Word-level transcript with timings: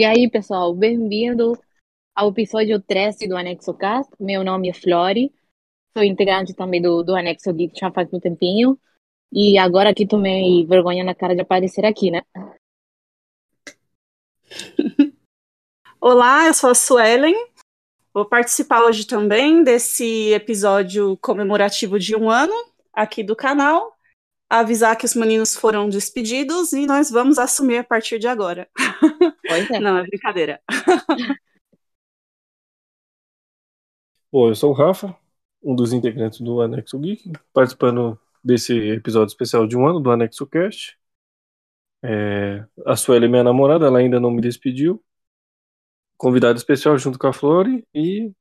E 0.00 0.04
aí, 0.06 0.30
pessoal, 0.30 0.74
bem-vindo 0.74 1.52
ao 2.16 2.30
episódio 2.30 2.80
13 2.80 3.28
do 3.28 3.36
Anexo 3.36 3.74
Cast. 3.74 4.10
Meu 4.18 4.42
nome 4.42 4.70
é 4.70 4.72
Flori, 4.72 5.30
sou 5.92 6.02
integrante 6.02 6.54
também 6.54 6.80
do, 6.80 7.02
do 7.02 7.14
Anexo 7.14 7.52
Geek 7.52 7.78
já 7.78 7.92
faz 7.92 8.10
um 8.10 8.18
tempinho. 8.18 8.80
E 9.30 9.58
agora 9.58 9.90
aqui 9.90 10.06
tomei 10.06 10.64
vergonha 10.64 11.04
na 11.04 11.14
cara 11.14 11.34
de 11.34 11.42
aparecer 11.42 11.84
aqui, 11.84 12.10
né? 12.10 12.22
Olá, 16.00 16.46
eu 16.46 16.54
sou 16.54 16.70
a 16.70 16.74
Suelen. 16.74 17.36
Vou 18.14 18.24
participar 18.24 18.82
hoje 18.84 19.06
também 19.06 19.62
desse 19.62 20.32
episódio 20.32 21.14
comemorativo 21.18 21.98
de 21.98 22.16
um 22.16 22.30
ano 22.30 22.54
aqui 22.90 23.22
do 23.22 23.36
canal. 23.36 23.94
Avisar 24.50 24.96
que 24.96 25.04
os 25.04 25.14
meninos 25.14 25.54
foram 25.54 25.88
despedidos 25.88 26.72
e 26.72 26.84
nós 26.84 27.08
vamos 27.08 27.38
assumir 27.38 27.78
a 27.78 27.84
partir 27.84 28.18
de 28.18 28.26
agora. 28.26 28.68
Pois 29.46 29.70
é. 29.70 29.78
Não, 29.80 29.96
é 29.98 30.02
brincadeira. 30.02 30.60
Bom, 34.32 34.48
eu 34.48 34.54
sou 34.54 34.70
o 34.70 34.74
Rafa, 34.74 35.16
um 35.62 35.74
dos 35.74 35.92
integrantes 35.92 36.40
do 36.40 36.60
Anexo 36.60 36.98
Geek, 36.98 37.32
participando 37.52 38.18
desse 38.42 38.72
episódio 38.90 39.30
especial 39.30 39.66
de 39.66 39.76
um 39.76 39.86
ano 39.86 40.00
do 40.00 40.10
Anexo 40.10 40.46
Cast. 40.46 40.98
É, 42.02 42.64
a 42.86 42.96
Sueli, 42.96 43.28
minha 43.28 43.44
namorada, 43.44 43.86
ela 43.86 43.98
ainda 43.98 44.18
não 44.18 44.30
me 44.30 44.40
despediu. 44.40 45.02
Convidado 46.16 46.58
especial 46.58 46.98
junto 46.98 47.18
com 47.18 47.26
a 47.26 47.32
Flore 47.32 47.84
e 47.94 48.32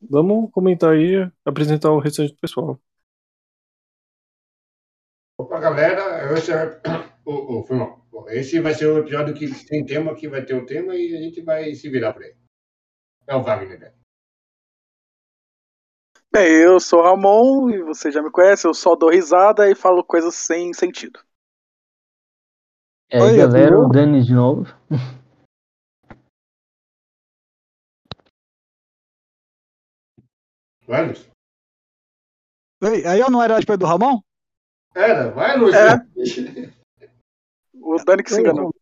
vamos 0.00 0.50
comentar 0.52 0.92
aí, 0.92 1.30
apresentar 1.44 1.90
o 1.90 1.98
restante 1.98 2.32
do 2.32 2.38
pessoal. 2.38 2.80
Opa, 5.38 5.60
galera, 5.60 6.32
esse, 6.32 6.50
é... 6.50 6.80
oh, 7.26 7.62
oh, 8.12 8.28
esse 8.30 8.58
vai 8.58 8.72
ser 8.72 8.86
o 8.86 8.98
episódio 8.98 9.34
que 9.34 9.46
tem 9.66 9.84
tema, 9.84 10.14
que 10.14 10.28
vai 10.28 10.42
ter 10.42 10.54
o 10.54 10.64
tema 10.64 10.94
e 10.96 11.14
a 11.14 11.20
gente 11.20 11.42
vai 11.42 11.74
se 11.74 11.90
virar 11.90 12.14
por 12.14 12.22
aí. 12.22 12.34
É 13.26 13.34
o 13.34 13.42
Wagner. 13.42 13.78
né? 13.78 13.92
Bem, 16.32 16.52
eu 16.62 16.80
sou 16.80 17.00
o 17.00 17.02
Ramon 17.02 17.70
e 17.70 17.82
você 17.82 18.10
já 18.10 18.22
me 18.22 18.30
conhece, 18.30 18.66
eu 18.66 18.72
só 18.72 18.96
dou 18.96 19.10
risada 19.10 19.70
e 19.70 19.74
falo 19.74 20.02
coisas 20.02 20.34
sem 20.34 20.72
sentido. 20.72 21.20
É, 23.10 23.22
Oi, 23.22 23.36
galera, 23.36 23.78
o 23.78 23.88
Dani 23.88 24.24
de 24.24 24.34
novo. 24.34 24.64
Ei, 32.82 33.06
Aí 33.06 33.20
eu 33.20 33.30
não 33.30 33.42
era 33.42 33.60
tipo 33.60 33.76
do 33.76 33.86
Ramon? 33.86 34.20
Era, 34.96 35.30
vai, 35.30 35.58
Lúcio. 35.58 35.78
É. 35.78 36.72
O 37.74 38.02
Dani 38.02 38.22
que 38.22 38.32
se 38.32 38.40
enganou. 38.40 38.74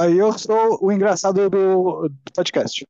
Aí 0.00 0.18
eu 0.18 0.36
sou 0.36 0.84
o 0.84 0.90
engraçado 0.90 1.48
do, 1.48 2.08
do 2.08 2.32
podcast. 2.34 2.84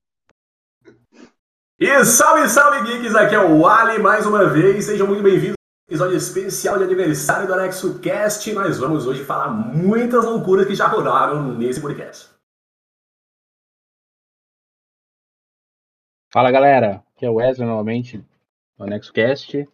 E 1.79 2.05
salve, 2.07 2.49
salve, 2.49 2.91
geeks! 2.91 3.15
Aqui 3.15 3.35
é 3.35 3.39
o 3.39 3.67
Ali 3.67 3.99
mais 3.99 4.25
uma 4.25 4.49
vez. 4.49 4.87
Sejam 4.87 5.07
muito 5.07 5.23
bem-vindos 5.23 5.57
ao 5.59 5.93
episódio 5.93 6.17
especial 6.17 6.79
de 6.79 6.85
aniversário 6.85 7.47
do 7.47 7.53
Anexo 7.53 8.01
Cast. 8.01 8.51
Nós 8.55 8.79
vamos 8.79 9.07
hoje 9.07 9.23
falar 9.23 9.51
muitas 9.51 10.25
loucuras 10.25 10.67
que 10.67 10.75
já 10.75 10.87
rolaram 10.87 11.53
nesse 11.53 11.83
podcast. 11.83 12.31
Fala 16.33 16.51
galera, 16.51 17.05
aqui 17.15 17.27
é 17.27 17.31
o 17.31 17.35
Wesley 17.35 17.69
novamente 17.69 18.25
do 18.79 18.85
Anexo 18.85 19.13
Cast, 19.13 19.69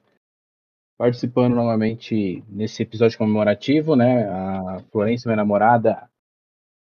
participando 1.01 1.55
novamente 1.55 2.45
nesse 2.47 2.83
episódio 2.83 3.17
comemorativo, 3.17 3.97
né? 3.97 4.29
A 4.29 4.83
Florência, 4.93 5.27
minha 5.29 5.37
namorada, 5.37 6.11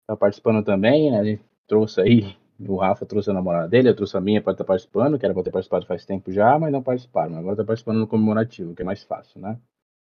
tá 0.07 0.15
participando 0.15 0.63
também, 0.63 1.09
né? 1.09 1.19
A 1.19 1.23
gente 1.23 1.41
trouxe 1.67 1.99
aí, 1.99 2.37
o 2.59 2.75
Rafa 2.75 3.07
trouxe 3.07 3.31
a 3.31 3.33
namorada 3.33 3.67
dele, 3.67 3.89
eu 3.89 3.95
trouxe 3.95 4.15
a 4.15 4.21
minha 4.21 4.39
para 4.39 4.51
estar 4.51 4.65
participando, 4.65 5.17
que 5.17 5.25
era 5.25 5.33
para 5.33 5.41
ter 5.41 5.49
participado 5.49 5.87
faz 5.87 6.05
tempo 6.05 6.31
já, 6.31 6.59
mas 6.59 6.71
não 6.71 6.83
participaram. 6.83 7.35
Agora 7.35 7.55
tá 7.55 7.63
participando 7.63 8.01
no 8.01 8.07
comemorativo, 8.07 8.75
que 8.75 8.83
é 8.83 8.85
mais 8.85 9.01
fácil, 9.01 9.41
né? 9.41 9.59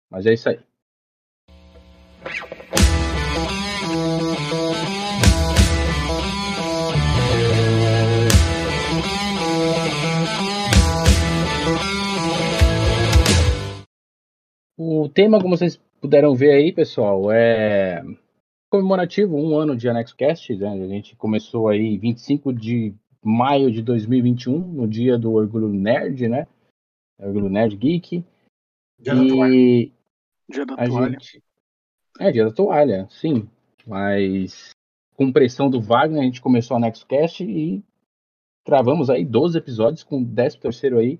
Mas 0.10 0.26
é 0.26 0.34
isso 0.34 0.50
aí. 0.50 0.60
O 14.94 15.08
tema, 15.08 15.42
como 15.42 15.56
vocês 15.56 15.78
puderam 16.02 16.36
ver 16.36 16.52
aí, 16.52 16.74
pessoal, 16.74 17.32
é 17.32 18.04
comemorativo, 18.70 19.38
um 19.38 19.58
ano 19.58 19.74
de 19.74 19.88
AnexoCast, 19.88 20.54
né? 20.58 20.70
A 20.70 20.88
gente 20.88 21.16
começou 21.16 21.70
aí 21.70 21.98
25 21.98 22.52
de 22.52 22.94
maio 23.24 23.72
de 23.72 23.82
2021, 23.82 24.60
no 24.60 24.86
dia 24.86 25.18
do 25.18 25.32
Orgulho 25.32 25.70
Nerd, 25.70 26.28
né? 26.28 26.46
Orgulho 27.18 27.48
Nerd 27.48 27.78
Geek. 27.78 28.26
Já 29.00 29.16
não 29.16 29.30
tô 29.30 29.38
mais. 29.38 29.54
E 29.54 29.94
Dia 30.50 30.66
da 30.66 30.74
a 30.74 30.86
toalha. 30.86 31.12
gente... 31.12 31.44
É, 32.20 32.32
dia 32.34 32.44
da 32.44 32.52
toalha, 32.52 33.08
sim. 33.10 33.48
Mas 33.88 34.72
com 35.16 35.32
pressão 35.32 35.70
do 35.70 35.80
Wagner, 35.80 36.22
a 36.22 36.26
gente 36.26 36.42
começou 36.42 36.76
a 36.76 36.80
NexoCast 36.82 37.46
e 37.46 37.82
travamos 38.66 39.10
aí 39.10 39.24
12 39.24 39.58
episódios, 39.58 40.04
com 40.04 40.22
o 40.22 40.26
13 40.26 40.60
terceiro 40.60 41.00
aí. 41.00 41.18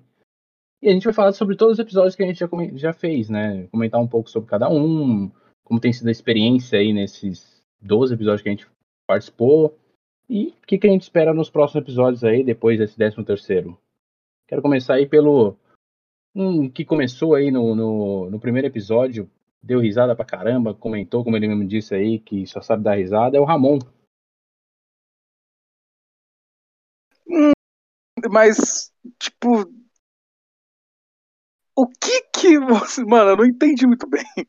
E 0.82 0.88
a 0.88 0.92
gente 0.92 1.04
vai 1.04 1.14
falar 1.14 1.32
sobre 1.32 1.56
todos 1.56 1.74
os 1.74 1.78
episódios 1.78 2.16
que 2.16 2.24
a 2.24 2.26
gente 2.26 2.40
já, 2.40 2.48
já 2.74 2.92
fez, 2.92 3.30
né? 3.30 3.68
Comentar 3.68 4.00
um 4.00 4.08
pouco 4.08 4.28
sobre 4.28 4.50
cada 4.50 4.68
um, 4.68 5.30
como 5.62 5.78
tem 5.78 5.92
sido 5.92 6.08
a 6.08 6.10
experiência 6.10 6.76
aí 6.76 6.92
nesses 6.92 7.62
12 7.80 8.14
episódios 8.14 8.42
que 8.42 8.48
a 8.48 8.52
gente 8.52 8.66
participou. 9.06 9.78
E 10.28 10.48
o 10.48 10.66
que, 10.66 10.78
que 10.78 10.86
a 10.88 10.90
gente 10.90 11.02
espera 11.02 11.32
nos 11.32 11.48
próximos 11.48 11.84
episódios 11.84 12.24
aí, 12.24 12.42
depois 12.42 12.78
desse 12.78 12.96
13 12.96 13.22
terceiro. 13.24 13.78
Quero 14.48 14.60
começar 14.60 14.94
aí 14.94 15.06
pelo 15.06 15.56
um 16.34 16.68
que 16.68 16.84
começou 16.84 17.36
aí 17.36 17.52
no, 17.52 17.76
no, 17.76 18.30
no 18.30 18.40
primeiro 18.40 18.66
episódio, 18.66 19.30
deu 19.62 19.78
risada 19.78 20.16
pra 20.16 20.24
caramba, 20.24 20.74
comentou, 20.74 21.22
como 21.22 21.36
ele 21.36 21.46
mesmo 21.46 21.64
disse 21.64 21.94
aí, 21.94 22.18
que 22.18 22.44
só 22.46 22.60
sabe 22.60 22.82
dar 22.82 22.96
risada, 22.96 23.36
é 23.36 23.40
o 23.40 23.44
Ramon. 23.44 23.78
Mas, 28.30 28.92
tipo. 29.18 29.81
O 31.76 31.86
que 31.86 32.22
que 32.34 32.58
você. 32.58 33.04
Mano, 33.04 33.30
eu 33.30 33.36
não 33.36 33.44
entendi 33.46 33.86
muito 33.86 34.06
bem. 34.08 34.24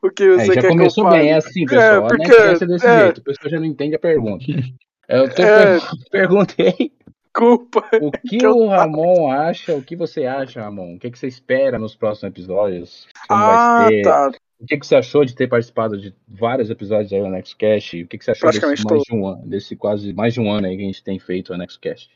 O 0.00 0.10
que 0.10 0.30
você 0.30 0.42
É, 0.52 0.54
já 0.54 0.60
quer 0.60 0.68
começou 0.68 1.04
que 1.08 1.14
eu 1.14 1.18
bem, 1.18 1.30
é 1.30 1.34
assim, 1.34 1.64
pessoal. 1.66 1.82
É, 2.04 2.08
porque- 2.08 2.28
né? 2.28 2.52
é 2.52 2.66
desse 2.66 2.86
é. 2.86 2.98
jeito, 3.00 3.18
o 3.18 3.24
pessoal 3.24 3.50
já 3.50 3.58
não 3.58 3.66
entende 3.66 3.96
a 3.96 3.98
pergunta. 3.98 4.44
Eu 5.08 5.24
É. 5.24 5.28
per- 5.28 5.80
perguntei 6.10 6.92
Desculpa. 7.34 7.84
o 8.00 8.10
que 8.12 8.38
Que 8.38 8.46
o 8.46 8.66
Ramon 8.68 9.28
acha, 9.30 9.74
o 9.74 9.82
que 9.82 9.96
você 9.96 10.24
acha, 10.24 10.62
Ramon? 10.62 10.94
O 10.94 10.98
que, 11.00 11.10
que 11.10 11.18
você 11.18 11.26
espera 11.26 11.78
nos 11.80 11.96
próximos 11.96 12.30
episódios? 12.32 13.08
Ah, 13.28 13.88
tá. 14.04 14.30
O 14.60 14.66
que, 14.66 14.78
que 14.78 14.86
você 14.86 14.94
achou 14.96 15.24
de 15.24 15.34
ter 15.34 15.48
participado 15.48 15.98
de 16.00 16.14
vários 16.26 16.70
episódios 16.70 17.12
aí 17.12 17.20
do 17.20 17.28
NextCast? 17.28 18.02
O 18.04 18.08
que, 18.08 18.18
que 18.18 18.24
você 18.24 18.30
achou 18.30 18.50
desse 18.50 18.84
mais 18.84 19.02
de 19.02 19.14
um 19.14 19.26
ano, 19.26 19.46
desse 19.46 19.76
quase 19.76 20.12
mais 20.12 20.32
de 20.32 20.40
um 20.40 20.50
ano 20.50 20.66
aí 20.68 20.76
que 20.76 20.82
a 20.82 20.86
gente 20.86 21.02
tem 21.04 21.18
feito 21.18 21.52
o 21.52 21.56
NextCast? 21.58 22.08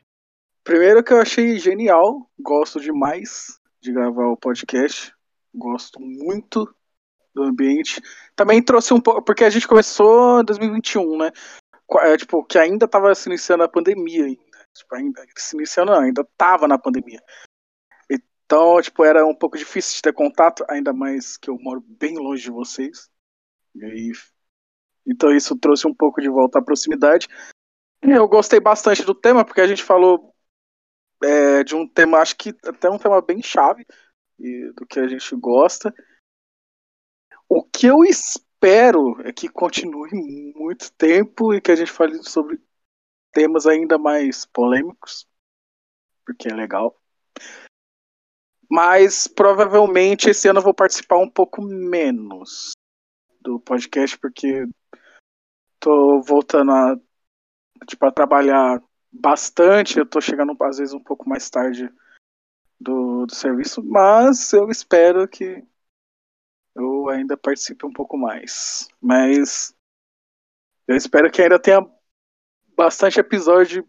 Primeiro 0.64 1.02
que 1.04 1.12
eu 1.12 1.20
achei 1.20 1.58
genial, 1.58 2.28
gosto 2.40 2.80
demais 2.80 3.59
de 3.80 3.92
gravar 3.92 4.26
o 4.26 4.36
podcast, 4.36 5.14
gosto 5.54 6.00
muito 6.00 6.72
do 7.34 7.42
ambiente. 7.42 8.00
Também 8.36 8.62
trouxe 8.62 8.92
um 8.92 9.00
pouco, 9.00 9.22
porque 9.22 9.44
a 9.44 9.50
gente 9.50 9.66
começou 9.66 10.40
em 10.40 10.44
2021, 10.44 11.18
né? 11.18 11.30
É, 12.00 12.16
tipo, 12.16 12.44
que 12.44 12.58
ainda 12.58 12.86
tava 12.86 13.14
se 13.14 13.28
iniciando 13.28 13.64
a 13.64 13.68
pandemia 13.68 14.26
ainda. 14.26 14.66
Tipo, 14.74 14.94
ainda 14.94 15.26
se 15.36 15.56
iniciando 15.56 15.92
não, 15.92 16.00
ainda 16.00 16.26
tava 16.36 16.68
na 16.68 16.78
pandemia. 16.78 17.20
Então, 18.50 18.80
tipo, 18.82 19.04
era 19.04 19.24
um 19.24 19.34
pouco 19.34 19.56
difícil 19.56 19.96
de 19.96 20.02
ter 20.02 20.12
contato, 20.12 20.64
ainda 20.68 20.92
mais 20.92 21.36
que 21.36 21.48
eu 21.48 21.58
moro 21.58 21.80
bem 21.80 22.16
longe 22.18 22.42
de 22.42 22.50
vocês. 22.50 23.08
E 23.74 23.84
aí, 23.84 24.12
então 25.06 25.30
isso 25.34 25.56
trouxe 25.56 25.86
um 25.86 25.94
pouco 25.94 26.20
de 26.20 26.28
volta 26.28 26.58
à 26.58 26.62
proximidade. 26.62 27.28
Eu 28.02 28.26
gostei 28.26 28.58
bastante 28.58 29.04
do 29.04 29.14
tema, 29.14 29.44
porque 29.44 29.60
a 29.60 29.66
gente 29.66 29.82
falou 29.82 30.29
é, 31.22 31.62
de 31.64 31.74
um 31.74 31.86
tema, 31.86 32.18
acho 32.18 32.36
que 32.36 32.50
até 32.64 32.88
um 32.88 32.98
tema 32.98 33.20
bem 33.20 33.42
chave 33.42 33.86
e 34.38 34.72
do 34.72 34.86
que 34.86 34.98
a 34.98 35.06
gente 35.06 35.34
gosta. 35.36 35.94
O 37.48 37.62
que 37.62 37.86
eu 37.86 38.04
espero 38.04 39.20
é 39.26 39.32
que 39.32 39.48
continue 39.48 40.10
muito 40.54 40.92
tempo 40.92 41.52
e 41.52 41.60
que 41.60 41.72
a 41.72 41.76
gente 41.76 41.90
fale 41.90 42.22
sobre 42.22 42.60
temas 43.32 43.66
ainda 43.66 43.98
mais 43.98 44.46
polêmicos, 44.46 45.26
porque 46.24 46.48
é 46.48 46.54
legal. 46.54 46.96
Mas 48.70 49.26
provavelmente 49.26 50.30
esse 50.30 50.48
ano 50.48 50.60
eu 50.60 50.64
vou 50.64 50.74
participar 50.74 51.18
um 51.18 51.28
pouco 51.28 51.60
menos 51.60 52.72
do 53.40 53.58
podcast, 53.58 54.16
porque 54.18 54.66
tô 55.80 56.22
voltando 56.22 56.70
a, 56.70 56.96
tipo, 57.86 58.06
a 58.06 58.12
trabalhar 58.12 58.80
bastante. 59.12 59.98
Eu 59.98 60.06
tô 60.06 60.20
chegando 60.20 60.56
às 60.62 60.78
vezes 60.78 60.94
um 60.94 61.00
pouco 61.00 61.28
mais 61.28 61.48
tarde 61.48 61.90
do, 62.78 63.26
do 63.26 63.34
serviço, 63.34 63.82
mas 63.82 64.52
eu 64.52 64.70
espero 64.70 65.28
que 65.28 65.64
eu 66.74 67.08
ainda 67.08 67.36
participe 67.36 67.84
um 67.84 67.92
pouco 67.92 68.16
mais. 68.16 68.88
Mas 69.00 69.74
eu 70.86 70.96
espero 70.96 71.30
que 71.30 71.42
ainda 71.42 71.58
tenha 71.58 71.86
bastante 72.76 73.20
episódio, 73.20 73.86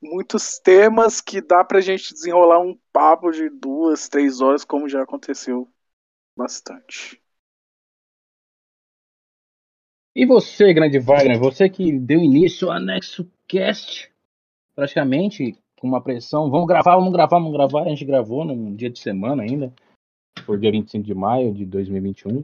muitos 0.00 0.58
temas 0.58 1.20
que 1.20 1.40
dá 1.40 1.62
pra 1.62 1.80
gente 1.80 2.14
desenrolar 2.14 2.60
um 2.60 2.78
papo 2.92 3.30
de 3.30 3.50
duas, 3.50 4.08
três 4.08 4.40
horas, 4.40 4.64
como 4.64 4.88
já 4.88 5.02
aconteceu 5.02 5.68
bastante. 6.36 7.20
E 10.14 10.26
você, 10.26 10.72
grande 10.72 10.98
Wagner, 10.98 11.38
você 11.38 11.68
que 11.68 11.96
deu 11.98 12.18
início 12.18 12.68
ao 12.68 12.76
Anexo 12.76 13.30
Cast, 13.46 14.09
praticamente 14.84 15.58
com 15.78 15.86
uma 15.86 16.02
pressão, 16.02 16.50
vamos 16.50 16.66
gravar, 16.66 16.96
vamos 16.96 17.12
gravar, 17.12 17.38
vamos 17.38 17.52
gravar, 17.52 17.82
a 17.82 17.88
gente 17.90 18.04
gravou 18.04 18.46
num 18.46 18.74
dia 18.74 18.88
de 18.88 18.98
semana 18.98 19.42
ainda, 19.42 19.70
foi 20.46 20.58
dia 20.58 20.70
25 20.72 21.04
de 21.04 21.14
maio 21.14 21.52
de 21.52 21.66
2021. 21.66 22.42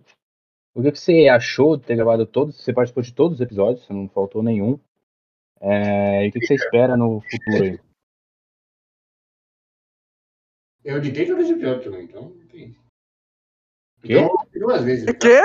O 0.74 0.82
que 0.82 0.94
você 0.94 1.28
achou 1.28 1.78
de 1.78 1.84
ter 1.84 1.96
gravado 1.96 2.26
todos? 2.26 2.56
Você 2.62 2.74
participou 2.74 3.02
de 3.02 3.14
todos 3.14 3.36
os 3.36 3.40
episódios, 3.40 3.88
não 3.88 4.06
faltou 4.08 4.42
nenhum. 4.42 4.78
É, 5.60 6.26
e 6.26 6.28
o 6.28 6.32
que 6.32 6.46
você 6.46 6.54
espera 6.54 6.94
no 6.94 7.22
futuro 7.22 7.64
aí? 7.64 7.80
Eu 10.84 10.98
editei 10.98 11.26
todos 11.26 11.44
os 11.46 11.50
episódios 11.50 11.84
também, 11.84 12.04
então. 12.04 12.28
não 12.28 12.46
tem- 12.48 12.76
Quê? 14.02 14.18
Então, 14.18 14.36
duas 14.54 14.84
vezes. 14.84 15.08
O 15.08 15.18
quê? 15.18 15.40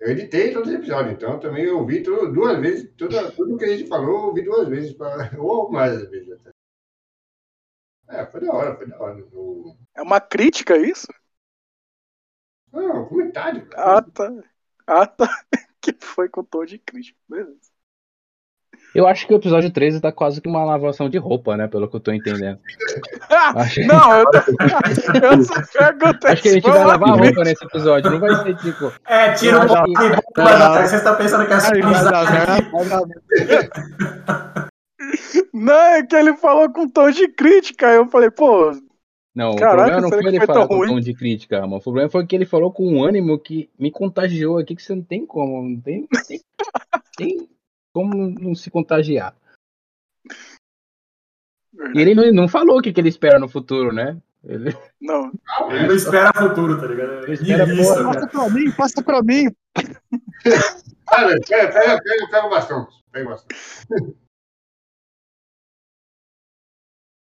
Eu 0.00 0.10
editei 0.10 0.52
todos 0.52 0.68
os 0.68 0.74
episódios, 0.74 1.14
então 1.14 1.38
também 1.40 1.64
eu 1.64 1.78
ouvi 1.78 2.02
tudo, 2.02 2.32
duas 2.32 2.58
vezes, 2.60 2.90
tudo, 2.96 3.32
tudo 3.32 3.56
que 3.56 3.64
a 3.64 3.76
gente 3.76 3.88
falou, 3.88 4.08
eu 4.08 4.24
ouvi 4.26 4.42
duas 4.42 4.68
vezes, 4.68 4.92
pra, 4.92 5.30
ou 5.38 5.70
mais 5.70 6.08
vezes 6.10 6.30
até. 6.32 6.50
É, 8.08 8.26
foi 8.26 8.40
da 8.40 8.52
hora, 8.52 8.76
foi 8.76 8.86
da 8.88 9.00
hora. 9.00 9.24
O- 9.32 9.76
É 9.94 10.02
uma 10.02 10.20
crítica 10.20 10.76
isso? 10.76 11.06
Não, 12.72 13.06
comentário. 13.08 13.68
Ah, 13.74 14.02
tá. 14.02 14.30
Ah, 14.86 15.06
tá. 15.06 15.26
Que 15.80 15.94
foi 16.00 16.28
com 16.28 16.42
tom 16.42 16.64
de 16.64 16.78
crítica. 16.78 17.18
Beleza. 17.28 17.70
Eu 18.96 19.06
acho 19.06 19.26
que 19.26 19.34
o 19.34 19.36
episódio 19.36 19.70
13 19.70 20.00
tá 20.00 20.10
quase 20.10 20.40
que 20.40 20.48
uma 20.48 20.64
lavação 20.64 21.10
de 21.10 21.18
roupa, 21.18 21.54
né? 21.54 21.68
Pelo 21.68 21.86
que 21.86 21.96
eu 21.96 22.00
tô 22.00 22.10
entendendo. 22.12 22.58
Acho, 23.54 23.82
Não, 23.86 24.20
eu, 24.20 24.24
tô... 24.30 24.38
eu 25.22 25.44
só 25.44 25.54
perguntei 25.78 26.30
acho 26.30 26.42
que 26.42 26.48
a 26.48 26.52
gente 26.52 26.62
vai 26.62 26.82
lavar 26.82 27.08
uma 27.08 27.16
roupa 27.18 27.44
nesse 27.44 27.62
episódio. 27.62 28.10
Não 28.10 28.18
vai 28.18 28.34
ser 28.42 28.56
tipo. 28.56 28.90
É, 29.06 29.32
tira 29.32 29.60
um 29.60 29.66
pouco 29.66 29.84
que- 29.84 29.90
de 29.92 30.08
bomba, 30.34 30.78
Vocês 30.80 30.94
estão 30.94 31.14
pensando 31.16 31.46
que 31.46 31.52
é 31.52 31.56
merda. 31.82 32.10
Não, 35.52 35.74
é 35.74 36.02
que 36.02 36.16
ele 36.16 36.34
falou 36.36 36.72
com 36.72 36.88
tom 36.88 37.10
de 37.10 37.28
crítica. 37.28 37.88
Aí 37.88 37.96
eu 37.96 38.06
falei, 38.08 38.30
pô, 38.30 38.72
Não, 39.34 39.50
o 39.50 39.56
Caraca, 39.56 39.76
problema 39.76 40.00
não 40.00 40.08
foi 40.08 40.26
ele 40.26 40.38
foi 40.38 40.46
falar 40.46 40.66
com 40.66 40.76
ruim? 40.76 40.88
tom 40.88 41.00
de 41.00 41.12
crítica, 41.14 41.60
mano. 41.60 41.76
O 41.76 41.82
problema 41.82 42.08
foi 42.08 42.26
que 42.26 42.34
ele 42.34 42.46
falou 42.46 42.72
com 42.72 42.86
um 42.86 43.04
ânimo 43.04 43.38
que 43.38 43.68
me 43.78 43.90
contagiou 43.90 44.58
aqui, 44.58 44.74
que 44.74 44.82
você 44.82 44.94
não 44.94 45.02
tem 45.02 45.26
como. 45.26 45.62
Não 45.62 45.80
tem, 45.80 46.08
tem, 46.26 46.40
tem 47.16 47.48
como 47.96 48.28
não 48.28 48.54
se 48.54 48.70
contagiar. 48.70 49.34
E 51.94 51.98
ele 51.98 52.14
não, 52.14 52.30
não 52.30 52.46
falou 52.46 52.78
o 52.78 52.82
que, 52.82 52.92
que 52.92 53.00
ele 53.00 53.08
espera 53.08 53.38
no 53.38 53.48
futuro, 53.48 53.90
né? 53.90 54.20
Ele, 54.44 54.76
não. 55.00 55.32
Ele 55.70 55.86
não 55.86 55.94
espera 55.94 56.30
futuro, 56.34 56.78
tá 56.78 56.88
ligado? 56.88 57.24
ele 57.24 57.32
espera 57.32 57.64
Isso, 57.64 57.94
porra, 57.94 58.12
cara. 58.12 58.12
Passa 58.12 58.28
pra 58.28 58.50
mim, 58.50 58.70
passa 58.72 59.02
pra 59.02 59.22
mim. 59.22 59.56
Pega, 60.44 61.40
pega, 61.48 61.72
pega, 61.72 62.02
pega, 62.02 62.30
pega 62.30 62.46
o 62.46 62.50
bastão. 62.50 62.88
Pega 63.10 63.26
o 63.26 63.30
bastão. 63.30 63.58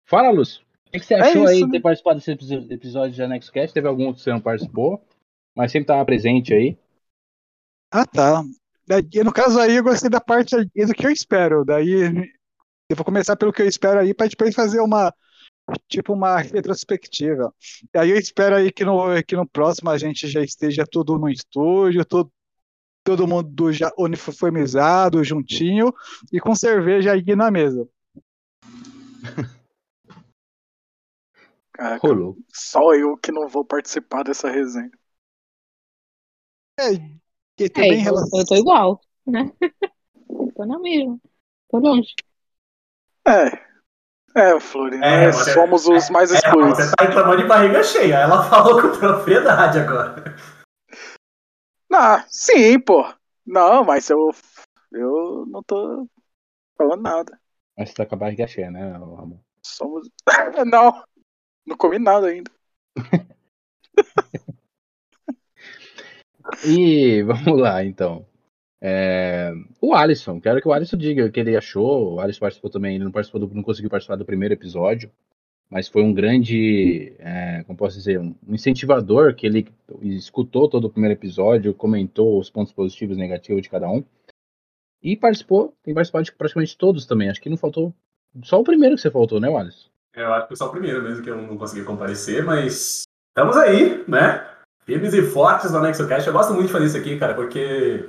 Fala, 0.05 0.29
Lúcio. 0.29 0.61
O 0.87 0.91
que, 0.91 0.99
você 0.99 1.13
É 1.13 1.21
achou 1.21 1.47
aí 1.47 1.55
isso, 1.55 1.65
de 1.67 1.71
né? 1.71 1.77
ter 1.77 1.81
participado 1.81 2.19
desse 2.19 2.31
episódio 2.73 3.15
de 3.15 3.23
Anexo 3.23 3.51
Cast? 3.51 3.73
Teve 3.73 3.87
algum 3.87 4.13
que 4.13 4.19
você 4.19 4.29
não 4.29 4.41
participou, 4.41 5.01
mas 5.55 5.71
sempre 5.71 5.83
estava 5.83 6.03
presente 6.03 6.53
aí. 6.53 6.77
Ah, 7.93 8.05
tá. 8.05 8.43
Daí, 8.87 9.23
no 9.23 9.33
caso 9.33 9.59
aí, 9.59 9.75
eu 9.75 9.83
gostei 9.83 10.09
da 10.09 10.21
parte 10.21 10.55
aí 10.55 10.85
do 10.85 10.93
que 10.93 11.05
eu 11.05 11.11
espero. 11.11 11.65
Daí, 11.65 12.03
eu 12.89 12.95
vou 12.95 13.05
começar 13.05 13.35
pelo 13.35 13.51
que 13.51 13.61
eu 13.61 13.67
espero 13.67 13.99
aí, 13.99 14.13
pra 14.13 14.27
depois 14.27 14.53
fazer 14.53 14.79
uma, 14.79 15.13
tipo, 15.87 16.13
uma 16.13 16.37
retrospectiva. 16.37 17.53
Aí 17.95 18.11
eu 18.11 18.17
espero 18.17 18.55
aí 18.55 18.71
que 18.71 18.85
no, 18.85 19.23
que 19.23 19.35
no 19.35 19.47
próximo 19.47 19.89
a 19.89 19.97
gente 19.97 20.27
já 20.27 20.41
esteja 20.41 20.85
tudo 20.85 21.17
no 21.17 21.29
estúdio, 21.29 22.05
todo, 22.05 22.31
todo 23.03 23.27
mundo 23.27 23.71
já 23.71 23.91
uniformizado, 23.97 25.23
juntinho, 25.23 25.91
e 26.31 26.39
com 26.39 26.55
cerveja 26.55 27.13
aí 27.13 27.35
na 27.35 27.49
mesa. 27.49 27.87
Caraca, 31.73 32.07
Rolou. 32.07 32.37
só 32.53 32.93
eu 32.93 33.17
que 33.17 33.33
não 33.33 33.49
vou 33.49 33.65
participar 33.65 34.23
dessa 34.23 34.49
resenha. 34.49 34.91
É, 36.79 36.93
e 37.59 37.71
É, 37.75 37.85
em 37.87 37.97
eu, 37.99 38.03
relação... 38.03 38.39
eu 38.39 38.45
tô 38.45 38.55
igual, 38.55 39.01
né? 39.25 39.51
tô 40.55 40.65
na 40.65 40.79
mesma. 40.79 41.17
Tô 41.69 41.77
longe. 41.79 42.13
É. 43.27 43.65
É, 44.37 44.59
Florian, 44.59 44.99
É, 45.01 45.25
nós 45.27 45.35
você- 45.37 45.53
somos 45.53 45.87
os 45.87 46.09
mais 46.09 46.29
É, 46.31 46.35
excluídos. 46.35 46.77
você 46.77 46.95
tá 46.95 47.05
reclamando 47.05 47.41
de 47.41 47.47
barriga 47.47 47.81
cheia. 47.83 48.15
Ela 48.15 48.43
falou 48.49 48.81
com 48.81 48.97
propriedade 48.99 49.79
agora. 49.79 50.35
Ah, 51.93 52.25
sim, 52.27 52.77
pô. 52.79 53.05
Não, 53.45 53.85
mas 53.85 54.09
eu, 54.09 54.31
eu 54.91 55.45
não 55.47 55.63
tô 55.63 56.05
falando 56.77 57.01
nada. 57.01 57.39
Mas 57.77 57.89
você 57.89 57.95
tá 57.95 58.05
com 58.05 58.15
a 58.15 58.17
barriga 58.17 58.45
cheia, 58.47 58.69
né, 58.69 58.91
Ramon? 58.91 59.39
Somos. 59.65 60.09
não, 60.67 61.01
não 61.65 61.77
comi 61.77 61.97
nada 61.97 62.27
ainda. 62.27 62.51
E 66.65 67.21
vamos 67.23 67.59
lá, 67.59 67.83
então. 67.83 68.25
É, 68.81 69.51
O 69.81 69.93
Alisson, 69.93 70.39
quero 70.39 70.61
que 70.61 70.67
o 70.67 70.73
Alisson 70.73 70.97
diga 70.97 71.25
o 71.25 71.31
que 71.31 71.39
ele 71.39 71.55
achou. 71.55 72.15
O 72.15 72.19
Alisson 72.19 72.39
participou 72.41 72.69
também, 72.69 72.95
ele 72.95 73.03
não 73.03 73.11
participou 73.11 73.39
do- 73.41 73.53
não 73.55 73.63
conseguiu 73.63 73.89
participar 73.89 74.15
do 74.15 74.25
primeiro 74.25 74.53
episódio, 74.53 75.09
mas 75.69 75.87
foi 75.87 76.03
um 76.03 76.13
grande, 76.13 77.13
é, 77.19 77.63
como 77.63 77.77
posso 77.77 77.97
dizer, 77.97 78.19
um 78.19 78.35
incentivador 78.49 79.33
que 79.33 79.47
ele 79.47 79.67
escutou 80.01 80.69
todo 80.69 80.85
o 80.85 80.89
primeiro 80.89 81.13
episódio, 81.17 81.73
comentou 81.73 82.39
os 82.39 82.49
pontos 82.49 82.73
positivos 82.73 83.17
e 83.17 83.19
negativos 83.19 83.61
de 83.63 83.69
cada 83.69 83.89
um. 83.89 84.03
E 85.01 85.15
participou, 85.15 85.73
tem 85.83 85.93
participado 85.93 86.25
de 86.25 86.31
praticamente 86.31 86.77
todos 86.77 87.05
também. 87.05 87.29
Acho 87.29 87.41
que 87.41 87.49
não 87.49 87.57
faltou. 87.57 87.93
Só 88.43 88.59
o 88.59 88.63
primeiro 88.63 88.95
que 88.95 89.01
você 89.01 89.11
faltou, 89.11 89.39
né, 89.39 89.47
Alisson? 89.55 89.89
Eu 90.15 90.33
acho 90.33 90.43
que 90.43 90.47
foi 90.49 90.57
só 90.57 90.67
o 90.67 90.71
primeiro 90.71 91.01
mesmo 91.01 91.23
que 91.23 91.29
eu 91.29 91.37
não 91.41 91.57
consegui 91.57 91.83
comparecer, 91.85 92.43
mas 92.43 93.03
estamos 93.29 93.57
aí, 93.57 94.03
né? 94.07 94.47
Firmes 94.85 95.13
e 95.13 95.21
fortes 95.23 95.71
no 95.71 95.79
Anexo 95.79 96.07
Cast. 96.07 96.27
Eu 96.27 96.33
gosto 96.33 96.53
muito 96.53 96.67
de 96.67 96.73
fazer 96.73 96.85
isso 96.85 96.97
aqui, 96.97 97.17
cara, 97.17 97.33
porque, 97.33 98.07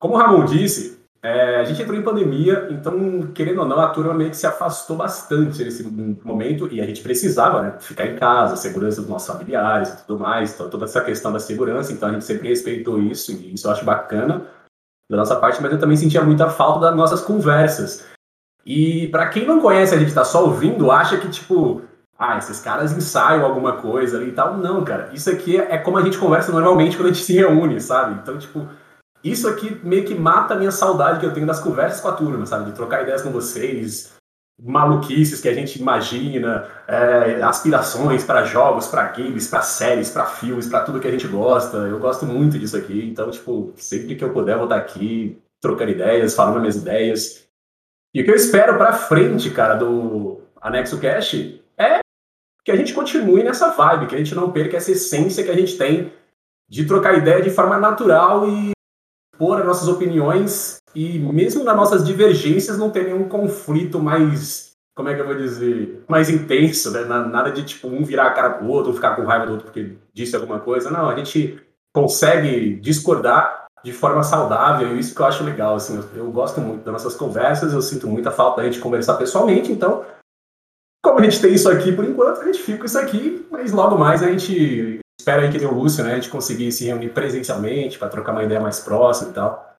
como 0.00 0.14
o 0.14 0.16
Ramon 0.16 0.44
disse, 0.44 1.04
é, 1.20 1.56
a 1.56 1.64
gente 1.64 1.80
entrou 1.82 1.98
em 1.98 2.02
pandemia, 2.02 2.68
então, 2.70 3.32
querendo 3.34 3.62
ou 3.62 3.66
não, 3.66 3.80
a 3.80 3.88
turma 3.88 4.14
meio 4.14 4.30
que 4.30 4.36
se 4.36 4.46
afastou 4.46 4.96
bastante 4.96 5.64
nesse 5.64 5.82
momento 6.22 6.68
e 6.70 6.80
a 6.80 6.86
gente 6.86 7.02
precisava, 7.02 7.62
né? 7.62 7.76
Ficar 7.80 8.06
em 8.06 8.16
casa, 8.16 8.56
segurança 8.56 9.00
dos 9.00 9.10
nossos 9.10 9.26
familiares 9.26 9.88
e 9.88 10.06
tudo 10.06 10.20
mais, 10.20 10.54
então, 10.54 10.70
toda 10.70 10.84
essa 10.84 11.00
questão 11.00 11.32
da 11.32 11.40
segurança, 11.40 11.92
então 11.92 12.10
a 12.10 12.12
gente 12.12 12.24
sempre 12.24 12.48
respeitou 12.48 13.00
isso 13.00 13.32
e 13.32 13.54
isso 13.54 13.66
eu 13.66 13.72
acho 13.72 13.84
bacana 13.84 14.46
da 15.10 15.16
nossa 15.16 15.36
parte, 15.36 15.62
mas 15.62 15.72
eu 15.72 15.80
também 15.80 15.96
sentia 15.96 16.22
muita 16.22 16.48
falta 16.50 16.80
das 16.80 16.96
nossas 16.96 17.22
conversas. 17.22 18.06
E 18.64 19.08
pra 19.08 19.28
quem 19.28 19.46
não 19.46 19.60
conhece, 19.60 19.94
a 19.94 19.98
gente 19.98 20.14
tá 20.14 20.24
só 20.24 20.44
ouvindo, 20.44 20.90
acha 20.90 21.18
que, 21.18 21.28
tipo, 21.28 21.82
ah, 22.18 22.38
esses 22.38 22.60
caras 22.60 22.92
ensaiam 22.92 23.44
alguma 23.44 23.72
coisa 23.76 24.16
ali 24.16 24.28
e 24.28 24.32
tal. 24.32 24.56
Não, 24.56 24.84
cara. 24.84 25.10
Isso 25.12 25.28
aqui 25.30 25.56
é 25.56 25.76
como 25.78 25.98
a 25.98 26.02
gente 26.02 26.18
conversa 26.18 26.52
normalmente 26.52 26.96
quando 26.96 27.08
a 27.08 27.12
gente 27.12 27.24
se 27.24 27.34
reúne, 27.34 27.80
sabe? 27.80 28.20
Então, 28.22 28.38
tipo, 28.38 28.68
isso 29.22 29.48
aqui 29.48 29.80
meio 29.82 30.04
que 30.04 30.14
mata 30.14 30.54
a 30.54 30.56
minha 30.56 30.70
saudade 30.70 31.18
que 31.18 31.26
eu 31.26 31.32
tenho 31.32 31.46
das 31.46 31.60
conversas 31.60 32.00
com 32.00 32.08
a 32.08 32.12
turma, 32.12 32.46
sabe? 32.46 32.66
De 32.66 32.72
trocar 32.72 33.02
ideias 33.02 33.22
com 33.22 33.30
vocês, 33.30 34.12
maluquices 34.62 35.40
que 35.40 35.48
a 35.48 35.54
gente 35.54 35.80
imagina, 35.80 36.68
é, 36.86 37.42
aspirações 37.42 38.22
pra 38.22 38.44
jogos, 38.44 38.86
pra 38.86 39.08
games, 39.08 39.48
pra 39.48 39.62
séries, 39.62 40.10
pra 40.10 40.26
filmes, 40.26 40.68
pra 40.68 40.82
tudo 40.82 41.00
que 41.00 41.08
a 41.08 41.10
gente 41.10 41.26
gosta. 41.26 41.78
Eu 41.78 41.98
gosto 41.98 42.24
muito 42.24 42.58
disso 42.58 42.76
aqui. 42.76 43.08
Então, 43.10 43.30
tipo, 43.30 43.72
sempre 43.76 44.14
que 44.14 44.22
eu 44.22 44.32
puder, 44.32 44.56
vou 44.56 44.64
estar 44.64 44.76
aqui 44.76 45.36
trocando 45.60 45.90
ideias, 45.90 46.34
falando 46.34 46.60
minhas 46.60 46.76
ideias. 46.76 47.44
E 48.14 48.20
o 48.20 48.24
que 48.24 48.30
eu 48.30 48.36
espero 48.36 48.76
pra 48.76 48.92
frente, 48.92 49.50
cara, 49.50 49.74
do 49.74 50.40
Anexo 50.60 51.00
Cash 51.00 51.63
que 52.64 52.70
a 52.72 52.76
gente 52.76 52.94
continue 52.94 53.42
nessa 53.42 53.70
vibe, 53.70 54.06
que 54.06 54.14
a 54.14 54.18
gente 54.18 54.34
não 54.34 54.50
perca 54.50 54.76
essa 54.76 54.90
essência 54.92 55.44
que 55.44 55.50
a 55.50 55.56
gente 55.56 55.76
tem 55.76 56.12
de 56.68 56.86
trocar 56.86 57.18
ideia 57.18 57.42
de 57.42 57.50
forma 57.50 57.78
natural 57.78 58.48
e 58.48 58.70
pôr 59.38 59.58
as 59.60 59.66
nossas 59.66 59.88
opiniões 59.88 60.78
e 60.94 61.18
mesmo 61.18 61.62
nas 61.64 61.76
nossas 61.76 62.04
divergências 62.04 62.78
não 62.78 62.90
ter 62.90 63.04
nenhum 63.04 63.28
conflito 63.28 64.00
mais, 64.00 64.72
como 64.96 65.08
é 65.08 65.14
que 65.14 65.20
eu 65.20 65.26
vou 65.26 65.34
dizer, 65.36 66.04
mais 66.08 66.30
intenso, 66.30 66.90
né? 66.92 67.04
Na- 67.04 67.26
Nada 67.26 67.50
de 67.50 67.64
tipo 67.64 67.88
um 67.88 68.02
virar 68.04 68.28
a 68.28 68.32
cara 68.32 68.50
pro 68.50 68.68
outro, 68.68 68.92
um 68.92 68.94
ficar 68.94 69.14
com 69.16 69.24
raiva 69.24 69.46
do 69.46 69.52
outro 69.52 69.66
porque 69.66 69.96
disse 70.14 70.34
alguma 70.34 70.60
coisa. 70.60 70.90
Não, 70.90 71.08
a 71.08 71.16
gente 71.16 71.60
consegue 71.92 72.76
discordar 72.76 73.64
de 73.84 73.92
forma 73.92 74.22
saudável, 74.22 74.96
e 74.96 74.98
isso 74.98 75.14
que 75.14 75.20
eu 75.20 75.26
acho 75.26 75.44
legal, 75.44 75.74
assim, 75.76 75.96
eu, 75.96 76.24
eu 76.24 76.32
gosto 76.32 76.58
muito 76.60 76.82
das 76.84 76.92
nossas 76.92 77.14
conversas, 77.14 77.74
eu 77.74 77.82
sinto 77.82 78.08
muita 78.08 78.30
falta 78.30 78.62
da 78.62 78.64
gente 78.64 78.80
conversar 78.80 79.14
pessoalmente, 79.14 79.70
então, 79.70 80.02
a 81.16 81.22
gente 81.22 81.40
tem 81.40 81.54
isso 81.54 81.70
aqui 81.70 81.92
por 81.92 82.04
enquanto, 82.04 82.40
a 82.40 82.44
gente 82.44 82.58
fica 82.58 82.78
com 82.78 82.84
isso 82.84 82.98
aqui, 82.98 83.46
mas 83.50 83.72
logo 83.72 83.96
mais 83.96 84.22
a 84.22 84.30
gente 84.30 85.00
espera 85.18 85.42
aí 85.42 85.50
que 85.50 85.58
dê 85.58 85.64
o 85.64 85.72
Lúcio, 85.72 86.04
né? 86.04 86.12
A 86.12 86.14
gente 86.16 86.28
conseguir 86.28 86.70
se 86.72 86.84
reunir 86.84 87.10
presencialmente 87.10 87.98
para 87.98 88.08
trocar 88.08 88.32
uma 88.32 88.44
ideia 88.44 88.60
mais 88.60 88.80
próxima 88.80 89.30
e 89.30 89.34
tal. 89.34 89.76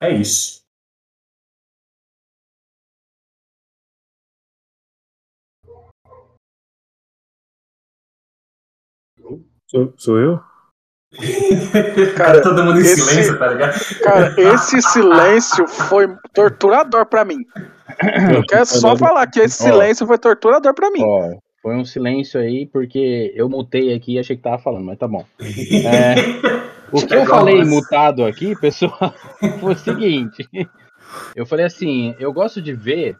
É 0.00 0.10
isso. 0.10 0.62
Sou, 9.66 9.92
sou 9.96 10.18
eu? 10.18 10.53
Cara, 12.16 12.42
todo 12.42 12.64
mundo 12.64 12.78
em 12.78 12.82
esse- 12.82 13.00
silêncio, 13.00 13.38
tá 13.38 13.46
ligado? 13.48 13.74
Cara, 14.02 14.34
esse 14.38 14.80
silêncio 14.82 15.66
foi 15.68 16.08
torturador 16.32 17.06
pra 17.06 17.24
mim. 17.24 17.38
Eu 18.34 18.42
quero 18.46 18.66
só 18.66 18.96
falar 18.96 19.26
que 19.26 19.40
esse 19.40 19.62
Ó. 19.62 19.66
silêncio 19.72 20.06
foi 20.06 20.18
torturador 20.18 20.74
pra 20.74 20.90
mim. 20.90 21.02
Ó, 21.02 21.36
foi 21.62 21.76
um 21.76 21.84
silêncio 21.84 22.40
aí, 22.40 22.66
porque 22.66 23.32
eu 23.36 23.48
mutei 23.48 23.94
aqui 23.94 24.14
e 24.14 24.18
achei 24.18 24.36
que 24.36 24.42
tava 24.42 24.58
falando, 24.58 24.84
mas 24.84 24.98
tá 24.98 25.06
bom. 25.08 25.24
É, 25.86 26.14
o 26.92 27.04
que 27.06 27.14
eu 27.14 27.26
falei 27.26 27.64
mutado 27.64 28.24
aqui, 28.24 28.54
pessoal, 28.56 29.14
foi 29.60 29.72
o 29.72 29.78
seguinte. 29.78 30.48
Eu 31.34 31.46
falei 31.46 31.64
assim, 31.66 32.14
eu 32.18 32.32
gosto 32.32 32.60
de 32.62 32.72
ver 32.72 33.16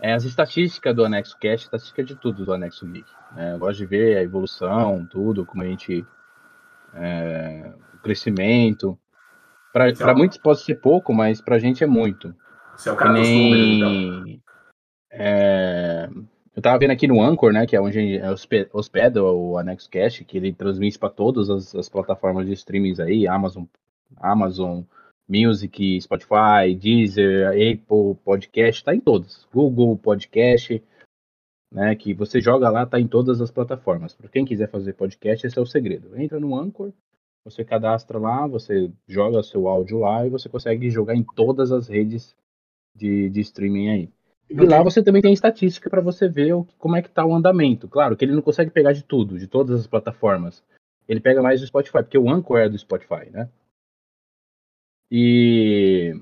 é, 0.00 0.12
as 0.14 0.24
estatísticas 0.24 0.94
do 0.94 1.04
Anexo 1.04 1.36
Cash, 1.40 1.62
estatística 1.62 2.02
de 2.04 2.14
tudo 2.14 2.44
do 2.44 2.52
Anexo 2.52 2.86
Geek. 2.86 3.06
né? 3.34 3.52
Eu 3.54 3.58
gosto 3.58 3.78
de 3.78 3.86
ver 3.86 4.16
a 4.18 4.22
evolução, 4.22 5.06
tudo, 5.10 5.44
como 5.46 5.62
a 5.62 5.66
gente. 5.66 6.04
É, 6.94 7.72
o 7.94 7.98
crescimento. 7.98 8.98
Pra, 9.72 9.92
pra 9.92 10.14
muitos 10.14 10.38
pode 10.38 10.60
ser 10.60 10.76
pouco, 10.76 11.12
mas 11.12 11.40
pra 11.40 11.58
gente 11.58 11.84
é 11.84 11.86
muito. 11.86 12.34
Você 12.76 12.88
é 12.88 12.92
o 12.92 12.96
cara 12.96 13.12
dos 13.12 13.28
números, 13.28 13.66
então. 13.66 14.22
nem. 14.24 14.42
é, 15.10 16.08
eu 16.56 16.62
tava 16.62 16.78
vendo 16.78 16.90
aqui 16.90 17.06
no 17.06 17.22
Anchor, 17.22 17.52
né? 17.52 17.66
Que 17.66 17.76
é 17.76 17.80
onde 17.80 18.20
a 18.20 18.32
hospe- 18.32 18.68
hospeda 18.72 19.22
o 19.22 19.58
Anexo 19.58 19.88
Cash, 19.90 20.24
que 20.26 20.36
ele 20.36 20.52
transmite 20.52 20.98
para 20.98 21.10
todas 21.10 21.50
as, 21.50 21.74
as 21.74 21.88
plataformas 21.88 22.46
de 22.46 22.52
streamings 22.52 22.98
aí, 22.98 23.28
Amazon, 23.28 23.64
Amazon 24.16 24.82
Music, 25.28 26.00
Spotify, 26.00 26.74
Deezer, 26.74 27.48
Apple 27.48 28.16
Podcast, 28.24 28.82
tá 28.82 28.94
em 28.94 29.00
todas. 29.00 29.46
Google 29.52 29.96
Podcast, 29.96 30.82
né? 31.70 31.94
Que 31.94 32.14
você 32.14 32.40
joga 32.40 32.68
lá, 32.70 32.86
tá 32.86 32.98
em 33.00 33.06
todas 33.08 33.40
as 33.40 33.50
plataformas. 33.50 34.14
Para 34.14 34.28
quem 34.28 34.44
quiser 34.44 34.70
fazer 34.70 34.94
podcast, 34.94 35.46
esse 35.46 35.58
é 35.58 35.62
o 35.62 35.66
segredo. 35.66 36.18
Entra 36.20 36.38
no 36.40 36.58
Anchor, 36.58 36.92
você 37.44 37.64
cadastra 37.64 38.18
lá, 38.18 38.46
você 38.46 38.90
joga 39.06 39.42
seu 39.42 39.68
áudio 39.68 39.98
lá 39.98 40.26
e 40.26 40.30
você 40.30 40.48
consegue 40.48 40.90
jogar 40.90 41.14
em 41.14 41.24
todas 41.34 41.72
as 41.72 41.88
redes 41.88 42.36
de, 42.94 43.28
de 43.30 43.40
streaming 43.40 43.88
aí. 43.88 44.10
E 44.50 44.54
lá 44.54 44.82
você 44.82 45.02
também 45.02 45.20
tem 45.20 45.32
estatística 45.32 45.90
para 45.90 46.00
você 46.00 46.26
ver 46.26 46.54
o- 46.54 46.66
como 46.78 46.96
é 46.96 47.02
que 47.02 47.10
tá 47.10 47.24
o 47.24 47.34
andamento. 47.34 47.86
Claro 47.86 48.16
que 48.16 48.24
ele 48.24 48.34
não 48.34 48.40
consegue 48.42 48.70
pegar 48.70 48.92
de 48.92 49.04
tudo, 49.04 49.38
de 49.38 49.46
todas 49.46 49.78
as 49.80 49.86
plataformas. 49.86 50.64
Ele 51.06 51.20
pega 51.20 51.42
mais 51.42 51.60
do 51.60 51.66
Spotify, 51.66 51.98
porque 52.02 52.16
o 52.18 52.30
Anchor 52.30 52.58
é 52.58 52.68
do 52.68 52.78
Spotify, 52.78 53.30
né? 53.30 53.48
E 55.10 56.14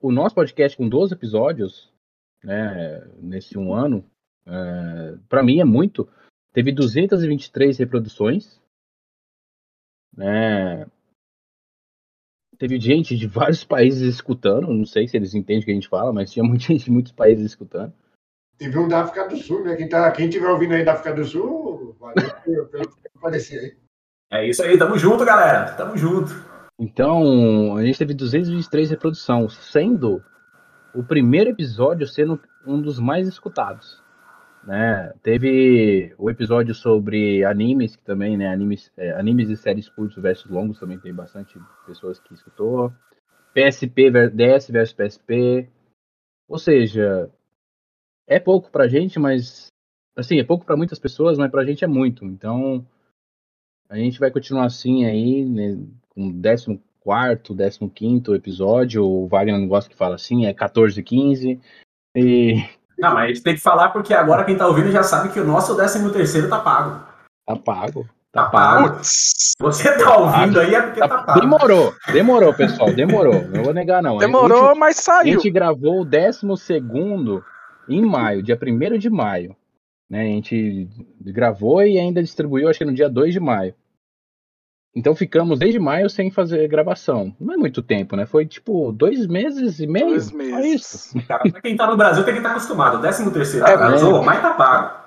o 0.00 0.10
nosso 0.10 0.34
podcast 0.34 0.76
com 0.76 0.88
12 0.88 1.14
episódios, 1.14 1.92
né, 2.42 3.06
nesse 3.18 3.58
um 3.58 3.74
ano, 3.74 4.04
é, 4.46 5.16
para 5.28 5.42
mim 5.42 5.60
é 5.60 5.64
muito. 5.64 6.08
Teve 6.52 6.72
223 6.72 7.78
reproduções, 7.78 8.60
né? 10.16 10.86
Teve 12.58 12.78
gente 12.78 13.16
de 13.16 13.26
vários 13.26 13.64
países 13.64 14.02
escutando, 14.02 14.68
não 14.68 14.84
sei 14.84 15.08
se 15.08 15.16
eles 15.16 15.34
entendem 15.34 15.62
o 15.62 15.64
que 15.64 15.70
a 15.70 15.74
gente 15.74 15.88
fala, 15.88 16.12
mas 16.12 16.30
tinha 16.30 16.44
muita 16.44 16.64
gente 16.72 16.84
de 16.84 16.90
muitos 16.90 17.12
países 17.12 17.44
escutando. 17.44 17.92
Teve 18.58 18.78
um 18.78 18.88
da 18.88 19.02
África 19.02 19.26
do 19.26 19.36
Sul, 19.36 19.64
né? 19.64 19.74
Quem, 19.76 19.88
tá, 19.88 20.10
quem 20.12 20.28
tiver 20.28 20.48
ouvindo 20.48 20.74
aí 20.74 20.84
da 20.84 20.92
África 20.92 21.14
do 21.14 21.24
Sul, 21.24 21.96
valeu 21.98 22.66
pelo 22.68 22.84
aparecer 23.16 23.58
aí. 23.58 23.76
É 24.32 24.48
isso 24.48 24.62
aí, 24.62 24.78
tamo 24.78 24.98
junto, 24.98 25.24
galera. 25.24 25.72
Tamo 25.74 25.96
junto. 25.96 26.30
Então, 26.78 27.76
a 27.76 27.82
gente 27.82 27.98
teve 27.98 28.14
223 28.14 28.90
reproduções, 28.90 29.54
sendo 29.54 30.22
o 30.94 31.02
primeiro 31.02 31.50
episódio 31.50 32.06
sendo 32.06 32.40
um 32.66 32.80
dos 32.80 32.98
mais 32.98 33.26
escutados. 33.26 33.99
Né? 34.64 35.12
Teve 35.22 36.14
o 36.18 36.30
episódio 36.30 36.74
sobre 36.74 37.44
animes, 37.44 37.96
que 37.96 38.04
também, 38.04 38.36
né? 38.36 38.48
Animes, 38.48 38.92
é, 38.96 39.12
animes 39.12 39.48
e 39.48 39.56
séries 39.56 39.88
curtos 39.88 40.22
versus 40.22 40.50
longos, 40.50 40.78
também 40.78 40.98
tem 40.98 41.14
bastante 41.14 41.58
pessoas 41.86 42.20
que 42.20 42.34
escutou. 42.34 42.92
PSP, 43.54 44.10
DS 44.30 44.70
versus 44.70 44.94
PSP. 44.94 45.68
Ou 46.48 46.58
seja, 46.58 47.30
é 48.26 48.38
pouco 48.38 48.70
pra 48.70 48.88
gente, 48.88 49.18
mas. 49.18 49.68
Assim, 50.16 50.38
é 50.38 50.44
pouco 50.44 50.64
pra 50.64 50.76
muitas 50.76 50.98
pessoas, 50.98 51.38
mas 51.38 51.50
pra 51.50 51.64
gente 51.64 51.84
é 51.84 51.86
muito. 51.86 52.24
Então, 52.24 52.86
a 53.88 53.96
gente 53.96 54.20
vai 54.20 54.30
continuar 54.30 54.66
assim 54.66 55.04
aí, 55.06 55.44
né? 55.44 55.78
com 56.10 56.28
o 56.28 56.32
14, 56.32 57.90
15 57.94 58.34
episódio. 58.34 59.04
O 59.04 59.26
Wagner 59.26 59.58
não 59.58 59.68
gosta 59.68 59.90
que 59.90 59.96
fala 59.96 60.16
assim, 60.16 60.46
é 60.46 60.52
14, 60.52 61.02
15. 61.02 61.60
E 62.14 62.54
Não, 63.00 63.14
mas 63.14 63.24
a 63.24 63.28
gente 63.28 63.42
tem 63.42 63.54
que 63.54 63.60
falar 63.60 63.88
porque 63.90 64.12
agora 64.12 64.44
quem 64.44 64.56
tá 64.56 64.66
ouvindo 64.66 64.90
já 64.92 65.02
sabe 65.02 65.30
que 65.30 65.40
o 65.40 65.44
nosso 65.44 65.74
13 65.74 66.10
terceiro 66.12 66.48
tá 66.48 66.58
pago. 66.60 67.00
tá 67.46 67.56
pago. 67.56 68.06
Tá 68.32 68.44
pago. 68.48 68.90
Putz, 68.94 69.52
você 69.58 69.96
tá 69.98 70.16
ouvindo 70.16 70.60
aí 70.60 70.72
é 70.74 70.82
porque 70.82 71.00
tá 71.00 71.08
Tá- 71.08 71.22
pago. 71.22 71.40
demorou, 71.40 71.94
demorou, 72.12 72.54
pessoal, 72.54 72.92
demorou. 72.92 73.42
Não 73.48 73.64
vou 73.64 73.74
negar, 73.74 74.00
não. 74.02 74.18
demorou, 74.18 74.68
A 74.70 74.74
mas 74.76 74.96
gente, 74.96 75.00
a 75.00 75.12
saiu. 75.12 75.32
gente 75.32 75.50
gravou 75.50 76.02
o 76.02 76.04
12 76.04 76.46
em 77.88 78.02
maio, 78.06 78.42
dia 78.42 78.56
1 78.56 78.98
de 78.98 79.10
maio. 79.10 79.56
Né? 80.08 80.20
A 80.22 80.24
gente 80.26 80.88
gravou 81.20 81.82
e 81.82 81.98
ainda 81.98 82.22
distribuiu, 82.22 82.68
acho 82.68 82.78
que 82.78 82.84
no 82.84 82.94
dia 82.94 83.08
2 83.08 83.32
de 83.32 83.40
maio. 83.40 83.74
Então 84.94 85.14
ficamos 85.14 85.58
desde 85.58 85.78
maio 85.78 86.10
sem 86.10 86.30
fazer 86.30 86.66
gravação. 86.68 87.34
Não 87.40 87.54
é 87.54 87.56
muito 87.56 87.80
tempo, 87.80 88.16
né? 88.16 88.26
Foi 88.26 88.44
tipo 88.44 88.90
dois 88.90 89.26
meses 89.26 89.78
e 89.78 89.86
meio. 89.86 90.08
Dois 90.08 90.32
meses. 90.32 90.74
isso. 90.74 91.22
Cara, 91.28 91.48
pra 91.50 91.60
quem 91.60 91.76
tá 91.76 91.86
no 91.86 91.96
Brasil 91.96 92.24
tem 92.24 92.34
que 92.34 92.40
estar 92.40 92.50
acostumado. 92.50 92.98
O 92.98 93.00
13 93.00 93.32
terceiro 93.32 93.66
É, 93.66 93.74
atrasou, 93.74 94.22
mas 94.22 94.42
tá 94.42 94.54
pago. 94.54 95.00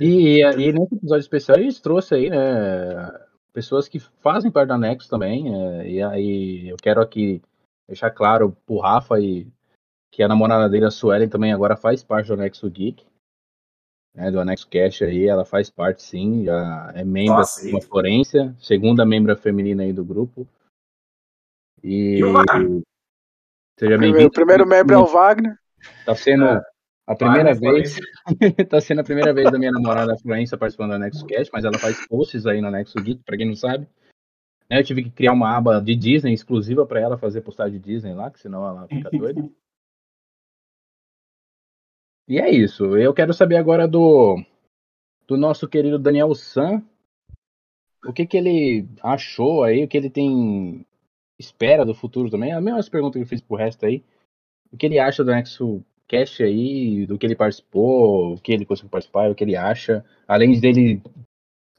E, 0.00 0.40
e 0.42 0.72
nesse 0.72 0.94
episódio 0.94 1.22
especial 1.22 1.58
a 1.58 1.60
gente 1.60 1.82
trouxe 1.82 2.14
aí, 2.14 2.30
né, 2.30 3.12
pessoas 3.52 3.88
que 3.88 3.98
fazem 3.98 4.50
parte 4.50 4.68
da 4.68 4.78
Nexus 4.78 5.08
também. 5.08 5.52
é, 5.54 5.88
e 5.88 6.02
aí 6.02 6.68
eu 6.68 6.76
quero 6.76 7.02
aqui 7.02 7.42
deixar 7.86 8.10
claro 8.10 8.56
pro 8.64 8.78
Rafa 8.78 9.20
e 9.20 9.46
que 10.10 10.22
a 10.22 10.28
namorada 10.28 10.68
dele, 10.68 10.86
a 10.86 10.90
Suelen, 10.90 11.28
também 11.28 11.52
agora 11.52 11.76
faz 11.76 12.02
parte 12.02 12.28
do 12.28 12.34
Anexo 12.34 12.70
Geek. 12.70 13.04
Né, 14.16 14.30
do 14.30 14.40
Anexo 14.40 14.66
Cash 14.70 15.02
aí, 15.02 15.26
ela 15.26 15.44
faz 15.44 15.68
parte 15.68 16.02
sim, 16.02 16.44
já 16.46 16.90
é 16.94 17.04
membro 17.04 17.34
Nossa, 17.34 17.70
da 17.70 17.80
Florência, 17.82 18.56
segunda 18.58 19.04
membra 19.04 19.36
feminina 19.36 19.82
aí 19.82 19.92
do 19.92 20.02
grupo. 20.04 20.48
E 21.84 22.16
E 22.18 22.24
o 22.24 22.32
Wagner? 22.32 22.80
seja 23.78 23.90
Primeiro, 23.98 24.00
bem-vindo. 24.00 24.28
o 24.28 24.32
primeiro 24.32 24.66
membro 24.66 24.94
é 24.94 24.98
o 24.98 25.06
Wagner. 25.06 25.58
Tá 26.06 26.14
sendo 26.14 26.46
É. 26.46 26.62
a 27.06 27.14
primeira 27.14 27.52
Wagner 27.54 27.72
vez. 27.74 27.96
tá 28.70 28.80
sendo 28.80 29.02
a 29.02 29.04
primeira 29.04 29.34
vez 29.34 29.50
da 29.52 29.58
minha 29.58 29.70
namorada 29.70 30.14
a 30.14 30.18
Florença 30.18 30.56
participando 30.56 30.92
da 30.92 30.98
Nexus 30.98 31.22
Cast, 31.24 31.50
mas 31.52 31.66
ela 31.66 31.78
faz 31.78 32.06
posts 32.08 32.46
aí 32.46 32.62
na 32.62 32.70
Nexus 32.70 33.02
Geek, 33.02 33.22
pra 33.22 33.36
quem 33.36 33.46
não 33.46 33.54
sabe. 33.54 33.86
Né, 34.70 34.80
Eu 34.80 34.84
tive 34.84 35.04
que 35.04 35.10
criar 35.10 35.32
uma 35.32 35.54
aba 35.54 35.78
de 35.78 35.94
Disney 35.94 36.32
exclusiva 36.32 36.86
pra 36.86 36.98
ela 37.00 37.18
fazer 37.18 37.42
postagem 37.42 37.78
de 37.78 37.84
Disney 37.92 38.14
lá, 38.14 38.30
que 38.30 38.40
senão 38.40 38.66
ela 38.66 38.88
fica 38.88 39.10
doida. 39.10 39.46
E 42.28 42.38
é 42.38 42.50
isso. 42.50 42.96
Eu 42.96 43.14
quero 43.14 43.32
saber 43.32 43.56
agora 43.56 43.86
do 43.86 44.42
do 45.26 45.36
nosso 45.36 45.68
querido 45.68 45.98
Daniel 45.98 46.34
San. 46.34 46.82
O 48.04 48.12
que 48.12 48.26
que 48.26 48.36
ele 48.36 48.86
achou 49.02 49.64
aí, 49.64 49.82
o 49.82 49.88
que 49.88 49.96
ele 49.96 50.10
tem 50.10 50.86
espera 51.38 51.84
do 51.84 51.94
futuro 51.94 52.30
também. 52.30 52.52
A 52.52 52.60
mesma 52.60 52.82
pergunta 52.90 53.18
que 53.18 53.24
eu 53.24 53.28
fiz 53.28 53.40
pro 53.40 53.56
resto 53.56 53.84
aí. 53.84 54.02
O 54.72 54.76
que 54.76 54.86
ele 54.86 54.98
acha 54.98 55.24
do 55.24 55.30
Nexo 55.30 55.84
Cast 56.08 56.42
aí, 56.42 57.06
do 57.06 57.18
que 57.18 57.26
ele 57.26 57.34
participou, 57.34 58.34
o 58.34 58.40
que 58.40 58.52
ele 58.52 58.64
conseguiu 58.64 58.90
participar, 58.90 59.30
o 59.30 59.34
que 59.34 59.44
ele 59.44 59.56
acha. 59.56 60.04
Além 60.26 60.58
dele 60.58 61.02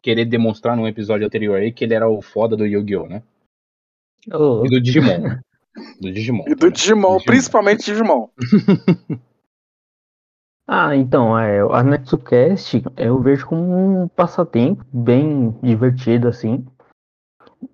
querer 0.01 0.25
demonstrar 0.25 0.75
num 0.75 0.88
episódio 0.88 1.25
anterior 1.25 1.58
aí 1.58 1.72
que 1.72 1.84
ele 1.84 1.94
era 1.94 2.10
o 2.10 2.22
foda 2.22 2.56
do 2.56 2.66
Yu-Gi-Oh, 2.66 3.08
né? 3.08 3.24
Ô, 4.32 4.66
E 4.66 4.70
do 4.70 4.82
Digimon. 4.82 5.39
do 6.00 6.12
Digimon. 6.12 6.44
E 6.48 6.50
do 6.50 6.56
também. 6.58 6.74
Digimon, 6.74 7.20
principalmente 7.22 7.86
Digimon. 7.86 8.30
Ah, 10.69 10.93
então, 10.93 11.39
é, 11.39 11.62
a 11.62 11.81
NexoCast 11.81 12.83
eu 12.97 13.21
vejo 13.21 13.47
como 13.47 14.03
um 14.03 14.07
passatempo 14.09 14.83
bem 14.91 15.51
divertido, 15.63 16.27
assim. 16.27 16.65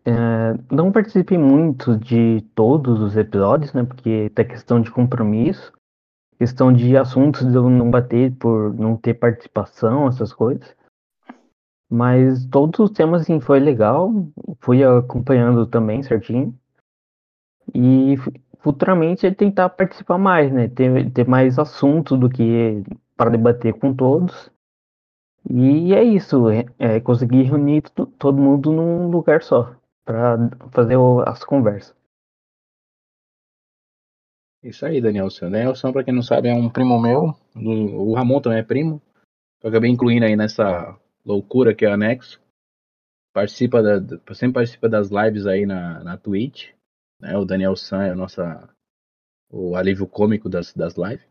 É, 0.05 0.53
não 0.71 0.91
participei 0.91 1.37
muito 1.39 1.97
de 1.97 2.41
todos 2.53 3.01
os 3.01 3.17
episódios, 3.17 3.73
né? 3.73 3.83
Porque 3.83 4.29
tem 4.29 4.47
questão 4.47 4.79
de 4.79 4.91
compromisso, 4.91 5.73
questão 6.37 6.71
de 6.71 6.95
assuntos 6.95 7.47
de 7.47 7.55
eu 7.55 7.67
não 7.67 7.89
bater 7.89 8.31
por 8.35 8.71
não 8.75 8.95
ter 8.95 9.15
participação, 9.15 10.07
essas 10.07 10.31
coisas. 10.31 10.75
Mas 11.89 12.45
todos 12.45 12.79
os 12.79 12.91
temas, 12.91 13.23
assim, 13.23 13.39
foi 13.39 13.59
legal. 13.59 14.11
Fui 14.59 14.83
acompanhando 14.83 15.65
também 15.65 16.03
certinho. 16.03 16.55
E 17.73 18.15
futuramente 18.63 19.27
é 19.27 19.31
tentar 19.33 19.69
participar 19.69 20.17
mais, 20.17 20.51
né? 20.51 20.67
Ter, 20.67 21.11
ter 21.11 21.27
mais 21.27 21.59
assuntos 21.59 22.17
do 22.19 22.29
que 22.29 22.83
para 23.15 23.29
debater 23.29 23.73
com 23.73 23.93
todos. 23.93 24.49
E 25.49 25.93
é 25.93 26.03
isso, 26.03 26.49
é, 26.49 26.65
é 26.79 26.99
conseguir 26.99 27.43
reunir 27.43 27.81
to- 27.81 28.07
todo 28.17 28.37
mundo 28.41 28.71
num 28.71 29.09
lugar 29.09 29.43
só 29.43 29.75
para 30.05 30.37
fazer 30.71 30.97
as 31.27 31.43
conversas. 31.43 31.95
Isso 34.63 34.85
aí, 34.85 35.01
Danielson. 35.01 35.49
Danielson, 35.51 35.91
pra 35.91 36.03
quem 36.03 36.13
não 36.13 36.21
sabe, 36.21 36.47
é 36.47 36.53
um 36.53 36.69
primo 36.69 36.99
meu. 36.99 37.35
O 37.55 38.13
Ramon 38.13 38.41
também 38.41 38.59
é 38.59 38.63
primo. 38.63 39.01
Eu 39.61 39.69
acabei 39.69 39.89
incluindo 39.91 40.25
aí 40.25 40.35
nessa 40.35 40.97
loucura 41.25 41.75
que 41.75 41.85
é 41.85 41.89
o 41.89 41.93
Anexo. 41.93 42.41
participa 43.33 43.81
da, 43.81 43.99
sempre 44.33 44.53
participa 44.53 44.87
das 44.87 45.09
lives 45.09 45.45
aí 45.45 45.65
na, 45.65 46.03
na 46.03 46.17
Twitch. 46.17 46.69
Né? 47.19 47.37
O 47.37 47.45
Daniel 47.45 47.75
San 47.75 48.03
é 48.03 48.11
o, 48.11 48.15
nossa, 48.15 48.69
o 49.49 49.75
alívio 49.75 50.07
cômico 50.07 50.49
das, 50.49 50.73
das 50.73 50.95
lives. 50.95 51.25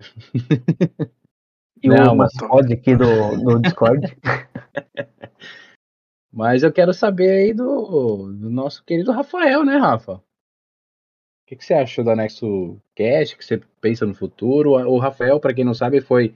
E 1.82 1.88
Não, 1.88 2.12
o 2.12 2.16
mas- 2.16 2.32
mascote 2.34 2.72
aqui 2.72 2.94
do, 2.96 3.04
do 3.42 3.60
Discord. 3.60 4.06
Mas 6.34 6.62
eu 6.62 6.72
quero 6.72 6.94
saber 6.94 7.30
aí 7.30 7.52
do, 7.52 8.32
do 8.32 8.48
nosso 8.48 8.82
querido 8.84 9.12
Rafael, 9.12 9.64
né, 9.66 9.76
Rafa? 9.76 10.14
O 10.14 10.22
que, 11.46 11.56
que 11.56 11.64
você 11.64 11.74
achou 11.74 12.02
da 12.02 12.16
Nexo 12.16 12.80
Cast? 12.96 13.34
O 13.34 13.38
que 13.38 13.44
você 13.44 13.58
pensa 13.82 14.06
no 14.06 14.14
futuro? 14.14 14.70
O 14.70 14.98
Rafael, 14.98 15.38
para 15.38 15.52
quem 15.52 15.62
não 15.62 15.74
sabe, 15.74 16.00
foi 16.00 16.34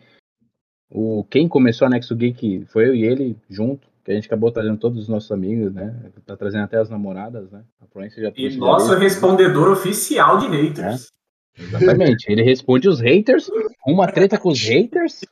o 0.91 1.25
quem 1.25 1.49
começou 1.49 1.87
a 1.87 1.91
Nexo 1.91 2.15
Geek, 2.15 2.67
foi 2.67 2.88
eu 2.88 2.95
e 2.95 3.05
ele 3.05 3.41
junto, 3.49 3.88
que 4.07 4.13
a 4.13 4.15
gente 4.15 4.27
acabou 4.27 4.53
trazendo 4.53 4.79
todos 4.79 5.01
os 5.01 5.09
nossos 5.09 5.33
amigos, 5.33 5.75
né? 5.75 5.93
Tá 6.25 6.37
trazendo 6.37 6.63
até 6.63 6.79
as 6.79 6.89
namoradas, 6.89 7.51
né? 7.51 7.65
A 7.83 7.89
Florência 7.89 8.23
já 8.23 8.33
E 8.37 8.57
nosso 8.57 8.95
respondedor 8.95 9.73
oficial 9.73 10.39
de 10.39 10.47
haters. 10.47 11.11
Exatamente. 11.59 12.31
Ele 12.31 12.45
responde 12.45 12.89
os 12.89 13.01
haters, 13.01 13.51
uma 13.85 14.07
treta 14.07 14.39
com 14.39 14.51
os 14.51 14.63
haters 14.63 15.23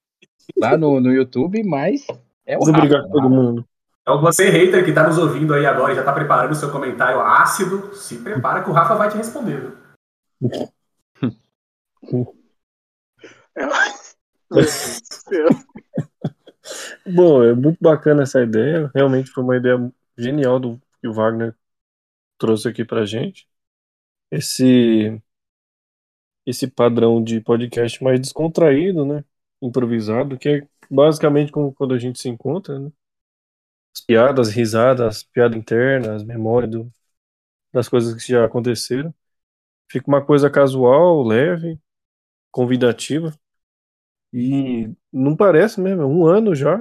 lá 0.59 0.76
no, 0.76 1.00
no 1.00 1.12
YouTube, 1.12 1.62
mas 1.62 2.04
é 2.45 2.57
o 2.57 2.61
Vamos 2.61 2.75
Rafa, 2.75 2.81
brigar 2.81 3.04
com 3.04 3.11
todo 3.11 3.31
mundo. 3.31 3.64
Então 4.02 4.21
você, 4.21 4.50
hater, 4.50 4.85
que 4.85 4.93
tá 4.93 5.07
nos 5.07 5.19
ouvindo 5.19 5.54
aí 5.54 5.64
agora 5.64 5.93
e 5.93 5.97
já 5.97 6.02
tá 6.02 6.12
preparando 6.12 6.50
o 6.50 6.57
seu 6.57 6.73
comentário 6.73 7.21
ácido, 7.21 7.95
se 7.95 8.16
prepara 8.16 8.64
que 8.64 8.71
o 8.71 8.73
Rafa 8.73 8.97
vai 8.97 9.09
te 9.09 9.16
responder. 9.16 9.61
viu? 9.61 9.73
Bom, 17.06 17.42
é 17.42 17.54
muito 17.54 17.78
bacana 17.80 18.23
essa 18.23 18.42
ideia. 18.42 18.90
Realmente 18.94 19.30
foi 19.30 19.42
uma 19.44 19.56
ideia 19.56 19.76
genial 20.16 20.59
do 20.61 20.80
que 21.00 21.09
o 21.09 21.12
Wagner 21.12 21.54
trouxe 22.38 22.68
aqui 22.68 22.85
pra 22.85 23.06
gente. 23.06 23.49
Esse 24.30 25.23
esse 26.47 26.66
padrão 26.68 27.23
de 27.23 27.40
podcast 27.40 28.02
mais 28.02 28.21
descontraído, 28.21 29.04
né? 29.04 29.25
Improvisado, 29.62 30.38
que 30.38 30.49
é 30.49 30.68
basicamente 30.90 31.52
como 31.52 31.73
quando 31.75 31.94
a 31.94 31.99
gente 31.99 32.21
se 32.21 32.28
encontra, 32.28 32.78
né? 32.78 32.90
As 33.94 34.00
piadas, 34.02 34.50
risadas, 34.50 35.23
piada 35.23 35.56
interna, 35.56 36.14
as 36.16 36.25
memórias 36.25 36.71
do- 36.71 36.92
das 37.73 37.88
coisas 37.88 38.14
que 38.23 38.33
já 38.33 38.44
aconteceram. 38.47 39.14
Fica 39.90 40.09
uma 40.09 40.25
coisa 40.25 40.50
casual, 40.50 41.23
leve, 41.25 41.80
convidativa. 42.52 43.35
E 44.35 44.93
não 45.12 45.37
parece 45.37 45.81
mesmo, 45.81 46.03
é 46.03 46.07
um 46.07 46.26
ano 46.26 46.57
já. 46.57 46.81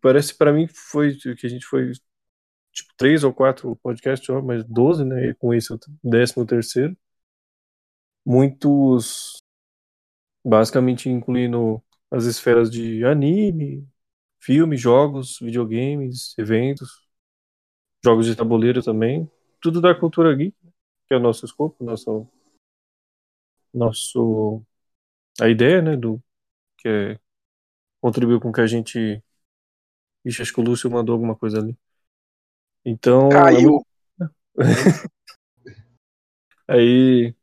Parece 0.00 0.36
pra 0.36 0.52
mim 0.52 0.66
que 0.66 0.74
foi 0.74 1.16
que 1.16 1.46
a 1.46 1.48
gente 1.48 1.64
foi 1.64 1.92
tipo 2.72 2.92
três 2.96 3.24
ou 3.24 3.32
quatro 3.32 3.76
podcasts, 3.76 4.28
ó, 4.30 4.42
mas 4.42 4.64
12, 4.64 5.04
né? 5.04 5.30
E 5.30 5.34
com 5.34 5.54
esse 5.54 5.68
décimo 6.04 6.46
terceiro. 6.46 6.96
Muitos 8.24 9.38
basicamente 10.44 11.08
incluindo 11.08 11.82
as 12.10 12.24
esferas 12.24 12.70
de 12.70 13.04
anime, 13.04 13.86
filmes, 14.40 14.80
jogos, 14.80 15.38
videogames, 15.40 16.36
eventos, 16.38 17.08
jogos 18.04 18.26
de 18.26 18.36
tabuleiro 18.36 18.82
também, 18.82 19.30
tudo 19.60 19.80
da 19.80 19.94
cultura 19.94 20.34
geek, 20.34 20.56
que 21.06 21.14
é 21.14 21.16
o 21.16 21.20
nosso 21.20 21.44
escopo, 21.46 21.82
nosso 21.84 22.26
nosso 23.72 24.62
a 25.40 25.48
ideia, 25.48 25.82
né, 25.82 25.96
do 25.96 26.22
que 26.78 26.88
é 26.88 27.20
contribuir 28.00 28.40
com 28.40 28.52
que 28.52 28.60
a 28.60 28.66
gente 28.66 29.22
Ixi, 30.24 30.42
acho 30.42 30.52
que 30.52 30.60
o 30.60 30.62
Lúcio 30.62 30.90
mandou 30.90 31.14
alguma 31.14 31.34
coisa 31.34 31.58
ali. 31.58 31.76
Então, 32.84 33.28
é 33.28 33.32
Caiu. 33.32 33.86
Aí, 36.68 37.34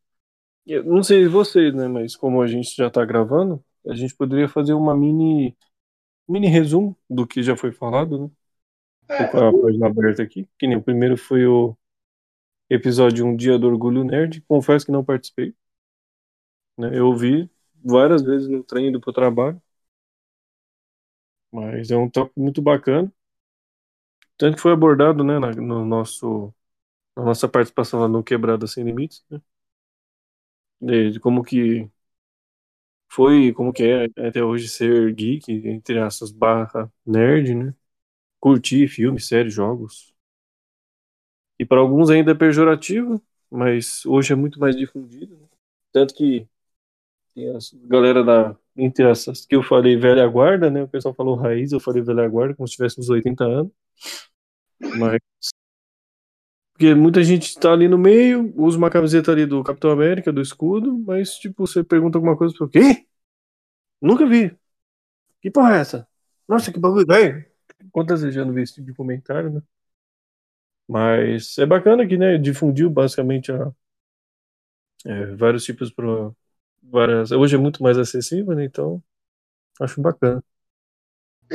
eu 0.67 0.83
não 0.83 1.01
sei 1.01 1.27
vocês, 1.27 1.73
né, 1.73 1.87
mas 1.87 2.15
como 2.15 2.41
a 2.41 2.47
gente 2.47 2.75
já 2.75 2.89
tá 2.89 3.03
gravando, 3.03 3.63
a 3.87 3.95
gente 3.95 4.15
poderia 4.15 4.47
fazer 4.47 4.73
uma 4.73 4.95
mini 4.95 5.57
mini 6.27 6.47
resumo 6.47 6.97
do 7.09 7.25
que 7.25 7.41
já 7.43 7.55
foi 7.55 7.71
falado, 7.71 8.19
né? 8.19 8.31
Tô 9.07 9.31
com 9.31 9.37
a 9.37 9.61
página 9.61 9.87
aberta 9.87 10.23
aqui, 10.23 10.49
que 10.57 10.67
nem 10.67 10.77
o 10.77 10.81
primeiro 10.81 11.15
foi 11.17 11.45
o 11.45 11.77
episódio 12.69 13.25
Um 13.25 13.35
Dia 13.35 13.59
do 13.59 13.67
Orgulho 13.67 14.03
Nerd, 14.03 14.41
confesso 14.41 14.85
que 14.85 14.91
não 14.91 15.05
participei, 15.05 15.55
né? 16.77 16.97
Eu 16.97 17.07
ouvi 17.07 17.49
várias 17.85 18.23
vezes 18.23 18.47
no 18.49 18.63
trem 18.63 18.89
indo 18.89 19.01
pro 19.01 19.13
trabalho, 19.13 19.61
mas 21.51 21.89
é 21.91 21.97
um 21.97 22.09
tópico 22.09 22.39
muito 22.39 22.61
bacana, 22.61 23.11
tanto 24.37 24.55
que 24.55 24.61
foi 24.61 24.71
abordado, 24.73 25.23
né, 25.23 25.39
na, 25.39 25.51
no 25.51 25.85
nosso 25.85 26.53
na 27.15 27.25
nossa 27.25 27.47
participação 27.49 27.99
lá 28.01 28.07
no 28.09 28.23
Quebrada 28.23 28.67
Sem 28.67 28.83
Limites, 28.85 29.23
né? 29.29 29.41
De, 30.81 31.11
de 31.11 31.19
como 31.19 31.43
que 31.43 31.89
foi, 33.09 33.53
como 33.53 33.71
que 33.73 33.83
é 33.83 34.05
até 34.27 34.43
hoje 34.43 34.67
ser 34.69 35.13
geek, 35.13 35.51
entre 35.67 35.97
essas 35.99 36.31
barra 36.31 36.91
nerd, 37.05 37.55
né? 37.55 37.73
Curtir 38.39 38.87
filmes, 38.89 39.27
séries, 39.27 39.53
jogos. 39.53 40.13
E 41.59 41.65
para 41.65 41.79
alguns 41.79 42.09
ainda 42.09 42.31
é 42.31 42.35
pejorativo, 42.35 43.21
mas 43.49 44.05
hoje 44.05 44.33
é 44.33 44.35
muito 44.35 44.59
mais 44.59 44.75
difundido. 44.75 45.35
né? 45.37 45.47
Tanto 45.91 46.13
que 46.15 46.47
tem 47.35 47.49
a 47.49 47.59
galera 47.87 48.23
da, 48.23 48.57
entre 48.77 49.05
essas 49.09 49.45
que 49.45 49.55
eu 49.55 49.61
falei 49.61 49.97
velha 49.97 50.27
guarda, 50.27 50.69
né? 50.71 50.83
O 50.83 50.87
pessoal 50.87 51.13
falou 51.13 51.35
raiz, 51.35 51.71
eu 51.71 51.79
falei 51.79 52.01
velha 52.01 52.27
guarda, 52.27 52.55
como 52.55 52.67
se 52.67 52.75
tivéssemos 52.75 53.09
80 53.09 53.43
anos. 53.43 53.71
Mas 54.97 55.19
porque 56.73 56.93
muita 56.93 57.23
gente 57.23 57.57
tá 57.57 57.71
ali 57.71 57.87
no 57.87 57.97
meio, 57.97 58.53
usa 58.57 58.77
uma 58.77 58.89
camiseta 58.89 59.31
ali 59.31 59.45
do 59.45 59.63
Capitão 59.63 59.91
América, 59.91 60.31
do 60.33 60.41
escudo, 60.41 60.97
mas, 60.99 61.35
tipo, 61.35 61.65
você 61.65 61.81
pergunta 61.83 62.17
alguma 62.17 62.35
coisa 62.37 62.53
pro 62.53 62.67
quê? 62.69 63.07
Nunca 64.01 64.25
vi. 64.27 64.57
Que 65.41 65.51
porra 65.51 65.77
é 65.77 65.81
essa? 65.81 66.07
Nossa, 66.47 66.71
que 66.73 66.79
bagulho 66.79 67.05
velho. 67.07 67.45
Quantas 67.91 68.21
vezes 68.21 68.35
já 68.35 68.45
não 68.45 68.53
vi 68.53 68.63
esse 68.63 68.75
tipo 68.75 68.87
de 68.87 68.93
comentário, 68.93 69.51
né? 69.51 69.61
Mas 70.87 71.57
é 71.57 71.65
bacana 71.65 72.07
que, 72.07 72.17
né, 72.17 72.37
difundiu 72.37 72.89
basicamente 72.89 73.51
a, 73.51 73.71
é, 75.05 75.35
vários 75.35 75.63
tipos 75.63 75.91
pro 75.91 76.35
várias. 76.89 77.31
Hoje 77.31 77.55
é 77.55 77.59
muito 77.59 77.81
mais 77.81 77.97
acessível, 77.97 78.55
né? 78.55 78.65
Então, 78.65 79.01
acho 79.81 80.01
bacana. 80.01 80.43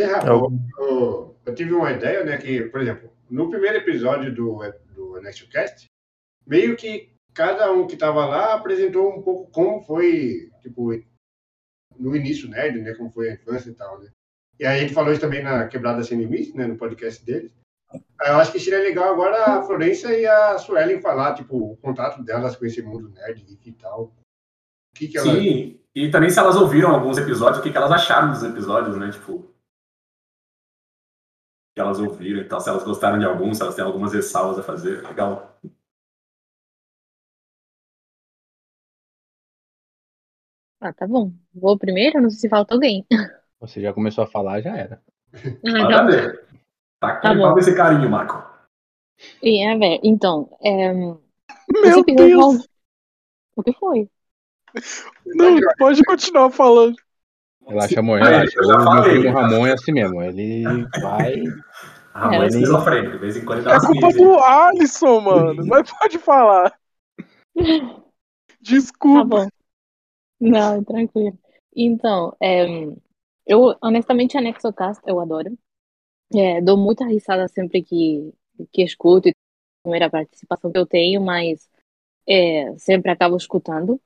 Rafa, 0.05 0.29
É 0.29 0.31
eu, 0.31 1.37
eu 1.45 1.55
tive 1.55 1.73
uma 1.73 1.90
ideia, 1.90 2.25
né, 2.25 2.37
que, 2.37 2.64
por 2.66 2.81
exemplo, 2.81 3.11
no 3.29 3.51
primeiro 3.51 3.79
episódio 3.79 4.35
do, 4.35 4.61
do 4.95 5.21
NextCast, 5.21 5.87
meio 6.47 6.77
que 6.77 7.12
cada 7.35 7.73
um 7.73 7.87
que 7.87 7.95
estava 7.95 8.25
lá 8.27 8.55
apresentou 8.55 9.16
um 9.16 9.23
pouco 9.23 9.51
como 9.51 9.83
foi, 9.83 10.51
tipo, 10.61 10.90
no 11.99 12.14
início 12.14 12.49
nerd, 12.49 12.81
né, 12.81 12.95
como 12.95 13.11
foi 13.11 13.31
a 13.31 13.35
infância 13.35 13.71
e 13.71 13.75
tal, 13.75 14.01
né. 14.01 14.11
E 14.59 14.66
aí 14.66 14.81
gente 14.81 14.95
falou 14.95 15.11
isso 15.11 15.21
também 15.21 15.43
na 15.43 15.66
Quebrada 15.69 16.03
Sem 16.03 16.19
Limites, 16.19 16.55
né, 16.55 16.66
no 16.66 16.77
podcast 16.77 17.25
deles. 17.25 17.53
Eu 18.23 18.37
acho 18.37 18.53
que 18.53 18.61
seria 18.61 18.79
legal 18.81 19.12
agora 19.12 19.59
a 19.59 19.62
Florência 19.62 20.09
e 20.16 20.27
a 20.27 20.59
Suelen 20.59 21.01
falar, 21.01 21.35
tipo, 21.35 21.73
o 21.73 21.77
contato 21.79 22.23
delas 22.23 22.55
com 22.55 22.66
esse 22.66 22.81
mundo 22.83 23.09
nerd 23.09 23.59
e 23.64 23.73
tal. 23.73 24.12
O 24.94 24.98
que 24.98 25.09
que 25.09 25.18
elas... 25.18 25.37
Sim, 25.38 25.81
e 25.94 26.11
também 26.11 26.31
se 26.31 26.38
elas 26.38 26.57
ouviram 26.57 26.90
alguns 26.94 27.18
episódios, 27.18 27.59
o 27.59 27.62
que, 27.62 27.70
que 27.70 27.76
elas 27.76 27.90
acharam 27.90 28.31
dos 28.33 28.42
episódios, 28.42 28.96
né? 28.96 29.11
Tipo. 29.11 29.48
Que 31.74 31.81
elas 31.81 31.98
ouviram 31.98 32.40
e 32.40 32.44
tal, 32.48 32.61
se 32.61 32.68
elas 32.68 32.85
gostaram 32.85 33.18
de 33.18 33.24
alguns, 33.24 33.57
se 33.57 33.62
elas 33.62 33.74
têm 33.74 33.85
algumas 33.85 34.12
ressalvas 34.12 34.59
a 34.59 34.62
fazer. 34.62 35.03
Legal. 35.03 35.59
Ah, 40.81 40.92
tá 40.92 41.07
bom. 41.07 41.33
Vou 41.55 41.79
primeiro, 41.79 42.20
não 42.20 42.31
sei 42.31 42.38
se 42.40 42.48
falta 42.48 42.74
alguém. 42.74 43.07
Você 43.61 43.81
já 43.81 43.92
começou 43.92 44.24
a 44.24 44.26
falar, 44.26 44.61
já 44.61 44.76
era. 44.76 45.03
Ah, 45.66 45.85
Manda 45.85 45.88
tá 45.88 46.03
bom. 46.03 46.07
ver. 46.07 46.46
Tá 47.00 47.16
Tá 47.20 47.35
com 47.35 47.37
bom. 47.37 47.59
esse 47.59 47.74
carinho, 47.76 48.11
Marco. 48.11 48.38
É, 49.42 49.76
velho, 49.76 50.00
então, 50.03 50.57
é, 50.62 50.92
Meu 50.92 52.05
Deus! 52.05 52.68
O 53.57 53.62
que 53.62 53.72
foi? 53.74 54.11
Não, 55.26 55.56
pode 55.78 56.02
continuar 56.04 56.50
falando. 56.50 56.96
Relaxa, 57.66 58.00
amor, 58.00 58.20
relaxa. 58.20 58.52
eu 58.56 58.64
já 58.64 58.74
O 58.74 58.78
meu 58.78 58.85
falei. 58.85 59.20
primo 59.20 59.35
Ramon 59.38 59.66
é 59.66 59.72
assim 59.72 59.92
mesmo. 59.92 60.22
Ele 60.22 60.64
vai. 61.00 61.42
A 62.14 62.26
mãe 62.28 62.40
É, 62.40 62.44
é 62.44 62.46
esquizofrênica, 62.48 63.12
de 63.12 63.18
vez 63.18 63.37
em 63.37 63.44
quando 63.44 63.59
ele 63.59 63.68
dá 63.68 63.76
É 63.76 63.80
culpa 63.80 64.09
do 64.12 64.38
Alisson, 64.38 65.20
mano. 65.20 65.66
Mas 65.66 65.90
pode 65.90 66.18
falar. 66.18 66.72
Tá 68.40 68.61
Desculpa. 68.62 69.24
bom. 69.24 69.48
Não, 70.40 70.85
tranquilo. 70.85 71.38
Então, 71.74 72.37
é, 72.40 72.66
eu, 73.46 73.74
honestamente, 73.83 74.37
a 74.37 74.40
Nexocast 74.40 75.00
eu 75.06 75.20
adoro. 75.20 75.56
É, 76.35 76.61
dou 76.61 76.76
muita 76.76 77.04
risada 77.06 77.48
sempre 77.48 77.83
que, 77.83 78.33
que 78.72 78.83
escuto, 78.83 79.28
e 79.28 79.30
a 79.30 79.35
primeira 79.83 80.11
participação 80.11 80.70
que 80.70 80.78
eu 80.78 80.87
tenho, 80.87 81.20
mas 81.20 81.68
é, 82.28 82.76
sempre 82.78 83.11
acabo 83.11 83.37
escutando. 83.37 84.00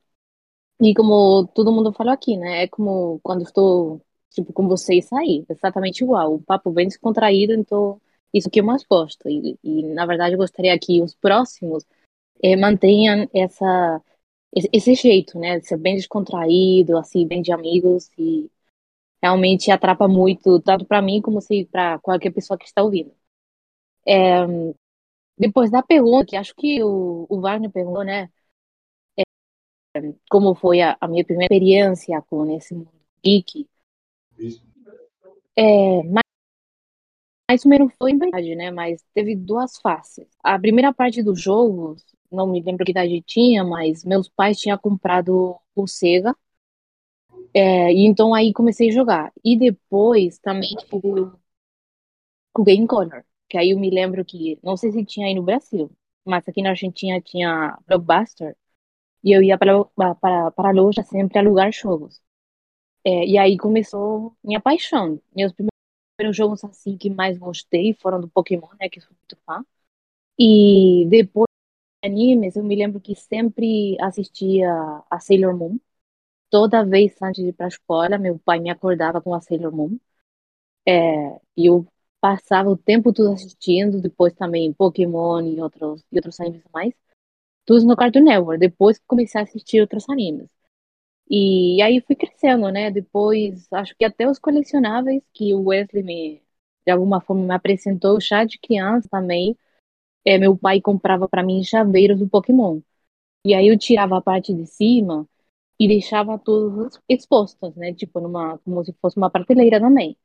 E 0.80 0.94
como 0.94 1.46
todo 1.48 1.72
mundo 1.72 1.92
falou 1.92 2.12
aqui, 2.12 2.36
né? 2.36 2.64
É 2.64 2.68
como 2.68 3.20
quando 3.22 3.42
estou, 3.42 4.00
tipo, 4.30 4.52
com 4.52 4.68
vocês 4.68 5.06
sair, 5.06 5.44
exatamente 5.48 6.02
igual. 6.02 6.34
O 6.34 6.42
papo 6.42 6.70
bem 6.72 6.88
descontraído, 6.88 7.52
então 7.54 8.00
isso 8.32 8.50
que 8.50 8.60
eu 8.60 8.64
mais 8.64 8.84
gosto. 8.84 9.28
E, 9.28 9.58
e 9.62 9.82
na 9.94 10.06
verdade, 10.06 10.34
eu 10.34 10.38
gostaria 10.38 10.78
que 10.78 11.00
os 11.02 11.14
próximos 11.14 11.84
eh, 12.42 12.56
mantenham 12.56 13.28
essa, 13.34 14.02
esse, 14.54 14.68
esse 14.72 14.94
jeito, 14.94 15.38
né? 15.38 15.60
De 15.60 15.66
ser 15.68 15.78
bem 15.78 15.96
descontraído, 15.96 16.98
assim, 16.98 17.26
bem 17.26 17.42
de 17.42 17.52
amigos. 17.52 18.10
E 18.18 18.50
realmente 19.22 19.70
atrapa 19.70 20.08
muito, 20.08 20.60
tanto 20.60 20.86
para 20.86 21.02
mim 21.02 21.22
como 21.22 21.40
se 21.40 21.66
para 21.66 21.98
qualquer 22.00 22.32
pessoa 22.32 22.58
que 22.58 22.66
está 22.66 22.82
ouvindo. 22.82 23.12
É, 24.06 24.46
depois 25.38 25.70
da 25.70 25.82
pergunta, 25.82 26.26
que 26.26 26.36
acho 26.36 26.54
que 26.54 26.82
o, 26.82 27.26
o 27.28 27.40
Wagner 27.40 27.70
perguntou, 27.70 28.04
né? 28.04 28.30
Como 30.30 30.54
foi 30.54 30.80
a, 30.80 30.96
a, 31.00 31.08
minha 31.08 31.24
primeira 31.24 31.52
experiência 31.52 32.20
com 32.22 32.50
esse 32.56 32.74
mundo 32.74 32.90
geek. 33.24 33.68
É, 35.56 36.02
mas, 36.04 36.22
mais 37.48 37.64
ou 37.64 37.70
menos 37.70 37.92
foi 37.98 38.16
verdade, 38.16 38.54
né? 38.54 38.70
Mas 38.70 39.04
teve 39.14 39.36
duas 39.36 39.78
faces. 39.78 40.26
A 40.42 40.58
primeira 40.58 40.92
parte 40.92 41.22
dos 41.22 41.40
jogos, 41.40 42.04
não 42.30 42.46
me 42.46 42.60
lembro 42.60 42.84
que 42.84 42.90
idade 42.90 43.22
tinha, 43.22 43.64
mas 43.64 44.04
meus 44.04 44.28
pais 44.28 44.58
tinham 44.58 44.78
comprado 44.78 45.56
o 45.74 45.86
Sega. 45.86 46.36
É, 47.52 47.92
e 47.92 48.04
então 48.04 48.34
aí 48.34 48.52
comecei 48.52 48.88
a 48.88 48.92
jogar. 48.92 49.32
E 49.44 49.56
depois 49.56 50.38
também 50.38 50.74
tive 50.76 51.30
o 52.56 52.64
Game 52.64 52.86
Corner. 52.86 53.24
Que 53.48 53.58
aí 53.58 53.70
eu 53.70 53.78
me 53.78 53.90
lembro 53.90 54.24
que, 54.24 54.58
não 54.62 54.76
sei 54.76 54.90
se 54.92 55.04
tinha 55.04 55.26
aí 55.26 55.34
no 55.34 55.42
Brasil, 55.42 55.90
mas 56.24 56.48
aqui 56.48 56.62
na 56.62 56.70
Argentina 56.70 57.20
tinha 57.20 57.78
Blockbuster. 57.86 58.56
E 59.24 59.32
eu 59.36 59.42
ia 59.42 59.58
para, 59.58 59.84
para, 60.20 60.50
para 60.52 60.68
a 60.70 60.72
loja 60.72 61.02
sempre 61.02 61.38
alugar 61.38 61.72
jogos. 61.72 62.22
É, 63.04 63.26
e 63.26 63.38
aí 63.38 63.56
começou 63.58 64.36
minha 64.44 64.60
paixão. 64.60 65.20
Meus 65.36 65.52
primeiros 65.52 66.36
jogos 66.36 66.64
assim 66.64 66.96
que 66.96 67.10
mais 67.10 67.38
gostei 67.38 67.94
foram 67.94 68.20
do 68.20 68.28
Pokémon, 68.28 68.68
né, 68.80 68.88
que 68.88 69.00
sou 69.00 69.12
muito 69.16 69.36
fã. 69.46 69.64
E 70.38 71.06
depois 71.10 71.46
animes, 72.04 72.56
eu 72.56 72.64
me 72.64 72.76
lembro 72.76 73.00
que 73.00 73.14
sempre 73.16 73.96
assistia 74.00 74.68
a 75.10 75.20
Sailor 75.20 75.56
Moon. 75.56 75.78
Toda 76.50 76.84
vez 76.84 77.20
antes 77.22 77.42
de 77.44 77.50
ir 77.50 77.54
para 77.54 77.66
a 77.66 77.68
escola, 77.68 78.18
meu 78.18 78.38
pai 78.40 78.60
me 78.60 78.70
acordava 78.70 79.20
com 79.22 79.34
a 79.34 79.40
Sailor 79.42 79.72
Moon. 79.74 79.98
É, 80.86 81.40
e 81.56 81.66
eu 81.66 81.86
passava 82.20 82.70
o 82.70 82.76
tempo 82.76 83.12
todo 83.12 83.32
assistindo, 83.32 84.00
depois 84.00 84.32
também 84.34 84.72
Pokémon 84.72 85.40
e 85.46 85.60
outros, 85.60 86.02
e 86.12 86.16
outros 86.16 86.40
animes 86.40 86.62
mais, 86.72 86.92
tudo 87.64 87.86
no 87.86 87.96
Cartoon 87.96 88.22
Network, 88.24 88.58
depois 88.60 89.00
comecei 89.06 89.40
a 89.40 89.44
assistir 89.44 89.80
outros 89.80 90.08
animes. 90.08 90.48
E 91.30 91.80
aí 91.82 92.00
fui 92.02 92.16
crescendo, 92.16 92.70
né? 92.70 92.90
Depois, 92.90 93.66
acho 93.72 93.94
que 93.96 94.04
até 94.04 94.28
os 94.28 94.38
colecionáveis 94.38 95.22
que 95.32 95.54
o 95.54 95.64
Wesley 95.68 96.02
me, 96.02 96.42
de 96.86 96.92
alguma 96.92 97.20
forma 97.20 97.44
me 97.46 97.54
apresentou 97.54 98.20
já 98.20 98.44
de 98.44 98.58
criança 98.58 99.08
também, 99.10 99.56
é, 100.24 100.38
meu 100.38 100.56
pai 100.56 100.80
comprava 100.80 101.28
para 101.28 101.42
mim 101.42 101.62
chaveiros 101.64 102.18
do 102.18 102.28
Pokémon. 102.28 102.80
E 103.46 103.54
aí 103.54 103.68
eu 103.68 103.78
tirava 103.78 104.18
a 104.18 104.22
parte 104.22 104.54
de 104.54 104.66
cima 104.66 105.28
e 105.80 105.88
deixava 105.88 106.38
todos 106.38 107.00
expostos, 107.08 107.74
né? 107.76 107.94
Tipo, 107.94 108.20
numa, 108.20 108.58
como 108.60 108.84
se 108.84 108.92
fosse 109.02 109.16
uma 109.18 109.30
prateleira 109.30 109.80
também. 109.80 110.16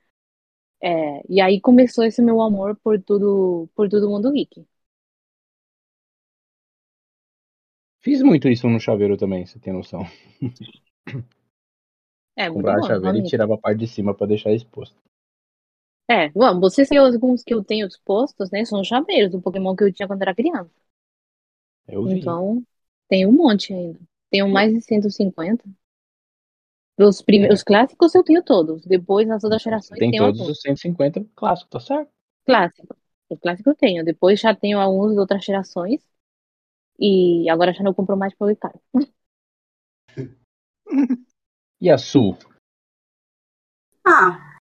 É, 0.82 1.22
e 1.30 1.42
aí 1.42 1.60
começou 1.62 2.06
esse 2.06 2.22
meu 2.22 2.42
amor 2.42 2.76
por 2.84 3.02
tudo, 3.02 3.70
por 3.76 3.90
todo 3.90 4.10
mundo 4.10 4.32
geek. 4.32 4.66
Fiz 8.02 8.22
muito 8.22 8.50
isso 8.50 8.68
no 8.68 8.80
chaveiro 8.80 9.16
também, 9.18 9.46
você 9.46 9.58
tem 9.60 9.72
noção. 9.74 10.06
É, 12.36 12.50
muito 12.50 12.56
Comprava 12.56 12.80
bom, 12.80 12.88
chaveiro 12.88 13.18
e 13.18 13.22
realmente. 13.22 13.30
tirava 13.30 13.54
a 13.56 13.58
parte 13.58 13.80
de 13.80 13.88
cima 13.88 14.14
pra 14.16 14.28
deixar 14.28 14.52
exposto. 14.54 14.96
É, 16.10 16.30
bom, 16.30 16.60
vocês 16.60 16.90
têm 16.90 16.98
alguns 16.98 17.44
que 17.44 17.54
eu 17.54 17.64
tenho 17.64 17.88
expostos, 17.88 18.50
né? 18.52 18.66
São 18.66 18.84
chaveiros 18.84 19.32
do 19.32 19.42
Pokémon 19.42 19.76
que 19.76 19.84
eu 19.84 19.94
tinha 19.94 20.08
quando 20.08 20.22
era 20.24 20.36
criança. 20.36 20.72
Eu 21.88 22.06
vi. 22.06 22.20
Então, 22.20 22.64
tem 23.08 23.26
um 23.28 23.32
monte 23.32 23.74
ainda. 23.74 24.00
Tenho 24.30 24.50
mais 24.50 24.74
de 24.74 24.82
150. 24.82 25.64
Os, 27.00 27.22
prime... 27.22 27.48
os 27.52 27.64
clássicos 27.64 28.14
eu 28.14 28.24
tenho 28.24 28.44
todos. 28.44 28.86
Depois, 28.86 29.28
nas 29.28 29.44
outras 29.44 29.62
gerações, 29.62 29.98
Tem 30.00 30.12
tenho 30.12 30.24
todos 30.26 30.40
alguns. 30.42 30.58
os 30.58 30.62
150 30.62 31.26
clássicos, 31.36 31.70
tá 31.72 31.80
certo? 31.80 32.12
Clássicos. 32.46 32.98
Os 33.30 33.40
clássicos 33.40 33.72
eu 33.74 33.78
tenho. 33.78 34.04
Depois 34.06 34.40
já 34.40 34.54
tenho 34.56 34.80
alguns 34.80 35.14
de 35.14 35.20
outras 35.20 35.44
gerações. 35.46 36.02
E 37.00 37.50
agora 37.50 37.74
já 37.74 37.82
não 37.84 37.94
compro 37.94 38.18
mais 38.18 38.34
pelo 38.36 38.54
caro. 38.58 38.80
E 41.82 41.90
a 41.90 41.98
Sul? 41.98 42.38
Ah, 44.06 44.58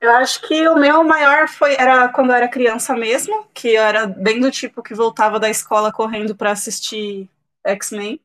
eu 0.00 0.10
acho 0.12 0.46
que 0.46 0.68
o 0.68 0.76
meu 0.76 1.02
maior 1.02 1.48
foi 1.48 1.74
era 1.74 2.08
quando 2.12 2.30
eu 2.30 2.36
era 2.36 2.48
criança 2.48 2.94
mesmo, 2.94 3.46
que 3.52 3.68
eu 3.68 3.82
era 3.82 4.06
bem 4.06 4.40
do 4.40 4.50
tipo 4.50 4.82
que 4.82 4.94
voltava 4.94 5.40
da 5.40 5.50
escola 5.50 5.92
correndo 5.92 6.36
pra 6.36 6.52
assistir 6.52 7.28
X-Men. 7.64 8.20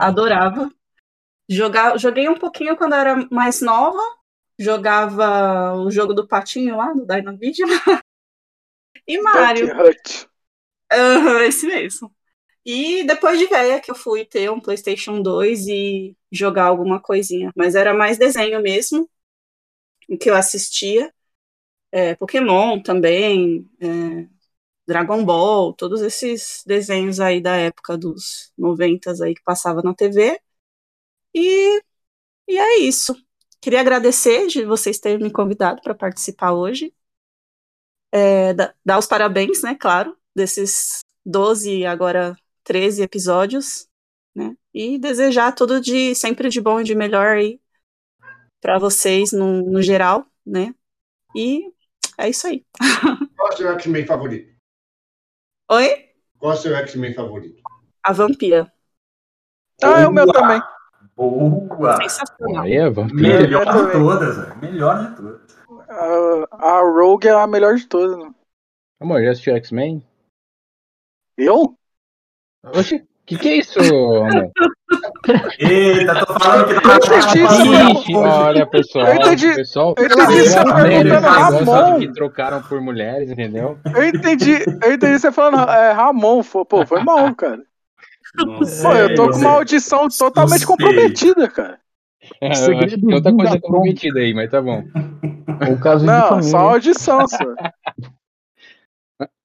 Adorava. 0.00 0.70
Jogar, 1.48 1.98
joguei 1.98 2.28
um 2.28 2.38
pouquinho 2.38 2.76
quando 2.76 2.94
eu 2.94 2.98
era 2.98 3.28
mais 3.30 3.60
nova. 3.60 4.00
Jogava 4.58 5.74
o 5.74 5.90
jogo 5.90 6.14
do 6.14 6.26
patinho 6.26 6.76
lá, 6.76 6.92
do 6.92 7.06
Dynavision. 7.06 7.68
e 9.06 9.20
Mario. 9.20 9.68
Aham, 10.92 11.42
esse 11.44 11.66
mesmo. 11.66 12.12
E 12.66 13.04
depois 13.04 13.38
de 13.38 13.46
velha 13.46 13.80
que 13.80 13.90
eu 13.90 13.94
fui 13.96 14.24
ter 14.24 14.50
um 14.50 14.60
PlayStation 14.60 15.22
2 15.22 15.66
e 15.68 16.16
jogar 16.32 16.66
alguma 16.66 17.00
coisinha. 17.00 17.52
Mas 17.56 17.74
era 17.76 17.94
mais 17.94 18.18
desenho 18.18 18.62
mesmo, 18.62 19.08
o 20.08 20.18
que 20.18 20.30
eu 20.30 20.34
assistia. 20.36 21.12
É, 21.92 22.14
Pokémon 22.16 22.82
também, 22.82 23.68
é, 23.80 24.28
Dragon 24.86 25.24
Ball, 25.24 25.74
todos 25.74 26.02
esses 26.02 26.62
desenhos 26.66 27.20
aí 27.20 27.40
da 27.42 27.56
época 27.56 27.98
dos 27.98 28.52
90 28.58 29.12
aí 29.24 29.34
que 29.34 29.42
passava 29.44 29.82
na 29.82 29.94
TV. 29.94 30.40
E, 31.34 31.82
e 32.48 32.58
é 32.58 32.78
isso. 32.80 33.16
Queria 33.62 33.80
agradecer 33.82 34.46
de 34.48 34.64
vocês 34.66 34.98
terem 35.00 35.20
me 35.24 35.32
convidado 35.32 35.82
para 35.82 35.94
participar 35.94 36.52
hoje. 36.54 36.94
É, 38.12 38.52
da- 38.54 38.74
dar 38.84 38.98
os 38.98 39.06
parabéns, 39.06 39.62
né, 39.62 39.74
claro, 39.74 40.16
desses 40.34 41.00
12, 41.24 41.84
agora 41.86 42.36
13 42.64 43.02
episódios, 43.02 43.88
né? 44.34 44.54
E 44.72 44.98
desejar 44.98 45.52
tudo 45.52 45.80
de 45.80 46.14
sempre 46.14 46.48
de 46.48 46.60
bom 46.60 46.80
e 46.80 46.84
de 46.84 46.94
melhor 46.94 47.36
aí 47.36 47.60
para 48.60 48.78
vocês 48.78 49.32
no, 49.32 49.62
no 49.62 49.82
geral, 49.82 50.26
né? 50.46 50.74
E 51.34 51.72
é 52.18 52.28
isso 52.28 52.46
aí. 52.46 52.64
Qual 53.36 53.50
é 53.50 53.54
o 53.54 53.56
seu 53.56 53.72
X-Men 53.72 54.06
favorito? 54.06 54.54
Oi? 55.70 56.10
Qual 56.38 56.52
é 56.52 56.54
o 56.54 56.58
seu 56.58 56.74
X-Men 56.76 57.14
favorito? 57.14 57.62
A 58.02 58.12
Vampira. 58.12 58.72
Ah, 59.82 60.00
é 60.00 60.06
o 60.06 60.12
meu 60.12 60.26
também. 60.30 60.60
Boa! 61.16 61.96
Sensacional. 61.96 62.64
Aí 62.64 62.74
é 62.74 62.88
vampiro. 62.90 63.20
Melhor 63.20 63.64
de 63.64 63.92
todas, 63.92 64.36
velho. 64.36 64.58
Melhor 64.58 65.10
de 65.10 65.16
todas. 65.16 65.40
A, 65.88 66.78
a 66.78 66.80
Rogue 66.80 67.28
é 67.28 67.32
a 67.32 67.46
melhor 67.46 67.76
de 67.76 67.86
todas. 67.86 68.18
né? 68.18 68.34
Amor, 69.00 69.22
já 69.22 69.30
assistiu 69.30 69.54
X-Men? 69.56 70.06
Eu? 71.44 71.74
Oxi, 72.74 73.02
que 73.26 73.38
que 73.38 73.48
é 73.48 73.56
isso, 73.58 73.78
amor? 73.80 74.50
Eita, 75.58 76.26
tô 76.26 76.38
falando 76.38 76.66
que 76.68 77.38
isso. 77.38 78.00
Ixi, 78.00 78.16
olha, 78.16 78.66
pessoal. 78.66 79.06
Eu 79.06 79.14
entendi- 79.14 79.54
pessoal, 79.54 79.94
eu 79.96 80.04
entendi 80.06 80.24
você 80.26 80.40
Esse 80.40 80.54
perguntando 80.64 81.04
negócio 81.04 81.64
Ramon. 81.64 81.98
que 82.00 82.12
trocaram 82.12 82.62
por 82.62 82.80
mulheres, 82.80 83.30
entendeu? 83.30 83.78
Eu 83.94 84.04
entendi, 84.08 84.58
eu 84.82 84.92
entendi 84.92 85.18
você 85.18 85.32
falando 85.32 85.70
é, 85.70 85.92
Ramon. 85.92 86.42
Pô, 86.42 86.64
pô, 86.66 86.84
foi 86.84 87.02
mal, 87.02 87.34
cara. 87.34 87.60
Pô, 88.36 88.92
eu 88.92 89.14
tô 89.14 89.30
com 89.30 89.38
uma 89.38 89.50
audição 89.52 90.08
totalmente 90.08 90.66
comprometida, 90.66 91.48
cara. 91.48 91.78
É, 92.40 92.46
eu 92.48 92.50
acho 92.52 92.64
segredo 92.64 92.94
que 93.00 93.06
tem 93.06 93.14
outra 93.14 93.32
coisa 93.32 93.50
pronta. 93.52 93.66
comprometida 93.66 94.20
aí, 94.20 94.34
mas 94.34 94.50
tá 94.50 94.60
bom. 94.60 94.82
O 95.60 95.78
caso 95.78 96.00
de 96.00 96.06
Não, 96.06 96.28
família. 96.28 96.50
só 96.50 96.58
audição, 96.58 97.28
só. 97.28 97.36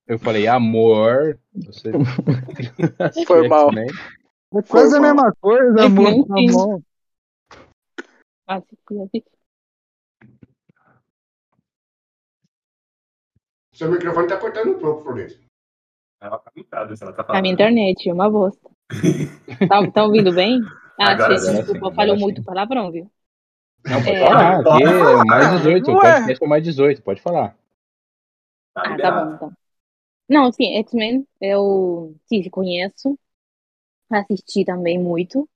Eu 0.07 0.19
falei, 0.19 0.47
amor. 0.47 1.39
Você... 1.53 1.91
Foi 3.25 3.47
mal. 3.47 3.69
É 3.77 4.61
quase 4.69 4.95
a 4.95 5.01
mesma 5.01 5.33
coisa, 5.41 5.79
É 5.81 5.85
amor. 5.85 6.25
Tá 6.27 6.35
bom. 6.51 6.81
Ah. 8.47 8.61
Seu 13.73 13.91
microfone 13.91 14.27
tá 14.27 14.37
cortando 14.37 14.71
um 14.75 14.79
pouco, 14.79 15.03
Florencio. 15.03 15.43
Ela 16.21 16.37
tá 16.39 16.51
mutada, 16.55 16.95
se 16.95 17.03
ela 17.03 17.11
tá 17.13 17.23
A 17.23 17.25
falando. 17.25 17.41
minha 17.41 17.53
internet, 17.53 18.09
é 18.09 18.13
uma 18.13 18.29
bosta. 18.29 18.69
Tá, 19.69 19.91
tá 19.91 20.03
ouvindo 20.03 20.33
bem? 20.33 20.59
Ah, 20.99 21.11
Agora 21.11 21.39
sim, 21.39 21.47
sim, 21.47 21.55
desculpa, 21.57 21.87
agora 21.87 21.91
eu 21.91 21.95
falo 21.95 22.15
sim. 22.17 22.21
muito 22.23 22.43
palavrão, 22.43 22.91
viu? 22.91 23.09
Não, 23.85 24.03
pode 24.03 24.09
É. 24.15 24.25
falar. 24.27 24.59
Aqui 24.59 24.83
é 24.83 25.23
mais 25.25 25.51
18. 25.57 25.91
Ué. 25.91 26.01
Pode 26.13 26.25
ter 26.27 26.39
com 26.39 26.47
mais 26.47 26.63
18, 26.63 27.01
pode 27.01 27.21
falar. 27.21 27.55
Tá 28.73 28.83
Ah, 28.85 28.97
tá 28.97 29.11
bom, 29.25 29.33
então. 29.35 29.53
Não, 30.29 30.51
sim, 30.51 30.75
X-Men 30.77 31.27
eu 31.41 32.15
sim, 32.27 32.49
conheço. 32.49 33.17
Assisti 34.11 34.65
também 34.65 34.99
muito. 34.99 35.49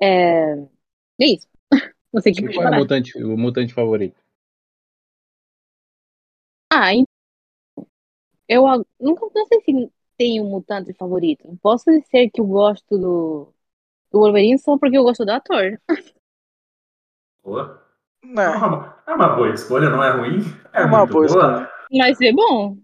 É, 0.00 0.54
é 0.54 1.26
isso. 1.26 1.48
Não 2.12 2.22
sei 2.22 2.32
o 2.32 2.36
que 2.36 2.48
qual 2.54 2.66
é 2.66 2.70
o 2.70 2.74
mutante, 2.74 3.22
o 3.22 3.36
mutante 3.36 3.72
favorito? 3.74 4.18
Ah, 6.70 6.92
então, 6.94 7.06
eu 8.48 8.64
nunca 9.00 9.26
não 9.34 9.46
sei 9.46 9.60
se 9.62 9.92
tenho 10.18 10.44
um 10.44 10.50
mutante 10.50 10.92
favorito. 10.94 11.56
Posso 11.62 11.84
dizer 11.90 12.30
que 12.30 12.40
eu 12.40 12.46
gosto 12.46 12.98
do, 12.98 13.54
do 14.12 14.20
Wolverine 14.20 14.58
só 14.58 14.78
porque 14.78 14.98
eu 14.98 15.04
gosto 15.04 15.24
do 15.26 15.32
ator. 15.32 15.80
Boa. 17.44 17.82
É 18.44 18.48
Né, 18.48 18.50
uma, 18.50 19.02
é 19.06 19.14
uma 19.14 19.36
boa 19.36 19.50
escolha, 19.54 19.90
não 19.90 20.02
é 20.02 20.10
ruim. 20.12 20.40
É 20.72 20.82
É 20.82 20.86
uma 20.86 21.06
muito 21.06 21.16
boa 21.18 21.26
boa. 21.26 21.70
Mas 21.92 22.20
é 22.20 22.32
bom. 22.32 22.76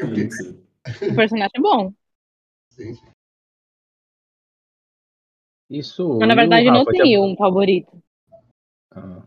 Sim, 0.00 0.30
sim. 0.30 0.67
O 1.10 1.14
personagem 1.14 1.50
é 1.56 1.60
bom. 1.60 1.92
Sim, 2.70 2.94
sim. 2.94 3.06
Isso. 5.70 6.18
Mas 6.18 6.28
na 6.28 6.34
verdade 6.34 6.66
não 6.66 6.78
Rafa 6.78 6.92
te 6.92 7.18
um 7.18 7.36
favorito. 7.36 8.02
Ah. 8.90 9.22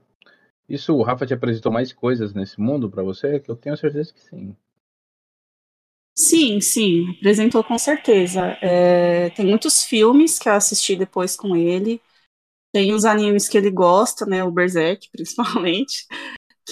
Isso 0.68 0.96
o 0.96 1.04
Rafa 1.04 1.26
te 1.26 1.34
apresentou 1.34 1.72
mais 1.72 1.92
coisas 1.92 2.34
nesse 2.34 2.60
mundo 2.60 2.90
pra 2.90 3.04
você? 3.04 3.40
Que 3.40 3.52
eu 3.52 3.56
tenho 3.56 3.78
certeza 3.78 4.14
que 4.14 4.22
sim. 4.22 4.56
Sim, 6.18 6.60
sim, 6.62 7.10
apresentou 7.18 7.64
com 7.64 7.78
certeza. 7.78 8.58
É, 8.62 9.30
tem 9.32 9.46
muitos 9.46 9.84
filmes 9.84 10.38
que 10.38 10.48
eu 10.48 10.54
assisti 10.54 10.96
depois 10.96 11.36
com 11.36 11.56
ele. 11.56 12.02
Tem 12.74 12.94
os 12.94 13.06
animes 13.06 13.50
que 13.50 13.58
ele 13.58 13.70
gosta, 13.70 14.26
né? 14.26 14.44
O 14.44 14.52
Berserk, 14.52 15.10
principalmente. 15.12 16.06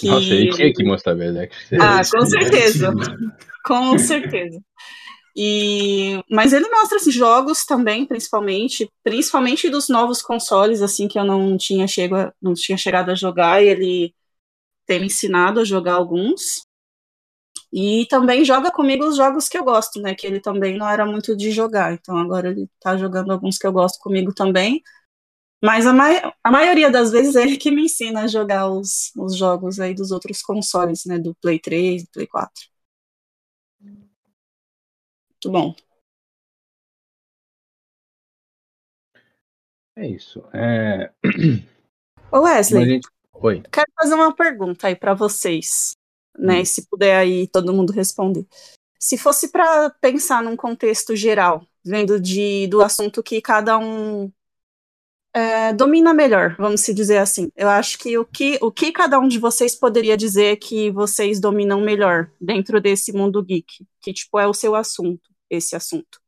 Que... 0.00 0.08
Nossa, 0.08 0.26
ele 0.26 0.50
tinha 0.50 0.72
que 0.72 0.84
mostrar 0.84 1.14
Berserk. 1.14 1.54
Ah, 1.80 2.00
com 2.10 2.24
certeza. 2.26 2.92
Com 3.64 3.98
certeza. 3.98 4.60
E, 5.36 6.22
mas 6.28 6.52
ele 6.52 6.68
mostra 6.70 6.96
esses 6.98 7.14
jogos 7.14 7.64
também, 7.64 8.04
principalmente, 8.04 8.90
principalmente 9.04 9.70
dos 9.70 9.88
novos 9.88 10.20
consoles, 10.20 10.82
assim, 10.82 11.06
que 11.06 11.18
eu 11.18 11.24
não 11.24 11.56
tinha, 11.56 11.86
chego 11.86 12.16
a- 12.16 12.32
não 12.42 12.52
tinha 12.54 12.76
chegado 12.76 13.10
a 13.10 13.14
jogar, 13.14 13.62
e 13.62 13.68
ele 13.68 14.14
tem 14.86 15.00
me 15.00 15.06
ensinado 15.06 15.60
a 15.60 15.64
jogar 15.64 15.94
alguns. 15.94 16.62
E 17.72 18.06
também 18.08 18.44
joga 18.44 18.70
comigo 18.72 19.06
os 19.06 19.16
jogos 19.16 19.48
que 19.48 19.56
eu 19.56 19.62
gosto, 19.64 20.00
né? 20.00 20.14
Que 20.14 20.26
ele 20.26 20.40
também 20.40 20.76
não 20.76 20.88
era 20.88 21.06
muito 21.06 21.36
de 21.36 21.52
jogar. 21.52 21.92
Então 21.94 22.16
agora 22.18 22.50
ele 22.50 22.68
tá 22.80 22.96
jogando 22.96 23.30
alguns 23.30 23.58
que 23.58 23.66
eu 23.66 23.72
gosto 23.72 23.98
comigo 24.00 24.34
também. 24.34 24.82
Mas 25.62 25.86
a, 25.86 25.92
mai 25.92 26.22
a 26.42 26.50
maioria 26.50 26.90
das 26.90 27.12
vezes 27.12 27.36
é 27.36 27.42
ele 27.42 27.58
que 27.58 27.70
me 27.70 27.84
ensina 27.84 28.22
a 28.22 28.26
jogar 28.26 28.70
os, 28.70 29.12
os 29.16 29.36
jogos 29.36 29.78
aí 29.78 29.94
dos 29.94 30.10
outros 30.10 30.40
consoles, 30.40 31.04
né? 31.04 31.18
Do 31.18 31.34
Play 31.34 31.58
3, 31.58 32.04
do 32.04 32.10
Play 32.10 32.26
4. 32.26 32.50
Muito 35.42 35.50
bom. 35.50 35.74
É 39.96 40.06
isso. 40.06 40.42
É... 40.54 41.12
Ô 42.32 42.40
Wesley, 42.40 42.86
gente... 42.86 43.08
Oi. 43.34 43.62
quero 43.70 43.90
fazer 43.98 44.14
uma 44.14 44.34
pergunta 44.34 44.86
aí 44.86 44.96
pra 44.96 45.12
vocês, 45.12 45.92
né? 46.38 46.60
Hum. 46.60 46.64
Se 46.64 46.86
puder 46.88 47.16
aí 47.16 47.46
todo 47.48 47.72
mundo 47.72 47.92
responder. 47.92 48.46
Se 48.98 49.18
fosse 49.18 49.50
pra 49.50 49.90
pensar 50.00 50.42
num 50.42 50.56
contexto 50.56 51.14
geral, 51.16 51.66
vendo 51.84 52.20
de, 52.20 52.66
do 52.68 52.82
assunto 52.82 53.22
que 53.22 53.40
cada 53.40 53.78
um 53.78 54.30
é, 55.34 55.72
domina 55.72 56.12
melhor, 56.12 56.56
vamos 56.58 56.80
se 56.80 56.92
dizer 56.92 57.18
assim. 57.18 57.50
Eu 57.56 57.68
acho 57.68 57.98
que 57.98 58.18
o, 58.18 58.24
que 58.24 58.58
o 58.60 58.70
que 58.70 58.90
cada 58.90 59.18
um 59.18 59.28
de 59.28 59.38
vocês 59.38 59.74
poderia 59.74 60.16
dizer 60.16 60.56
que 60.56 60.90
vocês 60.90 61.40
dominam 61.40 61.80
melhor 61.80 62.30
dentro 62.40 62.80
desse 62.80 63.12
mundo 63.12 63.42
geek, 63.42 63.86
que 64.00 64.12
tipo 64.12 64.38
é 64.38 64.46
o 64.46 64.54
seu 64.54 64.74
assunto, 64.74 65.28
esse 65.48 65.76
assunto. 65.76 66.20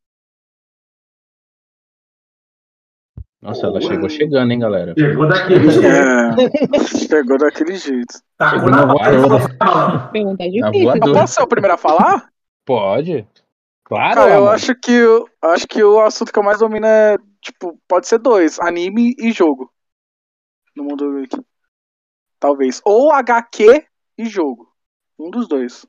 Nossa, 3.41 3.67
ela 3.67 3.81
chegou 3.81 4.07
chegando, 4.07 4.51
hein, 4.53 4.59
galera? 4.59 4.93
Chegou 4.97 5.27
daquele 5.27 5.69
jeito. 5.69 5.85
É, 5.85 7.07
chegou 7.09 7.37
daquele 7.37 7.75
jeito. 7.75 8.21
Tacou 8.37 8.59
Chegou 8.59 8.71
na 8.71 8.85
voadora. 8.85 10.09
Pergunta 10.13 10.43
difícil. 10.45 10.73
Eu 10.73 10.83
voadora. 10.83 11.13
posso 11.13 11.33
ser 11.33 11.41
o 11.41 11.47
primeiro 11.47 11.73
a 11.73 11.77
falar? 11.77 12.29
Pode. 12.65 13.27
Claro, 13.83 14.21
Cara, 14.21 14.35
eu 14.35 14.47
acho 14.47 14.73
que, 14.73 14.91
eu 14.91 15.27
acho 15.41 15.67
que 15.67 15.83
o 15.83 15.99
assunto 15.99 16.31
que 16.31 16.39
eu 16.39 16.43
mais 16.43 16.59
domino 16.59 16.85
é, 16.85 17.17
tipo, 17.43 17.79
pode 17.87 18.07
ser 18.07 18.19
dois, 18.19 18.59
anime 18.59 19.13
e 19.19 19.31
jogo. 19.31 19.71
No 20.75 20.85
mundo 20.85 21.19
geek. 21.19 21.37
Talvez. 22.39 22.81
Ou 22.83 23.11
HQ 23.11 23.85
e 24.17 24.25
jogo. 24.25 24.73
Um 25.19 25.29
dos 25.29 25.47
dois. 25.47 25.85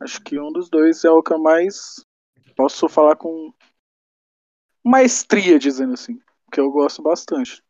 Acho 0.00 0.20
que 0.22 0.38
um 0.38 0.52
dos 0.52 0.68
dois 0.68 1.04
é 1.04 1.10
o 1.10 1.22
que 1.22 1.32
eu 1.32 1.38
mais 1.38 2.04
posso 2.56 2.88
falar 2.88 3.16
com 3.16 3.52
maestria, 4.84 5.58
dizendo 5.58 5.94
assim. 5.94 6.20
Que 6.52 6.60
eu 6.60 6.70
gosto 6.70 7.00
bastante. 7.02 7.62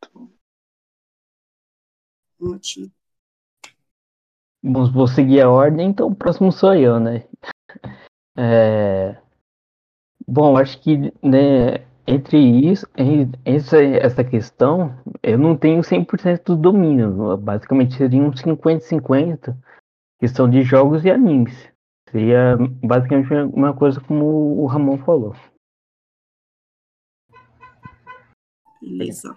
Ótimo. 2.41 2.91
Bom, 4.65 4.91
vou 4.91 5.07
seguir 5.07 5.41
a 5.41 5.51
ordem, 5.51 5.91
então 5.91 6.09
o 6.09 6.15
próximo 6.15 6.51
sou 6.51 6.75
eu, 6.75 6.99
né? 6.99 7.29
É, 8.35 9.23
Bom, 10.27 10.57
acho 10.57 10.81
que 10.81 11.13
né, 11.23 11.85
entre 12.07 12.39
isso, 12.39 12.87
essa, 13.45 13.83
essa 13.83 14.25
questão, 14.25 14.95
eu 15.23 15.39
não 15.39 15.57
tenho 15.57 15.81
100% 15.83 16.45
do 16.45 16.57
domínio. 16.57 17.37
Basicamente 17.37 17.95
seria 17.95 18.21
um 18.21 18.31
50-50, 18.31 19.57
questão 20.19 20.49
de 20.49 20.63
jogos 20.63 21.05
e 21.05 21.11
animes. 21.11 21.55
Seria 22.11 22.57
basicamente 22.85 23.33
uma 23.55 23.75
coisa 23.75 24.01
como 24.01 24.61
o 24.61 24.67
Ramon 24.67 24.99
falou. 24.99 25.35
Beleza. 28.81 29.35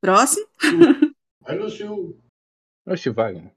Próximo? 0.00 0.46
Aí, 1.44 1.58
Lúcio. 1.58 2.18
Oxe, 2.86 3.10
Wagner. 3.10 3.52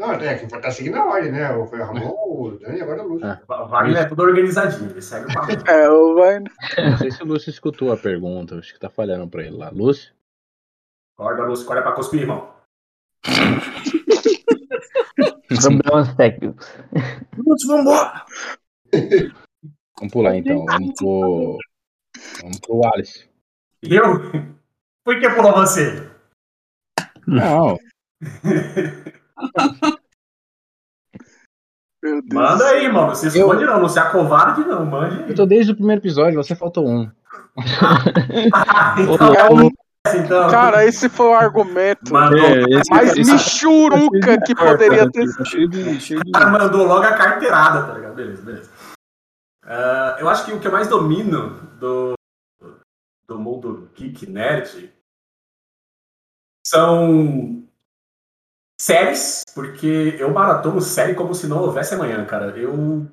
Não, 0.00 0.12
é 0.12 0.34
que 0.38 0.46
tá 0.46 0.70
seguindo 0.70 0.96
a 0.96 1.04
ordem, 1.04 1.30
né? 1.30 1.48
Foi 1.66 1.78
o 1.78 1.84
Ramon, 1.84 2.08
o 2.08 2.58
Dani 2.58 2.78
e 2.78 2.80
agora 2.80 3.02
o 3.02 3.08
Lúcio. 3.08 3.38
O 3.46 3.68
Wagner 3.68 3.98
é 3.98 4.04
tudo 4.06 4.22
organizadinho, 4.22 4.90
ele 4.90 5.02
segue 5.02 5.30
o 5.30 5.34
padrão. 5.34 5.60
É, 5.68 5.90
o 5.90 6.14
vai. 6.14 6.40
Não 6.40 6.96
sei 6.96 7.10
se 7.10 7.22
o 7.22 7.26
Lúcio 7.26 7.50
escutou 7.50 7.92
a 7.92 7.98
pergunta, 7.98 8.58
acho 8.58 8.72
que 8.72 8.80
tá 8.80 8.88
falhando 8.88 9.28
pra 9.28 9.42
ele 9.42 9.58
lá. 9.58 9.68
Lúcio? 9.68 10.14
Acorda, 11.18 11.44
Lúcio, 11.44 11.66
acorda 11.66 11.82
pra 11.82 11.92
cuspir, 11.92 12.22
irmão. 12.22 12.50
Problemas 15.60 16.14
técnicos. 16.14 16.66
Lúcio, 17.36 17.68
vambora! 17.68 18.24
Vamos 19.98 20.12
pular 20.14 20.34
então. 20.34 20.64
Vamos 20.64 20.94
pro. 20.94 21.58
Vamos 22.40 22.60
pro 22.60 22.86
Alice. 22.94 23.28
Eu? 23.82 24.02
Por 25.04 25.20
que 25.20 25.28
pulou 25.28 25.52
você? 25.52 26.10
Não. 27.26 27.76
Manda 32.32 32.66
aí, 32.68 32.88
mano. 32.90 33.08
Não 33.08 33.14
se 33.14 33.26
esconde 33.28 33.64
não, 33.66 33.80
não 33.80 33.88
se 33.88 33.98
acovarde 33.98 34.62
não, 34.64 34.86
mande 34.86 35.22
aí. 35.22 35.30
eu 35.30 35.34
tô 35.34 35.44
desde 35.44 35.72
o 35.72 35.76
primeiro 35.76 36.00
episódio, 36.00 36.42
você 36.42 36.56
faltou 36.56 36.88
um. 36.88 37.10
então, 38.98 39.34
É 39.34 39.50
um- 39.50 39.70
então. 40.16 40.50
Cara, 40.50 40.84
esse 40.86 41.10
foi 41.10 41.26
o 41.26 41.34
argumento 41.34 42.10
Mandou, 42.10 42.38
É, 42.38 42.62
esse- 42.70 42.90
mais 42.90 43.16
esse- 43.16 43.30
michuruca 43.30 44.40
que 44.46 44.54
poderia 44.54 45.10
ter 45.10 45.26
Tá 45.28 46.38
cara 46.40 46.50
mandou 46.50 46.86
logo 46.86 47.04
a 47.04 47.12
carteirada, 47.14 47.86
tá 47.86 47.92
ligado? 47.94 48.14
Beleza, 48.14 48.42
beleza. 48.42 48.70
Ah, 49.62 50.16
eu 50.18 50.28
acho 50.28 50.46
que 50.46 50.52
o 50.52 50.58
que 50.58 50.66
eu 50.66 50.72
mais 50.72 50.88
domino 50.88 51.50
do, 51.78 52.14
do 53.28 53.38
mundo 53.38 53.90
geek 53.94 54.26
nerd 54.26 54.90
são 56.66 57.68
séries, 58.80 59.44
porque 59.54 60.16
eu 60.18 60.32
maratono 60.32 60.80
série 60.80 61.14
como 61.14 61.34
se 61.34 61.46
não 61.46 61.58
houvesse 61.58 61.94
amanhã, 61.94 62.24
cara. 62.24 62.58
Eu. 62.58 63.06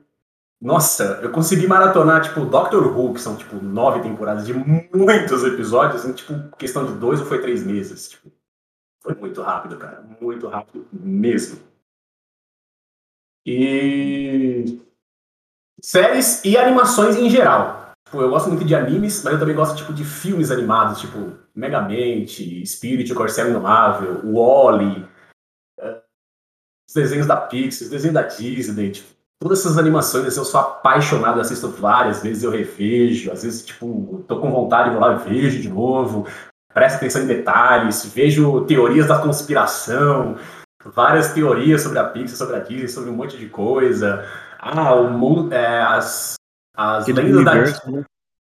Nossa, 0.60 1.20
eu 1.22 1.30
consegui 1.32 1.68
maratonar, 1.68 2.22
tipo, 2.24 2.46
Doctor 2.46 2.98
Who, 2.98 3.14
que 3.14 3.22
são, 3.22 3.36
tipo, 3.36 3.58
nove 3.58 4.02
temporadas 4.02 4.48
de 4.48 4.54
muitos 4.54 5.44
episódios, 5.44 6.04
em, 6.06 6.14
tipo, 6.14 6.34
questão 6.58 6.86
de 6.86 6.94
dois 6.94 7.20
ou 7.20 7.28
foi 7.28 7.42
três 7.42 7.64
meses. 7.64 8.10
Tipo, 8.10 8.32
foi 9.04 9.14
muito 9.16 9.42
rápido, 9.42 9.78
cara. 9.78 10.04
Muito 10.22 10.48
rápido 10.48 10.88
mesmo. 10.92 11.60
E. 13.46 14.82
Séries 15.82 16.44
e 16.46 16.58
animações 16.58 17.18
em 17.18 17.30
geral. 17.30 17.92
Tipo, 18.06 18.22
eu 18.22 18.30
gosto 18.30 18.48
muito 18.48 18.64
de 18.64 18.74
animes, 18.74 19.22
mas 19.22 19.34
eu 19.34 19.40
também 19.40 19.56
gosto 19.56 19.76
tipo, 19.76 19.94
de 19.94 20.06
filmes 20.06 20.50
animados, 20.50 21.02
tipo 21.02 21.38
Megamente, 21.54 22.66
Spirit, 22.66 23.12
o 23.12 23.16
Corcel 23.16 23.50
Indomável, 23.50 24.22
Wall-E, 24.24 25.04
eh, 25.04 25.07
os 26.88 26.94
desenhos 26.94 27.28
da 27.28 27.36
Pixar, 27.36 27.86
os 27.86 27.90
desenhos 27.90 28.14
da 28.14 28.24
Disney, 28.24 28.92
tipo, 28.92 29.10
todas 29.40 29.60
essas 29.60 29.78
animações 29.78 30.26
assim, 30.26 30.40
eu 30.40 30.46
sou 30.46 30.60
apaixonado, 30.60 31.40
assisto 31.40 31.70
várias 31.70 32.24
vezes, 32.24 32.44
eu 32.44 32.52
revejo, 32.52 33.32
às 33.32 33.44
vezes, 33.44 33.66
tipo, 33.66 34.24
tô 34.28 34.40
com 34.40 34.52
vontade, 34.52 34.92
vou 34.92 35.00
lá 35.00 35.14
e 35.14 35.30
vejo 35.30 35.62
de 35.62 35.70
novo, 35.70 36.28
presto 36.74 36.98
atenção 36.98 37.24
em 37.24 37.28
detalhes, 37.28 38.06
vejo 38.14 38.62
teorias 38.66 39.08
da 39.08 39.20
conspiração, 39.20 40.38
várias 40.86 41.34
teorias 41.34 41.82
sobre 41.82 42.00
a 42.00 42.06
Pixar, 42.06 42.38
sobre 42.38 42.56
a 42.56 42.60
Disney, 42.60 42.88
sobre 42.88 43.10
um 43.10 43.16
monte 43.16 43.38
de 43.38 43.48
coisa. 43.48 44.26
Ah, 44.60 44.96
o 44.96 45.12
mundo, 45.12 45.54
é, 45.54 45.82
as, 45.82 46.36
as 46.76 47.08
lendas 47.08 47.44
da 47.44 47.52
universo, 47.52 47.92
né? 47.92 48.04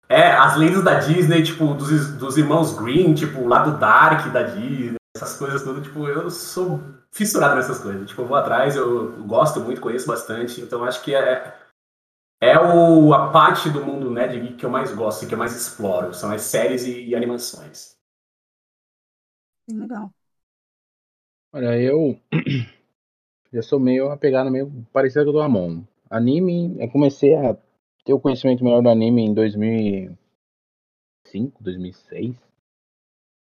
é, 0.09 0.33
as 0.33 0.57
lendas 0.57 0.83
da 0.83 0.95
Disney, 0.95 1.43
tipo, 1.43 1.73
dos, 1.75 2.13
dos 2.15 2.37
irmãos 2.37 2.77
Green, 2.77 3.15
tipo, 3.15 3.47
lá 3.47 3.63
do 3.63 3.79
Dark 3.79 4.27
da 4.33 4.43
Disney. 4.43 4.97
Essas 5.15 5.37
coisas 5.37 5.63
tudo, 5.63 5.83
tipo, 5.83 6.07
eu 6.07 6.31
sou 6.31 6.81
fissurado 7.11 7.57
nessas 7.57 7.83
coisas. 7.83 8.09
Tipo, 8.09 8.23
eu 8.23 8.29
vou 8.29 8.37
atrás, 8.37 8.77
eu, 8.77 9.27
gosto 9.27 9.61
muito, 9.61 9.81
conheço 9.81 10.07
bastante, 10.07 10.61
então 10.61 10.85
acho 10.85 11.03
que 11.03 11.15
é, 11.15 11.53
é 12.41 12.59
o, 12.59 13.13
a 13.13 13.31
parte 13.31 13.69
do 13.71 13.85
mundo 13.85 14.11
Nerd 14.11 14.41
Geek 14.41 14.57
que 14.57 14.65
eu 14.65 14.71
mais 14.71 14.95
gosto, 14.95 15.27
que 15.27 15.35
eu 15.35 15.39
mais 15.39 15.55
exploro, 15.55 16.15
são 16.15 16.31
as 16.31 16.43
séries 16.43 16.85
e, 16.85 17.07
e 17.07 17.15
animações. 17.15 17.99
Legal. 19.69 20.13
Olha, 21.53 21.81
eu 21.81 22.19
já 23.53 23.63
sou 23.63 23.81
meio 23.81 24.07
uma 24.07 24.17
pegada 24.17 24.51
meio 24.51 24.71
parecida 24.93 25.25
com 25.25 25.31
a 25.31 25.33
do 25.33 25.41
Ramon. 25.41 25.85
Anime, 26.09 26.81
eu 26.81 26.89
comecei 26.91 27.35
a 27.35 27.57
ter 28.05 28.13
o 28.13 28.21
conhecimento 28.21 28.65
melhor 28.65 28.83
do 28.83 28.89
anime 28.89 29.23
em 29.23 29.35
2005, 29.35 31.63
2006. 31.63 32.50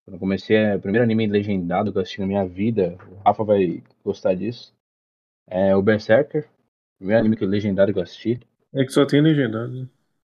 Quando 0.06 0.16
eu 0.16 0.20
comecei, 0.20 0.56
é, 0.58 0.76
o 0.76 0.80
primeiro 0.80 1.04
anime 1.04 1.28
legendado 1.28 1.92
que 1.92 1.98
eu 1.98 2.02
assisti 2.02 2.20
na 2.20 2.28
minha 2.28 2.46
vida, 2.46 2.98
o 3.12 3.24
Rafa 3.24 3.44
vai 3.44 3.84
gostar 4.04 4.34
disso. 4.34 4.74
É 5.48 5.76
o 5.76 5.82
Berserker, 5.82 6.44
o 6.44 6.98
primeiro 7.00 7.20
anime 7.20 7.38
que 7.38 7.46
legendário 7.46 7.94
que 7.94 8.00
eu 8.00 8.04
assisti. 8.04 8.40
É 8.74 8.84
que 8.84 8.92
só 8.92 9.06
tem 9.06 9.22
legendado. 9.22 9.72
né? 9.74 9.88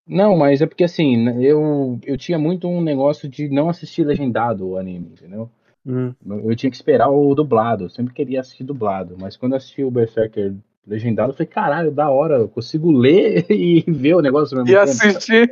Não, 0.07 0.37
mas 0.37 0.61
é 0.61 0.67
porque 0.67 0.83
assim, 0.83 1.17
né, 1.17 1.41
eu, 1.41 1.99
eu 2.05 2.17
tinha 2.17 2.37
muito 2.37 2.67
um 2.67 2.81
negócio 2.81 3.27
de 3.27 3.49
não 3.49 3.69
assistir 3.69 4.03
legendado 4.03 4.67
o 4.67 4.77
anime, 4.77 5.09
entendeu? 5.09 5.49
Hum. 5.85 6.13
Eu 6.23 6.55
tinha 6.55 6.69
que 6.69 6.75
esperar 6.75 7.09
o 7.09 7.33
dublado, 7.33 7.85
eu 7.85 7.89
sempre 7.89 8.13
queria 8.13 8.41
assistir 8.41 8.63
dublado, 8.63 9.15
mas 9.19 9.35
quando 9.35 9.53
eu 9.53 9.57
assisti 9.57 9.83
o 9.83 9.89
Berserker 9.91 10.53
legendado, 10.85 11.31
eu 11.31 11.35
falei, 11.35 11.47
caralho, 11.47 11.91
da 11.91 12.09
hora, 12.09 12.37
eu 12.37 12.47
consigo 12.47 12.91
ler 12.91 13.45
e 13.49 13.81
ver 13.87 14.15
o 14.15 14.21
negócio 14.21 14.55
mesmo 14.55 14.69
E 14.69 14.73
tempo. 14.73 14.83
assistir. 14.83 15.49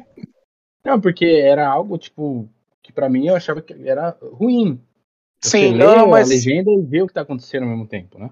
Não, 0.86 1.00
porque 1.00 1.26
era 1.26 1.68
algo, 1.68 1.98
tipo, 1.98 2.48
que 2.84 2.92
pra 2.94 3.10
mim 3.10 3.28
eu 3.28 3.36
achava 3.36 3.62
que 3.62 3.74
era 3.88 4.12
ruim. 4.22 4.80
Você 5.42 5.50
Sim, 5.58 5.74
lê 5.74 5.86
não, 5.86 6.10
mas. 6.10 6.28
a 6.28 6.34
legenda 6.36 6.72
e 6.72 6.82
vê 6.82 7.02
o 7.02 7.08
que 7.08 7.14
tá 7.14 7.22
acontecendo 7.22 7.64
ao 7.64 7.70
mesmo 7.70 7.88
tempo, 7.88 8.20
né? 8.20 8.30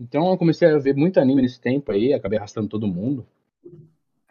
Então 0.00 0.30
eu 0.30 0.38
comecei 0.38 0.68
a 0.68 0.78
ver 0.78 0.94
muito 0.94 1.18
anime 1.18 1.42
nesse 1.42 1.60
tempo 1.60 1.90
aí, 1.90 2.12
acabei 2.12 2.38
arrastando 2.38 2.68
todo 2.68 2.86
mundo. 2.86 3.26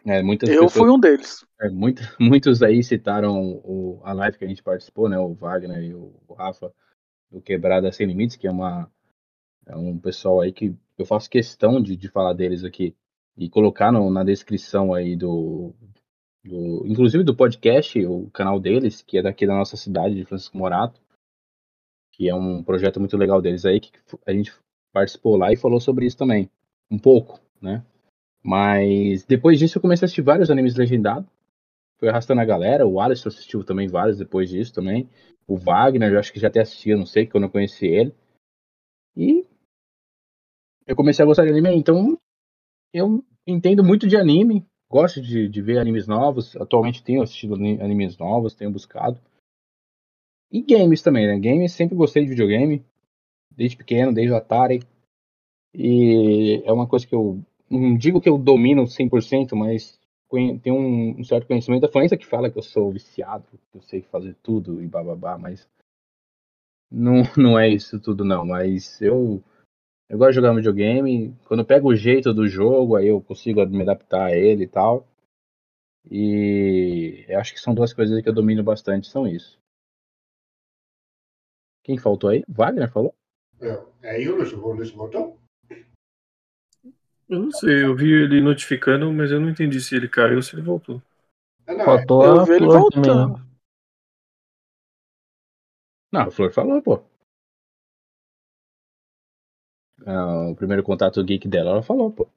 É, 0.06 0.22
muitas 0.22 0.48
Eu 0.48 0.62
pessoas 0.62 0.72
fui 0.72 0.90
um 0.90 0.98
deles. 0.98 1.44
é, 1.60 1.68
muito- 1.68 2.02
muitos 2.20 2.62
aí 2.62 2.82
citaram 2.82 3.60
o, 3.64 4.00
a 4.04 4.12
live 4.12 4.38
que 4.38 4.44
a 4.44 4.48
gente 4.48 4.62
participou, 4.62 5.08
né? 5.08 5.18
O 5.18 5.34
Wagner 5.34 5.82
e 5.82 5.94
o, 5.94 6.14
o 6.26 6.34
Rafa 6.34 6.72
do 7.30 7.40
Quebrada 7.42 7.92
Sem 7.92 8.06
Limites, 8.06 8.36
que 8.36 8.46
é 8.46 8.50
uma 8.50 8.90
é 9.66 9.76
um 9.76 9.98
pessoal 9.98 10.40
aí 10.40 10.52
que 10.52 10.74
eu 10.96 11.04
faço 11.06 11.28
questão 11.30 11.82
de, 11.82 11.96
de 11.96 12.08
falar 12.08 12.32
deles 12.32 12.64
aqui 12.64 12.96
e 13.36 13.50
colocar 13.50 13.92
no- 13.92 14.10
na 14.10 14.24
descrição 14.24 14.94
aí 14.94 15.14
do, 15.14 15.74
do, 16.48 16.86
inclusive 16.86 17.22
do 17.22 17.36
podcast, 17.36 18.04
o 18.04 18.30
canal 18.30 18.58
deles, 18.58 19.02
que 19.02 19.18
é 19.18 19.22
daqui 19.22 19.46
da 19.46 19.54
nossa 19.54 19.76
cidade, 19.76 20.14
de 20.14 20.24
Francisco 20.24 20.56
Morato, 20.56 21.00
que 22.12 22.28
é 22.28 22.34
um 22.34 22.62
projeto 22.62 22.98
muito 22.98 23.16
legal 23.16 23.40
deles 23.40 23.64
aí, 23.64 23.80
que 23.80 23.92
a 24.26 24.32
gente 24.32 24.52
participou 24.92 25.36
lá 25.36 25.52
e 25.52 25.56
falou 25.56 25.80
sobre 25.80 26.06
isso 26.06 26.16
também, 26.16 26.50
um 26.90 26.98
pouco, 26.98 27.40
né? 27.60 27.84
Mas 28.42 29.24
depois 29.24 29.58
disso 29.58 29.78
eu 29.78 29.82
comecei 29.82 30.04
a 30.04 30.06
assistir 30.06 30.22
vários 30.22 30.50
animes 30.50 30.74
legendados. 30.74 31.28
Fui 31.98 32.08
arrastando 32.08 32.40
a 32.40 32.44
galera. 32.44 32.86
O 32.86 33.00
Alisson 33.00 33.28
assistiu 33.28 33.64
também 33.64 33.88
vários 33.88 34.16
depois 34.16 34.48
disso 34.48 34.72
também. 34.72 35.08
O 35.46 35.56
Wagner, 35.56 36.12
eu 36.12 36.18
acho 36.18 36.32
que 36.32 36.40
já 36.40 36.48
até 36.48 36.60
assistia, 36.60 36.96
não 36.96 37.04
sei, 37.04 37.26
quando 37.26 37.44
eu 37.44 37.50
conheci 37.50 37.86
ele. 37.86 38.14
E 39.16 39.44
eu 40.86 40.94
comecei 40.96 41.22
a 41.22 41.26
gostar 41.26 41.44
de 41.44 41.50
anime. 41.50 41.74
Então 41.74 42.16
eu 42.92 43.24
entendo 43.46 43.84
muito 43.84 44.06
de 44.06 44.16
anime. 44.16 44.64
Gosto 44.90 45.20
de, 45.20 45.48
de 45.48 45.62
ver 45.62 45.78
animes 45.78 46.06
novos. 46.06 46.56
Atualmente 46.56 47.02
tenho 47.02 47.22
assistido 47.22 47.54
ani- 47.54 47.80
animes 47.80 48.16
novos, 48.16 48.54
tenho 48.54 48.70
buscado. 48.70 49.20
E 50.50 50.62
games 50.62 51.02
também, 51.02 51.26
né? 51.26 51.38
Games 51.38 51.72
sempre 51.72 51.94
gostei 51.96 52.24
de 52.24 52.30
videogame. 52.30 52.84
Desde 53.50 53.76
pequeno, 53.76 54.14
desde 54.14 54.32
o 54.32 54.36
Atari. 54.36 54.80
E 55.74 56.62
é 56.64 56.72
uma 56.72 56.86
coisa 56.86 57.06
que 57.06 57.14
eu 57.14 57.42
não 57.70 57.96
digo 57.96 58.20
que 58.20 58.28
eu 58.28 58.38
domino 58.38 58.86
100%, 58.86 59.54
mas 59.54 59.98
tenho 60.62 60.76
um, 60.76 61.20
um 61.20 61.24
certo 61.24 61.46
conhecimento. 61.46 61.84
A 61.84 61.88
Fluência 61.88 62.16
que 62.16 62.26
fala 62.26 62.50
que 62.50 62.58
eu 62.58 62.62
sou 62.62 62.90
viciado, 62.92 63.44
que 63.70 63.78
eu 63.78 63.82
sei 63.82 64.02
fazer 64.02 64.34
tudo 64.42 64.82
e 64.82 64.86
bababá, 64.86 65.36
mas 65.36 65.68
não, 66.90 67.22
não 67.36 67.58
é 67.58 67.68
isso 67.68 68.00
tudo 68.00 68.24
não. 68.24 68.44
Mas 68.46 69.00
eu, 69.00 69.42
eu 70.08 70.18
gosto 70.18 70.30
de 70.30 70.36
jogar 70.36 70.54
videogame. 70.54 71.36
Quando 71.44 71.60
eu 71.60 71.66
pego 71.66 71.88
o 71.88 71.96
jeito 71.96 72.32
do 72.32 72.48
jogo, 72.48 72.96
aí 72.96 73.08
eu 73.08 73.20
consigo 73.20 73.64
me 73.66 73.82
adaptar 73.82 74.26
a 74.26 74.36
ele 74.36 74.64
e 74.64 74.68
tal. 74.68 75.06
E 76.10 77.24
eu 77.28 77.38
acho 77.38 77.52
que 77.52 77.60
são 77.60 77.74
duas 77.74 77.92
coisas 77.92 78.22
que 78.22 78.28
eu 78.28 78.34
domino 78.34 78.62
bastante, 78.62 79.08
são 79.08 79.26
isso. 79.26 79.58
Quem 81.84 81.98
faltou 81.98 82.30
aí? 82.30 82.42
Wagner 82.48 82.90
falou? 82.90 83.14
É, 83.60 84.08
aí 84.08 84.28
o 84.28 84.36
Lúcio, 84.36 84.64
o 84.64 84.72
Lúcio 84.72 84.96
voltou? 84.96 85.38
Eu 87.28 87.40
não 87.40 87.50
sei, 87.50 87.84
eu 87.84 87.94
vi 87.94 88.10
ele 88.10 88.40
notificando, 88.40 89.12
mas 89.12 89.30
eu 89.30 89.38
não 89.38 89.50
entendi 89.50 89.80
se 89.80 89.94
ele 89.94 90.08
caiu 90.08 90.36
ou 90.36 90.42
se 90.42 90.54
ele 90.54 90.62
voltou. 90.62 91.02
Ah, 91.66 91.74
não, 91.74 91.80
é. 91.82 91.84
Faltou 91.84 92.24
Eu 92.24 92.40
a 92.40 92.44
vi 92.44 92.52
ele 92.52 92.64
voltando. 92.64 93.48
Não, 96.10 96.22
a 96.22 96.30
Flor 96.30 96.50
falou, 96.52 96.80
pô. 96.80 97.02
Ah, 100.06 100.48
o 100.50 100.56
primeiro 100.56 100.82
contato 100.82 101.22
geek 101.24 101.48
dela, 101.48 101.70
ela 101.70 101.82
falou, 101.82 102.10
pô. 102.10 102.28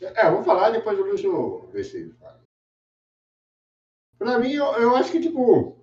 É, 0.00 0.26
eu 0.26 0.32
vou 0.32 0.44
falar 0.44 0.70
depois 0.70 0.98
o 0.98 1.02
Lúcio 1.02 1.68
vê 1.72 1.82
se 1.82 1.96
ele 1.96 2.12
fala. 2.12 2.40
Pra 4.18 4.38
mim, 4.38 4.52
eu, 4.52 4.64
eu 4.64 4.96
acho 4.96 5.12
que, 5.12 5.20
tipo. 5.20 5.76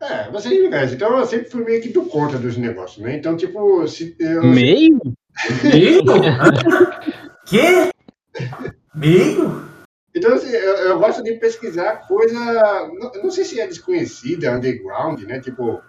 É, 0.00 0.30
vocês 0.30 0.58
me 0.58 0.68
conhecem, 0.68 0.96
então 0.96 1.18
eu 1.18 1.26
sempre 1.26 1.50
fui 1.50 1.62
meio 1.62 1.82
que 1.82 1.90
do 1.90 2.06
contra 2.06 2.38
dos 2.38 2.56
negócios, 2.56 3.04
né? 3.04 3.16
Então, 3.16 3.36
tipo, 3.36 3.86
se, 3.86 4.16
eu, 4.18 4.42
Meio? 4.42 4.98
Meio? 5.62 6.02
Quê? 7.44 7.90
Meio? 8.94 9.68
então 10.14 10.34
assim, 10.34 10.50
eu, 10.50 10.76
eu 10.76 10.98
gosto 10.98 11.22
de 11.22 11.34
pesquisar 11.34 12.06
coisa. 12.08 12.34
Não, 12.34 13.12
não 13.22 13.30
sei 13.30 13.44
se 13.44 13.60
é 13.60 13.66
desconhecida, 13.66 14.52
underground, 14.52 15.22
né? 15.22 15.40
Tipo. 15.40 15.82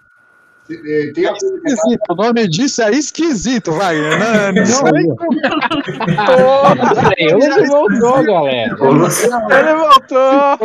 Tem 1.14 1.26
a 1.26 1.30
coisa 1.30 1.62
que 1.62 1.72
Esquisito. 1.72 2.02
O 2.10 2.16
nome 2.16 2.48
disso 2.48 2.82
é 2.82 2.92
esquisito, 2.92 3.72
Wagner. 3.72 4.20
Não, 4.20 4.52
não 4.52 4.88
é 7.18 7.34
Lúcio 7.34 7.68
voltou, 7.68 8.24
galera. 8.24 8.76
Ele 9.60 9.74
voltou! 9.76 10.58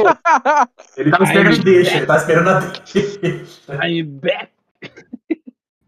Ele 0.97 1.11
tava 1.11 1.25
esperando 1.25 1.55
a 1.55 1.62
deixa, 1.62 1.97
ele 1.97 2.07
tava 2.07 2.19
esperando 2.19 2.49
a 2.49 2.61
deixa. 2.61 3.45
Aí, 3.79 4.03
back. 4.03 4.51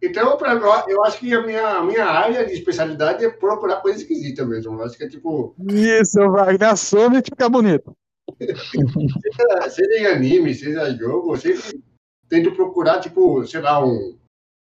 Então, 0.01 0.37
pra 0.37 0.55
mim, 0.55 0.63
eu 0.89 1.05
acho 1.05 1.19
que 1.19 1.35
a 1.35 1.45
minha, 1.45 1.67
a 1.67 1.83
minha 1.83 2.05
área 2.05 2.47
de 2.47 2.53
especialidade 2.53 3.25
é 3.25 3.31
procurar 3.31 3.77
coisa 3.77 3.99
esquisita 3.99 4.45
mesmo. 4.45 4.75
Eu 4.75 4.85
acho 4.85 4.97
que 4.97 5.05
é 5.05 5.09
tipo, 5.09 5.55
Isso, 5.69 6.21
Wagner. 6.31 6.71
Assume 6.71 7.21
que 7.21 7.31
fica 7.31 7.49
bonito. 7.49 7.97
seja, 8.39 9.71
seja 9.71 10.01
em 10.01 10.07
anime, 10.07 10.55
seja 10.55 10.95
jogo, 10.97 11.37
sempre 11.37 11.81
tento 12.29 12.55
procurar, 12.55 13.01
tipo, 13.01 13.45
sei 13.47 13.61
lá, 13.61 13.85
um. 13.85 14.19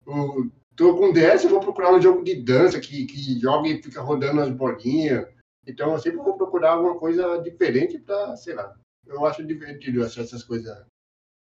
um 0.06 0.50
tô 0.76 0.96
com 0.96 1.12
DS, 1.12 1.44
eu 1.44 1.50
vou 1.50 1.60
procurar 1.60 1.94
um 1.94 2.00
jogo 2.00 2.22
de 2.24 2.42
dança 2.42 2.80
que, 2.80 3.06
que 3.06 3.38
joga 3.40 3.68
e 3.68 3.82
fica 3.82 4.00
rodando 4.00 4.40
as 4.40 4.50
bolinhas. 4.50 5.28
Então, 5.66 5.92
eu 5.92 5.98
sempre 5.98 6.18
vou 6.18 6.36
procurar 6.36 6.72
alguma 6.72 6.98
coisa 6.98 7.38
diferente 7.38 7.98
pra, 7.98 8.36
sei 8.36 8.54
lá. 8.54 8.74
Eu 9.06 9.24
acho 9.24 9.46
divertido 9.46 10.04
achar 10.04 10.22
essas 10.22 10.42
coisas 10.42 10.84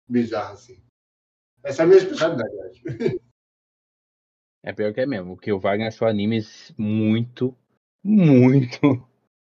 bizarras 0.08 0.60
assim. 0.60 0.82
Essa 1.62 1.82
é 1.82 1.84
a 1.84 1.86
minha 1.86 1.98
especialidade, 1.98 2.60
acho. 2.60 2.82
É 4.64 4.72
pior 4.72 4.94
que 4.94 5.00
é 5.00 5.06
mesmo, 5.06 5.34
porque 5.34 5.52
o 5.52 5.58
Wagner 5.58 5.88
achou 5.88 6.06
animes 6.06 6.72
muito, 6.78 7.52
muito 8.04 9.04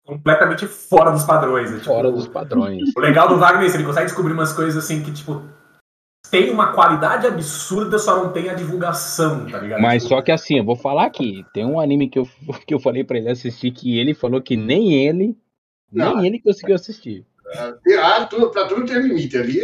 Completamente 0.08 0.66
fora 0.66 1.12
dos 1.12 1.26
padrões. 1.26 1.70
né? 1.70 1.80
Tipo, 1.80 1.90
fora 1.90 2.10
dos 2.10 2.30
padrões. 2.30 2.96
O 2.96 3.00
legal 3.02 3.28
do 3.28 3.38
Wagner 3.38 3.64
é 3.64 3.68
isso, 3.68 3.76
ele 3.76 3.84
consegue 3.84 4.06
descobrir 4.06 4.32
umas 4.32 4.54
coisas 4.54 4.82
assim 4.82 5.04
que, 5.04 5.14
tipo, 5.14 5.44
tem 6.30 6.50
uma 6.50 6.74
qualidade 6.74 7.28
absurda, 7.28 7.98
só 7.98 8.24
não 8.24 8.32
tem 8.32 8.50
a 8.50 8.54
divulgação, 8.54 9.46
tá 9.46 9.60
ligado? 9.60 9.82
Mas 9.82 10.04
só 10.04 10.22
que 10.22 10.32
assim, 10.32 10.58
eu 10.58 10.64
vou 10.64 10.76
falar 10.76 11.06
aqui, 11.06 11.46
tem 11.54 11.66
um 11.66 11.80
anime 11.80 12.10
que 12.10 12.20
eu, 12.20 12.28
que 12.66 12.74
eu 12.74 12.80
falei 12.80 13.04
pra 13.04 13.18
ele 13.18 13.30
assistir 13.30 13.72
que 13.72 13.98
ele 13.98 14.14
falou 14.14 14.42
que 14.42 14.56
nem 14.56 14.94
ele, 14.94 15.38
Não. 15.92 16.18
nem 16.18 16.28
ele 16.28 16.40
conseguiu 16.40 16.76
assistir. 16.76 17.26
Ah, 18.00 18.26
tudo, 18.26 18.50
pra 18.50 18.66
tudo 18.66 18.86
tem 18.86 19.00
limite 19.00 19.38
ali. 19.38 19.62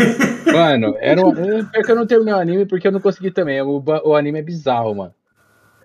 Mano, 0.50 0.96
era 0.98 1.20
um, 1.20 1.32
é, 1.32 1.62
pior 1.64 1.84
que 1.84 1.92
eu 1.92 1.96
não 1.96 2.06
terminei 2.06 2.32
o 2.32 2.38
anime 2.38 2.64
porque 2.64 2.88
eu 2.88 2.92
não 2.92 3.00
consegui 3.00 3.30
também. 3.30 3.60
O, 3.60 3.82
o 4.04 4.14
anime 4.14 4.38
é 4.38 4.42
bizarro, 4.42 4.94
mano. 4.94 5.14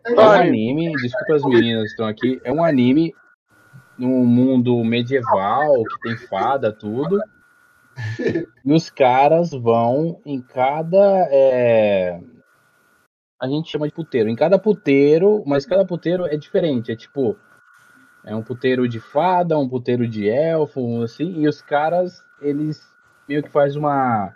É 0.05 0.11
um 0.11 0.17
Olha. 0.17 0.41
anime, 0.41 0.93
desculpa 0.93 1.35
as 1.35 1.43
meninas 1.43 1.83
que 1.83 1.89
estão 1.89 2.07
aqui, 2.07 2.41
é 2.43 2.51
um 2.51 2.63
anime 2.63 3.13
num 3.97 4.25
mundo 4.25 4.83
medieval, 4.83 5.83
que 5.83 6.09
tem 6.09 6.17
fada, 6.27 6.71
tudo. 6.71 7.19
E 8.63 8.73
os 8.73 8.89
caras 8.89 9.51
vão 9.51 10.21
em 10.25 10.41
cada. 10.41 11.27
é, 11.31 12.19
A 13.41 13.47
gente 13.47 13.71
chama 13.71 13.87
de 13.87 13.93
puteiro. 13.93 14.29
Em 14.29 14.35
cada 14.35 14.59
puteiro, 14.59 15.43
mas 15.45 15.65
cada 15.65 15.85
puteiro 15.85 16.25
é 16.25 16.37
diferente. 16.37 16.91
É 16.91 16.95
tipo. 16.95 17.35
É 18.23 18.35
um 18.35 18.43
puteiro 18.43 18.87
de 18.87 18.99
fada, 18.99 19.57
um 19.57 19.67
puteiro 19.67 20.07
de 20.07 20.29
elfo, 20.29 21.01
assim, 21.01 21.41
e 21.41 21.47
os 21.47 21.59
caras, 21.59 22.23
eles 22.39 22.79
meio 23.27 23.41
que 23.41 23.49
faz 23.49 23.75
uma 23.75 24.31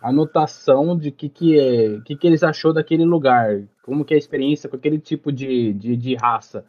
anotação 0.00 0.96
de 0.96 1.10
que 1.10 1.28
que, 1.28 1.58
é, 1.58 2.00
que 2.02 2.14
que 2.14 2.26
eles 2.26 2.44
achou 2.44 2.72
daquele 2.72 3.04
lugar, 3.04 3.62
como 3.82 4.04
que 4.04 4.14
é 4.14 4.16
a 4.16 4.18
experiência 4.18 4.68
com 4.68 4.76
aquele 4.76 4.98
tipo 4.98 5.32
de, 5.32 5.72
de, 5.72 5.96
de 5.96 6.14
raça. 6.14 6.64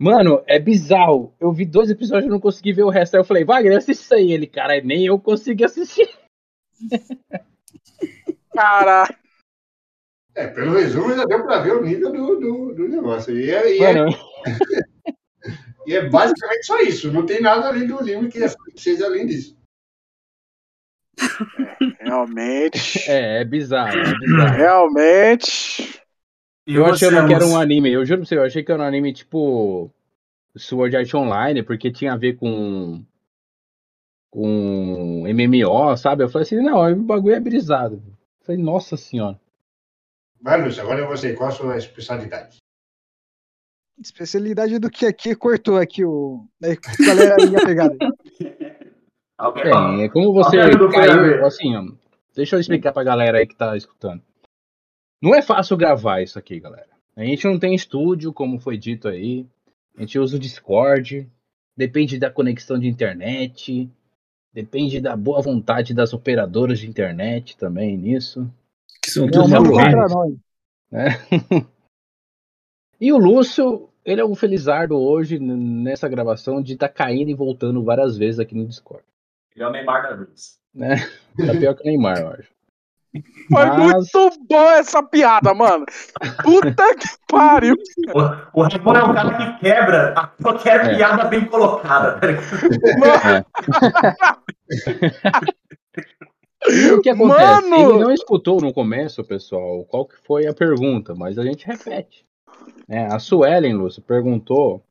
Mano, 0.00 0.42
é 0.46 0.58
bizarro. 0.58 1.34
Eu 1.38 1.52
vi 1.52 1.66
dois 1.66 1.90
episódios 1.90 2.24
e 2.24 2.30
não 2.30 2.40
consegui 2.40 2.72
ver 2.72 2.84
o 2.84 2.88
resto. 2.88 3.14
Aí 3.14 3.20
eu 3.20 3.24
falei, 3.24 3.44
Wagner, 3.44 3.76
assiste 3.76 4.00
isso 4.00 4.14
aí. 4.14 4.32
Ele, 4.32 4.46
cara, 4.46 4.80
nem 4.80 5.04
eu 5.04 5.18
consegui 5.18 5.62
assistir. 5.62 6.08
Caralho. 8.54 9.14
É, 10.34 10.46
pelo 10.46 10.72
resumo 10.72 11.14
já 11.14 11.26
deu 11.26 11.44
pra 11.44 11.58
ver 11.58 11.72
o 11.72 11.82
nível 11.82 12.10
do, 12.10 12.40
do, 12.40 12.74
do 12.76 12.88
negócio. 12.88 13.38
E 13.38 13.50
é, 13.50 13.76
e, 13.76 13.84
é, 13.84 13.92
e 15.86 15.94
é 15.94 16.08
basicamente 16.08 16.64
só 16.64 16.80
isso. 16.80 17.12
Não 17.12 17.26
tem 17.26 17.42
nada 17.42 17.68
além 17.68 17.86
do 17.86 17.98
anime 17.98 18.30
que 18.30 18.40
seja 18.76 19.04
além 19.04 19.26
disso. 19.26 19.54
Realmente. 22.00 22.98
é, 23.06 23.42
é 23.42 23.44
bizarro, 23.44 23.98
é 23.98 24.18
bizarro. 24.18 24.56
Realmente. 24.56 26.00
Eu 26.74 26.84
você, 26.84 27.06
achando 27.06 27.28
que 27.28 27.34
era 27.34 27.46
um 27.46 27.58
anime, 27.58 27.92
eu 27.92 28.04
juro 28.04 28.20
pra 28.20 28.28
você, 28.28 28.36
eu 28.36 28.44
achei 28.44 28.62
que 28.62 28.70
era 28.72 28.82
um 28.82 28.86
anime 28.86 29.12
tipo 29.12 29.90
Sword 30.56 30.96
Art 30.96 31.14
Online, 31.14 31.62
porque 31.62 31.90
tinha 31.90 32.12
a 32.12 32.16
ver 32.16 32.36
com 32.36 33.04
com 34.32 35.24
MMO, 35.26 35.96
sabe? 35.96 36.22
Eu 36.22 36.28
falei 36.28 36.44
assim, 36.44 36.62
não, 36.62 36.92
o 36.92 36.96
bagulho 36.96 37.34
é 37.34 37.40
brisado. 37.40 37.96
Eu 37.96 38.46
falei, 38.46 38.62
nossa 38.62 38.96
senhora. 38.96 39.40
Vai, 40.40 40.62
Lúcio, 40.62 40.82
agora 40.82 41.02
é 41.02 41.06
você. 41.06 41.34
Qual 41.34 41.48
a 41.48 41.52
sua 41.52 41.76
especialidade? 41.76 42.58
Especialidade 44.00 44.78
do 44.78 44.88
que 44.88 45.04
aqui 45.04 45.34
cortou 45.34 45.76
aqui 45.76 46.04
o. 46.04 46.46
Aí, 46.62 46.78
galera 47.04 47.36
aí 47.38 47.56
a 47.56 47.66
pegada. 47.66 47.96
Alguém- 49.36 49.64
Bem, 49.96 50.04
é 50.04 50.08
como 50.08 50.32
você 50.32 50.56
caiu, 50.90 51.44
assim, 51.46 51.76
ó, 51.76 51.84
deixa 52.34 52.56
eu 52.56 52.60
explicar 52.60 52.92
pra 52.92 53.04
galera 53.04 53.38
aí 53.38 53.46
que 53.46 53.54
tá 53.56 53.76
escutando. 53.76 54.22
Não 55.20 55.34
é 55.34 55.42
fácil 55.42 55.76
gravar 55.76 56.22
isso 56.22 56.38
aqui, 56.38 56.58
galera. 56.58 56.88
A 57.16 57.24
gente 57.24 57.46
não 57.46 57.58
tem 57.58 57.74
estúdio, 57.74 58.32
como 58.32 58.58
foi 58.58 58.78
dito 58.78 59.08
aí. 59.08 59.46
A 59.96 60.00
gente 60.00 60.18
usa 60.18 60.36
o 60.36 60.40
Discord. 60.40 61.30
Depende 61.76 62.18
da 62.18 62.30
conexão 62.30 62.78
de 62.78 62.88
internet. 62.88 63.90
Depende 64.52 65.00
da 65.00 65.16
boa 65.16 65.40
vontade 65.42 65.92
das 65.94 66.12
operadoras 66.12 66.78
de 66.78 66.88
internet 66.88 67.56
também 67.56 67.96
nisso. 67.96 68.50
Que 69.02 69.10
são 69.10 69.28
É 69.28 69.48
maluco. 69.48 69.72
contra 69.72 70.08
nós. 70.08 70.34
E 73.00 73.12
o 73.14 73.16
Lúcio, 73.16 73.88
ele 74.04 74.20
é 74.20 74.24
um 74.24 74.34
felizardo 74.34 74.94
hoje 74.94 75.38
nessa 75.38 76.06
gravação 76.06 76.60
de 76.60 76.74
estar 76.74 76.90
caindo 76.90 77.30
e 77.30 77.34
voltando 77.34 77.82
várias 77.82 78.18
vezes 78.18 78.38
aqui 78.38 78.54
no 78.54 78.66
Discord. 78.66 79.02
Ele 79.56 79.64
é 79.64 79.66
o 79.66 79.72
Neymar 79.72 80.02
da 80.02 80.16
Reels. 80.16 80.58
Né? 80.74 80.96
Tá 81.34 81.52
pior 81.58 81.74
que 81.74 81.82
o 81.82 81.86
Neymar, 81.86 82.18
eu 82.18 82.28
acho. 82.28 82.52
Foi 83.50 83.66
Mas- 83.66 83.76
muito 83.76 84.38
boa 84.48 84.74
essa 84.78 85.02
piada, 85.02 85.52
mano. 85.52 85.84
Puta 86.44 86.94
que 86.94 87.08
pariu. 87.28 87.74
O, 88.14 88.60
o 88.60 88.62
Ramon 88.62 88.94
é 88.94 89.02
o 89.02 89.14
cara 89.14 89.34
que 89.36 89.58
quebra 89.60 90.14
a 90.16 90.26
qualquer 90.42 90.86
É. 90.92 90.94
piada 90.96 91.24
bem 91.24 91.44
colocada. 91.46 92.20
tá 92.20 93.46
E 96.68 96.90
o 96.92 97.00
que 97.00 97.08
acontece? 97.10 97.68
Mano! 97.68 97.90
Ele 97.94 98.04
não 98.04 98.12
escutou 98.12 98.60
no 98.60 98.72
começo, 98.72 99.24
pessoal, 99.24 99.84
qual 99.86 100.04
que 100.04 100.16
foi 100.24 100.46
a 100.46 100.54
pergunta, 100.54 101.14
mas 101.14 101.38
a 101.38 101.42
gente 101.44 101.66
repete. 101.66 102.24
né? 102.86 103.08
a 103.10 103.18
Suelen, 103.18 103.74
Lúcio, 103.74 104.02
perguntou 104.02 104.82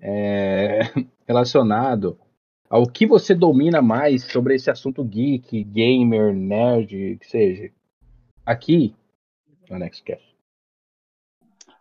é, 0.00 0.80
relacionado 1.26 2.16
ao 2.74 2.88
que 2.88 3.06
você 3.06 3.36
domina 3.36 3.80
mais 3.80 4.24
sobre 4.24 4.56
esse 4.56 4.68
assunto 4.68 5.04
geek, 5.04 5.62
gamer, 5.62 6.34
nerd, 6.34 7.16
que 7.20 7.26
seja. 7.28 7.70
Aqui, 8.44 8.92
no 9.70 9.78
NextCast. 9.78 10.34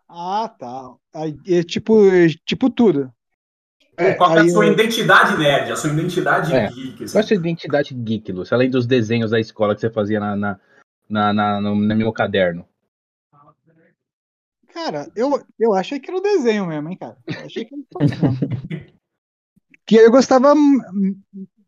Ah, 0.07 0.47
tá. 0.47 0.93
É 1.47 1.63
tipo, 1.63 2.05
é 2.11 2.27
tipo 2.45 2.69
tudo. 2.69 3.11
É, 3.97 4.13
Qual 4.13 4.37
é 4.37 4.41
a 4.41 4.47
sua 4.49 4.67
eu- 4.67 4.73
identidade 4.73 5.35
nerd, 5.35 5.71
a 5.71 5.75
sua 5.75 5.91
identidade 5.91 6.53
É. 6.53 6.69
geek? 6.69 7.03
assim? 7.05 7.11
Qual 7.13 7.21
é 7.21 7.23
a 7.23 7.27
sua 7.27 7.37
identidade 7.37 7.93
geek, 7.95 8.31
Lúcio? 8.31 8.53
Além 8.53 8.69
dos 8.69 8.85
desenhos 8.85 9.31
da 9.31 9.39
escola 9.39 9.73
que 9.73 9.81
você 9.81 9.89
fazia 9.89 10.19
na, 10.19 10.35
na, 10.35 10.59
na, 11.09 11.33
na- 11.33 11.59
no, 11.61 11.73
no 11.75 11.95
meu 11.95 12.13
caderno. 12.13 12.67
Cara, 14.71 15.11
eu, 15.15 15.43
eu 15.59 15.73
achei 15.73 15.99
que 15.99 16.09
era 16.11 16.19
o 16.19 16.21
desenho 16.21 16.67
mesmo, 16.67 16.87
hein, 16.89 16.97
cara. 16.97 17.17
Eu 17.27 17.45
achei 17.45 17.65
que 17.65 17.73
era 17.73 17.83
mesmo. 18.29 19.02
Que 19.85 19.95
eu 19.97 20.11
gostava 20.11 20.53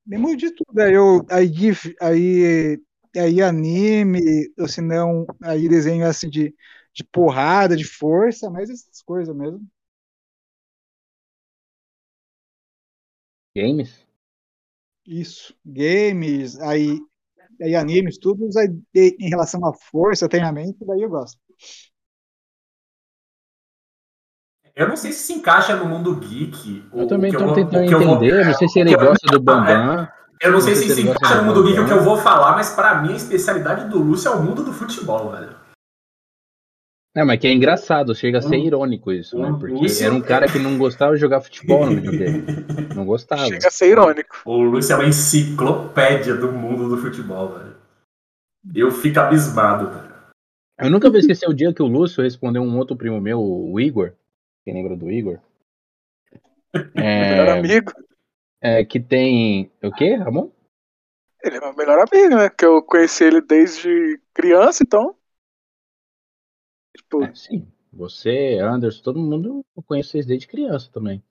mesmo 0.05 0.35
de 0.35 0.51
tudo. 0.51 0.79
Aí, 0.81 0.93
eu, 0.93 1.25
aí, 1.29 1.47
gif- 1.53 1.95
aí, 2.01 2.79
aí 3.15 3.41
anime, 3.41 4.21
ou 4.57 4.67
se 4.67 4.81
não, 4.81 5.25
aí 5.43 5.67
desenho 5.69 6.05
assim 6.07 6.29
de, 6.29 6.53
de 6.93 7.03
porrada, 7.03 7.75
de 7.75 7.83
força, 7.85 8.49
mas 8.49 8.69
essas 8.69 9.01
coisas 9.03 9.35
mesmo. 9.35 9.61
Games? 13.55 14.05
Isso. 15.05 15.55
Games, 15.65 16.59
aí, 16.59 16.99
aí 17.61 17.75
animes, 17.75 18.17
tudo 18.19 18.47
aí, 18.59 18.69
em 19.19 19.29
relação 19.29 19.65
à 19.65 19.73
força, 19.73 20.29
treinamento, 20.29 20.85
daí 20.85 21.01
eu 21.03 21.09
gosto. 21.09 21.39
Eu 24.75 24.89
não 24.89 24.97
sei 24.97 25.11
se 25.13 25.19
se 25.19 25.33
encaixa 25.33 25.75
no 25.75 25.85
mundo 25.85 26.15
geek. 26.17 26.83
Eu 26.93 27.07
também 27.07 27.31
vou- 27.31 27.53
tentando 27.53 27.89
eu 27.91 27.99
vou- 27.99 28.15
entender. 28.17 28.45
Não 28.45 28.53
sei 28.53 28.67
se 28.67 28.79
ele 28.79 28.93
o 28.93 28.97
que 28.97 29.03
eu- 29.03 29.07
gosta 29.09 29.27
do 29.27 29.39
Bambam. 29.41 30.07
Eu 30.41 30.51
não 30.51 30.59
sei 30.59 30.75
se 30.75 30.93
se 30.93 31.01
encaixa 31.01 31.35
no 31.41 31.43
mundo 31.45 31.63
geek 31.63 31.79
o 31.79 31.85
que 31.85 31.93
eu 31.93 32.03
vou 32.03 32.17
falar, 32.17 32.51
mas 32.53 32.71
pra 32.71 33.01
mim 33.01 33.13
a 33.13 33.15
especialidade 33.15 33.89
do 33.89 33.99
Lúcio 33.99 34.29
é 34.29 34.35
o 34.35 34.43
mundo 34.43 34.63
do 34.63 34.73
futebol, 34.73 35.31
velho. 35.31 35.55
É, 37.17 37.23
mas 37.23 37.39
que 37.39 37.47
é 37.47 37.53
engraçado, 37.53 38.13
chega 38.13 38.39
a 38.39 38.41
ser 38.41 38.57
Hum. 38.57 38.65
irônico 38.65 39.09
isso, 39.13 39.39
né? 39.39 39.47
Hum, 39.47 39.57
Porque 39.57 39.85
isso 39.85 40.03
era 40.03 40.13
um 40.13 40.17
é- 40.17 40.21
cara 40.21 40.47
que 40.51 40.59
não 40.59 40.77
gostava 40.77 41.13
de 41.13 41.21
jogar 41.21 41.39
futebol 41.39 41.85
no 41.85 41.95
videogame. 41.95 42.43
Não 42.93 43.05
gostava. 43.05 43.45
chega 43.45 43.67
a 43.69 43.71
ser 43.71 43.89
irônico. 43.91 44.35
O 44.45 44.57
Lúcio 44.61 44.91
é 44.91 44.95
uma 44.97 45.05
enciclopédia 45.07 46.35
do 46.35 46.51
mundo 46.51 46.89
do 46.89 46.97
futebol, 46.97 47.53
velho. 47.57 47.75
Eu 48.75 48.91
fico 48.91 49.17
abismado, 49.21 49.87
cara. 49.91 50.15
Eu 50.81 50.89
nunca 50.89 51.09
vou 51.09 51.17
esquecer 51.19 51.47
o 51.49 51.53
dia 51.53 51.73
que 51.73 51.81
o 51.81 51.87
Lúcio 51.87 52.21
respondeu 52.21 52.61
um 52.61 52.77
outro 52.77 52.97
primo 52.97 53.21
meu, 53.21 53.39
o 53.41 53.79
Igor. 53.79 54.11
Quem 54.65 54.73
lembra 54.73 54.95
do 54.95 55.11
Igor? 55.11 55.39
Melhor 56.95 57.47
É, 57.47 57.59
amigo. 57.59 57.91
é, 58.61 58.83
que 58.83 58.99
tem. 58.99 59.71
O 59.83 59.91
quê, 59.91 60.15
Ramon? 60.15 60.51
Ele 61.43 61.57
é 61.57 61.59
meu 61.59 61.75
melhor 61.75 61.99
amigo, 61.99 62.35
né? 62.35 62.49
Que 62.49 62.65
eu 62.65 62.81
conheci 62.81 63.23
ele 63.23 63.39
desde 63.41 64.19
criança, 64.33 64.83
então. 64.83 65.15
Tipo, 66.97 67.23
É, 67.23 67.35
sim. 67.35 67.71
Você, 67.93 68.57
Anderson, 68.59 69.03
todo 69.03 69.19
mundo 69.19 69.63
eu 69.77 69.83
conheço 69.83 70.11
vocês 70.11 70.25
desde 70.25 70.47
criança 70.47 70.89
também. 70.91 71.23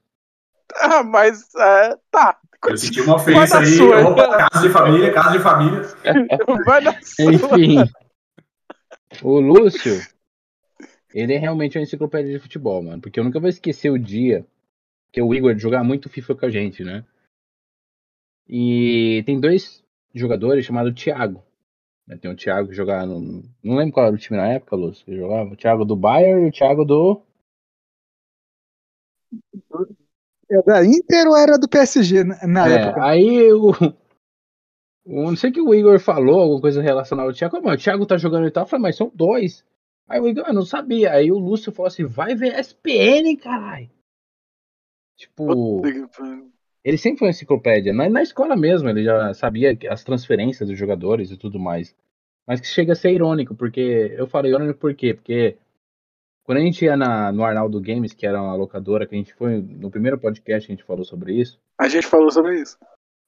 ah, 0.76 1.02
mas 1.02 1.54
é, 1.56 1.96
tá. 2.10 2.40
Eu 2.66 2.78
senti 2.78 3.00
uma 3.02 3.16
ofensa 3.16 3.58
aí. 3.58 3.66
sua. 3.66 4.08
Opa, 4.08 4.48
casa 4.48 4.66
de 4.66 4.72
família, 4.72 5.12
casa 5.12 5.32
de 5.36 5.42
família. 5.42 5.82
Vai 6.64 6.80
na 6.80 6.92
sua. 7.02 7.32
Enfim, 7.34 7.76
o 9.22 9.38
Lúcio, 9.40 10.00
ele 11.14 11.32
é 11.32 11.38
realmente 11.38 11.78
uma 11.78 11.84
enciclopédia 11.84 12.32
de 12.32 12.38
futebol, 12.40 12.82
mano. 12.82 13.00
Porque 13.00 13.18
eu 13.18 13.24
nunca 13.24 13.40
vou 13.40 13.48
esquecer 13.48 13.88
o 13.90 13.98
dia 13.98 14.44
que 15.12 15.22
o 15.22 15.32
Igor 15.34 15.56
jogava 15.56 15.84
muito 15.84 16.08
FIFA 16.10 16.34
com 16.34 16.46
a 16.46 16.50
gente, 16.50 16.82
né? 16.84 17.04
E 18.48 19.22
tem 19.24 19.40
dois 19.40 19.82
jogadores 20.14 20.64
chamados 20.66 20.92
Thiago. 21.00 21.42
né? 22.06 22.16
Tem 22.18 22.30
o 22.30 22.36
Thiago 22.36 22.68
que 22.68 22.74
jogava 22.74 23.06
no. 23.06 23.42
Não 23.62 23.76
lembro 23.76 23.94
qual 23.94 24.06
era 24.06 24.14
o 24.14 24.18
time 24.18 24.36
na 24.36 24.48
época, 24.48 24.76
Lúcio, 24.76 25.04
que 25.06 25.16
jogava. 25.16 25.52
O 25.52 25.56
Thiago 25.56 25.84
do 25.84 25.96
Bayern 25.96 26.44
e 26.46 26.48
o 26.48 26.52
Thiago 26.52 26.84
do. 26.84 27.22
É 30.50 30.62
da 30.62 30.84
Inter 30.84 31.26
ou 31.26 31.36
era 31.36 31.56
do 31.58 31.68
PSG 31.68 32.22
na, 32.24 32.68
É, 32.68 32.74
época? 32.74 33.02
aí 33.04 33.52
o. 33.52 33.70
o- 35.06 35.30
Não 35.30 35.36
sei 35.36 35.50
que 35.50 35.60
o 35.60 35.74
Igor 35.74 35.98
falou, 35.98 36.40
alguma 36.40 36.60
coisa 36.60 36.82
relacionada 36.82 37.28
ao 37.28 37.34
Thiago. 37.34 37.56
Mano, 37.62 37.76
o 37.76 37.80
Thiago 37.80 38.04
tá 38.06 38.16
jogando 38.18 38.46
e 38.46 38.50
tal. 38.50 38.64
Eu 38.64 38.68
falei, 38.68 38.82
mas 38.82 38.96
são 38.96 39.10
dois. 39.14 39.64
Aí 40.08 40.20
o 40.20 40.28
Igor, 40.28 40.44
eu 40.46 40.54
não 40.54 40.64
sabia. 40.64 41.12
Aí 41.12 41.30
o 41.32 41.38
Lúcio 41.38 41.72
falou 41.72 41.86
assim: 41.88 42.04
vai 42.04 42.34
ver 42.34 42.58
SPN, 42.58 43.36
caralho. 43.36 43.90
Tipo, 45.16 45.80
ele 46.84 46.98
sempre 46.98 47.20
foi 47.20 47.28
enciclopédia. 47.30 47.92
Na, 47.92 48.08
na 48.08 48.22
escola 48.22 48.56
mesmo, 48.56 48.88
ele 48.88 49.04
já 49.04 49.32
sabia 49.32 49.76
as 49.90 50.02
transferências 50.04 50.68
dos 50.68 50.78
jogadores 50.78 51.30
e 51.30 51.36
tudo 51.36 51.58
mais. 51.58 51.94
Mas 52.46 52.60
que 52.60 52.66
chega 52.66 52.92
a 52.92 52.96
ser 52.96 53.12
irônico, 53.12 53.54
porque. 53.54 54.14
Eu 54.16 54.26
falei 54.26 54.52
irônico 54.52 54.78
por 54.78 54.94
quê? 54.94 55.14
Porque 55.14 55.56
quando 56.44 56.58
a 56.58 56.60
gente 56.60 56.84
ia 56.84 56.96
na, 56.96 57.32
no 57.32 57.42
Arnaldo 57.44 57.80
Games, 57.80 58.12
que 58.12 58.26
era 58.26 58.42
uma 58.42 58.54
locadora, 58.54 59.06
que 59.06 59.14
a 59.14 59.18
gente 59.18 59.32
foi. 59.34 59.62
No 59.62 59.90
primeiro 59.90 60.18
podcast 60.18 60.70
a 60.70 60.74
gente 60.74 60.84
falou 60.84 61.04
sobre 61.04 61.32
isso. 61.40 61.58
A 61.80 61.88
gente 61.88 62.06
falou 62.06 62.30
sobre 62.30 62.60
isso. 62.60 62.76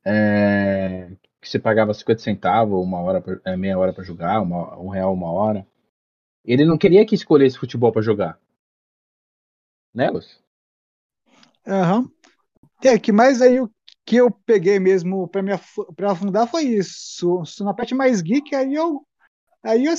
é, 0.05 1.11
que 1.41 1.49
você 1.49 1.59
pagava 1.59 1.95
50 1.95 2.21
centavos, 2.21 2.85
uma 2.85 3.01
hora, 3.01 3.21
pra- 3.21 3.41
é, 3.45 3.57
meia 3.57 3.79
hora 3.79 3.93
para 3.93 4.05
jogar, 4.05 4.41
uma, 4.43 4.77
um 4.79 4.89
real 4.89 5.15
uma 5.15 5.31
hora. 5.33 5.67
Ele 6.47 6.65
não 6.65 6.79
queria 6.79 7.05
que 7.05 7.15
escolhesse 7.15 7.59
futebol 7.59 7.93
para 7.93 8.01
jogar. 8.03 8.39
Né, 9.93 10.11
Lúcio? 10.11 10.39
Aham. 11.67 12.09
É, 12.85 12.99
que 12.99 13.13
mais 13.13 13.43
aí 13.43 13.61
o 13.61 13.71
que 14.07 14.17
eu 14.17 14.31
peguei 14.31 14.81
mesmo 14.81 15.29
pra 15.29 15.43
me 15.43 15.53
pra 15.97 16.13
afundar 16.13 16.49
foi 16.49 16.65
isso. 16.65 17.43
Na 17.61 17.75
parte 17.75 17.95
mais 17.95 18.23
geek, 18.23 18.55
aí 18.55 18.75
eu 18.75 19.03
aí 19.63 19.87
eu, 19.87 19.95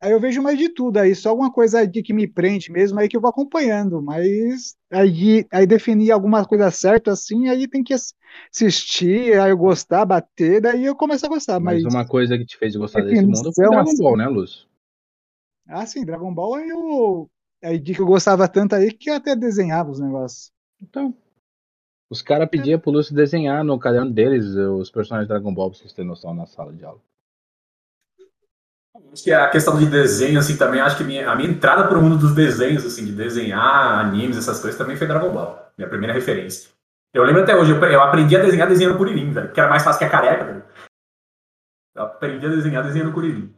aí 0.00 0.12
eu 0.12 0.20
vejo 0.20 0.42
mais 0.42 0.58
de 0.58 0.68
tudo 0.70 0.98
aí, 0.98 1.14
só 1.14 1.30
alguma 1.30 1.52
coisa 1.52 1.86
de 1.86 2.02
que 2.02 2.12
me 2.14 2.28
prende 2.28 2.72
mesmo 2.72 3.00
aí 3.00 3.08
que 3.08 3.16
eu 3.16 3.20
vou 3.20 3.30
acompanhando, 3.30 4.02
mas 4.02 4.76
aí 4.90 5.46
aí 5.52 5.66
definir 5.66 6.12
alguma 6.12 6.44
coisa 6.46 6.70
certa 6.70 7.12
assim, 7.12 7.48
aí 7.48 7.68
tem 7.68 7.82
que 7.84 7.94
ass- 7.94 8.14
assistir, 8.54 9.38
aí 9.40 9.50
eu 9.50 9.58
gostar, 9.58 10.06
bater, 10.06 10.60
daí 10.60 10.84
eu 10.86 10.96
começo 10.96 11.26
a 11.26 11.28
gostar, 11.28 11.60
Mas 11.60 11.82
mas 11.82 11.94
uma 11.94 12.06
coisa 12.06 12.38
que 12.38 12.46
te 12.46 12.56
fez 12.56 12.76
gostar 12.76 13.02
desse 13.02 13.26
mundo 13.26 13.52
foi 13.54 13.66
Dragon. 13.66 13.94
Ball, 13.96 14.16
né, 14.16 14.28
Lúcio? 14.28 14.69
Ah, 15.70 15.86
sim, 15.86 16.04
Dragon 16.04 16.32
Ball 16.32 16.54
aí 16.56 16.68
eu 16.68 17.30
aí 17.62 17.78
de 17.78 17.94
que 17.94 18.00
eu 18.00 18.06
gostava 18.06 18.48
tanto 18.48 18.74
aí 18.74 18.92
que 18.92 19.10
eu 19.10 19.14
até 19.14 19.36
desenhava 19.36 19.90
os 19.90 20.00
negócios. 20.00 20.50
Então, 20.82 21.14
os 22.10 22.22
caras 22.22 22.48
pediam 22.48 22.80
pro 22.80 22.90
Lúcio 22.90 23.14
desenhar 23.14 23.62
no 23.62 23.78
caderno 23.78 24.10
deles 24.10 24.46
os 24.46 24.90
personagens 24.90 25.26
de 25.26 25.32
Dragon 25.32 25.54
Ball, 25.54 25.70
pra 25.70 25.78
vocês 25.78 25.92
terem 25.92 26.08
noção 26.08 26.34
na 26.34 26.46
sala 26.46 26.72
de 26.72 26.84
aula. 26.84 27.00
Acho 29.12 29.24
que 29.24 29.32
a 29.32 29.48
questão 29.50 29.78
de 29.78 29.86
desenho, 29.86 30.38
assim, 30.38 30.56
também, 30.56 30.80
acho 30.80 30.96
que 30.96 31.04
minha- 31.04 31.30
a 31.30 31.34
minha 31.36 31.48
entrada 31.48 31.88
pro 31.88 32.00
mundo 32.02 32.18
dos 32.18 32.34
desenhos, 32.34 32.84
assim, 32.84 33.04
de 33.04 33.12
desenhar 33.12 34.04
animes, 34.04 34.36
essas 34.36 34.60
coisas, 34.60 34.78
também 34.78 34.96
foi 34.96 35.06
Dragon 35.06 35.32
Ball. 35.32 35.70
Minha 35.76 35.88
primeira 35.88 36.12
referência. 36.12 36.70
Eu 37.12 37.24
lembro 37.24 37.42
até 37.42 37.56
hoje, 37.56 37.72
eu, 37.72 37.84
eu 37.84 38.00
aprendi 38.02 38.36
a 38.36 38.42
desenhar 38.42 38.68
desenhando 38.68 38.96
Kuririn, 38.96 39.32
velho, 39.32 39.52
que 39.52 39.58
era 39.60 39.68
mais 39.68 39.82
fácil 39.82 39.98
que 39.98 40.04
a 40.04 40.10
careca, 40.10 40.44
velho. 40.44 40.64
Eu 41.94 42.02
aprendi 42.02 42.46
a 42.46 42.50
desenhar 42.50 42.84
desenhando 42.84 43.12
Kuririn. 43.12 43.54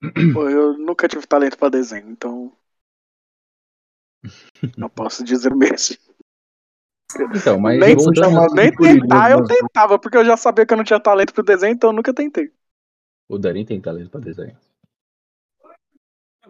Pô, 0.32 0.48
eu 0.48 0.78
nunca 0.78 1.08
tive 1.08 1.26
talento 1.26 1.58
pra 1.58 1.68
desenho, 1.68 2.10
então. 2.10 2.52
Não 4.76 4.88
posso 4.88 5.24
dizer 5.24 5.54
mesmo. 5.54 5.96
Então, 7.34 7.58
mas 7.58 7.80
nem 7.80 7.94
ao 7.94 8.54
nem 8.54 8.70
tentar, 8.70 9.30
eu 9.30 9.38
mano, 9.38 9.48
tentava, 9.48 9.98
porque 9.98 10.18
eu 10.18 10.24
já 10.24 10.36
sabia 10.36 10.66
que 10.66 10.74
eu 10.74 10.76
não 10.76 10.84
tinha 10.84 11.00
talento 11.00 11.32
pro 11.32 11.42
desenho, 11.42 11.72
então 11.72 11.88
eu 11.88 11.94
nunca 11.94 12.12
tentei. 12.12 12.52
O 13.26 13.38
Darin 13.38 13.64
tem 13.64 13.80
talento 13.80 14.10
pra 14.10 14.20
desenhar. 14.20 14.58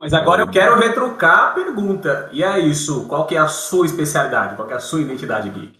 Mas 0.01 0.12
agora 0.12 0.42
eu 0.42 0.51
quero 0.51 0.76
retrucar 0.76 1.38
a 1.38 1.51
pergunta. 1.53 2.28
E 2.32 2.42
é 2.42 2.59
isso, 2.59 3.07
qual 3.07 3.24
que 3.26 3.36
é 3.36 3.38
a 3.38 3.46
sua 3.46 3.86
especialidade? 3.86 4.57
Qual 4.57 4.66
que 4.66 4.74
é 4.74 4.76
a 4.76 4.80
sua 4.80 5.01
identidade 5.01 5.49
geek? 5.51 5.78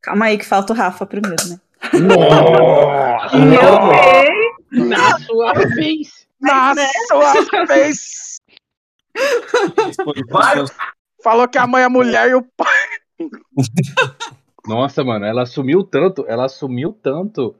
Calma 0.00 0.26
aí 0.26 0.38
que 0.38 0.46
falta 0.46 0.72
o 0.72 0.76
Rafa 0.76 1.04
primeiro, 1.04 1.36
né? 1.48 1.60
Nossa! 2.00 4.28
Na 4.70 5.18
sua 5.20 5.52
vez! 5.74 6.26
Na 6.40 6.74
sua 7.08 7.64
vez! 7.66 8.38
Vai! 10.30 10.64
Falou 11.22 11.48
que 11.48 11.58
a 11.58 11.66
mãe 11.66 11.82
é 11.82 11.88
mulher 11.88 12.30
e 12.30 12.34
o 12.34 12.42
pai. 12.56 13.28
Nossa, 14.66 15.02
mano, 15.02 15.24
ela 15.24 15.42
assumiu 15.42 15.82
tanto, 15.82 16.24
ela 16.28 16.44
assumiu 16.44 16.92
tanto 16.92 17.56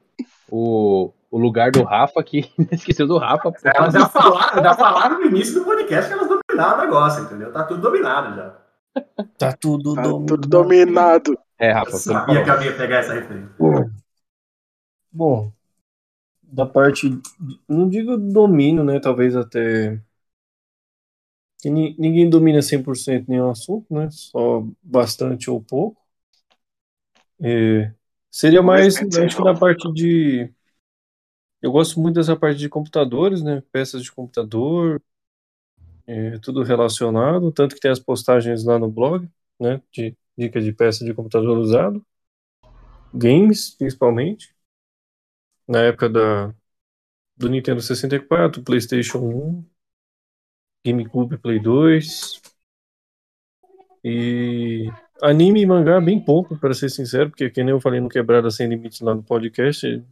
o, 0.50 1.12
o 1.30 1.38
lugar 1.38 1.70
do 1.72 1.82
Rafa 1.82 2.22
que 2.22 2.52
esqueceu 2.70 3.06
do 3.06 3.18
Rafa. 3.18 3.50
pô. 3.50 3.58
Elas 3.64 3.94
já 3.94 4.08
falaram, 4.08 4.62
já 4.62 4.74
falaram 4.74 5.18
no 5.20 5.26
início 5.26 5.54
do 5.54 5.64
podcast 5.64 6.08
que 6.08 6.14
elas 6.18 6.28
dominaram 6.28 6.78
o 6.78 6.84
negócio, 6.84 7.24
entendeu? 7.24 7.52
Tá 7.52 7.64
tudo 7.64 7.80
dominado 7.80 8.36
já. 8.36 8.56
Tá 9.38 9.52
tudo 9.52 9.94
Tá 9.94 10.02
dominado. 10.02 10.26
tudo 10.26 10.48
dominado. 10.48 11.38
É, 11.58 11.70
Eu 11.70 11.74
Rafa, 11.74 11.90
não 11.90 11.98
sabia 11.98 12.44
que 12.44 12.50
eu 12.50 12.62
ia 12.62 12.76
pegar 12.76 12.96
essa 12.98 13.14
referência. 13.14 13.54
Bom, 15.10 15.50
da 16.52 16.66
parte, 16.66 17.08
não 17.68 17.88
digo 17.88 18.16
domínio, 18.16 18.84
né? 18.84 19.00
Talvez 19.00 19.36
até. 19.36 20.00
que 21.60 21.70
ni- 21.70 21.94
ninguém 21.98 22.28
domina 22.30 22.62
100% 22.62 23.28
nenhum 23.28 23.50
assunto, 23.50 23.92
né? 23.92 24.08
Só 24.10 24.64
bastante 24.82 25.50
ou 25.50 25.62
pouco. 25.62 26.00
É, 27.40 27.92
seria 28.30 28.62
mais, 28.62 28.96
acho 28.96 29.44
na 29.44 29.54
parte 29.58 29.92
de. 29.92 30.52
Eu 31.62 31.72
gosto 31.72 32.00
muito 32.00 32.14
dessa 32.16 32.36
parte 32.36 32.58
de 32.58 32.68
computadores, 32.68 33.42
né? 33.42 33.62
Peças 33.72 34.02
de 34.02 34.12
computador, 34.12 35.00
é, 36.06 36.38
tudo 36.38 36.62
relacionado. 36.62 37.52
Tanto 37.52 37.74
que 37.74 37.80
tem 37.80 37.90
as 37.90 37.98
postagens 38.00 38.64
lá 38.64 38.78
no 38.78 38.90
blog, 38.90 39.28
né? 39.60 39.80
De 39.92 40.16
dica 40.36 40.60
de 40.60 40.72
peça 40.72 41.04
de 41.04 41.12
computador 41.14 41.58
usado. 41.58 42.04
Games, 43.12 43.70
principalmente 43.76 44.54
na 45.68 45.80
época 45.82 46.08
da, 46.08 46.54
do 47.36 47.48
Nintendo 47.48 47.80
64, 47.80 48.62
PlayStation 48.62 49.18
1, 49.18 49.64
GameCube 50.84 51.38
Play 51.38 51.60
2 51.60 52.40
e 54.04 54.90
anime 55.22 55.62
e 55.62 55.66
mangá 55.66 56.00
bem 56.00 56.22
pouco, 56.24 56.56
para 56.58 56.74
ser 56.74 56.88
sincero, 56.88 57.30
porque 57.30 57.50
que 57.50 57.62
nem 57.62 57.72
eu 57.72 57.80
falei 57.80 58.00
no 58.00 58.08
Quebrada 58.08 58.50
Sem 58.50 58.68
Limites 58.68 59.00
lá 59.00 59.14
no 59.14 59.22
podcast, 59.22 60.04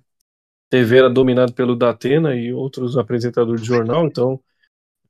TV 0.69 0.99
era 0.99 1.11
dominado 1.11 1.53
pelo 1.55 1.77
Datena 1.77 2.35
e 2.35 2.53
outros 2.53 2.99
apresentadores 2.99 3.63
de 3.63 3.69
jornal, 3.69 4.07
então 4.07 4.41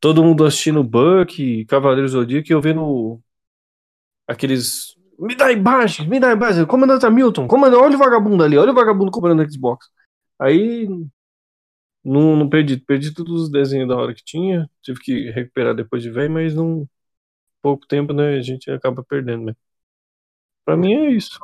todo 0.00 0.22
mundo 0.22 0.44
assistindo 0.44 0.84
Buck, 0.84 1.64
Cavaleiros 1.66 2.12
do 2.12 2.18
Zodíaco, 2.20 2.52
eu 2.52 2.60
vendo 2.60 3.20
aqueles 4.26 4.96
me 5.18 5.34
dá 5.34 5.50
imagens, 5.50 6.06
me 6.06 6.20
dá 6.20 6.32
imagens, 6.32 6.66
comandante 6.66 7.06
Hamilton, 7.06 7.48
comandante, 7.48 7.82
olha 7.82 7.96
o 7.96 7.98
vagabundo 7.98 8.44
ali, 8.44 8.58
olha 8.58 8.72
o 8.72 8.74
vagabundo 8.74 9.10
comprando 9.10 9.50
Xbox. 9.50 9.88
Aí 10.38 10.86
não, 12.04 12.36
não 12.36 12.48
perdi, 12.48 12.76
perdi 12.78 13.12
todos 13.14 13.42
os 13.44 13.50
desenhos 13.50 13.88
da 13.88 13.96
hora 13.96 14.14
que 14.14 14.24
tinha, 14.24 14.70
tive 14.82 15.00
que 15.00 15.30
recuperar 15.30 15.74
depois 15.74 16.02
de 16.02 16.10
velho, 16.10 16.30
mas 16.32 16.54
não 16.54 16.88
pouco 17.62 17.86
tempo, 17.86 18.12
né, 18.14 18.36
a 18.38 18.42
gente 18.42 18.70
acaba 18.70 19.04
perdendo, 19.04 19.46
né? 19.46 19.54
Pra 20.64 20.76
mim 20.76 20.92
é 20.94 21.10
isso. 21.10 21.38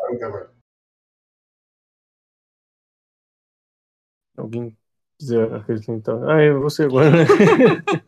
Alguém 4.36 4.76
quiser 5.18 5.52
acrescentar? 5.54 6.16
Ah, 6.28 6.40
é 6.40 6.52
você 6.52 6.84
agora, 6.84 7.10
né? 7.10 7.24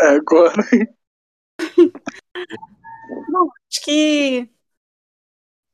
É, 0.00 0.06
agora. 0.16 0.52
Acho 3.70 3.84
que 3.84 4.48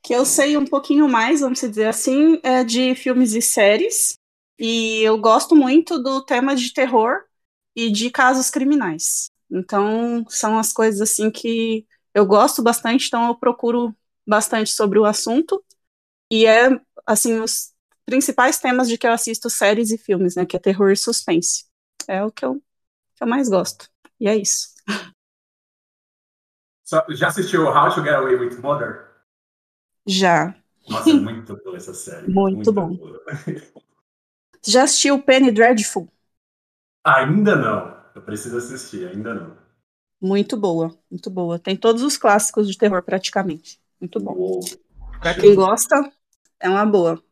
que 0.08 0.14
eu 0.14 0.24
sei 0.24 0.56
um 0.56 0.64
pouquinho 0.64 1.06
mais, 1.06 1.40
vamos 1.40 1.60
dizer 1.60 1.86
assim, 1.86 2.40
é 2.42 2.64
de 2.64 2.94
filmes 2.94 3.34
e 3.34 3.42
séries. 3.42 4.16
E 4.58 5.02
eu 5.02 5.18
gosto 5.18 5.54
muito 5.54 6.02
do 6.02 6.24
tema 6.24 6.56
de 6.56 6.72
terror 6.72 7.24
e 7.76 7.92
de 7.92 8.10
casos 8.10 8.48
criminais. 8.48 9.30
Então, 9.50 10.24
são 10.30 10.58
as 10.58 10.72
coisas 10.72 11.02
assim 11.02 11.30
que 11.30 11.86
eu 12.14 12.24
gosto 12.24 12.62
bastante, 12.62 13.08
então 13.08 13.26
eu 13.28 13.34
procuro 13.34 13.94
bastante 14.26 14.72
sobre 14.72 14.98
o 14.98 15.04
assunto. 15.04 15.62
E 16.32 16.46
é 16.46 16.70
assim 17.06 17.38
os 17.40 17.74
principais 18.06 18.58
temas 18.58 18.88
de 18.88 18.96
que 18.96 19.06
eu 19.06 19.12
assisto 19.12 19.50
séries 19.50 19.90
e 19.90 19.98
filmes, 19.98 20.36
né, 20.36 20.46
que 20.46 20.56
é 20.56 20.58
terror 20.58 20.90
e 20.90 20.96
suspense. 20.96 21.66
É 22.08 22.24
o 22.24 22.32
que 22.32 22.46
eu, 22.46 22.54
que 23.14 23.24
eu 23.24 23.28
mais 23.28 23.50
gosto. 23.50 23.90
E 24.18 24.26
é 24.26 24.34
isso. 24.34 24.68
Só- 26.82 27.04
Já 27.10 27.28
assistiu 27.28 27.66
How 27.66 27.94
to 27.94 28.02
Get 28.02 28.14
Away 28.14 28.36
with 28.36 28.56
Murder? 28.62 29.07
Já. 30.08 30.54
Nossa, 30.88 31.10
é 31.10 31.12
muito 31.12 31.54
boa 31.62 31.76
essa 31.76 31.92
série. 31.92 32.32
Muito 32.32 32.72
bom. 32.72 32.96
boa. 32.96 33.22
Já 34.66 34.84
assistiu 34.84 35.22
Penny 35.22 35.52
Dreadful? 35.52 36.08
Ainda 37.04 37.54
não. 37.54 37.98
Eu 38.14 38.22
preciso 38.22 38.56
assistir, 38.56 39.06
ainda 39.06 39.34
não. 39.34 39.56
Muito 40.20 40.56
boa, 40.56 40.98
muito 41.10 41.30
boa. 41.30 41.58
Tem 41.58 41.76
todos 41.76 42.02
os 42.02 42.16
clássicos 42.16 42.66
de 42.66 42.76
terror 42.76 43.02
praticamente. 43.02 43.78
Muito 44.00 44.18
bom. 44.18 44.32
Uou. 44.32 44.60
Pra 45.20 45.34
quem 45.34 45.54
gosta, 45.54 45.94
é 46.58 46.68
uma 46.68 46.86
boa. 46.86 47.22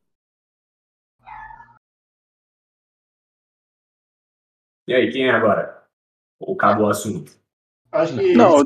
E 4.86 4.94
aí, 4.94 5.10
quem 5.10 5.26
é 5.26 5.30
agora? 5.30 5.82
O 6.38 6.54
cabo 6.54 6.88
assunto. 6.88 7.32
Acho 7.90 8.14
que. 8.14 8.34
Não, 8.34 8.62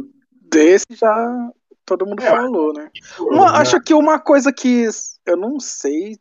desse 0.50 0.86
já 0.94 1.52
todo 1.96 2.06
mundo 2.06 2.22
É, 2.22 2.30
falou, 2.30 2.72
né? 2.72 2.90
eu- 3.18 3.26
Uma, 3.28 3.58
acho 3.58 3.80
que 3.80 3.92
uma 3.94 4.18
coisa 4.18 4.52
que 4.52 4.86
eu 5.26 5.36
não 5.36 5.58
sei 5.58 6.18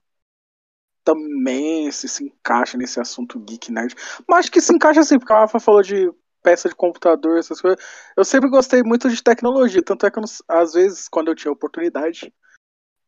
também 1.03 1.91
se 1.91 2.07
se 2.07 2.23
encaixa 2.23 2.77
nesse 2.77 2.99
assunto 2.99 3.39
geek 3.39 3.71
nerd, 3.71 3.95
mas 4.27 4.39
acho 4.39 4.51
que 4.51 4.61
se 4.61 4.73
encaixa 4.73 4.99
assim, 4.99 5.17
porque 5.17 5.33
a 5.33 5.39
Rafa 5.39 5.59
falou 5.59 5.81
de 5.81 6.11
peça 6.43 6.69
de 6.69 6.75
computador, 6.75 7.37
essas 7.37 7.59
coisas. 7.59 7.83
Eu 8.15 8.23
sempre 8.23 8.49
gostei 8.49 8.81
muito 8.83 9.09
de 9.09 9.21
tecnologia, 9.23 9.81
tanto 9.83 10.05
é 10.05 10.11
que 10.11 10.19
não- 10.19 10.25
às 10.47 10.73
vezes, 10.73 11.07
quando 11.09 11.29
eu 11.29 11.35
tinha 11.35 11.51
oportunidade, 11.51 12.33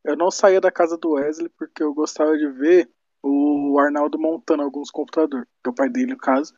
eu 0.03 0.15
não 0.17 0.31
saía 0.31 0.59
da 0.59 0.71
casa 0.71 0.97
do 0.97 1.11
Wesley 1.11 1.49
porque 1.49 1.83
eu 1.83 1.93
gostava 1.93 2.37
de 2.37 2.47
ver 2.47 2.89
o 3.23 3.77
Arnaldo 3.79 4.17
montando 4.19 4.63
alguns 4.63 4.89
computadores, 4.89 5.45
que 5.63 5.69
é 5.69 5.71
o 5.71 5.75
pai 5.75 5.89
dele, 5.89 6.13
no 6.13 6.17
caso. 6.17 6.53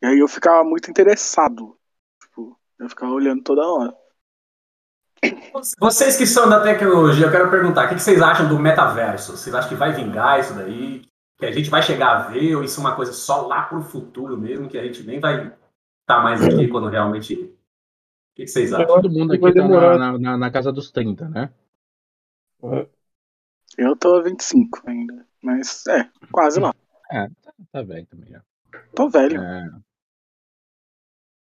E 0.00 0.06
aí 0.06 0.18
eu 0.18 0.28
ficava 0.28 0.64
muito 0.64 0.90
interessado. 0.90 1.78
Tipo, 2.22 2.58
eu 2.78 2.88
ficava 2.88 3.12
olhando 3.12 3.42
toda 3.42 3.66
hora. 3.66 3.94
Vocês 5.80 6.16
que 6.16 6.26
são 6.26 6.48
da 6.48 6.60
tecnologia, 6.62 7.26
eu 7.26 7.30
quero 7.30 7.50
perguntar, 7.50 7.86
o 7.86 7.88
que 7.88 8.00
vocês 8.00 8.22
acham 8.22 8.48
do 8.48 8.58
metaverso? 8.58 9.36
Vocês 9.36 9.54
acham 9.54 9.68
que 9.68 9.74
vai 9.74 9.92
vingar 9.92 10.40
isso 10.40 10.54
daí? 10.54 11.02
Que 11.36 11.46
a 11.46 11.52
gente 11.52 11.70
vai 11.70 11.82
chegar 11.82 12.16
a 12.16 12.28
ver, 12.28 12.56
ou 12.56 12.64
isso 12.64 12.80
é 12.80 12.84
uma 12.84 12.94
coisa 12.94 13.12
só 13.12 13.46
lá 13.46 13.62
pro 13.62 13.82
futuro 13.82 14.36
mesmo, 14.36 14.68
que 14.68 14.78
a 14.78 14.82
gente 14.82 15.02
nem 15.02 15.20
vai 15.20 15.52
estar 16.02 16.22
mais 16.22 16.42
aqui 16.42 16.68
quando 16.68 16.88
realmente 16.88 17.54
que 18.34 18.46
vocês 18.46 18.72
acham? 18.72 18.86
Todo 18.86 19.10
mundo 19.10 19.32
aqui 19.32 19.52
tá 19.52 19.68
na, 19.68 20.18
na, 20.18 20.36
na 20.36 20.50
casa 20.50 20.72
dos 20.72 20.90
30, 20.92 21.28
né? 21.28 21.50
Eu 23.76 23.96
tô 23.96 24.16
a 24.16 24.22
25 24.22 24.82
ainda. 24.86 25.26
Mas 25.42 25.86
é, 25.86 26.08
quase 26.30 26.60
lá. 26.60 26.74
É, 27.10 27.28
tá, 27.28 27.52
tá 27.72 27.82
velho 27.82 28.06
também 28.06 28.30
já. 28.30 28.42
Tô 28.94 29.08
velho. 29.08 29.40
É. 29.40 29.70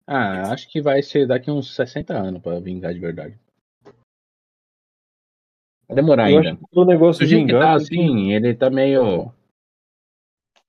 Ah, 0.06 0.52
acho 0.52 0.70
que 0.70 0.80
vai 0.80 1.02
ser 1.02 1.26
daqui 1.26 1.50
uns 1.50 1.74
60 1.74 2.14
anos 2.14 2.40
pra 2.40 2.60
vingar 2.60 2.94
de 2.94 3.00
verdade. 3.00 3.38
Vai 5.88 5.96
demorar 5.96 6.30
Eu 6.30 6.38
ainda. 6.38 6.50
acho 6.52 6.58
que 6.58 6.78
o 6.80 6.84
negócio 6.84 7.20
Do 7.20 7.28
de 7.28 7.30
jeito 7.36 7.46
que 7.46 7.52
tá 7.58 7.74
assim, 7.74 8.32
ele 8.32 8.54
tá 8.54 8.68
meio. 8.70 9.30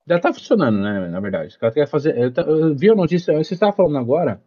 Já 0.07 0.20
tá 0.20 0.34
funcionando, 0.34 0.80
né? 0.80 1.07
Na 1.09 1.20
verdade. 1.20 1.47
Os 1.49 1.57
caras 1.57 1.74
querem 1.74 1.89
fazer. 1.89 2.15
Eu, 2.18 2.32
eu 2.45 2.76
vi 2.76 2.89
a 2.89 2.95
notícia, 2.95 3.34
você 3.38 3.53
estava 3.55 3.74
falando 3.74 3.97
agora. 3.97 4.41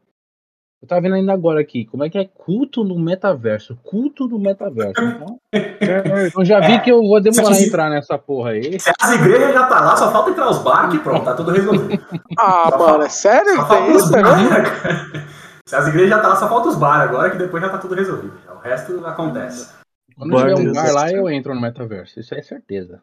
Eu 0.83 0.89
tava 0.89 1.03
vendo 1.03 1.16
ainda 1.16 1.35
agora 1.35 1.61
aqui. 1.61 1.85
Como 1.85 2.03
é 2.05 2.09
que 2.09 2.16
é 2.16 2.25
culto 2.25 2.83
no 2.83 2.99
metaverso? 2.99 3.77
Culto 3.85 4.27
no 4.27 4.39
metaverso. 4.39 4.95
Então, 5.03 5.39
eu 6.39 6.45
já 6.45 6.61
vi 6.61 6.81
que 6.81 6.91
eu 6.91 7.01
vou 7.03 7.21
demorar 7.21 7.55
a 7.55 7.61
entrar 7.61 7.91
nessa 7.91 8.16
porra 8.16 8.53
aí. 8.53 8.81
Se 8.81 8.91
as 8.99 9.12
igrejas 9.12 9.53
já 9.53 9.66
tá 9.66 9.81
lá, 9.85 9.95
só 9.97 10.11
falta 10.11 10.31
entrar 10.31 10.49
os 10.49 10.59
bar 10.62 10.89
que 10.91 10.99
pronto, 11.01 11.23
tá 11.25 11.35
tudo 11.35 11.51
resolvido. 11.51 12.03
Ah, 12.39 12.68
Só 12.71 12.79
mano, 12.79 12.85
falta- 12.91 13.05
é 13.05 13.09
sério? 13.11 13.57
Só 13.57 13.66
falta 13.66 13.91
os 13.93 14.03
isso, 14.03 14.12
bar, 14.12 14.23
né? 14.43 14.49
cara? 14.62 15.27
Se 15.68 15.77
as 15.77 15.87
igrejas 15.89 16.09
já 16.11 16.18
tá 16.21 16.29
lá, 16.29 16.37
só 16.37 16.49
falta 16.49 16.68
os 16.71 16.77
bar 16.77 17.01
agora, 17.03 17.31
que 17.31 17.37
depois 17.37 17.62
já 17.62 17.68
tá 17.68 17.77
tudo 17.77 17.95
resolvido. 17.95 18.33
O 18.49 18.59
resto 18.61 19.07
acontece. 19.07 19.80
Quando 20.21 20.37
tiver 20.37 20.55
um 20.55 20.73
bar 20.75 20.93
lá, 20.93 21.11
eu 21.11 21.31
entro 21.31 21.55
no 21.55 21.61
metaverso. 21.61 22.21
Isso 22.21 22.35
é 22.35 22.43
certeza. 22.43 23.01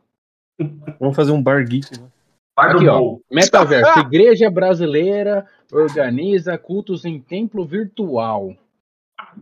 Vamos 1.00 1.16
fazer 1.16 1.32
um 1.32 1.42
bar 1.42 1.66
geek. 1.66 2.00
Né? 2.00 2.08
Bar 2.56 2.74
do 2.74 2.78
Aqui, 2.78 2.88
ó. 2.88 3.18
Metaverso. 3.32 4.00
Igreja 4.06 4.52
brasileira 4.52 5.48
organiza 5.72 6.56
cultos 6.60 7.06
em 7.06 7.20
templo 7.20 7.66
virtual. 7.66 8.56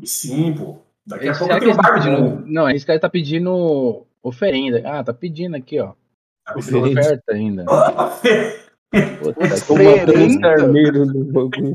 Sim, 0.03 0.53
pô. 0.53 0.77
Daqui 1.05 1.27
a 1.27 1.31
Esse 1.31 1.39
pouco 1.39 1.53
cara 1.53 1.65
tem 1.65 1.75
tá 1.75 1.81
bar 1.81 1.93
pedindo. 1.95 2.17
Gol. 2.17 2.43
Não, 2.45 2.69
esse 2.69 2.85
cara 2.85 2.99
tá 2.99 3.09
pedindo 3.09 4.05
oferenda. 4.23 4.81
Ah, 4.85 5.03
tá 5.03 5.13
pedindo 5.13 5.55
aqui, 5.55 5.77
ó. 5.79 5.93
Oferenda. 6.55 7.01
Oferta 7.01 7.33
ainda. 7.33 7.65
Puta, 9.19 9.53
Oferenda? 9.53 10.39
carneiros 10.39 11.11
do 11.11 11.25
bagulho. 11.25 11.73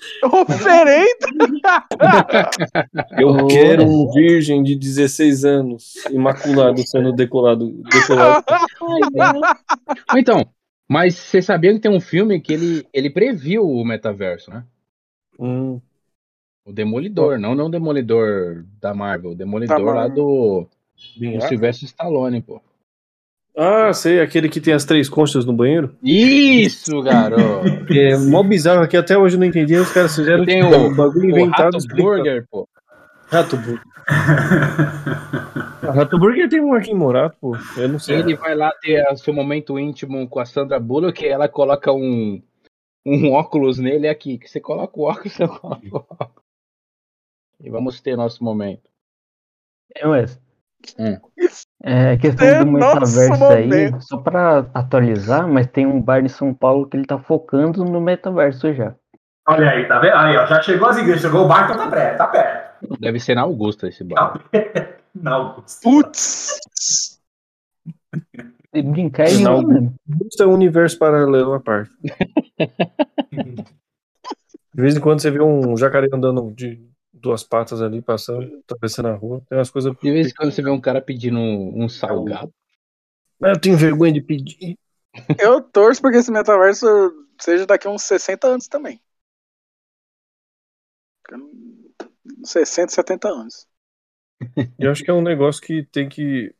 Oferenda! 0.24 1.26
Eu 3.18 3.46
quero 3.46 3.84
um 3.84 4.10
virgem 4.12 4.62
de 4.62 4.74
16 4.74 5.44
anos, 5.44 5.94
imaculado, 6.06 6.86
sendo 6.86 7.12
decolado. 7.12 7.82
decolado. 7.90 8.44
Então, 10.16 10.46
mas 10.88 11.14
você 11.14 11.40
sabia 11.40 11.72
que 11.72 11.80
tem 11.80 11.90
um 11.90 12.00
filme 12.00 12.40
que 12.40 12.52
ele, 12.52 12.86
ele 12.92 13.10
previu 13.10 13.64
o 13.68 13.84
metaverso, 13.84 14.50
né? 14.50 14.64
Hum, 15.38 15.80
O 16.64 16.72
Demolidor, 16.72 17.38
não, 17.38 17.54
não 17.54 17.66
o 17.66 17.70
Demolidor 17.70 18.64
da 18.80 18.92
Marvel, 18.92 19.30
o 19.32 19.34
Demolidor 19.34 19.84
Da 19.84 19.92
lá 19.92 20.08
do, 20.08 20.66
do. 21.16 21.40
Sylvester 21.48 21.88
Stallone, 21.88 22.42
pô. 22.42 22.60
Ah, 23.56 23.92
sei, 23.92 24.20
aquele 24.20 24.48
que 24.48 24.60
tem 24.60 24.72
as 24.72 24.84
três 24.84 25.08
conchas 25.08 25.44
no 25.44 25.52
banheiro. 25.52 25.94
Isso, 26.02 27.02
garoto! 27.02 27.40
É 27.92 28.16
mó 28.16 28.42
bizarro 28.42 28.86
que 28.88 28.96
até 28.96 29.18
hoje 29.18 29.34
eu 29.36 29.40
não 29.40 29.46
entendi. 29.46 29.74
Os 29.76 29.92
caras 29.92 30.14
fizeram 30.14 30.44
Tem 30.44 30.62
tipo, 30.62 30.74
o- 30.74 30.86
um 30.88 30.94
bagulho 30.94 31.26
O 31.26 31.30
inventado. 31.30 31.74
Rato 31.74 31.86
Burger, 31.96 32.46
pô. 32.50 32.68
Rato 33.28 33.56
Burger. 33.56 33.82
Rato 35.94 36.18
Burger 36.18 36.48
tem 36.48 36.60
um 36.60 36.72
aqui 36.74 36.90
em 36.92 36.94
Morato, 36.94 37.36
pô. 37.40 37.56
Eu 37.76 37.88
não 37.88 37.98
sei. 37.98 38.18
Ele 38.20 38.34
vai 38.36 38.54
lá 38.54 38.72
ter 38.80 39.04
o 39.12 39.16
seu 39.16 39.34
momento 39.34 39.78
íntimo 39.78 40.26
com 40.28 40.38
a 40.40 40.44
Sandra 40.46 40.78
Bullock, 40.78 41.26
ela 41.26 41.48
coloca 41.48 41.92
um, 41.92 42.40
um 43.04 43.32
óculos 43.32 43.78
nele 43.78 44.06
aqui. 44.08 44.38
Que 44.38 44.48
você 44.48 44.60
coloca 44.60 44.98
o 44.98 45.02
óculos, 45.04 45.32
você 45.34 45.46
coloca 45.48 45.86
o 45.90 45.96
óculos. 45.96 46.44
E 47.62 47.68
vamos 47.70 48.00
ter 48.00 48.16
nosso 48.16 48.42
momento. 48.44 48.88
É, 49.94 50.06
Wes. 50.06 50.40
Hum. 50.98 51.18
É, 51.82 52.16
questão 52.18 52.46
É 52.46 52.64
do 52.64 52.70
metaverso 52.72 53.44
aí, 53.44 53.66
momento. 53.66 54.00
só 54.02 54.18
pra 54.18 54.66
atualizar, 54.74 55.48
mas 55.48 55.66
tem 55.66 55.86
um 55.86 56.00
bar 56.00 56.22
em 56.24 56.28
São 56.28 56.52
Paulo 56.52 56.86
que 56.86 56.96
ele 56.96 57.06
tá 57.06 57.18
focando 57.18 57.84
no 57.84 58.00
metaverso 58.00 58.72
já. 58.74 58.94
Olha 59.48 59.70
aí, 59.70 59.88
tá 59.88 59.98
vendo? 59.98 60.14
Aí, 60.14 60.36
ó, 60.36 60.46
já 60.46 60.60
chegou 60.62 60.88
as 60.88 60.98
igrejas, 60.98 61.22
chegou 61.22 61.44
o 61.44 61.48
bar, 61.48 61.64
então 61.64 61.76
tá 61.76 61.90
perto, 61.90 62.18
tá 62.18 62.26
perto. 62.26 62.70
Deve 63.00 63.18
ser 63.18 63.34
na 63.34 63.42
Augusta 63.42 63.88
esse 63.88 64.04
bar. 64.04 64.40
Não, 65.14 65.64
Putz! 65.82 66.60
E 68.72 68.82
brincar 68.82 69.26
é 69.28 69.38
Não. 69.38 69.62
Isso 70.30 70.42
é 70.42 70.46
um 70.46 70.52
universo 70.52 70.98
paralelo 70.98 71.54
à 71.54 71.60
parte. 71.60 71.90
De 74.72 74.82
vez 74.82 74.96
em 74.96 75.00
quando 75.00 75.20
você 75.20 75.30
vê 75.30 75.42
um 75.42 75.76
jacaré 75.76 76.06
andando 76.12 76.52
de 76.52 76.80
duas 77.20 77.42
patas 77.44 77.82
ali, 77.82 78.02
passando, 78.02 78.58
atravessando 78.68 79.08
a 79.08 79.14
rua. 79.14 79.42
Tem 79.48 79.58
umas 79.58 79.70
coisas. 79.70 79.92
De 80.02 80.10
vez 80.12 80.28
em 80.28 80.34
quando 80.34 80.52
você 80.52 80.62
vê 80.62 80.70
um 80.70 80.80
cara 80.80 81.00
pedindo 81.02 81.38
um, 81.38 81.84
um 81.84 81.88
salgado. 81.88 82.52
Ah, 83.42 83.50
Eu 83.50 83.60
tenho 83.60 83.76
vergonha 83.76 84.12
de 84.12 84.20
pedir. 84.22 84.78
Eu 85.38 85.60
torço 85.62 86.00
porque 86.00 86.18
esse 86.18 86.30
metaverso 86.30 86.86
seja 87.40 87.66
daqui 87.66 87.86
a 87.86 87.90
uns 87.90 88.02
60 88.02 88.46
anos 88.46 88.68
também. 88.68 89.02
60, 92.44 92.92
70 92.92 93.28
anos. 93.28 93.66
Eu 94.78 94.90
acho 94.90 95.04
que 95.04 95.10
é 95.10 95.14
um 95.14 95.22
negócio 95.22 95.62
que 95.62 95.84
tem 95.84 96.08
que. 96.08 96.54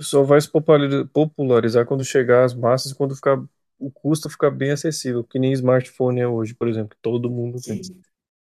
Só 0.00 0.22
vai 0.24 0.40
se 0.40 0.50
populari- 0.50 1.06
popularizar 1.08 1.86
quando 1.86 2.04
chegar 2.04 2.44
às 2.44 2.54
massas, 2.54 2.92
quando 2.92 3.14
ficar. 3.16 3.42
O 3.78 3.90
custo 3.92 4.30
ficar 4.30 4.50
bem 4.50 4.72
acessível, 4.72 5.24
que 5.24 5.38
nem 5.38 5.52
smartphone 5.52 6.20
é 6.20 6.28
hoje, 6.28 6.54
por 6.54 6.68
exemplo, 6.68 6.90
que 6.90 7.02
todo 7.02 7.30
mundo 7.30 7.62
tem. 7.62 7.80
Sim. 7.82 8.02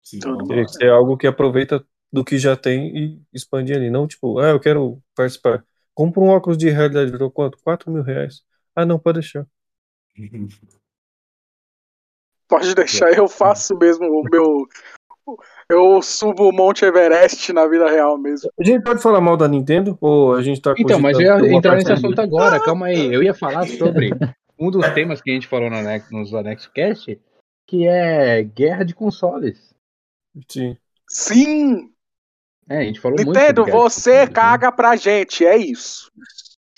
Sim, 0.04 0.20
Teria 0.48 0.66
que 0.66 0.74
ser 0.74 0.90
algo 0.90 1.18
que 1.18 1.28
aproveita 1.28 1.86
do 2.12 2.26
que 2.26 2.38
já 2.38 2.56
tem 2.56 2.96
e 2.96 3.22
expande 3.34 3.74
ali. 3.74 3.90
Não 3.90 4.08
tipo, 4.08 4.40
ah, 4.40 4.50
eu 4.50 4.60
quero 4.60 5.02
participar. 5.16 5.64
Compra 5.94 6.22
um 6.22 6.30
óculos 6.30 6.58
de 6.58 6.70
realidade 6.70 7.10
virtual 7.10 7.32
quanto? 7.32 7.58
4 7.64 7.92
mil 7.92 8.04
reais. 8.04 8.42
Ah, 8.76 8.86
não, 8.86 9.00
pode 9.00 9.20
deixar. 9.20 9.46
Pode 12.48 12.76
deixar, 12.76 13.18
eu 13.18 13.30
faço 13.30 13.78
mesmo 13.78 14.06
o 14.06 14.24
meu. 14.30 14.68
Eu 15.70 16.02
subo 16.02 16.50
o 16.50 16.52
Monte 16.52 16.84
Everest 16.84 17.54
na 17.54 17.66
vida 17.66 17.90
real 17.90 18.18
mesmo. 18.18 18.52
A 18.60 18.64
gente 18.66 18.84
pode 18.84 19.02
falar 19.02 19.22
mal 19.22 19.38
da 19.38 19.48
Nintendo? 19.48 19.98
Ou 20.02 20.36
a 20.36 20.42
gente 20.42 20.62
tá 20.62 20.74
Então, 20.78 21.00
mas 21.00 21.18
eu 21.18 21.46
ia 21.46 21.54
entrar 21.54 21.76
nesse 21.76 21.94
assunto 21.94 22.20
agora, 22.20 22.60
calma 22.60 22.88
aí. 22.88 23.14
Eu 23.14 23.24
ia 23.24 23.34
falar 23.34 23.66
sobre 23.68 24.10
um 24.60 24.70
dos 24.70 24.86
temas 24.92 25.22
que 25.22 25.32
a 25.32 25.34
gente 25.34 25.48
falou 25.48 25.70
no 25.70 25.78
Anex, 25.78 26.12
nos 26.12 26.34
AnexoCast, 26.34 27.18
que 27.66 27.88
é 27.88 28.44
guerra 28.44 28.84
de 28.84 28.94
consoles. 28.94 29.74
Sim. 30.50 30.78
Sim! 31.08 31.92
É, 32.70 32.78
a 32.80 32.84
gente 32.84 33.00
falou 33.00 33.18
muito 33.18 33.28
Nintendo, 33.28 33.66
guerra 33.66 33.78
de 33.78 33.84
você 33.84 34.12
consoles, 34.12 34.28
né? 34.30 34.34
caga 34.34 34.72
pra 34.72 34.96
gente, 34.96 35.46
é 35.46 35.58
isso. 35.58 36.12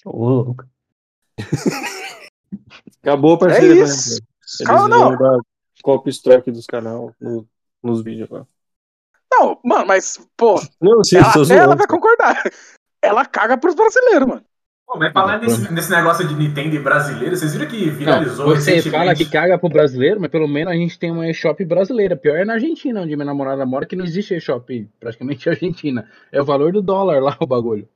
Ô, 0.06 0.26
louco. 0.26 0.66
Acabou 3.02 3.34
a 3.36 3.40
parceria 3.40 3.74
É 3.74 3.76
da 3.76 3.84
isso. 3.84 4.10
Nintendo. 4.10 4.28
Eles 4.60 4.68
Calma, 4.68 4.88
não. 4.88 5.18
dar 5.18 5.40
copy 5.84 6.10
strike 6.10 6.52
dos 6.52 6.66
canal 6.66 7.14
no- 7.20 7.48
nos 7.82 8.02
vídeos 8.04 8.30
lá. 8.30 8.46
Não, 9.32 9.60
mano, 9.64 9.86
mas, 9.88 10.20
pô, 10.38 10.56
Não, 10.80 11.04
sim, 11.04 11.18
ela, 11.18 11.34
ela 11.64 11.76
vai 11.76 11.88
concordar. 11.88 12.42
Ela 13.02 13.26
caga 13.26 13.58
pros 13.58 13.76
brasileiros, 13.76 14.28
mano. 14.28 14.46
Pô, 14.94 15.00
mas 15.00 15.12
falar 15.12 15.40
nesse, 15.40 15.74
nesse 15.74 15.90
negócio 15.90 16.28
de 16.28 16.36
Nintendo 16.36 16.76
e 16.76 16.80
brasileiro, 16.80 17.36
vocês 17.36 17.52
viram 17.56 17.68
que 17.68 17.84
Não, 17.88 17.94
viralizou 17.94 18.46
você 18.46 18.76
recentemente? 18.76 18.90
fala 18.92 19.16
que 19.16 19.26
caga 19.30 19.58
pro 19.58 19.68
brasileiro, 19.70 20.22
mas 20.22 20.30
pelo 20.30 20.48
menos 20.48 20.72
a 20.72 20.76
gente 20.76 21.00
tem 21.00 21.10
uma 21.12 21.28
eShop 21.28 21.66
brasileira. 21.66 22.16
Pior 22.16 22.38
é 22.38 22.46
na 22.46 22.54
Argentina, 22.54 23.02
onde 23.02 23.16
minha 23.16 23.26
namorada 23.26 23.66
mora, 23.66 23.88
que 23.88 23.96
não 23.96 24.06
existe 24.06 24.36
eShop 24.36 24.88
praticamente 25.00 25.50
Argentina. 25.50 26.08
É 26.32 26.40
o 26.40 26.46
valor 26.46 26.72
do 26.72 26.82
dólar 26.82 27.20
lá 27.24 27.36
o 27.40 27.48
bagulho. 27.48 27.90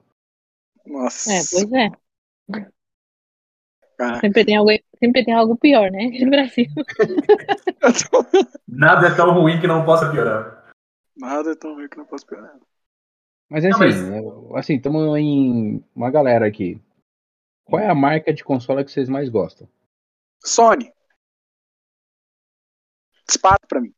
Nossa. 0.88 1.32
É, 1.32 1.40
pois 1.52 1.72
é. 1.74 1.92
Sempre 4.22 4.44
tem 4.46 4.56
algo, 4.56 4.72
sempre 5.00 5.24
tem 5.26 5.34
algo 5.36 5.56
pior, 5.58 5.92
né? 5.92 6.10
No 6.20 6.30
Brasil. 6.32 6.66
Nada 8.68 9.08
é 9.08 9.16
tão 9.16 9.34
ruim 9.34 9.60
que 9.60 9.68
não 9.68 9.86
possa 9.86 10.10
piorar. 10.12 10.66
Nada 11.16 11.52
é 11.52 11.56
tão 11.56 11.76
ruim 11.76 11.88
que 11.88 11.98
não 11.98 12.06
posso 12.06 12.24
esperar. 12.26 12.54
Mas 13.50 13.64
é 13.66 13.70
Não, 13.70 13.82
assim, 13.82 14.18
eu- 14.18 14.56
assim, 14.58 14.76
estamos 14.76 15.18
em 15.18 15.84
uma 15.96 16.12
galera 16.12 16.46
aqui. 16.46 16.80
Qual 17.70 17.82
é 17.82 17.90
a 17.90 17.96
marca 17.96 18.34
de 18.34 18.44
console 18.44 18.84
que 18.86 18.92
vocês 18.92 19.10
mais 19.10 19.30
gostam? 19.30 19.68
Sony. 20.44 20.92
Dispara 23.28 23.60
pra 23.68 23.82
mim. 23.82 23.94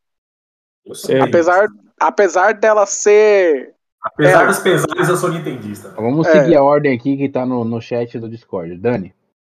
É. 1.10 1.20
Apesar, 1.22 1.68
apesar 2.00 2.54
dela 2.54 2.86
ser. 2.86 3.76
Apesar 4.02 4.44
É. 4.44 4.48
dos 4.48 4.60
pesares, 4.60 5.10
eu 5.10 5.18
sou 5.18 5.30
nintendista. 5.32 5.90
Vamos 5.92 6.26
É. 6.28 6.32
seguir 6.32 6.56
a 6.56 6.64
ordem 6.64 6.96
aqui 6.98 7.16
que 7.18 7.30
tá 7.30 7.46
no, 7.46 7.64
no 7.64 7.80
chat 7.82 8.18
do 8.18 8.30
Discord. 8.30 8.76
Dani, 8.78 9.14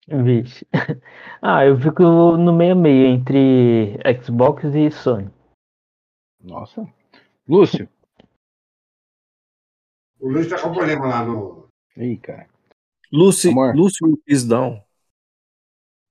Vixe. 0.08 0.66
Ah, 1.42 1.66
eu 1.66 1.78
fico 1.80 2.04
no 2.04 2.52
meio 2.54 2.74
a 2.74 2.76
meio 2.76 3.08
entre 3.08 3.98
Xbox 4.22 4.64
e 4.76 4.92
Sony. 4.92 5.30
nossa. 6.44 6.86
Lúcio. 7.48 7.88
O 10.20 10.28
Luiz 10.30 10.48
tá 10.50 10.62
com 10.62 10.72
problema 10.74 11.08
lá 11.08 11.24
no. 11.26 11.68
Ih, 11.98 12.18
cara. 12.18 12.48
Lucy, 13.12 13.50
Amor. 13.50 13.76
Lucy 13.76 14.00
is 14.28 14.44
down. 14.46 14.82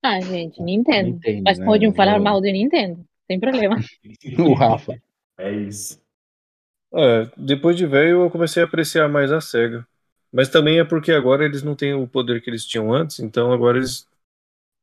Ah, 0.03 0.19
gente, 0.21 0.61
Nintendo. 0.61 1.11
Nintendo, 1.11 1.43
Mas 1.43 1.59
né? 1.59 1.65
podiam 1.65 1.93
falar 1.93 2.17
Eu- 2.17 2.23
mal 2.23 2.41
de 2.41 2.51
Nintendo. 2.51 3.05
Sem 3.27 3.39
problema. 3.39 3.77
O 4.39 4.53
Rafa. 4.53 5.01
É 5.37 5.51
isso. 5.51 6.01
É, 6.93 7.29
depois 7.37 7.77
de 7.77 7.85
velho 7.85 8.23
eu 8.23 8.29
comecei 8.31 8.61
a 8.61 8.65
apreciar 8.65 9.07
mais 9.07 9.31
a 9.31 9.39
SEGA. 9.41 9.87
Mas 10.31 10.49
também 10.49 10.79
é 10.79 10.83
porque 10.83 11.11
agora 11.11 11.45
eles 11.45 11.63
não 11.63 11.75
têm 11.75 11.93
o 11.93 12.07
poder 12.07 12.41
que 12.41 12.49
eles 12.49 12.65
tinham 12.65 12.93
antes, 12.93 13.19
então 13.19 13.51
agora 13.51 13.77
eles 13.77 14.07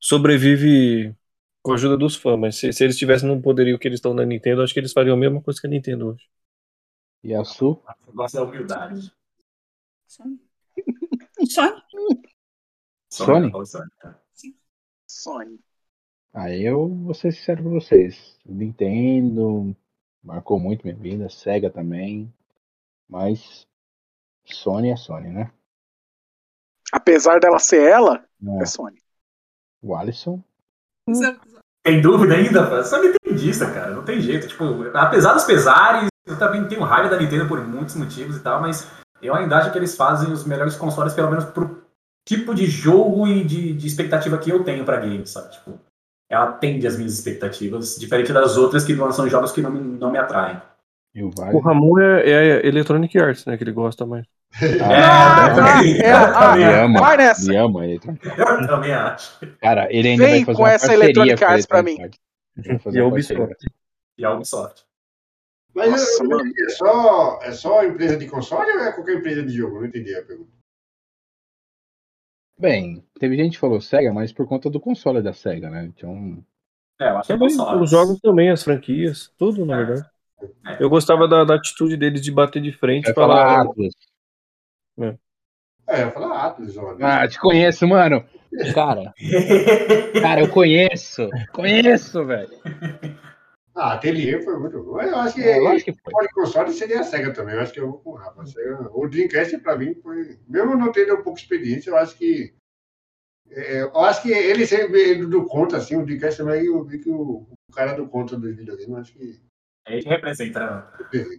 sobrevivem 0.01 1.17
com 1.63 1.73
a 1.73 1.75
ajuda 1.77 1.97
dos 1.97 2.17
fãs. 2.17 2.39
Mas 2.39 2.57
se, 2.57 2.73
se 2.73 2.85
eles 2.85 2.99
tivessem 2.99 3.29
no 3.29 3.41
poderio 3.43 3.79
que 3.79 3.89
eles 3.89 3.99
estão 3.99 4.15
na 4.15 4.25
Nintendo, 4.27 4.63
acho 4.63 4.75
que 4.75 4.81
eles 4.81 4.93
fariam 4.93 5.17
a 5.17 5.21
mesma 5.21 5.43
coisa 5.43 5.61
que 5.61 5.67
a 5.67 5.71
Nintendo 5.71 6.09
hoje. 6.09 6.27
E 7.23 7.35
a 7.35 7.45
Su? 7.45 7.83
Eu 8.07 8.13
gosto 8.15 8.35
da 8.37 8.45
humildade. 8.45 9.13
Sony. 11.49 11.83
Sony? 13.11 13.53
tá? 14.01 14.21
Sony. 15.07 15.61
Ah, 16.33 16.51
eu 16.55 16.89
vou 16.89 17.15
ser 17.15 17.33
sincero 17.33 17.63
com 17.63 17.71
vocês. 17.71 18.39
Nintendo 18.45 19.75
marcou 20.23 20.61
muito 20.61 20.85
minha 20.87 20.97
vida, 20.97 21.29
Sega 21.29 21.71
também. 21.71 22.33
Mas 23.09 23.67
Sony 24.45 24.91
é 24.91 24.97
Sony, 24.97 25.31
né? 25.31 25.51
Apesar 26.93 27.41
dela 27.41 27.59
ser 27.59 27.83
ela, 27.83 28.25
É. 28.47 28.63
é 28.63 28.67
Sony. 28.67 29.03
O 29.83 29.95
Alisson. 29.95 30.43
Tem 31.83 32.01
dúvida 32.03 32.35
ainda, 32.35 32.69
pô? 32.69 32.83
Só 32.85 33.01
nintendista, 33.03 33.73
cara. 33.73 33.93
Não 33.95 34.05
tem 34.05 34.21
jeito. 34.21 34.49
Tipo, 34.49 34.65
apesar 34.95 35.33
dos 35.35 35.45
pesares, 35.45 36.09
eu 36.27 36.39
também 36.39 36.69
tenho 36.69 36.83
raiva 36.83 37.09
da 37.09 37.19
Nintendo 37.19 37.49
por 37.49 37.67
muitos 37.67 37.95
motivos 37.95 38.37
e 38.37 38.43
tal, 38.43 38.61
mas 38.61 38.87
eu 39.23 39.35
ainda 39.35 39.59
acho 39.59 39.73
que 39.73 39.79
eles 39.79 39.97
fazem 39.97 40.33
os 40.33 40.45
melhores 40.45 40.77
consoles, 40.77 41.15
pelo 41.15 41.31
menos 41.31 41.45
pro 41.47 41.83
tipo 42.27 42.55
de 42.55 42.67
jogo 42.67 43.27
e 43.27 43.45
de, 43.45 43.73
de 43.73 43.87
expectativa 43.87 44.39
que 44.39 44.51
eu 44.51 44.63
tenho 44.65 44.85
pra 44.85 45.01
games, 45.01 45.31
sabe? 45.31 45.51
Tipo, 45.53 45.79
ela 46.31 46.51
atende 46.51 46.87
as 46.87 46.97
minhas 46.97 47.15
expectativas, 47.15 47.97
diferente 47.99 48.33
das 48.33 48.57
outras 48.57 48.85
que 48.85 48.95
lançam 48.95 49.29
jogos 49.29 49.53
que 49.53 49.63
não, 49.63 49.71
me- 49.71 49.99
não 49.99 50.11
me 50.11 50.19
atraem. 50.19 50.61
E 51.15 51.23
o. 51.23 51.31
Ramon 51.61 51.99
é, 52.01 52.31
é 52.31 52.37
a 52.59 52.67
Electronic 52.67 53.19
Arts, 53.19 53.47
né? 53.47 53.57
Que 53.57 53.65
ele 53.65 53.73
gosta 53.73 54.05
mais. 54.07 54.27
Ah, 54.81 55.55
também, 55.55 55.99
é, 56.01 56.13
ah, 56.13 56.57
me 56.57 56.65
ama. 56.65 57.01
vai 57.01 57.17
nessa. 57.17 57.51
Me 57.51 57.57
ama 57.57 57.87
ele. 57.87 58.01
Eu 58.37 58.67
também 58.67 58.93
acho. 58.93 59.39
Cara, 59.61 59.89
ele 59.91 60.09
ainda 60.09 60.25
Vem 60.25 60.45
vai 60.45 60.45
fazer 60.45 60.57
com 60.57 60.63
uma 60.63 60.73
essa 60.73 60.95
Electronic 60.95 61.45
Arts 61.45 61.67
pra 61.67 61.83
mim. 61.83 61.97
Ele 62.01 62.81
E 62.93 62.99
a. 62.99 63.07
Ubisoft. 63.07 63.67
E 64.19 64.25
a 64.25 64.33
Ubisoft. 64.33 64.85
Mas 65.75 65.91
Nossa, 65.91 66.25
eu- 66.25 66.31
eu- 66.31 66.37
mano. 66.39 66.53
é, 66.59 66.69
só, 66.71 67.39
é 67.43 67.53
só 67.53 67.85
empresa 67.85 68.17
de 68.17 68.27
console 68.27 68.71
ou 68.73 68.81
é 68.81 68.93
qualquer 68.93 69.17
empresa 69.17 69.43
de 69.43 69.53
jogo? 69.53 69.77
Eu 69.77 69.81
Não 69.83 69.89
entendi 69.89 70.15
a 70.15 70.23
pergunta. 70.25 70.51
Bem, 72.59 73.05
teve 73.21 73.37
gente 73.37 73.53
que 73.53 73.59
falou 73.61 73.81
Sega, 73.81 74.13
mas 74.13 74.33
por 74.33 74.47
conta 74.49 74.69
do 74.69 74.81
console 74.81 75.23
da 75.23 75.33
Sega, 75.33 75.71
né? 75.71 75.85
Então, 75.85 76.43
É, 77.01 77.11
eu 77.11 77.19
acho 77.19 77.27
que 77.29 77.33
é 77.33 77.37
Também, 77.37 77.57
console. 77.57 77.83
os 77.85 77.91
jogos 77.91 78.21
também, 78.21 78.51
as 78.51 78.65
franquias, 78.65 79.33
tudo, 79.39 79.65
na 79.65 79.75
É. 79.75 79.85
verdade. 79.85 80.09
É. 80.67 80.83
Eu 80.83 80.91
gostava 80.91 81.29
da, 81.29 81.45
da 81.45 81.55
atitude 81.55 81.97
deles 81.97 82.21
de 82.21 82.33
bater 82.33 82.61
de 82.61 82.73
frente 82.73 83.09
e 83.09 83.15
falar. 83.15 83.47
falar 83.47 83.63
Atlas. 83.63 83.95
É, 84.99 86.03
eu 86.03 86.07
ia 86.07 86.11
falar 86.11 86.47
Atlas, 86.47 86.77
olha. 86.77 87.07
Ah, 87.07 87.29
te 87.29 87.39
conheço, 87.39 87.87
mano. 87.87 88.25
Cara, 88.75 89.15
cara, 90.21 90.41
eu 90.41 90.49
conheço. 90.51 91.29
Conheço, 91.53 92.25
velho. 92.25 92.51
Ah, 93.81 93.93
Atelier 93.95 94.43
foi 94.43 94.59
muito 94.59 94.83
bom. 94.83 95.01
Eu 95.01 95.15
acho 95.17 95.37
que, 95.37 95.43
É, 95.43 95.61
lógico 95.61 95.93
que 95.93 95.99
foi. 96.03 96.13
console, 96.13 96.29
console 96.35 96.73
seria 96.73 97.01
a 97.01 97.05
SEGA 97.05 97.33
também. 97.33 97.55
Eu 97.55 97.61
acho 97.61 97.73
que 97.73 97.79
eu 97.79 97.89
vou 97.91 98.01
com 98.01 98.11
o 98.11 98.15
Rafa. 98.15 98.45
Sega- 98.45 98.91
O 98.93 99.09
Dreamcast, 99.09 99.57
pra 99.59 99.79
mim, 99.79 99.95
foi. 100.03 100.37
Mesmo 100.49 100.75
não 100.77 100.91
tendo 100.91 101.15
um 101.15 101.23
pouco 101.23 101.37
de 101.39 101.43
experiência, 101.45 101.91
eu 101.91 101.97
acho 101.97 102.17
que. 102.17 102.55
é, 103.51 103.83
eu 103.83 103.97
acho 104.01 104.23
que 104.23 104.33
ele 104.33 104.67
sempre 104.67 105.01
ele 105.01 105.27
do 105.27 105.47
conta, 105.47 105.77
assim, 105.77 105.95
o 105.97 106.05
Dreamcast 106.05 106.43
também, 106.43 106.65
eu 106.67 106.83
vi 106.85 106.99
que 106.99 107.09
o, 107.09 107.47
o 107.71 107.73
cara 107.73 107.93
do 107.93 108.09
conta 108.09 108.37
dos 108.37 108.57
videogames, 108.57 108.89
eu 108.89 108.97
acho 108.97 109.13
que. 109.13 109.41
Ele 109.87 110.09
representa. 110.09 110.93
né? 111.15 111.39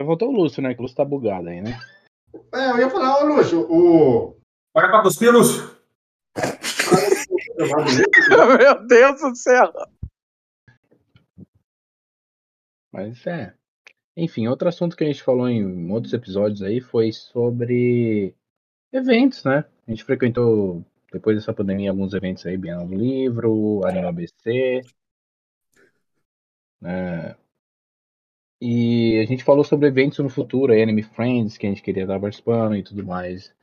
Já 0.00 0.04
voltou 0.06 0.28
o 0.30 0.32
Lúcio, 0.32 0.62
né? 0.62 0.72
Que 0.74 0.80
o 0.80 0.82
Lúcio 0.82 0.96
tá 0.96 1.04
bugado 1.04 1.48
aí, 1.48 1.60
né? 1.60 1.78
É, 2.54 2.70
eu 2.70 2.78
ia 2.78 2.90
falar, 2.90 3.22
ô 3.22 3.26
Lúcio, 3.26 3.60
o. 3.70 4.36
Bora 4.74 4.88
pra 4.88 5.02
cuspir, 5.02 5.30
Lúcio. 5.32 5.76
Meu 8.58 8.86
Deus 8.86 9.20
do 9.20 9.34
céu. 9.34 9.72
Mas 12.96 13.26
é. 13.26 13.54
Enfim, 14.16 14.48
outro 14.48 14.66
assunto 14.66 14.96
que 14.96 15.04
a 15.04 15.06
gente 15.06 15.22
falou 15.22 15.46
em 15.50 15.92
outros 15.92 16.14
episódios 16.14 16.62
aí 16.62 16.80
foi 16.80 17.12
sobre 17.12 18.34
eventos, 18.90 19.44
né? 19.44 19.66
A 19.86 19.90
gente 19.90 20.02
frequentou, 20.02 20.82
depois 21.12 21.36
dessa 21.36 21.52
pandemia, 21.52 21.90
alguns 21.90 22.14
eventos 22.14 22.46
aí, 22.46 22.56
Bienal 22.56 22.86
do 22.86 22.94
Livro, 22.94 23.84
Arena 23.84 24.08
ABC. 24.08 24.80
né? 26.80 27.36
E 28.62 29.18
a 29.20 29.26
gente 29.26 29.44
falou 29.44 29.62
sobre 29.62 29.88
eventos 29.88 30.18
no 30.20 30.30
futuro, 30.30 30.72
aí, 30.72 30.82
Anime 30.82 31.02
Friends, 31.02 31.58
que 31.58 31.66
a 31.66 31.68
gente 31.68 31.82
queria 31.82 32.04
estar 32.04 32.18
participando 32.18 32.76
e 32.76 32.82
tudo 32.82 33.04
mais. 33.04 33.54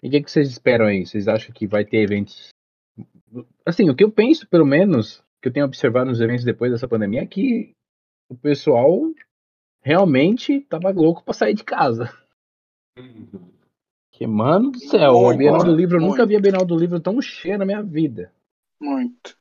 E 0.00 0.06
o 0.06 0.10
que, 0.12 0.22
que 0.22 0.30
vocês 0.30 0.48
esperam 0.48 0.86
aí? 0.86 1.04
Vocês 1.04 1.26
acham 1.26 1.52
que 1.52 1.66
vai 1.66 1.84
ter 1.84 1.98
eventos? 1.98 2.50
Assim, 3.64 3.90
o 3.90 3.96
que 3.96 4.04
eu 4.04 4.12
penso, 4.12 4.46
pelo 4.46 4.64
menos, 4.64 5.24
que 5.42 5.48
eu 5.48 5.52
tenho 5.52 5.66
observado 5.66 6.08
nos 6.08 6.20
eventos 6.20 6.44
depois 6.44 6.70
dessa 6.70 6.86
pandemia, 6.86 7.22
é 7.22 7.26
que 7.26 7.75
o 8.28 8.36
pessoal 8.36 9.00
realmente 9.80 10.60
tava 10.62 10.90
louco 10.90 11.22
pra 11.24 11.34
sair 11.34 11.54
de 11.54 11.64
casa. 11.64 12.12
Que, 14.12 14.26
mano 14.26 14.70
do 14.70 14.78
céu, 14.78 15.16
a 15.18 15.22
Muito, 15.22 15.38
Bienal 15.38 15.64
do 15.64 15.74
Livro, 15.74 15.96
eu 15.96 16.00
nunca 16.00 16.18
muito. 16.18 16.28
vi 16.28 16.36
a 16.36 16.40
Bienal 16.40 16.64
do 16.64 16.76
Livro 16.76 16.98
tão 17.00 17.20
cheia 17.20 17.58
na 17.58 17.66
minha 17.66 17.82
vida. 17.82 18.32
Muito. 18.80 19.36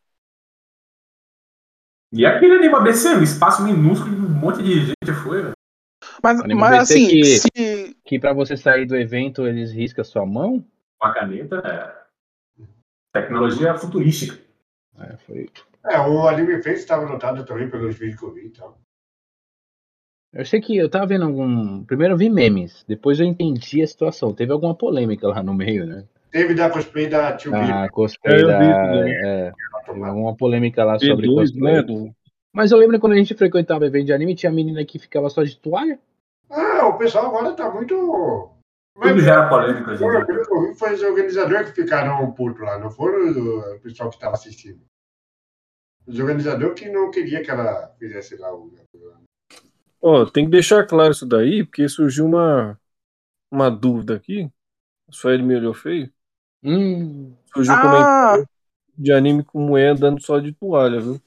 E 2.11 2.25
aquele 2.25 2.55
Anima 2.57 2.81
BC, 2.81 3.15
um 3.15 3.23
espaço 3.23 3.63
minúsculo 3.63 4.13
e 4.13 4.17
um 4.17 4.29
monte 4.29 4.61
de 4.63 4.86
gente 4.86 5.13
foi, 5.23 5.41
velho. 5.41 5.53
Mas, 6.23 6.39
Anime 6.39 6.59
mas 6.59 6.91
assim, 6.91 7.07
que- 7.07 7.25
se. 7.25 7.49
Que 8.05 8.19
pra 8.19 8.33
você 8.33 8.55
sair 8.55 8.86
do 8.86 8.95
evento, 8.95 9.45
eles 9.47 9.71
riscam 9.71 10.01
a 10.01 10.05
sua 10.05 10.25
mão. 10.25 10.63
Com 10.99 11.07
a 11.07 11.13
caneta, 11.13 11.57
é. 11.57 12.05
Tecnologia 13.13 13.75
futurística. 13.77 14.39
É, 14.97 15.17
foi... 15.17 15.49
É, 15.86 15.99
o 15.99 16.27
Anime 16.27 16.61
Face 16.63 16.79
estava 16.79 17.05
notado 17.05 17.45
também 17.45 17.69
pelos 17.69 17.95
vídeos 17.97 18.19
que 18.19 18.25
eu 18.25 18.33
vi 18.33 18.47
e 18.47 18.49
tal. 18.49 18.77
Eu 20.33 20.45
sei 20.45 20.59
que 20.59 20.75
eu 20.75 20.89
tava 20.89 21.05
vendo 21.05 21.25
algum. 21.25 21.83
Primeiro 21.86 22.13
eu 22.13 22.17
vi 22.17 22.29
memes, 22.29 22.83
depois 22.88 23.19
eu 23.19 23.25
entendi 23.25 23.81
a 23.81 23.88
situação. 23.88 24.33
Teve 24.33 24.51
alguma 24.51 24.75
polêmica 24.75 25.27
lá 25.27 25.41
no 25.41 25.53
meio, 25.53 25.86
né? 25.86 26.03
Teve 26.31 26.53
da 26.53 26.69
cosplay 26.69 27.07
da 27.07 27.38
Tio 27.38 27.51
Billy. 27.51 27.71
A 27.71 27.88
cosplay 27.89 28.36
É, 28.36 28.41
eu 28.41 28.47
da. 28.47 28.59
vi. 28.59 29.11
É, 29.25 29.51
alguma 29.88 30.36
polêmica 30.36 30.83
lá 30.83 30.99
sobre 30.99 31.27
B2, 31.27 31.36
cosplay. 31.36 31.73
né? 31.75 31.81
Do... 31.83 32.11
Mas 32.53 32.71
eu 32.71 32.77
lembro 32.77 32.99
quando 32.99 33.13
a 33.13 33.17
gente 33.17 33.33
frequentava 33.36 33.86
evento 33.86 34.07
de 34.07 34.13
anime, 34.13 34.36
tinha 34.36 34.51
menina 34.51 34.83
que 34.83 34.99
ficava 34.99 35.29
só 35.29 35.43
de 35.43 35.57
toalha. 35.57 35.97
Ah, 36.49 36.88
o 36.88 36.97
pessoal 36.97 37.27
agora 37.27 37.53
tá 37.53 37.69
muito. 37.71 37.95
Tudo 39.01 39.19
gera 39.19 39.47
polêmica 39.47 39.91
hoje 39.91 40.03
em 40.03 40.07
Foi, 40.07 40.15
dia. 40.17 40.25
pelo 40.25 40.45
que 40.45 40.53
eu 40.53 40.61
vi, 40.61 40.79
foi 40.79 40.93
os 40.93 41.03
organizadores 41.03 41.71
que 41.71 41.83
ficaram 41.83 42.31
putos 42.33 42.61
lá, 42.61 42.77
não 42.79 42.89
foram 42.89 43.29
o 43.75 43.79
pessoal 43.81 44.09
que 44.09 44.15
estava 44.15 44.33
assistindo. 44.33 44.79
Os 46.07 46.19
organizadores 46.19 46.79
que 46.79 46.89
não 46.89 47.09
queria 47.11 47.41
que 47.43 47.49
ela 47.49 47.87
fizesse 47.99 48.35
lá 48.37 48.53
o. 48.53 48.71
Ó, 50.01 50.25
tem 50.25 50.45
que 50.45 50.51
deixar 50.51 50.85
claro 50.85 51.11
isso 51.11 51.25
daí, 51.25 51.63
porque 51.65 51.89
surgiu 51.89 52.25
uma, 52.25 52.79
uma 53.51 53.69
dúvida 53.71 54.15
aqui. 54.15 54.49
Só 55.09 55.31
ele 55.31 55.43
me 55.43 55.55
olhou 55.55 55.73
feio. 55.73 56.11
Hum. 56.63 57.33
Surgiu 57.53 57.73
um 57.73 57.77
Ah, 57.77 57.81
comentário 57.81 58.49
de 58.97 59.11
anime 59.11 59.43
com 59.43 59.59
mulher 59.59 59.91
andando 59.91 60.21
só 60.21 60.39
de 60.39 60.53
toalha, 60.53 60.99
viu? 61.01 61.19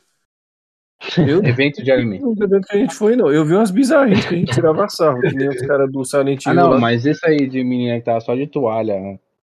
Eu 1.26 1.38
Evento 1.44 1.82
de 1.82 1.90
anime. 1.92 2.18
não 2.18 2.34
sei 2.34 2.48
que 2.60 2.76
a 2.76 2.78
gente 2.78 2.94
foi, 2.94 3.14
não. 3.16 3.30
Eu 3.32 3.44
vi 3.44 3.54
umas 3.54 3.70
bizarrices 3.70 4.26
que 4.26 4.34
a 4.34 4.38
gente 4.38 4.52
tirava 4.52 4.88
sarro, 4.88 5.20
que 5.20 5.34
nem 5.34 5.48
os 5.48 5.60
caras 5.66 5.90
do 5.90 6.04
Silent 6.04 6.46
Ah, 6.46 6.50
Hill 6.50 6.56
não, 6.56 6.70
lá. 6.70 6.78
mas 6.78 7.06
esse 7.06 7.24
aí 7.26 7.46
de 7.48 7.62
menina 7.62 7.98
que 7.98 8.04
tava 8.04 8.20
só 8.20 8.34
de 8.34 8.46
toalha 8.46 8.98
né, 9.00 9.18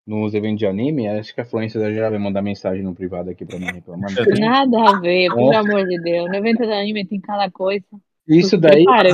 nos 0.10 0.34
eventos 0.34 0.57
de 0.57 0.66
anime, 0.66 1.07
acho 1.07 1.36
que 1.36 1.41
a 1.41 1.45
Fluência 1.45 1.80
da 1.80 1.93
já 1.93 2.10
vai 2.10 2.18
mandar 2.18 2.41
mensagem 2.41 2.84
no 2.84 2.95
privado 2.95 3.30
aqui 3.30 3.45
pra 3.45 3.60
mim 3.60 3.66
reclamando. 3.66 4.14
É. 4.20 4.39
Nada 4.39 4.89
a 4.89 4.99
ver, 4.99 5.30
pelo 5.30 5.55
amor 5.55 5.86
de 5.86 6.01
Deus. 6.01 6.28
No 6.28 6.36
evento 6.36 6.66
do 6.66 6.74
anime 6.74 7.05
tem 7.05 7.20
cada 7.22 7.49
coisa. 7.51 7.86
Isso 8.28 8.57
daí 8.57 8.84
Para, 8.86 9.10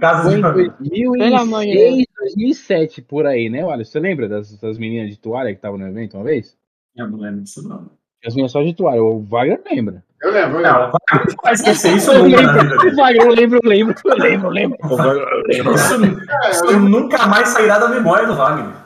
Casa 0.00 0.30
de 0.30 0.36
viu? 0.36 0.52
foi 0.52 0.64
de 0.64 1.04
em 1.04 1.10
família. 1.10 1.12
Pelo 1.12 1.36
amor 1.36 1.60
de 1.62 1.74
2006, 1.74 2.06
2007, 2.18 3.02
por 3.02 3.26
aí, 3.26 3.50
né, 3.50 3.64
Olha, 3.64 3.84
Você 3.84 4.00
lembra 4.00 4.28
das, 4.28 4.56
das 4.58 4.78
meninas 4.78 5.10
de 5.10 5.18
toalha 5.18 5.50
que 5.50 5.56
estavam 5.56 5.78
no 5.78 5.86
evento 5.86 6.16
uma 6.16 6.24
vez? 6.24 6.56
Eu 6.96 7.08
não 7.10 7.18
lembro 7.18 7.42
disso, 7.42 7.66
não. 7.68 7.90
As 8.24 8.34
meninas 8.34 8.52
só 8.52 8.62
de 8.62 8.74
toalha. 8.74 9.02
O 9.02 9.20
Wagner 9.22 9.60
lembra. 9.70 10.02
Eu 10.22 10.30
lembro, 10.32 10.58
eu 10.58 10.62
lembro. 10.62 10.92
vai 10.92 11.24
vai 11.42 11.52
esquecer 11.54 11.96
isso 11.96 12.12
Eu 12.12 12.24
lembro, 12.24 12.52
dele. 12.52 12.92
o 12.92 12.96
Wagner, 12.96 13.26
eu 13.26 13.34
lembro, 13.34 13.60
eu 13.62 13.68
lembro, 13.68 13.94
eu 14.04 14.16
lembro, 14.16 14.46
eu 14.46 14.50
lembro. 14.50 14.78
Isso, 15.74 16.78
nunca 16.78 17.26
mais 17.26 17.48
sairá 17.48 17.78
da 17.78 17.88
memória 17.88 18.26
do 18.26 18.34
Wagner. 18.34 18.81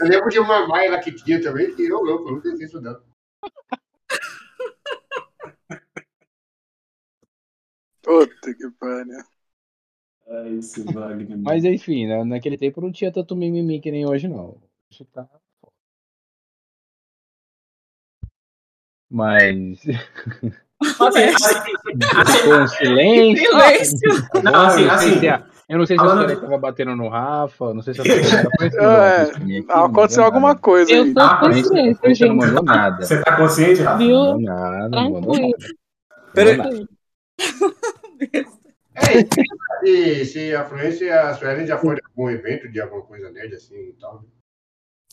Eu 0.00 0.06
lembro 0.08 0.30
de 0.30 0.38
uma 0.38 0.66
mãe 0.66 0.88
lá 0.88 0.98
que 0.98 1.12
tinha 1.12 1.40
também, 1.40 1.74
que 1.74 1.86
eu 1.86 2.00
louco, 2.02 2.28
eu 2.28 2.32
nunca 2.36 2.50
fiz 2.50 2.60
isso 2.60 2.80
dela. 2.80 3.02
puta 8.02 8.54
que 8.54 8.70
pariu. 8.78 9.22
É 10.26 10.48
isso, 10.50 10.84
Wagner. 10.92 11.38
Mas 11.38 11.64
enfim, 11.64 12.06
né, 12.06 12.22
naquele 12.24 12.58
tempo 12.58 12.80
não 12.80 12.92
tinha 12.92 13.12
tanto 13.12 13.36
mimimi 13.36 13.80
que 13.80 13.90
nem 13.90 14.06
hoje, 14.06 14.28
não. 14.28 14.60
Isso 14.90 15.04
tá. 15.06 15.28
foda. 15.60 15.72
Mas. 19.10 19.82
Assim, 20.80 21.18
assim, 22.14 22.66
silêncio. 22.76 23.46
Silêncio. 23.46 24.10
Não, 24.44 24.52
Não, 24.52 24.66
assim, 24.92 25.18
eu 25.68 25.78
não 25.78 25.86
sei 25.86 25.96
se 25.96 26.02
a- 26.02 26.06
eu 26.06 26.14
não 26.14 26.16
sei 26.20 26.28
se 26.28 26.32
a 26.32 26.34
falando- 26.34 26.34
Sônia 26.34 26.40
tava 26.40 26.58
batendo 26.58 26.96
no 26.96 27.08
Rafa, 27.08 27.74
não 27.74 27.82
sei 27.82 27.94
se 27.94 28.00
a 28.00 28.04
foi 28.04 28.12
É, 28.80 29.72
aconteceu 29.72 30.24
alguma 30.24 30.56
coisa 30.56 30.90
Eu 30.92 31.12
tô 31.14 31.20
Ah, 31.20 31.38
com 31.40 31.46
A 31.46 31.52
gente, 31.52 32.26
não 32.26 32.36
mandou 32.36 32.62
nada. 32.64 33.04
Você 33.04 33.20
tá 33.22 33.36
consciente, 33.36 33.82
Rafa? 33.82 33.98
Não 33.98 34.06
Viu? 34.06 34.16
mandou 34.16 34.40
nada, 34.40 34.88
não 34.88 35.10
mandou 35.10 35.32
Tranquilo. 35.34 35.52
nada. 35.58 35.74
Peraí. 36.34 36.56
Não. 36.56 36.88
É, 39.00 39.88
e 39.88 40.24
se 40.24 40.54
a 40.54 40.64
Fluência 40.64 41.04
e 41.04 41.10
a 41.10 41.32
Suelen 41.34 41.66
já 41.66 41.78
foram 41.78 41.96
em 41.96 42.00
algum 42.10 42.30
evento 42.30 42.68
de 42.68 42.80
alguma 42.80 43.02
coisa 43.02 43.30
nerd 43.30 43.54
assim 43.54 43.76
e 43.76 43.92
tal. 44.00 44.24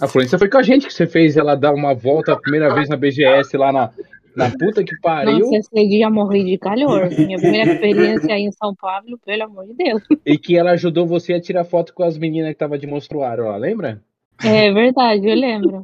A 0.02 0.08
Fluência 0.08 0.38
foi 0.40 0.50
com 0.50 0.58
a 0.58 0.64
gente 0.64 0.88
que 0.88 0.94
você 0.94 1.06
fez 1.08 1.38
ela 1.38 1.56
dar 1.56 1.72
uma 1.74 1.94
volta 1.94 2.34
a 2.34 2.40
primeira 2.40 2.74
vez 2.74 2.90
na 2.90 2.98
BGS 2.98 3.56
lá 3.56 3.72
na, 3.72 3.92
na 4.36 4.50
puta 4.52 4.84
que 4.84 4.96
pariu. 5.02 5.40
Nossa, 5.40 5.58
esse 5.58 5.88
dia 5.88 6.10
morri 6.10 6.44
de 6.44 6.58
calor. 6.58 7.10
Minha 7.18 7.38
primeira 7.40 7.74
experiência 7.74 8.34
aí 8.34 8.44
em 8.44 8.52
São 8.52 8.74
Paulo, 8.76 9.18
pelo 9.26 9.44
amor 9.44 9.66
de 9.66 9.74
Deus. 9.74 10.02
E 10.26 10.38
que 10.38 10.58
ela 10.58 10.72
ajudou 10.72 11.06
você 11.08 11.34
a 11.34 11.42
tirar 11.42 11.64
foto 11.66 11.94
com 11.94 12.04
as 12.04 12.18
meninas 12.18 12.50
que 12.52 12.58
tava 12.58 12.78
de 12.78 12.86
monstruário 12.88 13.46
lá, 13.46 13.58
lembra? 13.58 14.02
É 14.44 14.72
verdade, 14.74 15.26
eu 15.28 15.36
lembro. 15.36 15.82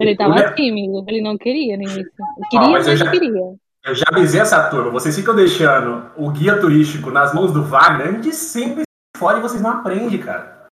Ele 0.00 0.16
tava 0.16 0.52
tímido, 0.54 1.04
ele 1.06 1.20
não 1.20 1.36
queria 1.36 1.74
início. 1.74 2.06
Ó, 2.20 2.48
Queria, 2.48 2.68
mas 2.70 2.86
eu 2.86 2.92
mas 2.92 2.98
já- 2.98 3.04
não 3.04 3.12
queria. 3.12 3.40
Eu 3.82 3.94
já 3.94 4.04
avisei 4.08 4.40
essa 4.40 4.68
turma, 4.68 4.90
vocês 4.90 5.16
ficam 5.16 5.34
deixando 5.34 6.10
o 6.16 6.30
guia 6.30 6.58
turístico 6.60 7.10
nas 7.10 7.32
mãos 7.34 7.50
do 7.52 7.62
Wagner, 7.62 8.08
a 8.08 8.12
gente 8.12 8.34
sempre 8.34 8.82
se 8.82 9.18
fode 9.18 9.38
e 9.38 9.42
vocês 9.42 9.62
não 9.62 9.70
aprendem, 9.70 10.18
cara. 10.18 10.66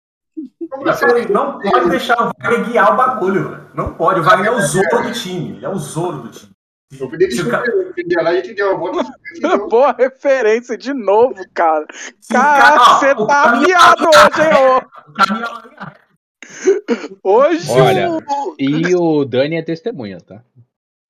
Falei, 0.98 1.26
não 1.28 1.58
pode 1.60 1.88
deixar 1.90 2.16
o 2.20 2.32
Wagner 2.42 2.64
guiar 2.68 2.92
o 2.92 2.96
bagulho, 2.96 3.48
velho. 3.48 3.66
Não 3.74 3.94
pode, 3.94 4.20
o 4.20 4.22
Wagner 4.22 4.46
é 4.52 4.56
o 4.56 4.60
Zoro 4.60 5.02
do 5.04 5.12
time, 5.12 5.56
ele 5.56 5.64
é 5.64 5.68
o 5.68 5.76
Zoro 5.78 6.18
do 6.22 6.28
time. 6.28 6.52
Eu 7.00 7.08
pedi 7.08 7.42
lá 7.42 8.30
a 8.30 8.40
deu 8.40 8.76
uma 8.76 8.92
volta. 8.92 9.12
Boa 9.68 9.92
referência 9.98 10.78
de 10.78 10.94
novo, 10.94 11.34
cara. 11.52 11.84
Caraca, 12.30 12.84
você 12.94 13.14
tá 13.14 13.26
caminho- 13.26 13.76
afiado 13.76 14.08
hoje, 14.08 14.42
hein, 14.42 14.54
ô? 17.22 17.28
Hoje 17.28 17.70
Olha, 17.72 18.08
E 18.58 18.94
o 18.94 19.24
Dani 19.24 19.56
é 19.56 19.62
testemunha, 19.62 20.20
tá? 20.20 20.42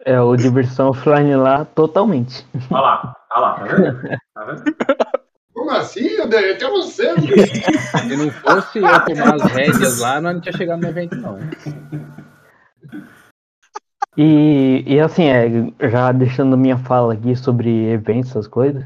É 0.04 0.18
o 0.20 0.34
diversão 0.34 0.88
offline 0.88 1.36
lá 1.36 1.64
totalmente. 1.66 2.46
Olha 2.70 2.80
lá, 2.80 3.16
olha 3.32 3.40
lá, 3.40 3.54
tá 3.54 3.64
vendo? 3.64 4.18
Tá 4.34 4.44
vendo? 4.44 4.64
Como 5.52 5.70
assim? 5.72 6.06
Eu 6.06 6.28
dei 6.28 6.52
até 6.52 6.70
você. 6.70 7.12
Se 7.18 8.16
não 8.16 8.30
fosse 8.30 8.78
eu 8.78 9.04
tomar 9.04 9.34
as 9.34 9.42
rédeas 9.42 9.98
lá, 10.00 10.20
nós 10.20 10.34
não 10.34 10.40
tinha 10.40 10.56
chegado 10.56 10.80
no 10.80 10.88
evento, 10.88 11.16
não. 11.16 11.38
E, 14.16 14.82
e 14.86 14.98
assim, 14.98 15.24
é, 15.24 15.88
já 15.90 16.10
deixando 16.10 16.56
minha 16.56 16.78
fala 16.78 17.12
aqui 17.12 17.36
sobre 17.36 17.90
eventos, 17.90 18.30
essas 18.30 18.48
coisas, 18.48 18.84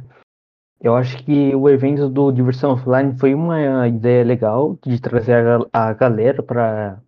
eu 0.80 0.96
acho 0.96 1.22
que 1.24 1.54
o 1.54 1.68
evento 1.68 2.08
do 2.08 2.32
Diversão 2.32 2.72
Offline 2.72 3.16
foi 3.18 3.34
uma 3.34 3.86
ideia 3.86 4.24
legal 4.24 4.76
de 4.84 5.00
trazer 5.00 5.46
a, 5.46 5.90
a 5.90 5.92
galera 5.92 6.42
para 6.42 7.00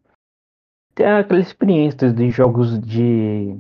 ter 0.95 1.07
aquela 1.07 1.41
experiência 1.41 2.13
de 2.13 2.31
jogos 2.31 2.79
de. 2.79 3.57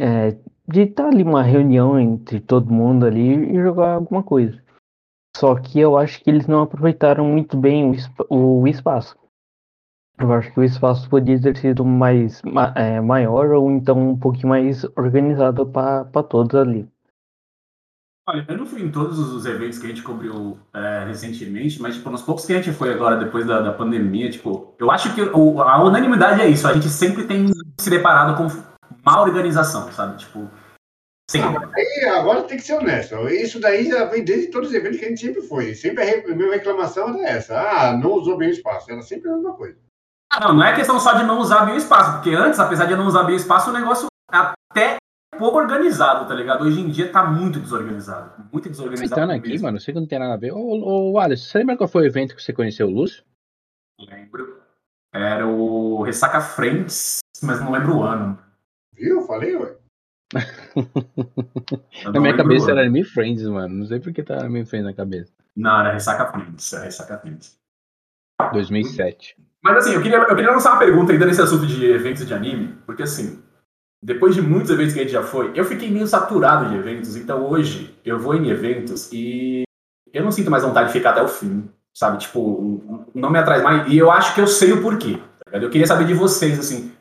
é, 0.00 0.38
de 0.66 0.82
estar 0.82 1.08
ali 1.08 1.22
uma 1.22 1.42
reunião 1.42 1.98
entre 1.98 2.40
todo 2.40 2.72
mundo 2.72 3.04
ali 3.04 3.52
e 3.52 3.60
jogar 3.60 3.94
alguma 3.94 4.22
coisa. 4.22 4.62
Só 5.36 5.54
que 5.56 5.80
eu 5.80 5.98
acho 5.98 6.22
que 6.22 6.30
eles 6.30 6.46
não 6.46 6.62
aproveitaram 6.62 7.26
muito 7.26 7.56
bem 7.56 7.92
o, 8.30 8.60
o 8.60 8.68
espaço. 8.68 9.16
Eu 10.22 10.32
acho 10.32 10.52
que 10.52 10.60
o 10.60 10.64
espaço 10.64 11.08
podia 11.08 11.40
ter 11.40 11.56
sido 11.56 11.84
mais 11.84 12.40
ma- 12.42 12.72
é, 12.76 13.00
maior 13.00 13.50
ou 13.50 13.70
então 13.70 14.10
um 14.10 14.16
pouquinho 14.18 14.48
mais 14.48 14.84
organizado 14.96 15.66
para 15.66 16.04
todos 16.22 16.54
ali. 16.54 16.88
Olha, 18.28 18.46
eu 18.48 18.56
não 18.56 18.64
fui 18.66 18.82
em 18.82 18.90
todos 18.92 19.18
os 19.18 19.44
eventos 19.46 19.78
que 19.80 19.86
a 19.86 19.88
gente 19.88 20.02
cobriu 20.02 20.56
é, 20.72 21.04
recentemente, 21.06 21.82
mas, 21.82 21.96
tipo, 21.96 22.08
nos 22.08 22.22
poucos 22.22 22.46
que 22.46 22.52
a 22.52 22.56
gente 22.62 22.70
foi 22.70 22.92
agora, 22.92 23.16
depois 23.16 23.44
da, 23.44 23.60
da 23.60 23.72
pandemia, 23.72 24.30
tipo, 24.30 24.74
eu 24.78 24.92
acho 24.92 25.12
que 25.12 25.22
o- 25.22 25.60
a 25.60 25.82
unanimidade 25.82 26.40
é 26.40 26.48
isso. 26.48 26.68
A 26.68 26.72
gente 26.72 26.88
sempre 26.88 27.24
tem 27.26 27.48
se 27.80 27.90
deparado 27.90 28.36
com 28.36 28.46
má 29.04 29.20
organização, 29.20 29.90
sabe? 29.90 30.18
Tipo, 30.18 30.48
sempre. 31.28 31.68
E 31.76 32.04
agora 32.06 32.42
tem 32.44 32.56
que 32.58 32.62
ser 32.62 32.74
honesto. 32.74 33.16
Isso 33.28 33.58
daí 33.60 33.88
já 33.88 34.04
vem 34.04 34.24
desde 34.24 34.52
todos 34.52 34.68
os 34.68 34.74
eventos 34.74 35.00
que 35.00 35.04
a 35.04 35.08
gente 35.08 35.20
sempre 35.20 35.42
foi. 35.42 35.74
Sempre 35.74 36.02
a 36.04 36.06
re- 36.06 36.24
a 36.32 36.34
minha 36.36 36.52
reclamação 36.52 37.08
era 37.18 37.28
essa. 37.28 37.58
Ah, 37.60 37.96
não 37.96 38.12
usou 38.12 38.36
bem 38.38 38.50
o 38.50 38.52
espaço. 38.52 38.88
Era 38.88 39.02
sempre 39.02 39.30
a 39.30 39.34
mesma 39.34 39.54
coisa. 39.54 39.78
Não, 40.40 40.54
não 40.54 40.64
é 40.64 40.74
questão 40.74 40.98
só 40.98 41.14
de 41.14 41.24
não 41.24 41.38
usar 41.38 41.64
bem 41.64 41.74
o 41.74 41.78
espaço, 41.78 42.12
porque 42.12 42.30
antes, 42.30 42.58
apesar 42.58 42.86
de 42.86 42.92
eu 42.92 42.98
não 42.98 43.06
usar 43.06 43.24
bem 43.24 43.34
o 43.34 43.36
espaço, 43.36 43.70
o 43.70 43.72
negócio 43.72 44.06
até 44.30 44.96
pouco 45.38 45.58
organizado, 45.58 46.26
tá 46.26 46.34
ligado? 46.34 46.64
Hoje 46.64 46.80
em 46.80 46.88
dia 46.88 47.10
tá 47.10 47.24
muito 47.24 47.60
desorganizado. 47.60 48.32
Muito 48.52 48.68
desorganizado. 48.68 49.10
Comentando 49.10 49.36
aqui, 49.38 49.48
mesmo. 49.50 49.66
mano, 49.66 49.80
sei 49.80 49.92
que 49.92 50.00
não 50.00 50.06
tem 50.06 50.18
nada 50.18 50.34
a 50.34 50.38
ver. 50.38 50.52
Ô, 50.52 50.58
ô, 50.58 51.12
ô 51.12 51.18
Alisson, 51.18 51.46
você 51.48 51.58
lembra 51.58 51.76
qual 51.76 51.88
foi 51.88 52.04
o 52.04 52.06
evento 52.06 52.34
que 52.34 52.42
você 52.42 52.52
conheceu 52.52 52.86
o 52.86 52.90
Lúcio? 52.90 53.24
Lembro. 54.00 54.62
Era 55.14 55.46
o 55.46 56.02
Ressaca 56.02 56.40
Friends, 56.40 57.18
mas 57.42 57.60
não 57.60 57.70
lembro 57.70 57.98
o 57.98 58.02
ano. 58.02 58.38
Viu? 58.94 59.20
Eu 59.20 59.26
falei, 59.26 59.54
ué. 59.56 59.76
Na 62.10 62.20
minha 62.20 62.36
cabeça 62.36 62.70
era 62.70 62.88
Me 62.88 63.04
Friends, 63.04 63.46
mano. 63.46 63.74
Não 63.74 63.86
sei 63.86 64.00
por 64.00 64.12
que 64.12 64.22
tá 64.22 64.48
Me 64.48 64.64
Friends 64.64 64.86
na 64.86 64.94
cabeça. 64.94 65.32
Não, 65.54 65.80
era 65.80 65.92
Ressaca 65.92 66.32
Friends. 66.32 66.72
Era 66.72 66.84
Ressaca 66.84 67.18
Friends. 67.18 67.60
2007. 68.50 69.36
Mas 69.62 69.76
assim, 69.76 69.94
eu 69.94 70.02
queria, 70.02 70.18
eu 70.18 70.34
queria 70.34 70.50
lançar 70.50 70.72
uma 70.72 70.78
pergunta 70.78 71.12
ainda 71.12 71.26
nesse 71.26 71.40
assunto 71.40 71.66
de 71.66 71.86
eventos 71.86 72.26
de 72.26 72.34
anime, 72.34 72.74
porque 72.84 73.04
assim, 73.04 73.40
depois 74.02 74.34
de 74.34 74.42
muitos 74.42 74.70
eventos 74.70 74.92
que 74.92 74.98
a 74.98 75.02
gente 75.02 75.12
já 75.12 75.22
foi, 75.22 75.52
eu 75.54 75.64
fiquei 75.64 75.88
meio 75.90 76.06
saturado 76.06 76.68
de 76.68 76.76
eventos, 76.76 77.14
então 77.14 77.46
hoje 77.46 77.96
eu 78.04 78.18
vou 78.18 78.34
em 78.34 78.48
eventos 78.48 79.12
e 79.12 79.62
eu 80.12 80.24
não 80.24 80.32
sinto 80.32 80.50
mais 80.50 80.64
vontade 80.64 80.88
de 80.88 80.92
ficar 80.92 81.10
até 81.10 81.22
o 81.22 81.28
fim, 81.28 81.70
sabe? 81.94 82.18
Tipo, 82.18 83.06
não 83.14 83.30
me 83.30 83.38
atrai 83.38 83.62
mais, 83.62 83.86
e 83.92 83.96
eu 83.96 84.10
acho 84.10 84.34
que 84.34 84.40
eu 84.40 84.46
sei 84.48 84.72
o 84.72 84.82
porquê. 84.82 85.18
tá? 85.50 85.58
Eu 85.58 85.70
queria 85.70 85.86
saber 85.86 86.06
de 86.06 86.14
vocês, 86.14 86.58
assim, 86.58 86.92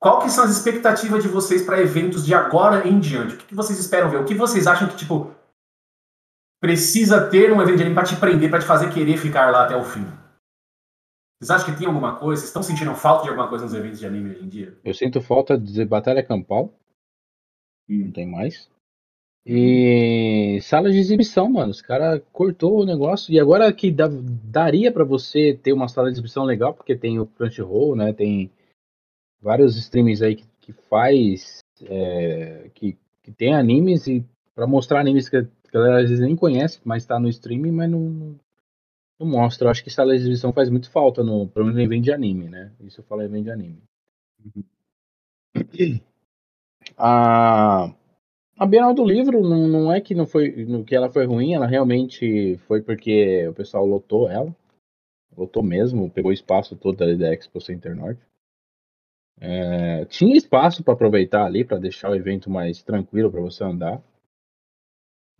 qual 0.00 0.20
que 0.22 0.30
são 0.30 0.44
as 0.44 0.50
expectativas 0.50 1.22
de 1.22 1.28
vocês 1.28 1.62
para 1.62 1.80
eventos 1.80 2.24
de 2.24 2.32
agora 2.32 2.88
em 2.88 2.98
diante? 2.98 3.34
O 3.34 3.36
que, 3.36 3.44
que 3.44 3.54
vocês 3.54 3.78
esperam 3.78 4.08
ver? 4.08 4.16
O 4.16 4.24
que 4.24 4.34
vocês 4.34 4.66
acham 4.66 4.88
que, 4.88 4.96
tipo, 4.96 5.30
precisa 6.58 7.26
ter 7.26 7.52
um 7.52 7.60
evento 7.60 7.76
de 7.76 7.82
anime 7.82 7.94
pra 7.94 8.04
te 8.04 8.16
prender, 8.16 8.48
pra 8.48 8.58
te 8.58 8.64
fazer 8.64 8.90
querer 8.90 9.18
ficar 9.18 9.50
lá 9.50 9.64
até 9.64 9.76
o 9.76 9.84
fim? 9.84 10.06
Vocês 11.40 11.50
acham 11.50 11.72
que 11.72 11.78
tem 11.78 11.86
alguma 11.88 12.16
coisa? 12.16 12.40
Vocês 12.40 12.50
estão 12.50 12.62
sentindo 12.62 12.94
falta 12.94 13.22
de 13.24 13.30
alguma 13.30 13.48
coisa 13.48 13.64
nos 13.64 13.72
eventos 13.74 13.98
de 13.98 14.06
anime 14.06 14.30
hoje 14.30 14.44
em 14.44 14.48
dia? 14.48 14.76
Eu 14.84 14.92
sinto 14.92 15.20
falta 15.22 15.56
de 15.56 15.84
Batalha 15.86 16.22
Campal. 16.22 16.72
Hum. 17.88 18.04
Não 18.06 18.12
tem 18.12 18.26
mais. 18.26 18.68
E 19.46 20.58
sala 20.62 20.90
de 20.90 20.98
exibição, 20.98 21.48
mano. 21.50 21.70
Os 21.70 21.80
caras 21.80 22.22
cortou 22.30 22.80
o 22.82 22.84
negócio. 22.84 23.32
E 23.32 23.40
agora 23.40 23.72
que 23.72 23.90
dá- 23.90 24.08
daria 24.44 24.92
pra 24.92 25.02
você 25.02 25.58
ter 25.62 25.72
uma 25.72 25.88
sala 25.88 26.08
de 26.08 26.12
exibição 26.14 26.44
legal, 26.44 26.74
porque 26.74 26.94
tem 26.94 27.18
o 27.18 27.26
Crunchyroll, 27.26 27.96
né? 27.96 28.12
Tem 28.12 28.50
vários 29.40 29.76
streamings 29.78 30.20
aí 30.20 30.36
que, 30.36 30.44
que 30.60 30.72
faz. 30.72 31.60
é, 31.82 32.70
que, 32.74 32.98
que 33.22 33.32
tem 33.32 33.54
animes 33.54 34.06
e 34.06 34.22
pra 34.54 34.66
mostrar 34.66 35.00
animes 35.00 35.30
que 35.30 35.38
a 35.38 35.46
galera 35.72 36.02
às 36.02 36.10
vezes 36.10 36.22
nem 36.22 36.36
conhece, 36.36 36.78
mas 36.84 37.06
tá 37.06 37.18
no 37.18 37.28
streaming, 37.28 37.70
mas 37.72 37.90
não, 37.90 38.38
não 39.20 39.26
mostra. 39.26 39.66
Eu 39.66 39.70
acho 39.70 39.84
que 39.84 39.90
sala 39.90 40.12
de 40.12 40.20
exibição 40.20 40.52
faz 40.52 40.70
muito 40.70 40.90
falta, 40.90 41.22
no, 41.22 41.46
pelo 41.46 41.66
menos 41.66 41.76
no 41.76 41.84
evento 41.84 42.04
de 42.04 42.12
anime, 42.12 42.48
né? 42.48 42.72
Isso 42.80 43.00
eu 43.00 43.04
falo 43.04 43.20
em 43.20 43.26
evento 43.26 43.44
de 43.44 43.50
anime. 43.50 43.82
A, 46.96 47.92
a 48.56 48.66
Bienal 48.66 48.94
do 48.94 49.04
Livro 49.04 49.42
não, 49.42 49.68
não 49.68 49.92
é 49.92 50.00
que 50.00 50.14
não 50.14 50.26
foi 50.26 50.64
no 50.64 50.84
que 50.84 50.94
ela 50.94 51.10
foi 51.10 51.26
ruim, 51.26 51.54
ela 51.54 51.66
realmente 51.66 52.56
foi 52.66 52.82
porque 52.82 53.46
o 53.48 53.54
pessoal 53.54 53.84
lotou 53.84 54.28
ela. 54.28 54.54
Lotou 55.36 55.62
mesmo, 55.62 56.10
pegou 56.10 56.32
espaço 56.32 56.76
todo 56.76 57.02
ali 57.02 57.16
da 57.16 57.32
Expo 57.32 57.60
Center 57.60 57.94
Norte. 57.94 58.20
É, 59.38 60.04
tinha 60.06 60.36
espaço 60.36 60.82
para 60.82 60.92
aproveitar 60.94 61.46
ali, 61.46 61.64
para 61.64 61.78
deixar 61.78 62.10
o 62.10 62.14
evento 62.14 62.50
mais 62.50 62.82
tranquilo 62.82 63.30
para 63.30 63.40
você 63.40 63.64
andar. 63.64 64.02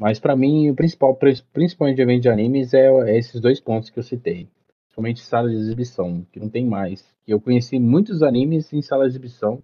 Mas 0.01 0.19
para 0.19 0.35
mim, 0.35 0.71
o 0.71 0.75
principal, 0.75 1.15
principalmente 1.53 1.97
de 1.97 2.03
evento 2.03 2.23
de 2.23 2.31
animes, 2.31 2.73
é, 2.73 2.87
é 2.87 3.19
esses 3.19 3.39
dois 3.39 3.61
pontos 3.61 3.91
que 3.91 3.99
eu 3.99 4.03
citei. 4.03 4.49
Principalmente 4.87 5.21
sala 5.21 5.51
de 5.51 5.57
exibição, 5.57 6.27
que 6.33 6.41
não 6.41 6.49
tem 6.49 6.65
mais. 6.65 7.05
Eu 7.29 7.39
conheci 7.39 7.79
muitos 7.79 8.23
animes 8.23 8.73
em 8.73 8.81
sala 8.81 9.05
de 9.05 9.11
exibição. 9.11 9.63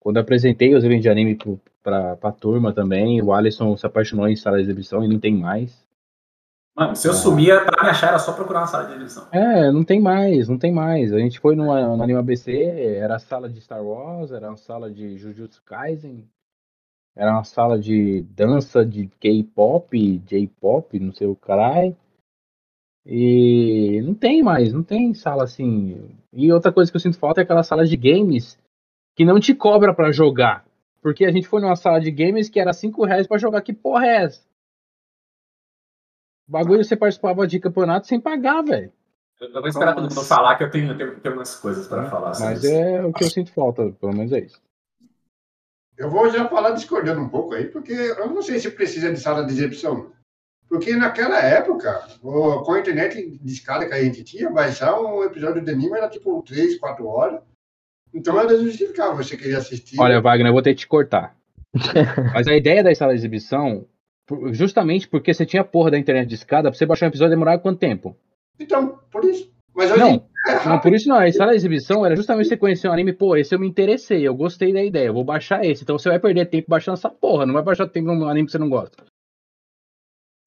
Quando 0.00 0.16
apresentei 0.16 0.74
os 0.74 0.82
eventos 0.82 1.02
de 1.02 1.10
anime 1.10 1.38
pra, 1.82 2.16
pra 2.16 2.32
turma 2.32 2.72
também, 2.72 3.20
o 3.20 3.34
Alisson 3.34 3.76
se 3.76 3.84
apaixonou 3.84 4.26
em 4.26 4.34
sala 4.34 4.56
de 4.56 4.62
exibição 4.62 5.04
e 5.04 5.08
não 5.08 5.20
tem 5.20 5.36
mais. 5.36 5.86
Mano, 6.74 6.96
se 6.96 7.06
eu 7.06 7.12
Ah. 7.12 7.16
sumia, 7.16 7.60
pra 7.62 7.84
me 7.84 7.90
achar 7.90 8.08
era 8.08 8.18
só 8.18 8.32
procurar 8.32 8.60
uma 8.60 8.66
sala 8.66 8.86
de 8.86 8.94
exibição. 8.94 9.28
É, 9.30 9.70
não 9.70 9.84
tem 9.84 10.00
mais, 10.00 10.48
não 10.48 10.56
tem 10.56 10.72
mais. 10.72 11.12
A 11.12 11.18
gente 11.18 11.38
foi 11.38 11.54
no, 11.54 11.70
Anime 11.70 12.14
ABC, 12.18 12.50
era 12.96 13.16
a 13.16 13.18
sala 13.18 13.46
de 13.46 13.60
Star 13.60 13.84
Wars, 13.84 14.32
era 14.32 14.48
uma 14.48 14.56
sala 14.56 14.90
de 14.90 15.18
Jujutsu 15.18 15.62
Kaisen, 15.66 16.24
era 17.16 17.32
uma 17.32 17.44
sala 17.44 17.78
de 17.78 18.22
dança 18.22 18.84
de 18.84 19.08
K-pop, 19.20 20.18
J-pop, 20.26 20.98
não 20.98 21.12
sei 21.12 21.26
o 21.26 21.36
caralho. 21.36 21.96
E 23.04 24.00
não 24.02 24.14
tem 24.14 24.42
mais, 24.42 24.72
não 24.72 24.82
tem 24.82 25.12
sala 25.14 25.44
assim. 25.44 26.16
E 26.32 26.52
outra 26.52 26.72
coisa 26.72 26.90
que 26.90 26.96
eu 26.96 27.00
sinto 27.00 27.18
falta 27.18 27.40
é 27.40 27.44
aquela 27.44 27.62
sala 27.62 27.84
de 27.84 27.96
games 27.96 28.58
que 29.16 29.24
não 29.24 29.40
te 29.40 29.54
cobra 29.54 29.94
pra 29.94 30.12
jogar. 30.12 30.64
Porque 31.02 31.24
a 31.24 31.32
gente 31.32 31.48
foi 31.48 31.60
numa 31.60 31.76
sala 31.76 31.98
de 32.00 32.10
games 32.10 32.48
que 32.48 32.60
era 32.60 32.72
5 32.72 33.04
reais 33.04 33.26
pra 33.26 33.38
jogar. 33.38 33.62
Que 33.62 33.72
porra 33.72 34.06
é 34.06 34.24
essa? 34.24 34.42
O 36.46 36.52
bagulho 36.52 36.84
você 36.84 36.96
participava 36.96 37.46
de 37.46 37.58
campeonato 37.58 38.06
sem 38.06 38.20
pagar, 38.20 38.62
velho. 38.62 38.92
Eu 39.40 39.52
vou 39.52 39.68
esperar 39.68 39.94
todo 39.94 40.02
mundo 40.02 40.24
falar 40.26 40.56
que 40.56 40.64
eu 40.64 40.70
tenho, 40.70 40.96
tenho, 40.96 41.18
tenho 41.20 41.34
umas 41.34 41.58
coisas 41.58 41.88
pra 41.88 42.10
falar. 42.10 42.32
Mas 42.38 42.62
isso. 42.62 42.74
é 42.74 43.04
o 43.04 43.12
que 43.12 43.24
eu 43.24 43.30
sinto 43.30 43.50
falta, 43.52 43.90
pelo 43.92 44.12
menos 44.12 44.32
é 44.32 44.40
isso. 44.40 44.60
Eu 46.00 46.08
vou 46.08 46.30
já 46.30 46.48
falar 46.48 46.70
discordando 46.70 47.20
um 47.20 47.28
pouco 47.28 47.52
aí, 47.52 47.66
porque 47.66 47.92
eu 47.92 48.26
não 48.30 48.40
sei 48.40 48.58
se 48.58 48.70
precisa 48.70 49.12
de 49.12 49.20
sala 49.20 49.44
de 49.44 49.52
exibição. 49.52 50.10
Porque 50.66 50.96
naquela 50.96 51.38
época, 51.38 51.92
com 52.22 52.72
a 52.72 52.80
internet 52.80 53.38
de 53.38 53.52
escada 53.52 53.86
que 53.86 53.92
a 53.92 54.02
gente 54.02 54.24
tinha, 54.24 54.48
baixar 54.48 54.98
um 54.98 55.22
episódio 55.22 55.62
de 55.62 55.70
anime 55.70 55.98
era 55.98 56.08
tipo 56.08 56.42
3, 56.42 56.78
4 56.78 57.06
horas. 57.06 57.42
Então 58.14 58.40
era 58.40 58.56
justificável 58.56 59.22
você 59.22 59.36
querer 59.36 59.56
assistir. 59.56 60.00
Olha, 60.00 60.22
Wagner, 60.22 60.48
eu 60.48 60.54
vou 60.54 60.62
ter 60.62 60.72
que 60.72 60.80
te 60.80 60.88
cortar. 60.88 61.36
Mas 62.32 62.48
a 62.48 62.56
ideia 62.56 62.82
da 62.82 62.94
sala 62.94 63.12
de 63.12 63.18
exibição, 63.18 63.84
justamente 64.52 65.06
porque 65.06 65.34
você 65.34 65.44
tinha 65.44 65.62
porra 65.62 65.90
da 65.90 65.98
internet 65.98 66.26
de 66.26 66.34
escada, 66.34 66.70
pra 66.70 66.78
você 66.78 66.86
baixar 66.86 67.06
um 67.06 67.10
episódio 67.10 67.32
demorava 67.32 67.60
quanto 67.60 67.78
tempo? 67.78 68.16
Então, 68.58 68.98
por 69.10 69.22
isso. 69.26 69.52
Mas 69.74 69.90
hoje 69.90 70.00
Não, 70.00 70.28
não, 70.66 70.80
por 70.80 70.92
isso 70.92 71.08
não. 71.08 71.16
A 71.16 71.32
sala 71.32 71.52
de 71.52 71.56
exibição 71.56 72.04
era 72.04 72.16
justamente 72.16 72.48
você 72.48 72.56
conhecer 72.56 72.88
um 72.88 72.92
anime, 72.92 73.12
pô, 73.12 73.36
esse 73.36 73.54
eu 73.54 73.58
me 73.58 73.68
interessei, 73.68 74.26
eu 74.26 74.34
gostei 74.34 74.72
da 74.72 74.82
ideia, 74.82 75.06
eu 75.06 75.14
vou 75.14 75.24
baixar 75.24 75.64
esse. 75.64 75.82
Então 75.82 75.98
você 75.98 76.08
vai 76.08 76.18
perder 76.18 76.46
tempo 76.46 76.66
baixando 76.68 76.96
essa 76.96 77.08
porra, 77.08 77.46
não 77.46 77.54
vai 77.54 77.62
baixar 77.62 77.86
tempo 77.88 78.12
num 78.12 78.28
anime 78.28 78.46
que 78.46 78.52
você 78.52 78.58
não 78.58 78.68
gosta. 78.68 79.04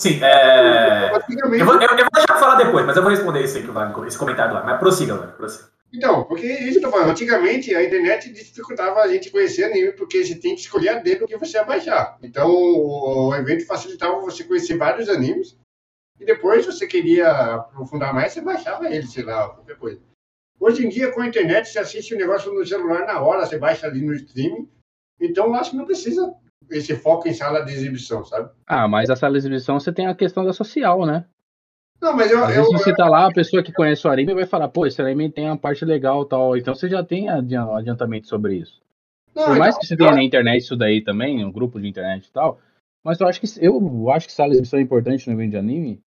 Sim, 0.02 0.20
é... 0.22 1.16
antigamente. 1.16 1.62
Eu 1.62 1.66
vou, 1.66 1.76
eu, 1.76 1.82
eu 1.82 1.88
vou 1.88 2.10
deixar 2.14 2.28
pra 2.28 2.38
falar 2.38 2.56
depois, 2.56 2.86
mas 2.86 2.98
eu 2.98 3.04
vou 3.04 3.12
responder 3.12 3.42
esse, 3.44 3.58
aí 3.58 3.64
que 3.64 3.70
o 3.70 3.74
Wagner- 3.74 4.08
esse 4.08 4.18
comentário 4.18 4.54
lá. 4.54 4.64
Mas 4.64 4.80
prossiga, 4.80 5.16
Wagner, 5.16 5.36
prossiga. 5.36 5.74
Então, 5.94 6.24
porque 6.24 6.48
isso 6.48 6.80
que 6.80 6.86
eu 6.86 6.90
tô 6.90 6.98
falando. 6.98 7.12
Antigamente 7.12 7.74
a 7.76 7.84
internet 7.84 8.34
dificultava 8.34 9.00
a 9.02 9.08
gente 9.08 9.30
conhecer 9.30 9.66
anime, 9.66 9.92
porque 9.92 10.26
você 10.26 10.36
tem 10.36 10.56
que 10.56 10.62
escolher 10.62 10.90
a 10.90 11.00
dedo 11.00 11.26
o 11.26 11.28
que 11.28 11.38
você 11.38 11.58
ia 11.58 11.64
baixar. 11.64 12.18
Então 12.24 12.50
o 12.50 13.34
evento 13.36 13.66
facilitava 13.68 14.20
você 14.20 14.44
conhecer 14.44 14.76
vários 14.76 15.08
animes. 15.08 15.56
E 16.24 16.26
depois, 16.26 16.64
se 16.64 16.72
você 16.72 16.88
queria 16.88 17.30
aprofundar 17.56 18.14
mais, 18.14 18.32
você 18.32 18.40
baixava 18.40 18.90
ele, 18.90 19.06
sei 19.06 19.26
lá, 19.26 19.50
qualquer 19.50 19.76
coisa. 19.76 20.02
Hoje 20.58 20.86
em 20.86 20.90
dia, 20.90 21.12
com 21.12 21.20
a 21.20 21.28
internet, 21.28 21.68
você 21.68 21.80
assiste 21.80 22.16
o 22.16 22.18
negócio 22.18 22.54
no 22.54 22.66
celular 22.66 23.06
na 23.06 23.20
hora, 23.20 23.46
você 23.46 23.60
baixa 23.60 23.88
ali 23.88 24.00
no 24.00 24.14
streaming. 24.14 24.70
Então, 25.20 25.48
eu 25.48 25.56
acho 25.56 25.72
que 25.72 25.76
não 25.76 25.86
precisa 25.86 26.34
esse 26.70 26.96
foco 26.96 27.28
em 27.28 27.34
sala 27.34 27.66
de 27.66 27.74
exibição, 27.74 28.24
sabe? 28.24 28.50
Ah, 28.66 28.88
mas 28.88 29.10
a 29.10 29.18
sala 29.18 29.34
de 29.34 29.40
exibição 29.40 29.78
você 29.78 29.92
tem 29.92 30.08
a 30.08 30.16
questão 30.16 30.46
da 30.46 30.54
social, 30.54 31.06
né? 31.06 31.26
Não, 32.02 32.16
mas 32.16 32.32
eu. 32.32 32.42
Às 32.42 32.56
eu 32.56 32.64
vezes 32.64 32.72
você 32.72 32.96
tá 32.96 33.10
lá, 33.10 33.28
a 33.28 33.34
pessoa 33.34 33.62
que 33.62 33.74
conhece 33.74 34.08
o 34.08 34.10
anime 34.10 34.34
vai 34.34 34.46
falar, 34.46 34.70
pô, 34.70 34.86
esse 34.86 35.02
anime 35.02 35.30
tem 35.30 35.48
uma 35.48 35.58
parte 35.58 35.84
legal 35.84 36.24
e 36.24 36.30
tal. 36.30 36.56
Então 36.56 36.74
você 36.74 36.88
já 36.88 37.04
tem 37.04 37.28
adian- 37.28 37.76
adiantamento 37.76 38.30
sobre 38.30 38.56
isso. 38.56 38.82
não, 39.36 39.44
Por 39.44 39.58
mais 39.58 39.76
então, 39.76 39.82
que 39.82 39.88
você 39.88 39.98
tenha 39.98 40.12
na 40.14 40.24
internet 40.24 40.62
isso 40.62 40.78
daí 40.78 41.04
também, 41.04 41.44
um 41.44 41.52
grupo 41.52 41.82
de 41.82 41.88
internet 41.90 42.28
e 42.28 42.32
tal, 42.32 42.62
mas 43.04 43.20
eu 43.20 43.28
acho 43.28 43.42
que 43.42 43.48
eu 43.60 44.10
acho 44.12 44.28
que 44.28 44.34
sala 44.34 44.52
de 44.52 44.56
exibição 44.56 44.80
é 44.80 44.82
importante 44.82 45.28
no 45.28 45.34
evento 45.34 45.52
de 45.52 45.58
anime. 45.58 46.02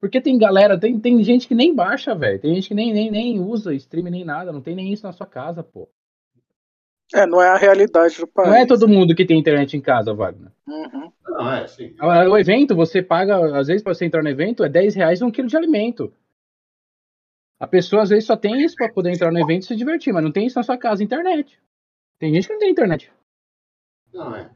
Porque 0.00 0.20
tem 0.20 0.38
galera, 0.38 0.78
tem, 0.78 0.98
tem 1.00 1.22
gente 1.22 1.48
que 1.48 1.54
nem 1.54 1.74
baixa, 1.74 2.14
velho. 2.14 2.38
Tem 2.38 2.54
gente 2.54 2.68
que 2.68 2.74
nem, 2.74 2.92
nem, 2.92 3.10
nem 3.10 3.40
usa 3.40 3.74
stream 3.74 4.10
nem 4.10 4.24
nada, 4.24 4.52
não 4.52 4.60
tem 4.60 4.74
nem 4.74 4.92
isso 4.92 5.06
na 5.06 5.12
sua 5.12 5.26
casa, 5.26 5.62
pô. 5.62 5.88
É, 7.12 7.26
não 7.26 7.40
é 7.40 7.48
a 7.48 7.56
realidade 7.56 8.18
do 8.18 8.26
país. 8.26 8.48
Não 8.48 8.56
é 8.56 8.66
todo 8.66 8.88
mundo 8.88 9.14
que 9.14 9.26
tem 9.26 9.38
internet 9.38 9.76
em 9.76 9.80
casa, 9.80 10.14
Wagner. 10.14 10.50
Uhum. 10.66 11.12
Não, 11.28 11.52
é, 11.52 11.66
sim. 11.66 11.94
Agora, 11.98 12.30
O 12.30 12.38
evento, 12.38 12.74
você 12.74 13.02
paga, 13.02 13.58
às 13.58 13.66
vezes, 13.66 13.82
para 13.82 13.94
você 13.94 14.04
entrar 14.04 14.22
no 14.22 14.28
evento, 14.28 14.64
é 14.64 14.68
10 14.68 14.94
reais 14.94 15.22
um 15.22 15.30
quilo 15.30 15.48
de 15.48 15.56
alimento. 15.56 16.12
A 17.58 17.66
pessoa, 17.66 18.02
às 18.02 18.10
vezes, 18.10 18.26
só 18.26 18.36
tem 18.36 18.62
isso 18.62 18.74
para 18.76 18.92
poder 18.92 19.10
entrar 19.12 19.30
no 19.30 19.38
evento 19.38 19.62
e 19.62 19.66
se 19.66 19.76
divertir, 19.76 20.12
mas 20.12 20.24
não 20.24 20.32
tem 20.32 20.46
isso 20.46 20.58
na 20.58 20.62
sua 20.62 20.76
casa, 20.76 21.04
internet. 21.04 21.60
Tem 22.18 22.32
gente 22.32 22.46
que 22.46 22.52
não 22.52 22.60
tem 22.60 22.70
internet. 22.70 23.12
Não, 24.12 24.34
é. 24.34 24.50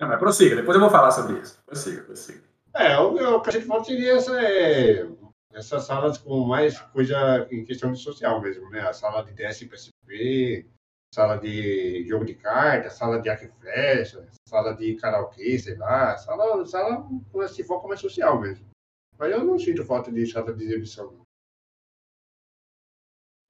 Não, 0.00 0.08
mas 0.08 0.18
prossiga, 0.18 0.56
depois 0.56 0.74
eu 0.74 0.80
vou 0.80 0.90
falar 0.90 1.10
sobre 1.10 1.40
isso. 1.40 1.62
Prossiga, 1.64 2.02
prossiga. 2.02 2.42
É, 2.76 2.98
o 2.98 3.36
o 3.36 3.40
que 3.40 3.50
a 3.50 3.52
gente 3.52 3.66
falta 3.66 3.84
seria 3.84 4.14
essa, 4.14 4.40
é, 4.42 5.06
essas 5.52 5.84
salas 5.84 6.18
com 6.18 6.40
mais 6.40 6.80
coisa 6.80 7.46
em 7.50 7.64
questão 7.64 7.92
de 7.92 8.00
social 8.00 8.40
mesmo, 8.40 8.68
né? 8.70 8.80
A 8.80 8.92
sala 8.92 9.22
de 9.22 9.32
DS 9.32 9.62
e 9.62 9.68
PSP, 9.68 10.66
sala 11.14 11.36
de 11.36 12.04
jogo 12.08 12.24
de 12.24 12.34
carta, 12.34 12.90
sala 12.90 13.20
de 13.20 13.28
arco 13.28 13.44
e 13.44 13.48
flecha, 13.60 14.26
sala 14.48 14.74
de 14.74 14.96
karaokê, 14.96 15.56
sei 15.58 15.76
lá, 15.76 16.18
sala, 16.18 16.66
sala 16.66 17.08
com 17.30 17.42
esse 17.42 17.62
foco 17.62 17.86
mais 17.86 18.00
social 18.00 18.40
mesmo. 18.40 18.66
Mas 19.16 19.30
eu 19.30 19.44
não 19.44 19.56
sinto 19.56 19.84
falta 19.84 20.10
de 20.10 20.26
sala 20.26 20.52
de 20.52 20.64
exibição. 20.64 21.12
não. 21.12 21.24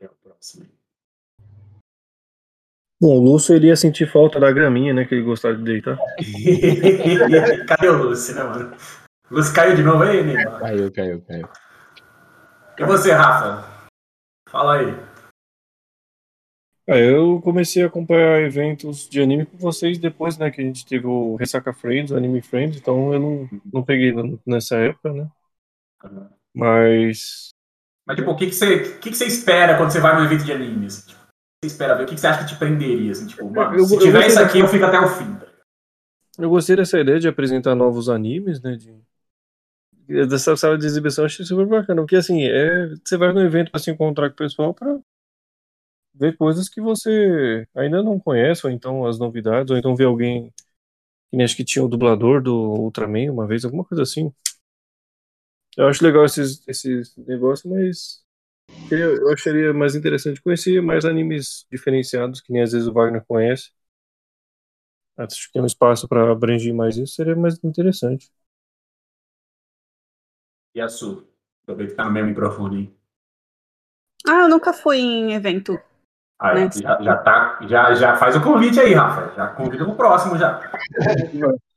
É 0.00 0.06
o 0.06 0.14
próximo. 0.22 0.66
Bom, 3.00 3.18
o 3.18 3.20
Lúcio 3.20 3.56
ele 3.56 3.68
ia 3.68 3.76
sentir 3.76 4.06
falta 4.06 4.38
da 4.38 4.52
graminha, 4.52 4.92
né? 4.92 5.06
Que 5.06 5.14
ele 5.14 5.24
gostava 5.24 5.56
de 5.56 5.64
deitar. 5.64 5.96
Cadê 7.66 7.88
o 7.88 8.02
Lúcio, 8.02 8.34
né, 8.34 8.42
mano? 8.42 8.76
Lúcio 9.34 9.52
caiu 9.52 9.74
de 9.74 9.82
novo 9.82 10.04
aí, 10.04 10.22
Neymar? 10.22 10.60
Caiu, 10.60 10.92
caiu, 10.92 11.20
caiu. 11.22 11.48
E 12.78 12.84
você, 12.84 13.10
Rafa? 13.10 13.68
Fala 14.48 14.78
aí. 14.78 14.86
Ah, 16.88 16.96
eu 16.98 17.40
comecei 17.42 17.82
a 17.82 17.86
acompanhar 17.88 18.42
eventos 18.42 19.08
de 19.08 19.20
anime 19.20 19.44
com 19.44 19.56
vocês 19.58 19.98
depois, 19.98 20.38
né? 20.38 20.52
Que 20.52 20.60
a 20.60 20.64
gente 20.64 20.86
teve 20.86 21.04
o 21.04 21.34
Ressaca 21.34 21.72
Friends, 21.72 22.12
o 22.12 22.16
Anime 22.16 22.42
Friends, 22.42 22.76
então 22.78 23.12
eu 23.12 23.18
não, 23.18 23.48
não 23.72 23.82
peguei 23.82 24.12
nessa 24.46 24.76
época, 24.76 25.12
né? 25.12 25.28
Mas 26.54 27.48
Mas, 28.06 28.16
tipo, 28.16 28.30
o 28.30 28.36
que, 28.36 28.46
que, 28.46 28.54
você, 28.54 28.74
o 28.76 28.98
que, 29.00 29.10
que 29.10 29.16
você 29.16 29.24
espera 29.26 29.76
quando 29.76 29.90
você 29.90 29.98
vai 29.98 30.14
num 30.16 30.24
evento 30.26 30.44
de 30.44 30.52
anime? 30.52 30.86
assim? 30.86 31.08
Tipo, 31.08 31.22
o 31.22 31.24
que 31.26 31.68
você 31.68 31.74
espera 31.74 31.96
ver? 31.96 32.04
O 32.04 32.06
que, 32.06 32.14
que 32.14 32.20
você 32.20 32.26
acha 32.28 32.44
que 32.44 32.52
te 32.52 32.56
prenderia? 32.56 33.10
Assim? 33.10 33.26
Tipo, 33.26 33.50
mano, 33.50 33.74
Eu- 33.76 33.84
se 33.84 33.94
eu 33.94 33.98
tiver 33.98 34.12
gostei 34.12 34.26
isso 34.28 34.38
da- 34.40 34.46
aqui, 34.46 34.58
eu 34.60 34.68
fico 34.68 34.84
até 34.84 35.00
o 35.00 35.08
fim. 35.08 35.34
tá 35.36 35.44
eu 36.38 36.50
gostei 36.50 36.76
dessa 36.76 36.98
ideia 37.00 37.18
de 37.18 37.28
apresentar 37.28 37.74
novos 37.74 38.08
animes, 38.08 38.60
né? 38.60 38.76
De, 38.76 38.94
dessa 40.06 40.56
sala 40.56 40.78
de 40.78 40.86
exibição, 40.86 41.24
eu 41.24 41.26
achei 41.26 41.44
super 41.44 41.66
bacana. 41.66 42.02
Porque 42.02 42.16
assim, 42.16 42.42
é, 42.44 42.88
você 43.04 43.16
vai 43.16 43.32
no 43.32 43.40
evento 43.42 43.70
para 43.70 43.80
se 43.80 43.90
encontrar 43.90 44.28
com 44.30 44.34
o 44.34 44.36
pessoal 44.38 44.74
para 44.74 44.98
ver 46.14 46.36
coisas 46.36 46.68
que 46.68 46.80
você 46.80 47.66
ainda 47.74 48.02
não 48.02 48.18
conhece, 48.18 48.66
ou 48.66 48.72
então 48.72 49.06
as 49.06 49.18
novidades, 49.18 49.70
ou 49.70 49.76
então 49.76 49.96
ver 49.96 50.04
alguém. 50.04 50.52
Que 51.30 51.42
acho 51.42 51.56
que 51.56 51.64
tinha 51.64 51.84
o 51.84 51.88
dublador 51.88 52.42
do 52.42 52.54
Ultraman 52.54 53.30
uma 53.32 53.46
vez, 53.46 53.64
alguma 53.64 53.84
coisa 53.84 54.02
assim. 54.04 54.32
Eu 55.76 55.88
acho 55.88 56.04
legal 56.04 56.24
esses, 56.24 56.66
esses 56.68 57.16
negócios, 57.16 57.70
mas 57.70 58.22
queria- 58.88 59.06
eu 59.06 59.30
acharia 59.32 59.72
mais 59.74 59.94
interessante 59.96 60.42
conhecer 60.42 60.82
mais 60.82 61.04
animes 61.04 61.66
diferenciados, 61.72 62.40
que 62.42 62.52
nem 62.52 62.62
às 62.62 62.72
vezes 62.72 62.88
o 62.88 62.92
Wagner 62.94 63.24
conhece. 63.26 63.70
Acho 65.16 65.46
que 65.48 65.52
tem 65.54 65.62
um 65.62 65.66
espaço 65.66 66.06
para 66.08 66.30
abranger 66.30 66.72
mais 66.74 66.96
isso, 66.96 67.14
seria 67.14 67.34
mais 67.36 67.58
interessante. 67.64 68.30
E 70.74 70.80
a 70.80 70.88
sua? 70.88 71.24
Aproveita 71.62 71.92
que 71.92 71.96
tá 71.96 72.04
no 72.04 72.10
mesmo 72.10 72.28
microfone 72.28 72.76
aí. 72.78 72.94
Ah, 74.26 74.42
eu 74.42 74.48
nunca 74.48 74.72
fui 74.72 74.98
em 74.98 75.32
evento. 75.32 75.78
Ah, 76.38 76.54
Né? 76.54 76.68
já, 76.72 77.00
já, 77.00 77.16
tá, 77.16 77.58
já, 77.68 77.94
já 77.94 78.16
faz 78.16 78.36
o 78.36 78.42
convite 78.42 78.80
aí, 78.80 78.92
Rafa. 78.92 79.32
Já 79.34 79.46
convida 79.48 79.84
pro 79.84 79.94
próximo 79.94 80.36
já. 80.36 80.60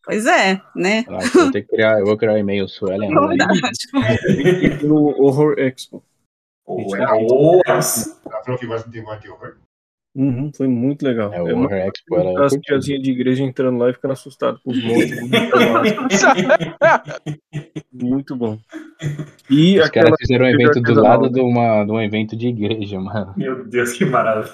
Pois 0.04 0.26
é, 0.26 0.62
né? 0.76 1.06
Ah, 1.10 1.20
eu, 1.22 1.44
vou 1.44 1.52
ter 1.52 1.62
que 1.64 1.68
criar, 1.76 2.00
eu 2.00 2.06
vou 2.06 2.18
criar 2.18 2.34
um 2.34 2.38
e-mail 2.38 2.68
Suelen. 2.68 3.14
Verdade. 3.14 3.60
E 4.82 4.86
o 4.86 5.22
Horror 5.22 5.60
Expo. 5.60 6.04
Ou 6.66 6.96
é, 6.96 7.06
ou 7.30 7.62
é 7.66 7.80
isso. 7.80 8.20
Ela 8.26 8.44
falou 8.44 8.60
que 8.60 8.66
gosta 8.66 8.90
de 8.90 9.00
negócio 9.00 9.22
de 9.22 9.30
horror. 9.30 9.58
Uhum, 10.18 10.52
foi 10.52 10.68
muito 10.68 11.04
legal. 11.04 11.32
É, 11.32 11.44
o 11.44 11.48
É 11.48 11.54
uma- 11.54 11.72
Expo 11.72 12.18
era 12.18 12.46
As 12.46 12.54
tiazinhas 12.54 13.04
de 13.04 13.12
igreja 13.12 13.44
entrando 13.44 13.78
lá 13.78 13.92
e 13.92 13.94
ficando 13.94 14.14
assustado 14.14 14.60
com 14.64 14.72
os 14.72 14.84
monstros. 14.84 15.30
muito 17.94 18.36
bom. 18.36 18.58
E 19.48 19.80
Os 19.80 19.92
caras 19.92 20.16
fizeram 20.20 20.46
um 20.46 20.50
evento 20.50 20.82
do 20.82 21.00
lado 21.00 21.30
de, 21.30 21.40
uma, 21.40 21.84
de 21.86 21.92
um 21.92 22.02
evento 22.02 22.36
de 22.36 22.48
igreja, 22.48 23.00
mano. 23.00 23.36
Meu 23.38 23.64
Deus, 23.64 23.94
que 23.94 24.06
maravilha. 24.06 24.50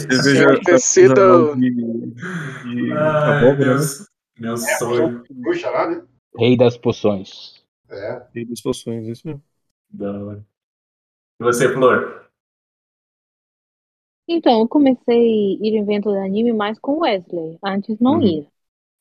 cerveja 0.00 0.54
de, 0.56 1.60
de 1.60 2.92
Ai, 2.92 3.38
abóbora, 3.38 3.76
né? 3.76 3.80
Meu 4.40 4.56
sonho. 4.56 5.22
Bruxa 5.30 5.70
lá, 5.70 5.88
né? 5.88 6.02
Rei 6.36 6.56
das 6.56 6.76
poções. 6.76 7.62
É. 7.88 8.22
E 8.34 8.44
das 8.44 8.60
poções, 8.60 9.06
isso 9.06 9.24
mesmo. 9.24 9.40
Da 9.88 10.10
hora. 10.10 10.44
E 11.40 11.44
você, 11.44 11.72
Flor? 11.72 12.23
Então, 14.28 14.60
eu 14.60 14.68
comecei 14.68 15.14
a 15.16 15.66
ir 15.66 15.74
em 15.74 15.78
evento 15.80 16.10
de 16.12 16.18
anime 16.18 16.52
mais 16.52 16.78
com 16.78 16.98
Wesley. 17.00 17.58
Antes 17.62 17.98
não 18.00 18.20
Uhum. 18.20 18.26
ia. 18.26 18.46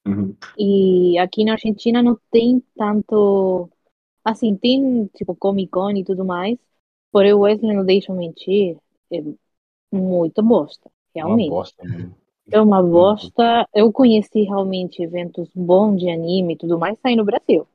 Uhum. 0.07 0.38
E 0.57 1.17
aqui 1.19 1.43
na 1.45 1.53
Argentina 1.53 2.01
não 2.03 2.17
tem 2.32 2.61
tanto. 2.76 3.69
Assim, 4.24 4.55
tem 4.57 5.07
tipo 5.15 5.36
Comic 5.36 5.71
Con 5.71 5.91
e 5.91 6.03
tudo 6.05 6.26
mais. 6.26 6.57
Porém, 7.11 7.34
o 7.34 7.41
Wesley 7.41 7.76
não 7.76 7.86
deixa 7.86 8.11
eu 8.11 8.15
mentir. 8.17 8.78
É 9.11 9.21
muita 9.91 10.41
bosta, 10.41 10.89
É 11.15 11.26
Uma 11.26 11.36
realmente. 11.36 11.49
bosta. 11.49 11.84
É 12.51 12.61
uma 12.61 12.84
bosta. 12.84 13.67
Eu 13.74 13.91
conheci 13.93 14.43
realmente 14.43 15.03
eventos 15.03 15.49
bons 15.55 15.97
de 15.99 16.09
anime 16.09 16.53
e 16.55 16.57
tudo 16.57 16.80
mais 16.80 16.99
sair 17.01 17.15
no 17.17 17.26
Brasil. 17.26 17.67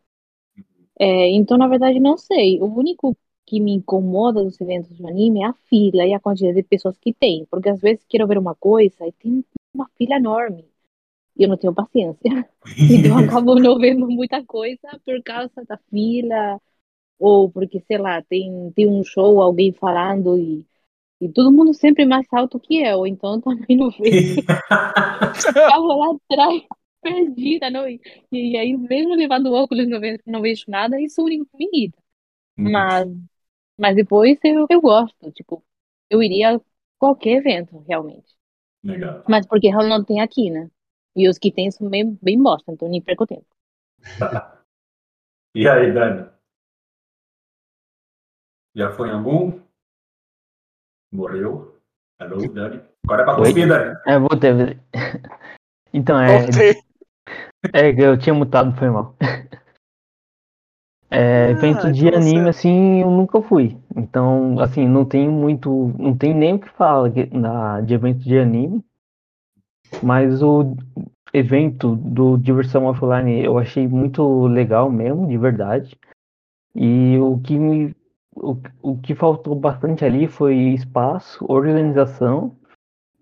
É, 0.99 1.31
então, 1.31 1.57
na 1.57 1.69
verdade, 1.69 2.01
não 2.01 2.17
sei. 2.17 2.61
O 2.61 2.67
único 2.67 3.17
que 3.49 3.61
me 3.61 3.73
incomoda 3.73 4.45
dos 4.45 4.61
eventos 4.61 4.95
de 4.95 5.07
anime 5.07 5.41
é 5.41 5.47
a 5.47 5.55
fila 5.71 6.05
e 6.05 6.13
a 6.13 6.21
quantidade 6.21 6.57
de 6.57 6.63
pessoas 6.63 6.99
que 6.99 7.15
tem. 7.15 7.47
Porque 7.51 7.71
às 7.71 7.81
vezes 7.81 8.05
quero 8.07 8.27
ver 8.27 8.37
uma 8.37 8.55
coisa 8.55 9.07
e 9.07 9.13
tem 9.13 9.43
uma 9.73 9.89
fila 9.97 10.17
enorme. 10.17 10.67
E 11.35 11.45
eu 11.45 11.49
não 11.49 11.57
tenho 11.57 11.75
paciência. 11.75 12.21
Então 12.79 13.19
eu 13.19 13.27
acabo 13.27 13.55
não 13.55 13.79
vendo 13.79 14.07
muita 14.07 14.45
coisa 14.45 15.01
por 15.03 15.23
causa 15.23 15.65
da 15.67 15.79
fila, 15.91 16.61
ou 17.19 17.51
porque, 17.51 17.81
sei 17.81 17.97
lá, 17.97 18.21
tem, 18.23 18.71
tem 18.73 18.87
um 18.87 19.03
show, 19.03 19.41
alguém 19.41 19.73
falando 19.73 20.39
e, 20.39 20.67
e 21.19 21.29
todo 21.31 21.51
mundo 21.51 21.73
sempre 21.73 22.05
mais 22.05 22.27
alto 22.31 22.61
que 22.61 22.83
eu, 22.83 23.07
então 23.07 23.41
também 23.41 23.79
não 23.79 23.91
vejo. 23.91 24.43
Ficava 25.41 25.95
lá 25.97 26.15
atrás, 26.15 26.63
perdida, 27.01 27.71
não? 27.71 27.89
E, 27.89 27.99
e 28.31 28.57
aí, 28.59 28.77
mesmo 28.77 29.15
levando 29.15 29.53
óculos, 29.55 29.89
não 29.89 29.99
vejo, 29.99 30.19
não 30.27 30.43
vejo 30.43 30.65
nada, 30.69 31.01
isso 31.01 31.21
é 31.23 31.25
único 31.25 31.47
que 31.47 31.57
me 31.57 31.71
irrita. 31.73 31.99
Mas, 32.57 33.09
mas 33.79 33.95
depois 33.95 34.39
eu, 34.43 34.67
eu 34.69 34.81
gosto, 34.81 35.31
tipo, 35.33 35.65
eu 36.11 36.23
iria 36.23 36.57
a 36.57 36.61
qualquer 36.99 37.39
evento, 37.39 37.79
realmente. 37.87 38.37
Legal. 38.83 39.25
Mas 39.29 39.47
porque 39.47 39.71
não 39.71 40.05
tem 40.05 40.21
aqui, 40.21 40.51
né? 40.51 40.69
E 41.15 41.29
os 41.29 41.39
que 41.39 41.53
tem 41.53 41.71
são 41.71 41.89
bem, 41.89 42.19
bem 42.21 42.43
bosta, 42.43 42.73
então 42.73 42.89
nem 42.89 43.01
perco 43.01 43.27
tempo. 43.27 43.47
E 45.55 45.67
aí, 45.67 45.93
Dani? 45.93 46.29
Já 48.77 48.93
foi 48.93 49.09
em 49.09 49.13
algum? 49.13 49.61
Morreu? 51.11 51.81
Alô, 52.19 52.37
Dani? 52.53 52.83
Agora 53.05 53.23
é 53.23 53.25
pra 53.25 53.37
cuspir, 53.37 53.67
Dani. 53.67 53.97
É, 54.07 54.19
voltei. 54.19 54.51
Então, 55.93 56.21
é, 56.21 56.43
Voltei. 56.43 56.75
é 57.73 57.93
que 57.95 58.03
eu 58.03 58.19
tinha 58.19 58.35
mutado, 58.35 58.77
foi 58.77 58.91
mal. 58.91 59.17
É, 61.11 61.47
Ah, 61.47 61.51
evento 61.51 61.91
de 61.93 62.07
então 62.07 62.21
você- 62.21 62.29
anime, 62.31 62.49
assim, 62.49 63.01
eu 63.01 63.11
nunca 63.11 63.41
fui. 63.41 63.77
Então, 63.97 64.59
assim, 64.61 64.87
não 64.87 65.05
tem 65.05 65.29
muito. 65.29 65.93
Não 65.99 66.17
tem 66.17 66.35
nem 66.35 66.55
o 66.55 66.59
que 66.59 66.69
falar 66.71 67.11
na, 67.33 67.81
de 67.81 67.95
evento 67.95 68.19
de 68.21 68.39
anime. 68.39 68.85
Mas 70.03 70.43
o 70.43 70.77
evento 71.33 71.97
do 71.97 72.37
Diversão 72.37 72.85
Offline 72.87 73.43
eu 73.43 73.59
achei 73.59 73.89
muito 73.89 74.47
legal 74.47 74.91
mesmo, 74.91 75.27
de 75.27 75.39
verdade. 75.39 75.97
E 76.75 77.17
o 77.19 77.39
que 77.41 77.59
me. 77.59 77.95
O, 78.37 78.57
o 78.83 78.99
que 78.99 79.15
faltou 79.15 79.55
bastante 79.55 80.05
ali 80.05 80.29
foi 80.29 80.55
espaço, 80.55 81.45
organização 81.49 82.53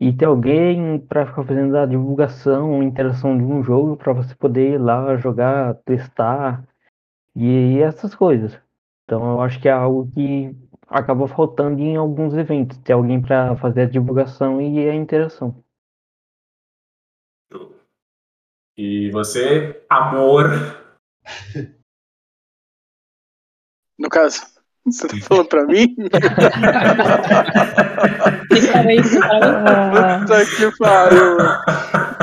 e 0.01 0.12
ter 0.12 0.26
alguém 0.26 0.99
para 0.99 1.26
ficar 1.26 1.45
fazendo 1.45 1.76
a 1.76 1.87
divulgação, 1.87 2.82
interação 2.82 3.37
de 3.39 3.45
um 3.45 3.62
jogo 3.62 3.97
para 3.97 4.12
você 4.12 4.34
poder 4.34 4.74
ir 4.74 4.78
lá 4.78 5.16
jogar, 5.16 5.74
testar 5.87 6.64
e 7.37 7.78
essas 7.80 8.14
coisas. 8.14 8.59
Então 9.05 9.32
eu 9.32 9.41
acho 9.43 9.61
que 9.61 9.68
é 9.68 9.72
algo 9.72 10.11
que 10.12 10.57
acaba 10.89 11.28
faltando 11.28 11.80
em 11.80 11.97
alguns 11.97 12.34
eventos, 12.34 12.78
ter 12.78 12.95
alguém 12.95 13.20
para 13.20 13.55
fazer 13.57 13.82
a 13.82 13.89
divulgação 13.89 14.61
e 14.61 14.89
a 14.89 14.95
interação. 14.95 15.62
E 18.76 19.11
você, 19.11 19.84
amor? 19.89 20.51
No 23.99 24.11
caso, 24.11 24.43
você 24.84 25.09
tá 25.09 25.16
falando 25.22 25.49
pra 25.49 25.64
mim? 25.64 25.95
Puta 25.95 26.20
que 30.45 30.78
pariu. 30.78 31.37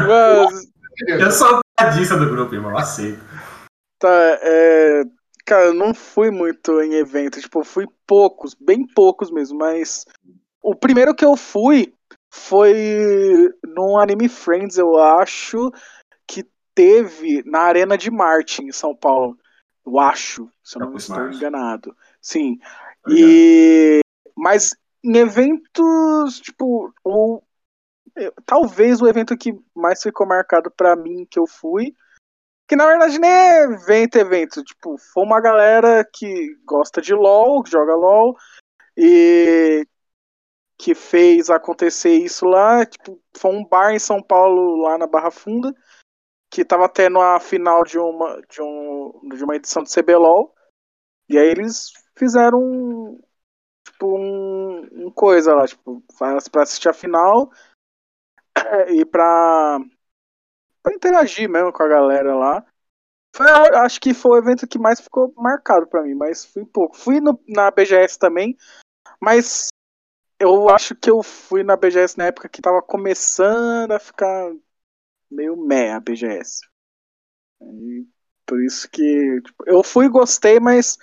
Mas, 0.07 0.71
Eu 1.07 1.31
sou 1.31 1.57
a 1.57 1.61
piadista 1.77 2.17
do 2.17 2.29
grupo, 2.29 2.53
irmão, 2.53 2.77
aceito. 2.77 3.32
Tá, 4.03 4.39
é. 4.41 5.03
Cara, 5.45 5.65
eu 5.65 5.73
não 5.73 5.93
fui 5.93 6.31
muito 6.31 6.81
em 6.81 6.93
evento, 6.93 7.41
tipo, 7.41 7.63
fui 7.65 7.85
poucos, 8.07 8.53
bem 8.53 8.87
poucos 8.87 9.29
mesmo, 9.29 9.57
mas 9.57 10.05
o 10.61 10.73
primeiro 10.73 11.13
que 11.13 11.25
eu 11.25 11.35
fui 11.35 11.93
foi 12.31 13.49
num 13.65 13.97
Anime 13.97 14.29
Friends, 14.29 14.77
eu 14.77 14.97
acho, 14.97 15.69
que 16.25 16.45
teve 16.73 17.43
na 17.45 17.59
Arena 17.59 17.97
de 17.97 18.09
Marte, 18.09 18.63
em 18.63 18.71
São 18.71 18.95
Paulo. 18.95 19.37
Eu 19.85 19.99
acho, 19.99 20.49
se 20.63 20.77
eu 20.77 20.79
não 20.79 20.87
Campus 20.87 21.09
estou 21.09 21.29
enganado. 21.29 21.95
Sim. 22.21 22.57
Obrigado. 23.05 23.29
E 23.29 23.99
mas 24.35 24.73
em 25.03 25.17
eventos, 25.17 26.39
tipo, 26.39 26.93
ou 27.03 27.43
talvez 28.45 29.01
o 29.01 29.07
evento 29.07 29.35
que 29.37 29.53
mais 29.75 30.01
ficou 30.01 30.25
marcado 30.25 30.71
pra 30.71 30.95
mim 30.95 31.27
que 31.29 31.37
eu 31.37 31.45
fui, 31.45 31.93
que 32.67 32.75
na 32.75 32.87
verdade 32.87 33.19
nem 33.19 33.29
é 33.29 33.63
evento, 33.63 34.15
evento, 34.17 34.63
tipo, 34.63 34.97
foi 34.97 35.23
uma 35.23 35.41
galera 35.41 36.03
que 36.03 36.55
gosta 36.65 37.01
de 37.01 37.13
LoL, 37.13 37.63
que 37.63 37.71
joga 37.71 37.95
LoL 37.95 38.35
e 38.97 39.85
que 40.77 40.95
fez 40.95 41.49
acontecer 41.49 42.13
isso 42.13 42.45
lá, 42.45 42.85
tipo, 42.85 43.21
foi 43.37 43.51
um 43.51 43.65
bar 43.65 43.91
em 43.93 43.99
São 43.99 44.21
Paulo 44.21 44.81
lá 44.81 44.97
na 44.97 45.07
Barra 45.07 45.31
Funda 45.31 45.73
que 46.53 46.63
tava 46.63 46.87
tendo 46.87 47.19
a 47.19 47.39
final 47.39 47.83
de 47.83 47.97
uma 47.97 48.39
de, 48.47 48.61
um, 48.61 49.29
de 49.35 49.43
uma 49.43 49.55
edição 49.55 49.81
do 49.81 49.89
CBLOL 49.89 50.53
e 51.27 51.35
aí 51.35 51.47
eles 51.47 51.91
fizeram 52.15 52.59
um, 52.59 53.19
tipo 53.83 54.15
um, 54.15 55.07
um 55.07 55.11
coisa 55.11 55.55
lá, 55.55 55.65
tipo, 55.65 56.03
pra 56.51 56.61
assistir 56.61 56.89
a 56.89 56.93
final 56.93 57.49
e 58.89 59.03
pra, 59.03 59.79
pra 60.83 60.93
interagir 60.95 61.49
mesmo 61.49 61.73
com 61.73 61.83
a 61.83 61.89
galera 61.89 62.35
lá. 62.35 62.65
Foi, 63.35 63.49
acho 63.49 63.99
que 64.01 64.13
foi 64.13 64.39
o 64.39 64.43
evento 64.43 64.67
que 64.67 64.79
mais 64.79 65.01
ficou 65.01 65.33
marcado 65.37 65.87
pra 65.87 66.03
mim, 66.03 66.15
mas 66.15 66.45
fui 66.45 66.65
pouco. 66.65 66.97
Fui 66.97 67.21
no- 67.21 67.39
na 67.47 67.71
BGS 67.71 68.19
também, 68.19 68.57
mas 69.21 69.69
eu 70.39 70.69
acho 70.69 70.95
que 70.95 71.09
eu 71.11 71.23
fui 71.23 71.63
na 71.63 71.77
BGS 71.77 72.17
na 72.17 72.25
época 72.27 72.49
que 72.49 72.61
tava 72.61 72.81
começando 72.81 73.91
a 73.91 73.99
ficar 73.99 74.51
meio 75.31 75.57
meh 75.57 75.91
a 75.93 75.99
BGS. 75.99 76.61
E 77.61 78.07
por 78.45 78.63
isso 78.63 78.89
que 78.89 79.41
tipo, 79.41 79.63
eu 79.67 79.83
fui 79.83 80.09
gostei, 80.09 80.59
mas 80.59 80.97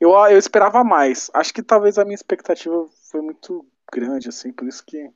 eu, 0.00 0.10
eu 0.30 0.38
esperava 0.38 0.84
mais. 0.84 1.30
Acho 1.34 1.54
que 1.54 1.62
talvez 1.62 1.98
a 1.98 2.04
minha 2.04 2.14
expectativa 2.16 2.88
foi 3.10 3.22
muito 3.22 3.66
grande, 3.92 4.28
assim, 4.28 4.52
por 4.52 4.68
isso 4.68 4.84
que. 4.86 5.10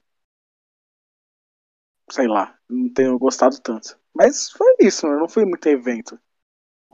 Sei 2.11 2.27
lá, 2.27 2.55
não 2.69 2.93
tenho 2.93 3.19
gostado 3.19 3.61
tanto. 3.61 3.97
Mas 4.15 4.51
foi 4.51 4.75
isso, 4.81 5.07
não 5.07 5.29
fui 5.29 5.45
muito 5.45 5.67
evento. 5.67 6.19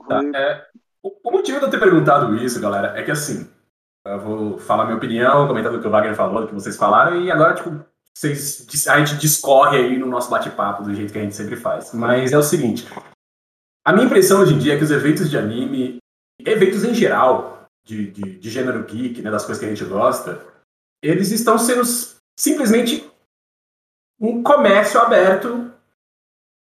Tá, 0.07 0.19
Foi- 0.19 0.31
é, 0.35 0.67
o, 1.01 1.31
motivo 1.31 1.59
de 1.59 1.65
eu 1.65 1.69
ter 1.71 1.79
perguntado 1.79 2.35
isso, 2.35 2.59
galera, 2.59 2.97
é 2.99 3.03
que 3.03 3.11
assim, 3.11 3.49
eu 4.05 4.19
vou 4.19 4.57
falar 4.57 4.85
minha 4.85 4.97
opinião, 4.97 5.47
comentar 5.47 5.71
do 5.71 5.79
que 5.79 5.87
o 5.87 5.91
Wagner 5.91 6.15
falou, 6.15 6.41
do 6.41 6.47
que 6.47 6.53
vocês 6.53 6.75
falaram, 6.75 7.21
e 7.21 7.31
agora, 7.31 7.53
tipo, 7.55 7.85
vocês, 8.15 8.87
a 8.87 8.99
gente 8.99 9.19
discorre 9.19 9.77
aí 9.77 9.97
no 9.97 10.07
nosso 10.07 10.29
bate-papo 10.29 10.83
do 10.83 10.93
jeito 10.93 11.11
que 11.11 11.19
a 11.19 11.21
gente 11.23 11.35
sempre 11.35 11.55
faz. 11.55 11.93
Mas 11.93 12.31
é 12.31 12.37
o 12.37 12.43
seguinte, 12.43 12.87
a 13.85 13.93
minha 13.93 14.05
impressão 14.05 14.41
hoje 14.41 14.53
em 14.53 14.59
dia 14.59 14.73
é 14.73 14.77
que 14.77 14.83
os 14.83 14.91
eventos 14.91 15.29
de 15.29 15.37
anime, 15.37 15.97
eventos 16.39 16.83
em 16.83 16.93
geral, 16.93 17.67
de, 17.85 18.11
de, 18.11 18.39
de 18.39 18.49
gênero 18.49 18.83
geek, 18.85 19.21
né, 19.21 19.29
das 19.29 19.45
coisas 19.45 19.59
que 19.59 19.65
a 19.69 19.73
gente 19.73 19.83
gosta, 19.85 20.45
eles 21.01 21.31
estão 21.31 21.57
sendo 21.57 21.83
simplesmente 22.39 23.09
um 24.23 24.41
comércio 24.41 25.01
aberto 25.01 25.69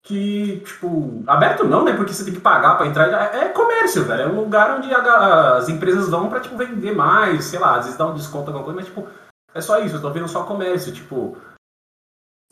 que, 0.04 0.60
tipo, 0.64 1.22
aberto 1.26 1.64
não, 1.64 1.84
né? 1.84 1.92
Porque 1.94 2.14
você 2.14 2.24
tem 2.24 2.32
que 2.32 2.40
pagar 2.40 2.76
pra 2.76 2.86
entrar. 2.86 3.08
É 3.34 3.48
comércio, 3.48 4.04
velho. 4.04 4.22
É 4.22 4.26
um 4.26 4.40
lugar 4.40 4.76
onde 4.76 4.88
as 4.94 5.68
empresas 5.68 6.08
vão 6.08 6.28
pra, 6.28 6.40
tipo, 6.40 6.56
vender 6.56 6.94
mais, 6.94 7.46
sei 7.46 7.58
lá, 7.58 7.76
às 7.76 7.84
vezes 7.84 7.98
dá 7.98 8.06
um 8.06 8.14
desconto, 8.14 8.46
alguma 8.48 8.64
coisa, 8.64 8.78
mas, 8.78 8.86
tipo, 8.86 9.06
é 9.52 9.60
só 9.60 9.80
isso. 9.80 9.96
Eu 9.96 10.00
tô 10.00 10.10
vendo 10.10 10.28
só 10.28 10.44
comércio, 10.44 10.92
tipo. 10.92 11.36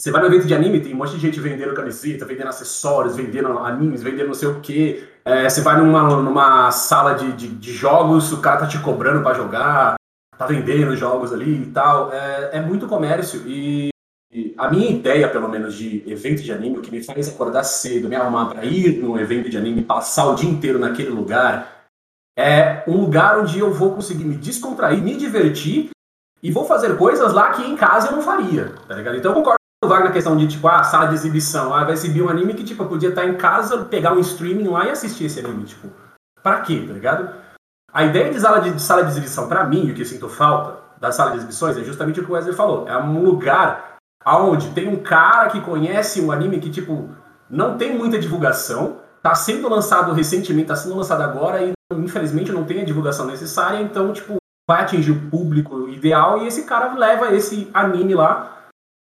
Você 0.01 0.13
vai 0.13 0.21
no 0.21 0.29
evento 0.29 0.47
de 0.47 0.55
anime, 0.55 0.81
tem 0.81 0.95
um 0.95 0.97
monte 0.97 1.13
de 1.13 1.19
gente 1.19 1.41
vendendo 1.41 1.75
camiseta, 1.75 2.25
vendendo 2.25 2.49
acessórios, 2.49 3.17
vendendo 3.17 3.59
animes, 3.59 4.01
vendendo 4.01 4.29
não 4.29 4.35
sei 4.35 4.49
o 4.49 4.61
quê. 4.61 5.09
É, 5.25 5.49
você 5.49 5.61
vai 5.61 5.77
numa, 5.77 6.03
numa 6.23 6.71
sala 6.71 7.15
de, 7.15 7.33
de, 7.33 7.49
de 7.49 7.73
jogos, 7.73 8.33
o 8.33 8.41
cara 8.41 8.61
tá 8.61 8.67
te 8.69 8.79
cobrando 8.79 9.25
pra 9.25 9.35
jogar, 9.35 9.97
tá 10.37 10.47
vendendo 10.47 10.95
jogos 10.97 11.33
ali 11.33 11.63
e 11.63 11.67
tal. 11.73 12.13
É, 12.13 12.59
é 12.59 12.61
muito 12.61 12.87
comércio 12.87 13.43
e 13.45 13.89
a 14.59 14.71
minha 14.71 14.91
ideia, 14.91 15.29
pelo 15.29 15.49
menos, 15.49 15.75
de 15.75 16.03
evento 16.11 16.43
de 16.43 16.53
anime, 16.53 16.79
o 16.79 16.83
que 16.83 16.91
me 16.91 17.03
faz 17.03 17.29
acordar 17.29 17.65
cedo, 17.65 18.09
me 18.09 18.17
arrumar 18.17 18.47
para 18.47 18.65
ir 18.65 18.99
num 18.99 19.19
evento 19.19 19.49
de 19.49 19.57
anime, 19.57 19.83
passar 19.83 20.27
o 20.27 20.35
dia 20.35 20.51
inteiro 20.51 20.79
naquele 20.79 21.09
lugar, 21.09 21.87
é 22.39 22.85
um 22.87 22.99
lugar 22.99 23.39
onde 23.39 23.59
eu 23.59 23.73
vou 23.73 23.95
conseguir 23.95 24.25
me 24.25 24.37
descontrair, 24.37 25.03
me 25.03 25.17
divertir 25.17 25.91
e 26.43 26.53
vou 26.53 26.65
fazer 26.65 26.97
coisas 26.97 27.33
lá 27.33 27.51
que 27.53 27.63
em 27.63 27.75
casa 27.75 28.09
eu 28.09 28.13
não 28.13 28.23
faria, 28.23 28.75
tá 28.87 28.95
ligado? 28.95 29.17
Então 29.17 29.33
eu 29.33 29.37
concordo 29.37 29.59
com 29.83 29.87
o 29.87 29.91
Wagner 29.91 30.09
na 30.09 30.15
questão 30.15 30.37
de, 30.37 30.47
tipo, 30.47 30.69
ah, 30.69 30.85
sala 30.85 31.07
de 31.07 31.15
exibição, 31.15 31.73
ah, 31.75 31.85
vai 31.85 31.95
exibir 31.95 32.23
um 32.23 32.29
anime 32.29 32.55
que, 32.55 32.65
tipo, 32.65 32.83
eu 32.83 32.89
podia 32.89 33.09
estar 33.09 33.27
em 33.27 33.37
casa, 33.37 33.85
pegar 33.87 34.13
um 34.13 34.21
streaming 34.21 34.69
lá 34.69 34.87
e 34.87 34.91
assistir 34.91 35.25
esse 35.25 35.41
anime, 35.41 35.65
tipo, 35.65 35.89
pra 36.43 36.61
quê, 36.61 36.85
tá 36.87 36.93
ligado? 36.93 37.35
A 37.93 38.05
ideia 38.05 38.31
de 38.31 38.39
sala 38.39 38.61
de, 38.61 38.73
de 38.73 38.83
sala 38.83 39.03
de 39.03 39.11
exibição, 39.11 39.49
pra 39.49 39.65
mim, 39.65 39.91
o 39.91 39.95
que 39.95 40.03
eu 40.03 40.07
sinto 40.07 40.29
falta 40.29 40.79
da 41.01 41.11
sala 41.11 41.31
de 41.31 41.39
exibições 41.39 41.77
é 41.79 41.83
justamente 41.83 42.21
o 42.21 42.25
que 42.25 42.31
o 42.31 42.35
Wesley 42.35 42.55
falou, 42.55 42.87
é 42.87 42.97
um 42.97 43.23
lugar 43.23 43.88
aonde 44.29 44.69
tem 44.73 44.87
um 44.87 45.03
cara 45.03 45.49
que 45.49 45.59
conhece 45.63 46.21
um 46.21 46.31
anime 46.31 46.61
que, 46.61 46.69
tipo, 46.69 47.09
não 47.49 47.79
tem 47.79 47.97
muita 47.97 48.19
divulgação, 48.19 48.99
tá 49.23 49.35
sendo 49.35 49.71
lançado 49.71 50.13
recentemente, 50.13 50.69
tá 50.69 50.77
sendo 50.77 50.97
lançado 50.97 51.23
agora 51.23 51.63
e, 51.63 51.73
infelizmente, 51.95 52.53
não 52.53 52.65
tem 52.65 52.83
a 52.83 52.85
divulgação 52.85 53.25
necessária, 53.25 53.81
então, 53.81 54.13
tipo, 54.13 54.37
vai 54.69 54.83
atingir 54.83 55.13
o 55.13 55.31
público 55.31 55.89
ideal 55.89 56.43
e 56.43 56.47
esse 56.47 56.65
cara 56.65 56.93
leva 56.93 57.33
esse 57.35 57.71
anime 57.73 58.15
lá 58.15 58.69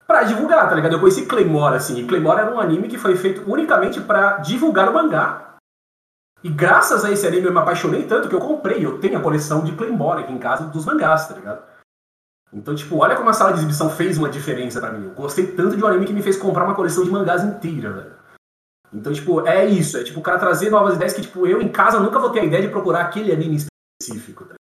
pra 0.06 0.24
divulgar, 0.24 0.66
tá 0.66 0.74
ligado? 0.74 0.94
Eu 0.94 1.00
conheci 1.00 1.26
Claymore, 1.26 1.76
assim, 1.76 1.98
e 1.98 2.06
Claymore 2.06 2.40
era 2.40 2.54
um 2.54 2.58
anime 2.58 2.88
que 2.88 2.96
foi 2.96 3.14
feito 3.14 3.42
unicamente 3.46 4.00
pra 4.00 4.38
divulgar 4.38 4.88
o 4.88 4.94
mangá. 4.94 5.56
E 6.42 6.48
graças 6.48 7.04
a 7.04 7.10
esse 7.10 7.26
anime 7.26 7.46
eu 7.46 7.52
me 7.52 7.58
apaixonei 7.58 8.04
tanto 8.04 8.30
que 8.30 8.34
eu 8.34 8.40
comprei, 8.40 8.84
eu 8.84 8.98
tenho 8.98 9.18
a 9.18 9.22
coleção 9.22 9.62
de 9.62 9.72
Claymore 9.72 10.22
aqui 10.22 10.32
em 10.32 10.38
casa 10.38 10.64
dos 10.64 10.86
mangás, 10.86 11.28
tá 11.28 11.34
ligado? 11.34 11.71
Então, 12.52 12.74
tipo, 12.74 12.98
olha 12.98 13.16
como 13.16 13.30
a 13.30 13.32
sala 13.32 13.52
de 13.52 13.58
exibição 13.60 13.88
fez 13.88 14.18
uma 14.18 14.28
diferença 14.28 14.78
pra 14.80 14.92
mim. 14.92 15.06
Eu 15.06 15.14
gostei 15.14 15.46
tanto 15.46 15.76
de 15.76 15.82
um 15.82 15.86
anime 15.86 16.04
que 16.06 16.12
me 16.12 16.22
fez 16.22 16.36
comprar 16.36 16.64
uma 16.64 16.74
coleção 16.74 17.02
de 17.02 17.10
mangás 17.10 17.42
inteira, 17.42 17.92
velho. 17.92 18.12
Então, 18.92 19.12
tipo, 19.12 19.46
é 19.46 19.64
isso. 19.64 19.96
É 19.96 20.04
tipo 20.04 20.20
o 20.20 20.22
cara 20.22 20.38
trazer 20.38 20.68
novas 20.68 20.96
ideias 20.96 21.14
que, 21.14 21.22
tipo, 21.22 21.46
eu 21.46 21.62
em 21.62 21.68
casa 21.68 21.98
nunca 21.98 22.18
vou 22.18 22.30
ter 22.30 22.40
a 22.40 22.44
ideia 22.44 22.62
de 22.62 22.68
procurar 22.68 23.00
aquele 23.00 23.32
anime 23.32 23.56
específico. 23.56 24.44
Tá? 24.44 24.54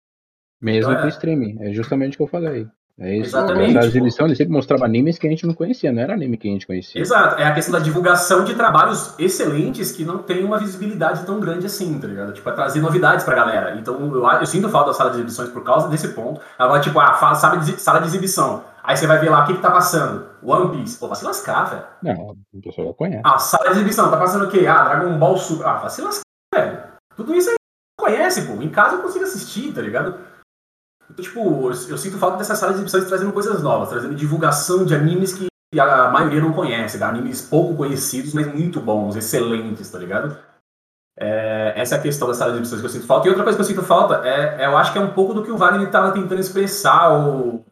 Mesmo 0.61 0.91
Então, 0.91 1.01
com 1.03 1.07
é. 1.07 1.11
streaming. 1.11 1.57
É 1.63 1.73
justamente 1.73 2.15
o 2.15 2.17
que 2.19 2.23
eu 2.25 2.29
falei. 2.29 2.69
É 3.01 3.17
isso. 3.17 3.31
Exatamente. 3.31 3.79
A 3.79 3.85
exibição 3.85 4.27
ele 4.27 4.35
sempre 4.35 4.53
mostrava 4.53 4.85
animes 4.85 5.19
que 5.19 5.27
a 5.27 5.31
gente 5.31 5.47
não 5.47 5.55
conhecia, 5.55 5.93
não 5.93 6.03
era 6.03 6.15
anime 6.15 6.37
que 6.37 6.49
a 6.49 6.53
gente 6.53 6.67
conhecia. 6.67 7.01
Exato, 7.01 7.41
é 7.41 7.47
a 7.47 7.55
questão 7.55 7.73
da 7.73 7.79
divulgação 7.79 8.45
de 8.45 8.55
trabalhos 8.55 9.15
excelentes 9.19 9.93
que 9.93 10.05
não 10.05 10.19
tem 10.19 10.45
uma 10.45 10.59
visibilidade 10.59 11.25
tão 11.25 11.39
grande 11.39 11.67
assim, 11.67 11.99
tá 12.01 12.09
ligado? 12.09 12.33
Tipo, 12.33 12.49
é 12.49 12.53
trazer 12.53 12.81
novidades 12.81 13.25
pra 13.25 13.37
galera. 13.37 13.77
Então, 13.79 14.01
eu, 14.01 14.27
eu 14.27 14.47
sinto 14.47 14.69
falta 14.69 14.91
da 14.91 14.95
sala 14.95 15.11
de 15.11 15.17
exibições 15.19 15.49
por 15.51 15.63
causa 15.63 15.89
desse 15.89 16.09
ponto. 16.09 16.41
Agora, 16.59 16.81
tipo, 16.81 16.99
ah, 16.99 17.15
fala, 17.15 17.37
sala, 17.37 17.59
de, 17.59 17.81
sala 17.81 18.01
de 18.01 18.09
exibição. 18.09 18.65
Aí 18.83 18.97
você 18.97 19.07
vai 19.07 19.19
ver 19.19 19.31
lá 19.31 19.45
o 19.45 19.47
que, 19.47 19.55
que 19.55 19.63
tá 19.63 19.71
passando. 19.71 20.27
One 20.43 20.71
Piece. 20.71 20.99
Pô, 20.99 21.07
vai 21.07 21.17
se 21.17 21.25
lascar, 21.25 21.65
velho. 21.65 21.83
Não, 22.03 22.37
o 22.53 22.61
pessoal 22.61 22.89
já 22.89 22.95
conhece. 22.95 23.23
Ah, 23.25 23.39
sala 23.39 23.67
de 23.67 23.77
exibição, 23.77 24.11
tá 24.11 24.17
passando 24.17 24.47
o 24.47 24.51
quê? 24.51 24.67
Ah, 24.67 24.83
Dragon 24.85 25.17
Ball 25.19 25.37
Super. 25.37 25.67
Ah, 25.67 25.75
vai 25.75 25.91
se 25.91 26.03
lascar, 26.03 26.23
velho. 26.53 26.79
Tudo 27.15 27.35
isso 27.35 27.51
aí 27.51 27.57
conhece, 27.99 28.43
pô. 28.43 28.61
Em 28.63 28.69
casa 28.71 28.97
eu 28.97 29.03
consigo 29.03 29.25
assistir, 29.25 29.73
tá 29.73 29.83
ligado? 29.83 30.17
Então, 31.11 31.25
tipo, 31.25 31.71
eu, 31.89 31.99
sinto 31.99 32.19
falta 32.19 32.37
dessas 32.37 32.59
salas 32.59 32.77
de 32.77 32.83
exibições 32.83 33.09
trazendo 33.09 33.33
coisas 33.33 33.63
novas, 33.63 33.89
trazendo 33.89 34.15
divulgação 34.15 34.85
de 34.85 34.95
animes 34.95 35.33
que 35.33 35.49
a 35.81 36.11
maioria 36.11 36.41
não 36.41 36.53
conhece, 36.53 37.03
animes 37.03 37.43
pouco 37.43 37.77
conhecidos, 37.77 38.35
mas 38.35 38.47
muito 38.47 38.81
bons, 38.81 39.17
excelentes, 39.17 39.91
tá 39.91 39.99
ligado? 39.99 40.37
É, 41.21 41.73
essa 41.77 41.97
é 41.97 41.99
a 41.99 42.03
questão 42.03 42.29
da 42.29 42.35
sala 42.35 42.53
de 42.53 42.59
exibições 42.59 42.81
que 42.81 42.87
eu 42.87 42.91
sinto 42.91 43.07
falta. 43.07 43.27
E 43.27 43.31
outra 43.31 43.43
coisa 43.43 43.57
que 43.57 43.63
eu 43.63 43.67
sinto 43.67 43.83
falta 43.83 44.27
é, 44.27 44.63
é 44.63 44.67
eu 44.67 44.77
acho 44.77 44.93
que 44.93 44.99
é 44.99 45.01
um 45.01 45.13
pouco 45.13 45.35
do 45.35 45.43
que 45.43 45.51
o 45.51 45.57
Wagner 45.57 45.87
estava 45.87 46.13
tentando 46.13 46.41
expressar, 46.41 47.09
ou, 47.09 47.65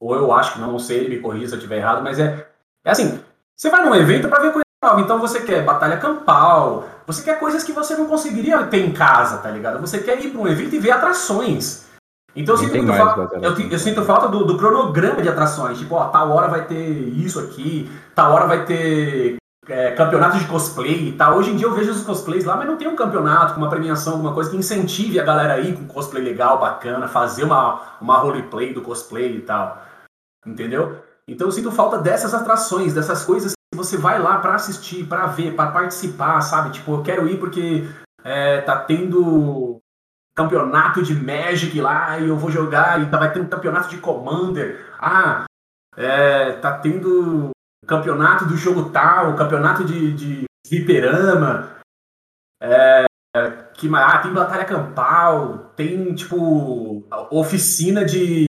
ou 0.00 0.14
eu 0.14 0.32
acho 0.32 0.54
que 0.54 0.60
não, 0.60 0.72
não 0.72 0.78
sei, 0.78 0.98
ele 0.98 1.16
me 1.16 1.22
corrija 1.22 1.48
se 1.48 1.54
eu 1.54 1.58
estiver 1.58 1.78
errado, 1.78 2.02
mas 2.02 2.18
é, 2.18 2.46
é 2.84 2.90
assim, 2.90 3.20
você 3.56 3.70
vai 3.70 3.84
num 3.84 3.94
evento 3.94 4.28
para 4.28 4.40
ver 4.40 4.52
coisa 4.52 4.64
nova, 4.84 5.00
então 5.00 5.18
você 5.18 5.40
quer 5.40 5.64
batalha 5.64 5.96
campal, 5.96 6.86
você 7.06 7.22
quer 7.22 7.40
coisas 7.40 7.64
que 7.64 7.72
você 7.72 7.96
não 7.96 8.06
conseguiria 8.06 8.64
ter 8.66 8.84
em 8.84 8.92
casa, 8.92 9.38
tá 9.38 9.50
ligado? 9.50 9.80
Você 9.80 9.98
quer 9.98 10.22
ir 10.22 10.30
para 10.30 10.40
um 10.40 10.48
evento 10.48 10.74
e 10.74 10.78
ver 10.78 10.92
atrações. 10.92 11.85
Então 12.36 12.54
eu 12.54 12.58
sinto, 12.58 12.72
falta, 12.98 13.38
eu, 13.46 13.54
te- 13.54 13.72
eu 13.72 13.78
sinto 13.78 14.02
falta 14.04 14.28
do, 14.28 14.44
do 14.44 14.56
cronograma 14.58 15.22
de 15.22 15.28
atrações. 15.28 15.78
Tipo, 15.78 15.94
ó, 15.94 16.04
tal 16.08 16.30
hora 16.32 16.48
vai 16.48 16.66
ter 16.66 16.76
isso 17.16 17.40
aqui, 17.40 17.90
tal 18.14 18.32
hora 18.32 18.46
vai 18.46 18.64
ter 18.66 19.36
é, 19.66 19.92
campeonato 19.92 20.38
de 20.38 20.44
cosplay 20.46 21.08
e 21.08 21.12
tal. 21.12 21.38
Hoje 21.38 21.50
em 21.50 21.56
dia 21.56 21.66
eu 21.66 21.74
vejo 21.74 21.90
os 21.90 22.02
cosplays 22.02 22.44
lá, 22.44 22.54
mas 22.56 22.66
não 22.66 22.76
tem 22.76 22.86
um 22.88 22.94
campeonato 22.94 23.54
com 23.54 23.60
uma 23.60 23.70
premiação, 23.70 24.12
alguma 24.12 24.34
coisa 24.34 24.50
que 24.50 24.56
incentive 24.56 25.18
a 25.18 25.24
galera 25.24 25.54
aí 25.54 25.72
com 25.72 25.86
cosplay 25.86 26.22
legal, 26.22 26.58
bacana, 26.60 27.08
fazer 27.08 27.44
uma, 27.44 27.80
uma 28.00 28.18
roleplay 28.18 28.74
do 28.74 28.82
cosplay 28.82 29.36
e 29.38 29.40
tal. 29.40 29.82
Entendeu? 30.46 30.98
Então 31.26 31.48
eu 31.48 31.52
sinto 31.52 31.72
falta 31.72 31.98
dessas 31.98 32.34
atrações, 32.34 32.92
dessas 32.94 33.24
coisas 33.24 33.52
que 33.52 33.76
você 33.76 33.96
vai 33.96 34.20
lá 34.20 34.38
pra 34.38 34.54
assistir, 34.54 35.04
pra 35.06 35.26
ver, 35.26 35.54
pra 35.56 35.68
participar, 35.72 36.40
sabe? 36.42 36.70
Tipo, 36.70 36.92
eu 36.96 37.02
quero 37.02 37.26
ir 37.26 37.38
porque 37.38 37.88
é, 38.22 38.60
tá 38.60 38.76
tendo 38.76 39.80
campeonato 40.36 41.02
de 41.02 41.14
Magic 41.14 41.80
lá 41.80 42.18
e 42.18 42.28
eu 42.28 42.36
vou 42.36 42.50
jogar 42.50 43.00
e 43.00 43.06
tá- 43.08 43.18
vai 43.18 43.32
ter 43.32 43.40
um 43.40 43.48
campeonato 43.48 43.88
de 43.88 43.98
Commander. 43.98 44.84
Ah, 44.98 45.44
é, 45.96 46.52
tá 46.52 46.78
tendo 46.78 47.50
campeonato 47.86 48.44
do 48.44 48.56
jogo 48.56 48.90
tal, 48.90 49.34
campeonato 49.34 49.84
de, 49.84 50.12
de 50.12 50.44
fliperama. 50.66 51.76
É, 52.60 53.06
que? 53.74 53.88
Ah, 53.94 54.18
tem 54.18 54.32
batalha 54.32 54.64
campal, 54.64 55.72
tem 55.76 56.14
tipo 56.14 57.06
oficina 57.30 58.04
de 58.04 58.44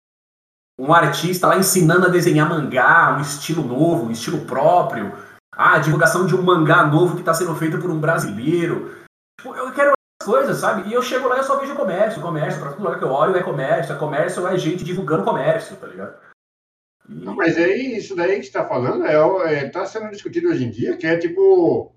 um 0.78 0.92
artista 0.92 1.46
lá 1.46 1.56
ensinando 1.56 2.06
a 2.06 2.10
desenhar 2.10 2.48
mangá, 2.48 3.16
um 3.16 3.20
estilo 3.20 3.62
novo, 3.62 4.06
um 4.06 4.10
estilo 4.10 4.44
próprio. 4.46 5.12
Ah, 5.54 5.78
divulgação 5.78 6.26
de 6.26 6.34
um 6.34 6.42
mangá 6.42 6.84
novo 6.84 7.14
que 7.14 7.20
está 7.20 7.32
sendo 7.32 7.54
feito 7.54 7.78
por 7.78 7.90
um 7.90 8.00
brasileiro. 8.00 8.90
Tipo, 9.38 9.54
eu 9.54 9.72
quero 9.72 9.92
coisas, 10.24 10.56
sabe? 10.58 10.88
E 10.88 10.92
eu 10.92 11.02
chego 11.02 11.28
lá 11.28 11.36
e 11.36 11.38
eu 11.38 11.44
só 11.44 11.58
vejo 11.58 11.74
comércio, 11.76 12.20
comércio, 12.22 12.60
pra 12.60 12.70
todo 12.72 12.82
lugar 12.82 12.98
que 12.98 13.04
eu 13.04 13.10
olho 13.10 13.36
é 13.36 13.42
comércio, 13.42 13.94
é 13.94 13.98
comércio, 13.98 14.46
é 14.46 14.58
gente 14.58 14.84
divulgando 14.84 15.24
comércio, 15.24 15.76
tá 15.76 15.86
ligado? 15.86 16.16
E- 17.08 17.24
Não, 17.24 17.34
mas 17.34 17.56
aí, 17.56 17.96
isso 17.96 18.16
daí 18.16 18.36
que 18.36 18.42
você 18.42 18.48
está 18.48 18.66
falando 18.66 19.04
é, 19.04 19.14
é, 19.54 19.68
tá 19.68 19.84
sendo 19.86 20.10
discutido 20.10 20.48
hoje 20.48 20.64
em 20.64 20.70
dia, 20.70 20.96
que 20.96 21.06
é 21.06 21.16
tipo. 21.18 21.92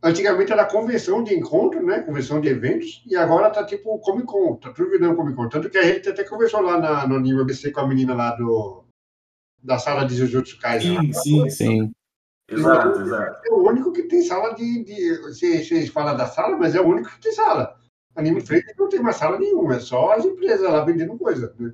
Antigamente 0.00 0.52
era 0.52 0.64
convenção 0.64 1.24
de 1.24 1.34
encontro, 1.34 1.84
né? 1.84 2.00
Convenção 2.02 2.40
de 2.40 2.48
eventos, 2.48 3.02
e 3.04 3.16
agora 3.16 3.50
tá 3.50 3.64
tipo 3.64 3.98
Comic 3.98 4.26
Con, 4.28 4.54
tá 4.56 4.72
tudo 4.72 4.90
virando 4.90 5.16
Comic 5.16 5.34
Con. 5.36 5.48
Tanto 5.48 5.68
que 5.68 5.76
a 5.78 5.82
gente 5.82 6.08
até 6.08 6.22
conversou 6.22 6.60
lá 6.60 6.78
na, 6.78 7.06
no 7.06 7.16
Anime 7.16 7.40
ABC 7.40 7.72
com 7.72 7.80
a 7.80 7.86
menina 7.88 8.14
lá 8.14 8.30
do. 8.36 8.84
Da 9.60 9.76
sala 9.76 10.04
de 10.04 10.14
Jujutsu 10.14 10.56
Kaisen. 10.60 10.94
lá. 10.96 11.02
Sim, 11.02 11.12
sim, 11.12 11.50
sim. 11.50 11.92
Exato, 12.50 13.00
exato. 13.00 13.40
É 13.44 13.50
o 13.52 13.68
único 13.68 13.92
que 13.92 14.04
tem 14.04 14.22
sala 14.22 14.54
de. 14.54 14.84
de 14.84 15.18
vocês, 15.22 15.68
vocês 15.68 15.88
falam 15.90 16.16
da 16.16 16.26
sala, 16.26 16.56
mas 16.56 16.74
é 16.74 16.80
o 16.80 16.86
único 16.86 17.10
que 17.10 17.20
tem 17.20 17.32
sala. 17.32 17.76
Anime 18.16 18.40
Friends 18.40 18.74
não 18.78 18.88
tem 18.88 19.00
mais 19.00 19.16
sala 19.16 19.38
nenhuma, 19.38 19.74
é 19.76 19.80
só 19.80 20.12
as 20.12 20.24
empresas 20.24 20.68
lá 20.70 20.84
vendendo 20.84 21.16
coisa. 21.18 21.54
né? 21.58 21.72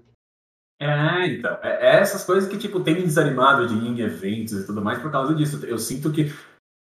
É, 0.80 1.26
então. 1.28 1.56
É, 1.62 1.96
é 1.96 2.00
essas 2.00 2.24
coisas 2.24 2.48
que, 2.48 2.58
tipo, 2.58 2.80
tem 2.80 2.94
me 2.96 3.02
desanimado 3.02 3.66
de 3.66 3.74
ir 3.74 3.86
em 3.86 4.00
eventos 4.00 4.52
e 4.52 4.66
tudo 4.66 4.82
mais 4.82 4.98
por 4.98 5.10
causa 5.10 5.34
disso. 5.34 5.64
Eu 5.64 5.78
sinto 5.78 6.10
que, 6.10 6.32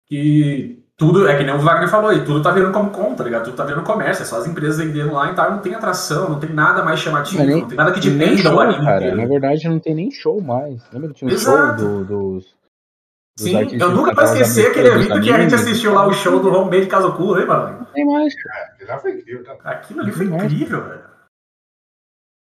que 0.07 0.83
tudo, 0.97 1.27
é 1.27 1.37
que 1.37 1.43
nem 1.43 1.55
o 1.55 1.59
Wagner 1.59 1.89
falou 1.89 2.09
aí, 2.11 2.23
tudo 2.25 2.41
tá 2.43 2.51
virando 2.51 2.73
como 2.73 2.91
com, 2.91 3.15
tá 3.15 3.23
ligado? 3.23 3.45
Tudo 3.45 3.55
tá 3.57 3.63
virando 3.63 3.85
comércio, 3.85 4.23
é 4.23 4.25
só 4.25 4.37
as 4.37 4.47
empresas 4.47 4.77
vendendo 4.77 5.13
lá 5.13 5.31
e 5.31 5.35
tal, 5.35 5.51
não 5.51 5.59
tem 5.59 5.73
atração, 5.73 6.29
não 6.29 6.39
tem 6.39 6.51
nada 6.53 6.83
mais 6.83 6.99
chamativo, 6.99 7.43
nem- 7.43 7.61
não 7.61 7.67
tem 7.67 7.77
nada 7.77 7.91
que 7.93 8.07
Nem 8.09 8.17
dependa 8.19 8.41
show, 8.41 8.55
o 8.55 8.59
anime 8.59 8.83
cara. 8.83 8.97
inteiro. 8.97 9.17
Na 9.17 9.25
verdade, 9.25 9.69
não 9.69 9.79
tem 9.79 9.95
nem 9.95 10.11
show 10.11 10.41
mais. 10.41 10.83
Lembra 10.91 11.09
que 11.09 11.15
tinha 11.15 11.29
um 11.29 11.33
Exato. 11.33 11.79
show 11.81 12.03
do- 12.03 12.05
dos. 12.05 12.55
Sim, 13.37 13.55
artistas 13.55 13.81
eu 13.81 13.95
nunca 13.95 14.13
vou 14.15 14.23
esquecer 14.23 14.67
aquele 14.71 14.87
evento 14.87 15.07
que 15.07 15.13
a 15.13 15.21
gente 15.21 15.33
animes. 15.35 15.53
assistiu 15.53 15.93
lá, 15.93 16.07
o 16.07 16.13
show 16.13 16.39
do 16.39 16.49
Homemade 16.53 16.87
Kazoku, 16.87 17.31
lembra? 17.33 17.57
mano? 17.57 17.77
Não 17.79 17.85
tem 17.93 18.05
mais, 18.05 18.33
É, 18.79 18.85
lá 18.85 18.97
foi 18.99 19.11
incrível. 19.11 19.43
Tá? 19.43 19.53
Aquilo 19.63 20.01
ali 20.01 20.11
foi 20.11 20.25
mais. 20.25 20.43
incrível, 20.43 20.83
velho. 20.83 21.01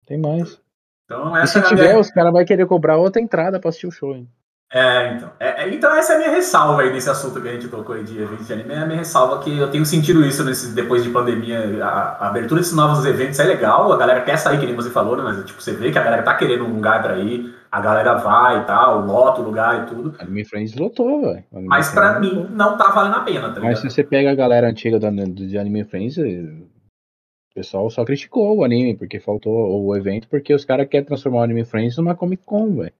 tem 0.06 0.18
mais. 0.20 0.60
Então, 1.04 1.36
E 1.36 1.46
se 1.46 1.58
é 1.58 1.62
tiver, 1.62 1.88
minha... 1.88 1.98
os 1.98 2.10
caras 2.10 2.32
vão 2.32 2.44
querer 2.44 2.66
cobrar 2.66 2.96
outra 2.96 3.20
entrada 3.20 3.58
pra 3.58 3.70
assistir 3.70 3.86
o 3.86 3.90
show, 3.90 4.14
hein? 4.14 4.28
É, 4.70 5.14
então. 5.14 5.32
É, 5.40 5.62
é, 5.64 5.74
então 5.74 5.94
essa 5.96 6.12
é 6.12 6.16
a 6.16 6.18
minha 6.18 6.30
ressalva 6.30 6.82
aí 6.82 6.92
nesse 6.92 7.08
assunto 7.08 7.40
que 7.40 7.48
a 7.48 7.52
gente 7.52 7.68
tocou 7.68 7.94
aí 7.94 8.04
de 8.04 8.20
eventos 8.20 8.46
de 8.46 8.52
anime. 8.52 8.74
É 8.74 8.78
a 8.80 8.84
minha 8.86 8.98
ressalva 8.98 9.42
que 9.42 9.58
eu 9.58 9.70
tenho 9.70 9.86
sentido 9.86 10.22
isso 10.26 10.44
nesse, 10.44 10.74
depois 10.74 11.02
de 11.02 11.08
pandemia. 11.08 11.82
A, 11.82 11.88
a 12.24 12.28
abertura 12.28 12.60
desses 12.60 12.76
novos 12.76 13.04
eventos 13.06 13.38
é 13.40 13.44
legal, 13.44 13.90
a 13.90 13.96
galera 13.96 14.20
quer 14.20 14.36
sair, 14.36 14.60
que 14.60 14.66
nem 14.66 14.76
você 14.76 14.90
falou, 14.90 15.16
né? 15.16 15.22
Mas 15.22 15.42
tipo, 15.46 15.60
você 15.62 15.72
vê 15.72 15.90
que 15.90 15.98
a 15.98 16.02
galera 16.02 16.22
tá 16.22 16.34
querendo 16.36 16.66
um 16.66 16.74
lugar 16.74 17.02
pra 17.02 17.16
ir, 17.16 17.54
a 17.70 17.80
galera 17.80 18.14
vai 18.16 18.62
e 18.62 18.66
tal, 18.66 19.04
lota 19.04 19.40
o 19.40 19.44
lugar 19.44 19.84
e 19.84 19.86
tudo. 19.94 20.16
Anime 20.20 20.44
Friends 20.44 20.74
lotou, 20.74 21.20
velho. 21.22 21.44
Mas 21.52 21.90
pra 21.90 22.14
Friends 22.16 22.32
mim 22.32 22.38
lotou. 22.40 22.56
não 22.56 22.76
tá 22.78 22.90
valendo 22.90 23.16
a 23.16 23.20
pena, 23.20 23.52
tá 23.54 23.60
Mas 23.60 23.80
se 23.80 23.88
você 23.90 24.02
pega 24.04 24.30
a 24.30 24.34
galera 24.34 24.68
antiga 24.68 24.98
da, 24.98 25.10
do- 25.10 25.26
de 25.46 25.56
Anime 25.58 25.84
Friends, 25.84 26.18
eh, 26.18 26.42
o 26.42 27.54
pessoal 27.54 27.90
só 27.90 28.04
criticou 28.04 28.56
o 28.56 28.64
anime, 28.64 28.96
porque 28.96 29.18
faltou 29.20 29.84
o 29.84 29.96
evento, 29.96 30.28
porque 30.28 30.54
os 30.54 30.64
caras 30.64 30.88
querem 30.88 31.06
transformar 31.06 31.38
o 31.40 31.42
Anime 31.42 31.64
Friends 31.64 31.96
numa 31.96 32.14
Comic 32.14 32.42
Con, 32.44 32.76
velho. 32.76 32.94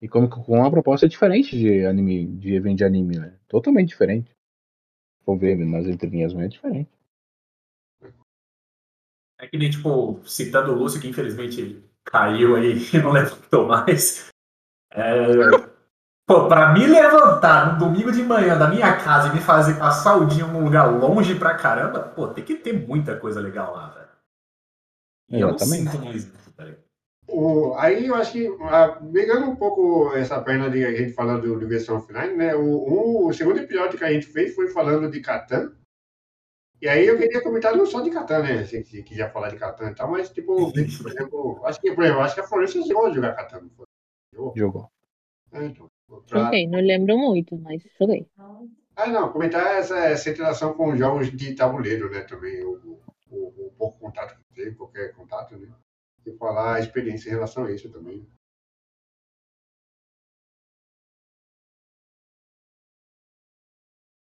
E 0.00 0.08
Comic 0.08 0.34
Con 0.34 0.56
é 0.56 0.60
uma 0.60 0.70
proposta 0.70 1.08
diferente 1.08 1.56
de 1.56 1.84
anime, 1.86 2.26
de 2.26 2.54
evento 2.54 2.78
de 2.78 2.84
anime, 2.84 3.18
velho. 3.18 3.34
Totalmente 3.48 3.88
diferente. 3.88 4.30
Vou 5.26 5.36
ver 5.38 5.56
nas 5.56 5.86
entrelinhas, 5.86 6.34
mas 6.34 6.44
é 6.44 6.48
diferente. 6.48 6.90
É 9.40 9.46
que 9.46 9.58
nem, 9.58 9.70
tipo, 9.70 10.20
citando 10.24 10.72
o 10.72 10.74
Lúcio, 10.74 11.00
que 11.00 11.08
infelizmente 11.08 11.82
caiu 12.04 12.56
aí 12.56 12.78
e 12.92 12.98
não 13.02 13.12
levantou 13.12 13.66
mais. 13.66 14.28
É... 14.92 15.74
Pô, 16.26 16.48
pra 16.48 16.72
me 16.72 16.86
levantar 16.86 17.74
no 17.74 17.78
domingo 17.78 18.10
de 18.10 18.22
manhã 18.22 18.56
da 18.56 18.68
minha 18.68 18.96
casa 18.96 19.28
e 19.28 19.34
me 19.34 19.40
fazer 19.40 19.78
passar 19.78 20.16
o 20.16 20.26
dia 20.26 20.44
em 20.44 20.46
um 20.46 20.64
lugar 20.64 20.86
longe 20.86 21.34
pra 21.34 21.54
caramba, 21.54 22.00
pô, 22.00 22.28
tem 22.28 22.42
que 22.42 22.56
ter 22.56 22.72
muita 22.72 23.16
coisa 23.16 23.40
legal 23.40 23.74
lá, 23.74 23.88
velho. 23.88 24.08
E 25.30 25.40
eu 25.40 25.48
não 25.48 25.56
Exatamente. 25.56 25.90
sinto 25.90 26.04
mais? 26.04 26.34
O, 27.26 27.74
aí 27.76 28.06
eu 28.06 28.14
acho 28.14 28.32
que, 28.32 28.46
ah, 28.62 29.00
pegando 29.12 29.46
um 29.46 29.56
pouco 29.56 30.14
essa 30.14 30.40
perna 30.40 30.70
de 30.70 30.84
a 30.84 30.94
gente 30.94 31.12
falando 31.12 31.42
do 31.42 31.58
Diversão 31.58 31.96
Offline, 31.96 32.36
né? 32.36 32.54
O, 32.54 33.26
o 33.26 33.32
segundo 33.32 33.58
episódio 33.58 33.98
que 33.98 34.04
a 34.04 34.12
gente 34.12 34.26
fez 34.26 34.54
foi 34.54 34.68
falando 34.68 35.10
de 35.10 35.20
Catan. 35.20 35.72
E 36.84 36.88
aí 36.88 37.06
eu 37.06 37.16
queria 37.16 37.42
comentar 37.42 37.74
não 37.74 37.86
só 37.86 38.02
de 38.02 38.10
Catan, 38.10 38.42
né? 38.42 38.62
Se, 38.66 38.84
se 38.84 39.02
quiser 39.02 39.32
falar 39.32 39.48
de 39.48 39.56
Catan 39.56 39.90
e 39.90 39.94
tal, 39.94 40.10
mas 40.10 40.28
tipo, 40.28 40.70
por 40.70 41.10
exemplo, 41.10 41.62
acho 41.64 41.80
que, 41.80 41.90
por 41.94 42.04
exemplo, 42.04 42.20
acho 42.20 42.34
que 42.34 42.40
a 42.42 42.46
Florência 42.46 42.82
chegou 42.82 43.06
a 43.06 43.10
jogar 43.10 43.32
Catan, 43.32 43.62
não 43.62 43.70
foi? 43.70 43.86
Jogou? 44.34 44.52
Jogou. 44.54 44.90
É, 45.52 45.64
então, 45.64 45.90
pra- 46.28 46.44
Joguei, 46.44 46.66
não 46.66 46.80
lembro 46.80 47.16
muito, 47.16 47.56
mas 47.56 47.82
joguei. 47.98 48.26
Ah, 48.96 49.06
não, 49.06 49.32
comentar 49.32 49.78
essa, 49.78 49.96
essa 49.96 50.28
interação 50.28 50.74
com 50.74 50.94
jogos 50.94 51.34
de 51.34 51.54
tabuleiro, 51.54 52.10
né? 52.10 52.20
Também, 52.20 52.62
o, 52.62 53.00
o, 53.30 53.46
o 53.46 53.72
pouco 53.78 53.98
contato 53.98 54.36
que 54.36 54.54
teve, 54.54 54.76
qualquer 54.76 55.14
contato, 55.14 55.56
né? 55.56 55.68
E 56.26 56.32
falar 56.32 56.74
a 56.74 56.80
experiência 56.80 57.30
em 57.30 57.32
relação 57.32 57.64
a 57.64 57.72
isso 57.72 57.88
também. 57.90 58.28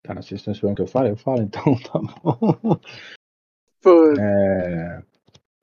Tá, 0.10 0.16
vocês 0.16 0.42
estão 0.42 0.52
esperando 0.52 0.76
que 0.78 0.82
eu 0.82 0.88
fale? 0.88 1.12
Eu 1.12 1.18
falo, 1.18 1.44
então 1.44 1.64
tá 1.86 2.00
bom. 2.24 2.80
É, 4.20 5.04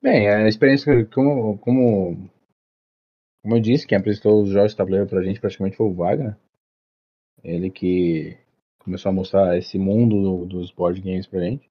Bem, 0.00 0.28
a 0.28 0.46
experiência, 0.46 1.04
como, 1.06 1.58
como, 1.58 2.30
como 3.42 3.56
eu 3.56 3.60
disse, 3.60 3.88
quem 3.88 3.98
apresentou 3.98 4.40
os 4.44 4.50
jogos 4.50 4.70
de 4.70 4.76
tabuleiro 4.76 5.08
pra 5.08 5.20
gente 5.24 5.40
praticamente 5.40 5.76
foi 5.76 5.86
o 5.86 5.92
Wagner. 5.94 6.36
Ele 7.42 7.70
que 7.70 8.38
começou 8.78 9.10
a 9.10 9.12
mostrar 9.12 9.58
esse 9.58 9.80
mundo 9.80 10.22
do- 10.22 10.46
dos 10.46 10.70
board 10.70 11.00
games 11.00 11.26
pra 11.26 11.40
gente. 11.40 11.68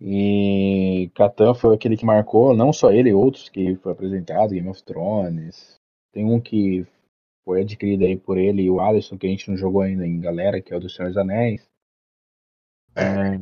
E 0.00 1.10
Catan 1.16 1.52
foi 1.52 1.74
aquele 1.74 1.96
que 1.96 2.06
marcou, 2.06 2.56
não 2.56 2.72
só 2.72 2.92
ele, 2.92 3.12
outros 3.12 3.48
que 3.48 3.74
foi 3.74 3.90
apresentado, 3.90 4.54
Game 4.54 4.68
of 4.68 4.80
Thrones. 4.84 5.74
Tem 6.12 6.24
um 6.24 6.40
que 6.40 6.86
foi 7.50 7.62
adquirido 7.62 8.04
aí 8.04 8.16
por 8.16 8.38
ele 8.38 8.62
e 8.62 8.70
o 8.70 8.78
Alisson, 8.80 9.18
que 9.18 9.26
a 9.26 9.30
gente 9.30 9.50
não 9.50 9.56
jogou 9.56 9.80
ainda 9.82 10.06
em 10.06 10.20
galera, 10.20 10.62
que 10.62 10.72
é 10.72 10.76
o 10.76 10.78
do 10.78 10.88
Senhor 10.88 11.08
dos 11.08 11.16
Anéis. 11.16 11.68
É, 12.94 13.36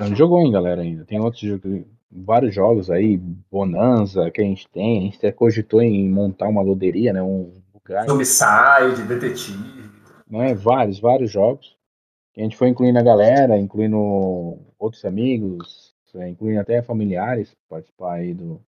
não 0.00 0.14
jogou 0.14 0.40
em 0.46 0.52
galera 0.52 0.80
ainda. 0.82 1.04
Tem 1.04 1.18
outros 1.18 1.42
vários 2.08 2.54
jogos 2.54 2.88
aí, 2.88 3.16
Bonanza, 3.50 4.30
que 4.30 4.40
a 4.40 4.44
gente 4.44 4.68
tem. 4.68 4.98
A 4.98 5.00
gente 5.06 5.16
até 5.18 5.32
cogitou 5.32 5.82
em 5.82 6.08
montar 6.08 6.46
uma 6.46 6.62
loderia, 6.62 7.12
né? 7.12 7.20
Um 7.20 7.60
lugar, 7.74 8.08
Homicide, 8.08 9.02
detetive. 9.08 9.90
né? 10.28 10.54
Vários, 10.54 11.00
vários 11.00 11.28
jogos. 11.32 11.76
Que 12.32 12.40
a 12.40 12.44
gente 12.44 12.56
foi 12.56 12.68
incluindo 12.68 13.00
a 13.00 13.02
galera, 13.02 13.58
incluindo 13.58 13.98
outros 14.78 15.04
amigos, 15.04 15.96
é, 16.14 16.28
incluindo 16.28 16.60
até 16.60 16.80
familiares, 16.80 17.56
participar 17.68 18.14
aí 18.14 18.32
do, 18.34 18.60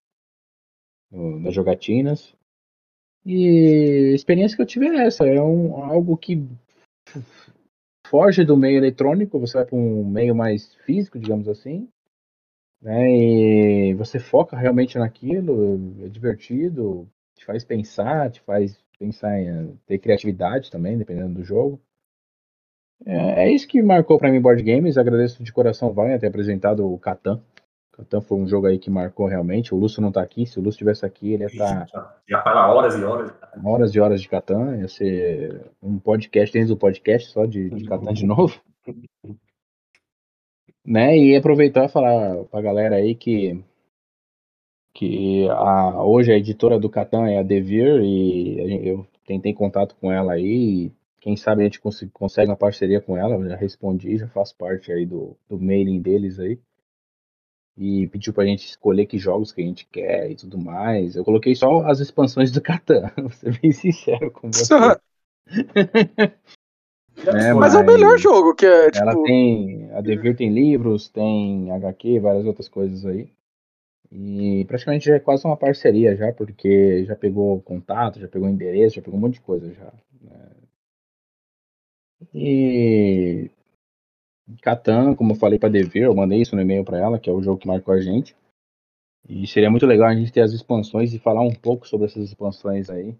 do- 1.12 1.39
das 1.45 1.55
jogatinas. 1.55 2.35
E 3.25 4.11
a 4.13 4.15
experiência 4.15 4.57
que 4.57 4.63
eu 4.63 4.67
tive 4.67 4.87
é 4.89 5.07
essa, 5.07 5.27
é 5.27 5.41
um, 5.41 5.83
algo 5.85 6.17
que 6.17 6.43
foge 8.07 8.45
do 8.45 8.57
meio 8.57 8.79
eletrônico, 8.79 9.39
você 9.39 9.59
vai 9.59 9.67
para 9.67 9.77
um 9.77 10.05
meio 10.05 10.35
mais 10.35 10.75
físico, 10.87 11.19
digamos 11.19 11.49
assim, 11.49 11.89
né? 12.81 13.11
E 13.11 13.95
você 13.95 14.19
foca 14.19 14.57
realmente 14.57 14.99
naquilo, 14.99 15.95
é 16.05 16.09
divertido, 16.09 17.09
te 17.37 17.45
faz 17.45 17.65
pensar, 17.65 18.31
te 18.31 18.41
faz 18.41 18.83
pensar 18.99 19.39
em 19.41 19.79
ter 19.87 19.99
criatividade 19.99 20.71
também, 20.71 20.99
dependendo 20.99 21.35
do 21.35 21.45
jogo. 21.45 21.81
É, 23.07 23.45
é 23.45 23.53
isso 23.53 23.67
que 23.67 23.83
marcou 23.83 24.19
para 24.19 24.31
mim 24.31 24.41
board 24.41 24.63
games. 24.63 24.99
Agradeço 24.99 25.43
de 25.43 25.53
coração 25.53 25.93
Wagner 25.93 26.21
ter 26.21 26.27
apresentado 26.27 26.87
o 26.87 26.99
Catan. 26.99 27.41
Catan 27.93 28.21
foi 28.21 28.39
um 28.39 28.47
jogo 28.49 28.67
aí 28.67 28.79
que 28.79 28.89
marcou 28.91 29.27
realmente. 29.27 29.75
O 29.75 29.79
Lúcio 29.79 30.01
não 30.01 30.11
tá 30.12 30.23
aqui. 30.23 30.47
Se 30.47 30.59
o 30.59 30.62
Lúcio 30.62 30.77
estivesse 30.79 31.05
aqui, 31.05 31.33
ele 31.33 31.43
ia 31.45 31.47
estar 31.49 31.87
Já, 31.89 32.17
já 32.29 32.43
fala 32.43 32.73
horas 32.73 32.95
e 32.97 33.05
horas. 33.05 33.33
horas 33.65 33.95
e 33.95 34.01
horas 34.01 34.21
de 34.23 34.29
Catan. 34.29 34.77
Ia 34.79 34.89
ser 34.89 35.71
um 35.83 35.99
podcast 35.99 36.53
dentro 36.53 36.75
do 36.75 36.79
podcast 36.79 37.31
só 37.31 37.45
de, 37.47 37.69
de 37.71 37.85
Catan 37.85 38.12
de 38.12 38.25
novo. 38.27 38.61
Né? 40.85 41.17
E 41.17 41.37
aproveitar 41.37 41.85
e 41.85 41.89
falar 41.89 42.43
pra 42.45 42.62
galera 42.62 42.97
aí 42.97 43.15
que 43.15 43.62
que 44.95 45.49
a, 45.51 46.03
hoje 46.03 46.33
a 46.33 46.37
editora 46.37 46.79
do 46.79 46.91
Catan 46.91 47.29
é 47.29 47.39
a 47.39 47.43
Devir 47.43 48.01
e 48.03 48.89
eu 48.89 49.07
tentei 49.25 49.53
contato 49.55 49.95
com 50.01 50.11
ela 50.11 50.33
aí. 50.33 50.87
E 50.87 50.93
quem 51.21 51.37
sabe 51.37 51.61
a 51.61 51.65
gente 51.65 51.81
cons- 51.81 52.09
consegue 52.12 52.51
uma 52.51 52.57
parceria 52.57 53.01
com 53.01 53.17
ela. 53.17 53.35
Eu 53.37 53.49
já 53.49 53.57
respondi, 53.57 54.17
já 54.17 54.27
faço 54.29 54.57
parte 54.57 54.91
aí 54.91 55.07
do, 55.07 55.37
do 55.49 55.61
mailing 55.61 56.01
deles 56.01 56.41
aí. 56.41 56.59
E 57.82 58.07
pediu 58.09 58.35
pra 58.35 58.44
gente 58.44 58.66
escolher 58.66 59.07
que 59.07 59.16
jogos 59.16 59.52
que 59.52 59.62
a 59.62 59.65
gente 59.65 59.89
quer 59.90 60.31
e 60.31 60.36
tudo 60.36 60.59
mais. 60.59 61.16
Eu 61.16 61.24
coloquei 61.24 61.55
só 61.55 61.81
as 61.86 61.98
expansões 61.98 62.52
do 62.52 62.61
Catan, 62.61 63.11
vou 63.16 63.31
ser 63.31 63.59
bem 63.59 63.73
sincero 63.73 64.31
com 64.31 64.51
você. 64.52 64.74
né, 67.24 67.55
Mas 67.55 67.74
é 67.74 67.78
o 67.78 67.86
melhor 67.86 68.19
jogo, 68.19 68.55
que 68.55 68.66
é 68.66 68.90
tipo. 68.90 69.02
ela 69.02 69.23
tem. 69.23 69.90
A 69.93 70.02
Devir 70.02 70.36
tem 70.36 70.52
livros, 70.52 71.09
tem 71.09 71.73
HQ, 71.73 72.20
várias 72.20 72.44
outras 72.44 72.69
coisas 72.69 73.07
aí. 73.07 73.31
E 74.12 74.66
praticamente 74.66 75.07
já 75.07 75.15
é 75.15 75.19
quase 75.19 75.47
uma 75.47 75.57
parceria 75.57 76.15
já, 76.15 76.31
porque 76.35 77.07
já 77.07 77.16
pegou 77.16 77.62
contato, 77.62 78.20
já 78.20 78.28
pegou 78.28 78.47
endereço, 78.47 78.97
já 78.97 79.02
pegou 79.02 79.16
um 79.19 79.23
monte 79.23 79.35
de 79.35 79.40
coisa 79.40 79.73
já. 79.73 79.90
né. 80.20 80.51
E. 82.35 83.51
Catan, 84.62 85.14
como 85.14 85.32
eu 85.32 85.36
falei 85.36 85.59
pra 85.59 85.68
Devir, 85.68 86.05
eu 86.05 86.14
mandei 86.14 86.40
isso 86.40 86.55
no 86.56 86.62
e-mail 86.62 86.85
pra 86.85 86.98
ela, 86.98 87.18
que 87.18 87.31
é 87.31 87.32
o 87.32 87.43
jogo 87.43 87.59
que 87.60 87.68
marcou 87.68 87.94
a 87.94 88.01
gente. 88.01 88.36
E 89.28 89.47
seria 89.47 89.70
muito 89.70 89.86
legal 89.86 90.09
a 90.09 90.14
gente 90.14 90.32
ter 90.32 90.40
as 90.43 90.52
expansões 90.52 91.14
e 91.14 91.18
falar 91.18 91.43
um 91.43 91.55
pouco 91.55 91.86
sobre 91.89 92.06
essas 92.06 92.24
expansões 92.24 92.90
aí. 92.90 93.16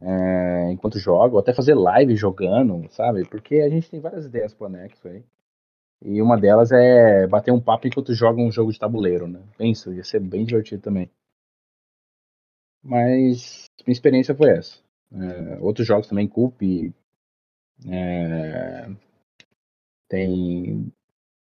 é, 0.00 0.72
enquanto 0.72 0.98
joga, 0.98 1.34
ou 1.34 1.40
até 1.40 1.52
fazer 1.54 1.74
live 1.74 2.16
jogando, 2.16 2.88
sabe? 2.90 3.24
Porque 3.28 3.56
a 3.56 3.68
gente 3.68 3.88
tem 3.90 4.00
várias 4.00 4.26
ideias 4.26 4.52
pro 4.54 4.66
anexo 4.66 5.06
aí. 5.08 5.22
E 6.04 6.20
uma 6.22 6.38
delas 6.38 6.72
é 6.72 7.26
bater 7.28 7.52
um 7.52 7.60
papo 7.60 7.86
enquanto 7.86 8.14
joga 8.14 8.40
um 8.42 8.50
jogo 8.52 8.72
de 8.72 8.78
tabuleiro, 8.78 9.28
né? 9.28 9.40
Pensa, 9.58 9.94
ia 9.94 10.04
ser 10.04 10.20
bem 10.20 10.44
divertido 10.44 10.82
também. 10.82 11.10
Mas 12.82 13.64
minha 13.86 13.92
experiência 13.92 14.34
foi 14.34 14.50
essa. 14.50 14.78
É, 15.12 15.58
outros 15.60 15.86
jogos 15.86 16.08
também, 16.08 16.26
Coop, 16.26 16.92
é, 17.88 18.88
tem 20.12 20.92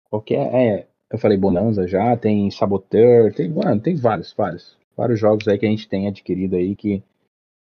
qualquer, 0.10 0.52
é, 0.52 0.88
eu 1.12 1.20
falei 1.20 1.38
Bonanza 1.38 1.88
já, 1.88 2.18
tem 2.18 2.50
Saboteur, 2.50 3.32
tem, 3.32 3.50
mano, 3.50 3.80
tem 3.80 3.96
vários, 3.96 4.34
vários, 4.34 4.76
vários 4.96 5.20
jogos 5.20 5.48
aí 5.48 5.60
que 5.60 5.66
a 5.68 5.70
gente 5.70 5.88
tem 5.88 6.08
adquirido 6.08 6.56
aí 6.56 6.76
que 6.76 7.04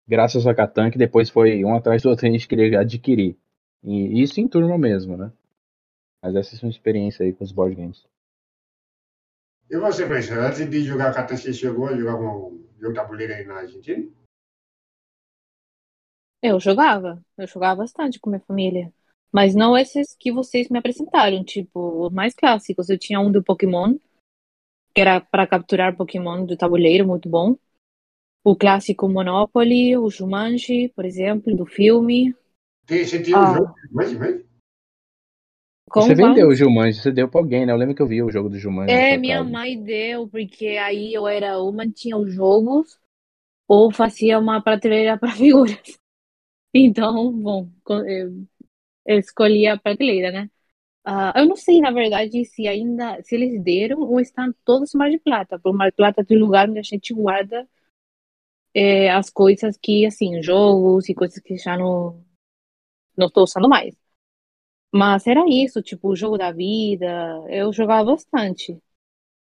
graças 0.07 0.45
a 0.45 0.53
Catan 0.53 0.91
que 0.91 0.97
depois 0.99 1.27
foi 1.27 1.65
um 1.65 1.75
atrás 1.75 2.03
do 2.03 2.09
outro 2.09 2.27
a 2.27 2.29
gente 2.29 2.47
queria 2.47 2.81
adquirir. 2.81 3.35
E 3.83 4.21
isso 4.21 4.39
em 4.39 4.47
turma 4.47 4.77
mesmo, 4.77 5.17
né? 5.17 5.31
Mas 6.21 6.35
essa 6.35 6.53
é 6.53 6.55
a 6.55 6.59
sua 6.59 6.69
experiência 6.69 7.25
aí 7.25 7.33
com 7.33 7.43
os 7.43 7.51
board 7.51 7.75
games. 7.75 8.05
E 9.67 9.77
você, 9.79 10.05
professor, 10.05 10.37
antes 10.37 10.69
de 10.69 10.83
jogar 10.83 11.15
Catan, 11.15 11.35
você 11.35 11.51
chegou 11.51 11.87
a 11.87 11.97
jogar 11.97 12.15
um 12.17 12.63
jogo 12.79 12.93
tabuleiro 12.93 13.33
aí 13.33 13.43
na 13.43 13.55
Argentina? 13.55 14.07
Eu 16.43 16.59
jogava, 16.59 17.19
eu 17.39 17.47
jogava 17.47 17.77
bastante 17.77 18.19
com 18.19 18.29
minha 18.29 18.39
família. 18.39 18.93
Mas 19.35 19.53
não 19.53 19.77
esses 19.77 20.15
que 20.17 20.31
vocês 20.31 20.69
me 20.69 20.79
apresentaram, 20.79 21.43
tipo, 21.43 22.05
os 22.07 22.13
mais 22.13 22.33
clássicos. 22.33 22.89
Eu 22.89 22.97
tinha 22.97 23.19
um 23.19 23.29
do 23.29 23.43
Pokémon, 23.43 23.97
que 24.93 25.01
era 25.01 25.19
para 25.19 25.45
capturar 25.45 25.97
Pokémon 25.97 26.45
do 26.45 26.55
tabuleiro, 26.55 27.05
muito 27.05 27.27
bom. 27.27 27.57
O 28.45 28.55
clássico 28.55 29.09
Monopoly, 29.09 29.97
o 29.97 30.09
Jumanji, 30.09 30.87
por 30.95 31.03
exemplo, 31.03 31.53
do 31.53 31.65
filme. 31.65 32.33
Você 32.87 33.21
tinha 33.21 33.37
um 33.37 33.41
Ah. 33.41 33.55
jogo, 33.57 33.75
mas, 33.91 34.13
mas 34.13 34.45
Como 35.89 36.07
você 36.07 36.15
vendeu 36.15 36.47
o 36.47 36.55
Jumanji, 36.55 37.01
você 37.01 37.11
deu 37.11 37.27
pra 37.27 37.41
alguém, 37.41 37.65
né? 37.65 37.73
Eu 37.73 37.77
lembro 37.77 37.93
que 37.93 38.01
eu 38.01 38.07
vi 38.07 38.23
o 38.23 38.31
jogo 38.31 38.47
do 38.47 38.57
Jumanji 38.57 38.93
É, 38.93 39.17
minha 39.17 39.39
casa. 39.39 39.49
mãe 39.49 39.83
deu, 39.83 40.29
porque 40.29 40.77
aí 40.77 41.13
eu 41.13 41.27
era 41.27 41.61
uma, 41.61 41.85
tinha 41.89 42.15
os 42.15 42.33
jogos, 42.33 42.97
ou 43.67 43.91
fazia 43.91 44.39
uma 44.39 44.61
prateleira 44.61 45.17
para 45.17 45.31
figuras. 45.35 45.99
Então, 46.73 47.33
bom, 47.33 47.69
eu 49.05 49.19
escolhi 49.19 49.67
a 49.67 49.77
prateleira, 49.77 50.31
né? 50.31 50.49
Ah, 51.05 51.33
eu 51.37 51.47
não 51.47 51.55
sei, 51.57 51.81
na 51.81 51.91
verdade, 51.91 52.45
se 52.45 52.67
ainda, 52.67 53.21
se 53.23 53.35
eles 53.35 53.63
deram 53.63 54.01
ou 54.01 54.19
estão 54.21 54.53
todos 54.65 54.93
Mar 54.95 55.09
de 55.11 55.19
Plata, 55.19 55.59
porque 55.59 55.77
Mar 55.77 55.89
de 55.91 55.95
Plata 55.97 56.25
tem 56.25 56.37
lugar 56.37 56.69
onde 56.69 56.79
a 56.79 56.83
gente 56.83 57.13
guarda 57.13 57.67
é, 58.73 59.09
as 59.11 59.29
coisas 59.29 59.77
que, 59.81 60.05
assim, 60.05 60.41
jogos 60.43 61.07
e 61.09 61.15
coisas 61.15 61.39
que 61.39 61.57
já 61.57 61.77
não, 61.77 62.23
não 63.17 63.27
estou 63.27 63.43
usando 63.43 63.69
mais. 63.69 63.95
Mas 64.93 65.27
era 65.27 65.43
isso, 65.49 65.81
tipo, 65.81 66.09
o 66.09 66.15
jogo 66.15 66.37
da 66.37 66.51
vida, 66.51 67.05
eu 67.49 67.73
jogava 67.73 68.11
bastante 68.11 68.79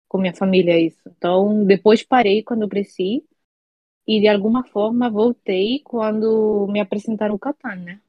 com 0.09 0.19
minha 0.19 0.35
família 0.35 0.79
isso. 0.81 1.01
Então, 1.09 1.65
depois 1.67 2.03
parei 2.05 2.43
quando 2.45 2.69
cresci 2.69 3.25
e 4.07 4.21
de 4.21 4.29
alguma 4.29 4.65
forma 4.67 5.11
voltei 5.11 5.81
quando 5.85 6.67
me 6.71 6.81
apresentaram 6.81 7.35
o 7.37 7.41
Catan, 7.41 7.77
né? 7.77 8.03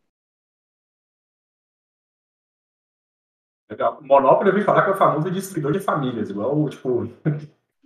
Monopoly 4.01 4.49
eu 4.49 4.53
ouvi 4.53 4.65
falar 4.65 4.83
que 4.83 4.89
é 4.91 4.93
o 4.93 4.97
famoso 4.97 5.31
destruidor 5.31 5.71
de 5.71 5.79
famílias, 5.79 6.29
igual, 6.29 6.69
tipo. 6.69 7.09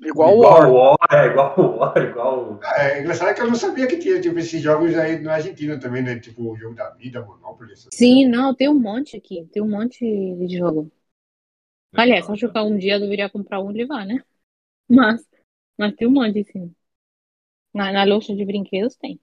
Igual 0.04 0.36
o 0.38 0.40
igual 0.40 0.42
War. 0.42 0.70
o 0.70 0.74
War, 0.74 0.98
é, 1.12 1.28
igual 1.28 1.56
o 1.60 1.78
War, 1.78 1.98
igual. 2.04 2.60
é 2.78 3.00
engraçado 3.02 3.34
que 3.36 3.42
eu 3.42 3.48
não 3.48 3.56
sabia 3.56 3.88
que 3.88 3.98
tinha 3.98 4.20
tipo, 4.20 4.38
esses 4.40 4.62
jogos 4.62 4.96
aí 4.98 5.20
na 5.20 5.36
Argentina 5.36 5.80
também, 5.80 6.04
né? 6.04 6.20
Tipo 6.20 6.52
o 6.52 6.58
jogo 6.58 6.76
da 6.76 6.90
vida, 6.92 7.22
Monopoly. 7.22 7.74
Sim, 7.94 8.28
não, 8.28 8.54
tem 8.54 8.70
um 8.70 8.80
monte 8.80 9.16
aqui, 9.18 9.46
tem 9.52 9.62
um 9.62 9.70
monte 9.70 10.00
de 10.00 10.58
jogo. 10.58 10.92
Aliás, 11.94 12.30
acho 12.30 12.52
que 12.52 12.60
um 12.60 12.78
dia 12.78 12.96
eu 12.96 13.00
deveria 13.00 13.30
comprar 13.30 13.62
um 13.62 13.72
e 13.72 13.74
levar, 13.76 14.06
né? 14.06 14.24
Mas, 14.90 15.26
mas 15.78 15.96
tem 15.96 16.08
um 16.08 16.12
monte, 16.12 16.44
sim. 16.46 16.74
Na, 17.74 17.92
na 17.94 18.04
loja 18.04 18.36
de 18.36 18.46
brinquedos 18.46 18.98
tem. 18.98 19.20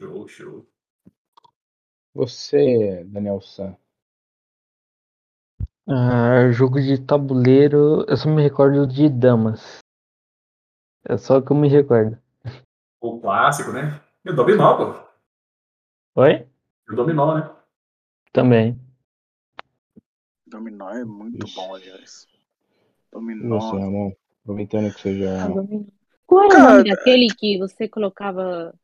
Show, 0.00 0.26
show. 0.26 0.66
Você, 2.14 3.02
Daniel 3.06 3.40
San. 3.40 3.74
Ah, 5.90 6.50
jogo 6.52 6.78
de 6.82 6.98
tabuleiro, 6.98 8.04
eu 8.06 8.14
só 8.14 8.28
me 8.28 8.42
recordo 8.42 8.86
de 8.86 9.08
damas. 9.08 9.78
É 11.08 11.16
só 11.16 11.40
que 11.40 11.50
eu 11.50 11.56
me 11.56 11.66
recordo. 11.66 12.18
O 13.00 13.18
clássico, 13.18 13.72
né? 13.72 13.98
E 14.22 14.28
o 14.28 14.36
dominó, 14.36 14.76
pô. 14.76 15.08
Oi? 16.16 16.46
E 16.90 16.92
o 16.92 16.94
dominó, 16.94 17.38
né? 17.38 17.50
Também. 18.34 18.78
Dominó 20.46 20.90
é 20.90 21.06
muito 21.06 21.46
Ixi. 21.46 21.56
bom, 21.56 21.74
aliás. 21.74 22.26
Dominó. 23.10 23.58
você, 23.58 23.78
Ramon? 23.78 24.12
Aproveitando 24.42 24.92
que 24.92 25.00
você 25.00 25.18
já. 25.18 25.48
Qual 26.26 26.44
era 26.44 26.58
o 26.58 26.62
nome 26.62 26.84
daquele 26.84 27.28
que 27.28 27.56
você 27.56 27.88
colocava, 27.88 28.74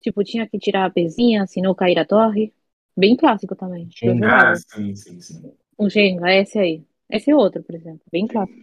tipo, 0.00 0.24
tinha 0.24 0.48
que 0.48 0.58
tirar 0.58 0.86
a 0.86 0.90
pezinha, 0.90 1.46
senão 1.46 1.72
cair 1.72 2.00
a 2.00 2.04
torre? 2.04 2.52
Bem 2.96 3.16
clássico 3.16 3.54
também. 3.54 3.88
Jogava. 3.94 4.52
Ah, 4.52 4.56
sim, 4.56 4.96
sim, 4.96 5.20
sim. 5.20 5.56
O 5.78 5.88
Jenga, 5.88 6.32
esse 6.34 6.58
aí. 6.58 6.84
Esse 7.10 7.30
é 7.30 7.36
outro, 7.36 7.62
por 7.62 7.74
exemplo. 7.74 8.02
Bem 8.12 8.26
clássico. 8.26 8.58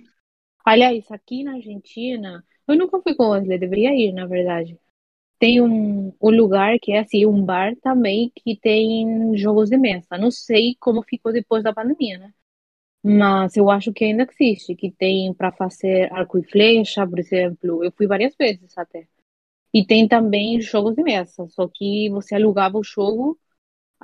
Aliás, 0.65 1.11
aqui 1.11 1.43
na 1.43 1.53
Argentina, 1.55 2.45
eu 2.67 2.77
nunca 2.77 3.01
fui 3.01 3.15
com 3.15 3.29
Wesley, 3.31 3.59
deveria 3.59 3.95
ir, 3.95 4.13
na 4.13 4.27
verdade. 4.27 4.79
Tem 5.39 5.61
um, 5.61 6.13
um 6.21 6.31
lugar 6.31 6.79
que 6.81 6.93
é 6.93 6.99
assim, 6.99 7.25
um 7.25 7.43
bar 7.45 7.75
também 7.81 8.31
que 8.35 8.57
tem 8.57 9.37
jogos 9.37 9.69
de 9.69 9.77
mesa. 9.77 10.17
Não 10.19 10.31
sei 10.31 10.75
como 10.79 11.03
ficou 11.03 11.33
depois 11.33 11.63
da 11.63 11.73
pandemia, 11.73 12.19
né? 12.19 12.33
Mas 13.03 13.57
eu 13.57 13.69
acho 13.69 13.93
que 13.93 14.05
ainda 14.05 14.27
existe, 14.29 14.75
que 14.75 14.91
tem 14.91 15.33
para 15.33 15.51
fazer 15.51 16.11
arco 16.13 16.39
e 16.39 16.43
flecha, 16.43 17.07
por 17.07 17.19
exemplo. 17.19 17.83
Eu 17.83 17.91
fui 17.91 18.07
várias 18.07 18.35
vezes 18.37 18.77
até. 18.77 19.07
E 19.73 19.85
tem 19.85 20.07
também 20.07 20.61
jogos 20.61 20.95
de 20.95 21.03
mesa, 21.03 21.47
só 21.49 21.67
que 21.67 22.09
você 22.09 22.35
alugava 22.35 22.77
o 22.77 22.83
jogo, 22.83 23.39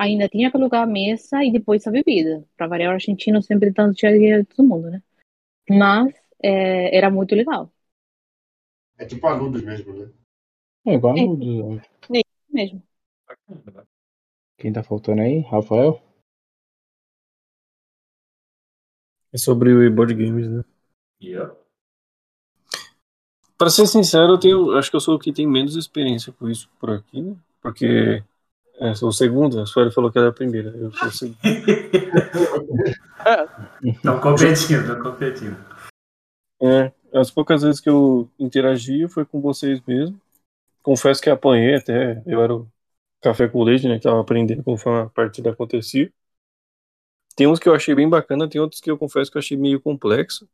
ainda 0.01 0.27
tinha 0.27 0.49
que 0.51 0.57
alugar 0.57 0.83
a 0.83 0.87
mesa 0.87 1.43
e 1.43 1.51
depois 1.51 1.85
a 1.87 1.91
bebida. 1.91 2.43
Para 2.57 2.67
variar, 2.67 2.91
o 2.91 2.93
argentino 2.95 3.41
sempre 3.41 3.71
tanto 3.73 3.95
tinha 3.95 4.11
dinheiro 4.11 4.43
de 4.43 4.49
todo 4.49 4.67
mundo, 4.67 4.89
né? 4.89 5.01
Mas 5.69 6.13
é, 6.43 6.95
era 6.97 7.09
muito 7.11 7.35
legal, 7.35 7.71
É 8.97 9.05
tipo 9.05 9.25
a 9.27 9.33
Ludus 9.33 9.63
mesmo, 9.63 9.93
né? 9.93 10.11
É 10.85 10.93
igual 10.95 11.17
É. 11.17 11.25
no 11.25 11.35
do- 11.35 11.81
mesmo. 12.49 12.83
Quem 14.57 14.71
tá 14.73 14.83
faltando 14.83 15.21
aí? 15.21 15.39
Rafael? 15.41 16.01
É 19.33 19.37
sobre 19.37 19.71
o 19.73 19.91
board 19.95 20.13
games, 20.13 20.47
né? 20.47 20.63
Yeah. 21.21 21.55
Pra 23.57 23.69
ser 23.69 23.87
sincero, 23.87 24.33
eu 24.33 24.39
tenho, 24.39 24.77
acho 24.77 24.89
que 24.89 24.95
eu 24.95 24.99
sou 24.99 25.15
o 25.15 25.19
que 25.19 25.31
tem 25.31 25.47
menos 25.47 25.75
experiência 25.75 26.33
com 26.33 26.49
isso 26.49 26.69
por 26.79 26.89
aqui, 26.89 27.21
né? 27.21 27.35
Porque 27.61 28.23
é, 28.81 28.95
sou 28.95 29.09
o 29.09 29.13
segundo, 29.13 29.61
a 29.61 29.65
Sueli 29.67 29.91
falou 29.91 30.11
que 30.11 30.17
era 30.17 30.29
a 30.29 30.33
primeira. 30.33 30.69
Eu 30.69 30.91
sou 30.91 31.07
o 31.07 31.11
segundo. 31.11 31.37
Estão 33.85 34.19
competindo, 34.19 34.81
estão 34.81 35.03
competindo. 35.03 35.55
É, 36.59 36.91
as 37.13 37.29
poucas 37.29 37.61
vezes 37.61 37.79
que 37.79 37.89
eu 37.89 38.27
interagi 38.39 39.07
foi 39.07 39.23
com 39.23 39.39
vocês 39.39 39.79
mesmo. 39.85 40.19
Confesso 40.81 41.21
que 41.21 41.29
apanhei 41.29 41.75
até. 41.75 42.23
Eu 42.25 42.41
era 42.41 42.55
o 42.55 42.67
café 43.21 43.47
com 43.47 43.63
leite, 43.63 43.87
né? 43.87 43.97
Que 43.97 44.03
tava 44.03 44.19
aprendendo 44.19 44.63
conforme 44.63 45.01
a 45.01 45.09
partida 45.09 45.51
acontecia. 45.51 46.11
Tem 47.35 47.47
uns 47.47 47.59
que 47.59 47.69
eu 47.69 47.75
achei 47.75 47.93
bem 47.93 48.09
bacana, 48.09 48.49
tem 48.49 48.59
outros 48.59 48.81
que 48.81 48.89
eu 48.89 48.97
confesso 48.97 49.31
que 49.31 49.37
eu 49.37 49.39
achei 49.39 49.57
meio 49.57 49.79
complexo. 49.79 50.49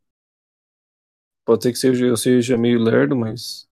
Pode 1.46 1.62
ser 1.62 1.72
que 1.72 1.78
seja, 1.78 2.04
eu 2.04 2.16
seja 2.16 2.58
meio 2.58 2.78
lerdo, 2.78 3.16
mas 3.16 3.66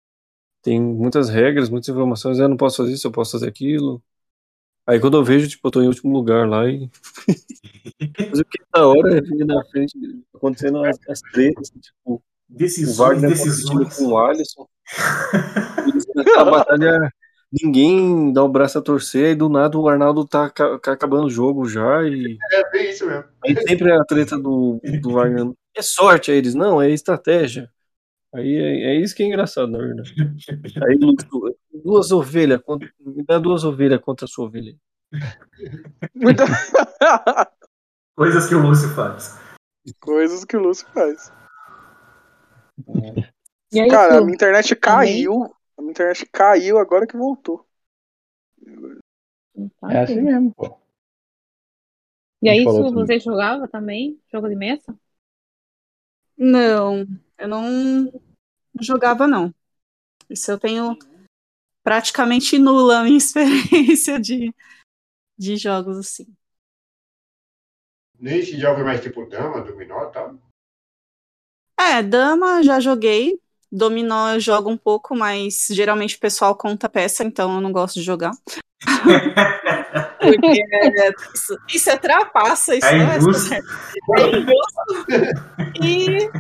tem 0.63 0.81
muitas 0.81 1.29
regras, 1.29 1.69
muitas 1.69 1.91
informações. 1.91 2.39
Eu 2.39 2.49
não 2.49 2.57
posso 2.57 2.79
fazer 2.79 2.93
isso, 2.93 3.07
eu 3.07 3.13
posso 3.13 3.33
fazer 3.33 3.49
aquilo. 3.49 4.03
Aí 4.87 5.01
quando 5.01 5.17
eu 5.17 5.25
vejo, 5.25 5.49
tipo, 5.49 5.67
eu 5.67 5.71
tô 5.73 5.83
em 5.83 5.89
último 5.89 6.13
lugar 6.13 6.49
lá 6.49 6.69
e. 6.69 6.89
Mas 8.31 8.39
o 8.41 8.45
que 8.45 8.63
da 8.75 8.87
hora 8.87 9.17
é 9.19 9.21
vir 9.21 9.45
na 9.45 9.65
frente 9.67 9.99
acontecendo 10.35 10.85
as, 10.85 10.99
as 11.09 11.21
tretas, 11.21 11.71
tipo, 11.71 12.15
o 12.15 12.23
Decisões, 12.49 12.97
Wagner 12.97 13.31
competindo 13.37 13.79
decisões. 13.81 13.97
com 13.97 14.07
o 14.07 14.19
Alisson. 14.19 14.69
E 15.87 16.19
nessa 16.25 16.45
batalha, 16.45 17.13
ninguém 17.63 18.33
dá 18.33 18.45
o 18.45 18.49
braço 18.49 18.79
a 18.79 18.83
torcer, 18.83 19.33
e 19.33 19.35
do 19.35 19.49
nada 19.49 19.77
o 19.79 19.89
Arnaldo 19.89 20.25
tá 20.27 20.49
ca- 20.51 20.75
acabando 20.85 21.27
o 21.27 21.31
jogo 21.31 21.69
já, 21.69 22.03
e 22.05 22.37
É 22.53 22.71
bem 22.71 22.91
isso 22.91 23.07
mesmo. 23.07 23.25
aí 23.45 23.57
sempre 23.67 23.91
é 23.91 23.97
a 23.97 24.05
treta 24.05 24.39
do, 24.39 24.81
do 25.03 25.13
Wagner. 25.13 25.53
É 25.77 25.83
sorte, 25.83 26.31
aí 26.31 26.39
eles, 26.39 26.55
não, 26.55 26.81
é 26.81 26.91
estratégia. 26.91 27.69
Aí 28.35 28.57
é, 28.57 28.97
é 28.97 29.01
isso 29.01 29.15
que 29.15 29.23
é 29.23 29.27
engraçado, 29.27 29.69
na 29.71 29.79
verdade. 29.79 30.15
Aí 30.87 30.99
duas 31.83 32.11
ovelhas, 32.11 32.61
contra- 32.63 32.93
me 33.01 33.23
dá 33.25 33.39
duas 33.39 33.65
ovelhas 33.65 34.01
contra 34.01 34.25
a 34.25 34.29
sua 34.29 34.47
ovelha. 34.47 34.77
Muita- 36.15 36.45
Coisas 38.17 38.49
que 38.49 38.55
o 38.55 38.61
Lúcio 38.63 38.89
faz. 38.95 39.39
Coisas 40.01 40.45
que 40.45 40.57
o 40.57 40.61
Lúcio 40.61 40.87
faz. 40.89 41.33
E 43.73 43.81
aí, 43.81 43.89
Cara, 43.91 44.17
a 44.17 44.19
tu? 44.19 44.25
minha 44.25 44.35
internet 44.35 44.75
caiu. 44.77 45.55
A 45.79 45.83
minha 45.83 45.93
internet 45.93 46.27
caiu 46.33 46.79
agora 46.79 47.07
que 47.07 47.17
voltou. 47.17 47.67
Tá, 49.81 49.93
É 49.93 50.03
assim 50.03 50.21
mesmo, 50.23 50.53
pô. 50.55 50.79
E 52.43 52.49
aí, 52.49 52.67
A 52.67 52.71
Su, 52.71 52.93
você 52.93 53.19
jogava 53.19 53.67
também? 53.67 54.21
Jogo 54.31 54.49
de 54.49 54.57
mesa? 54.57 54.95
Não, 56.37 57.07
eu 57.39 57.49
não 57.49 58.13
jogava, 58.81 59.27
não. 59.27 59.55
Isso 60.29 60.51
eu 60.51 60.59
tenho 60.59 60.99
praticamente 61.83 62.59
nula 62.59 63.01
a 63.01 63.05
minha 63.05 63.17
experiência 63.19 64.21
de, 64.21 64.55
de 65.39 65.57
jogos 65.57 65.99
assim. 65.99 66.27
Nem 68.19 68.43
se 68.43 68.59
joga 68.59 68.83
mais 68.83 69.01
tipo 69.01 69.27
dama, 69.27 69.63
dominó 69.63 70.09
e 70.09 70.13
tal. 70.13 70.39
É, 71.79 72.03
dama 72.03 72.63
já 72.63 72.81
joguei. 72.81 73.39
Dominó 73.71 74.33
eu 74.33 74.41
jogo 74.41 74.71
um 74.71 74.77
pouco, 74.77 75.15
mas 75.15 75.69
geralmente 75.71 76.17
o 76.17 76.21
pessoal 76.21 76.57
conta 76.57 76.89
peça, 76.89 77.25
então 77.25 77.55
eu 77.55 77.61
não 77.61 77.73
gosto 77.73 77.97
de 77.97 78.03
jogar. 78.03 78.33
Porque 80.19 80.63
é, 80.73 81.11
isso, 81.35 81.59
isso 81.69 81.91
é 81.91 81.97
trapaça, 81.97 82.75
isso 82.75 82.87
É 82.87 82.99
não 82.99 83.13
é 83.13 83.17
injusto. 83.19 83.55
É 83.55 83.59
injusto. 83.59 84.76
E 85.83 86.31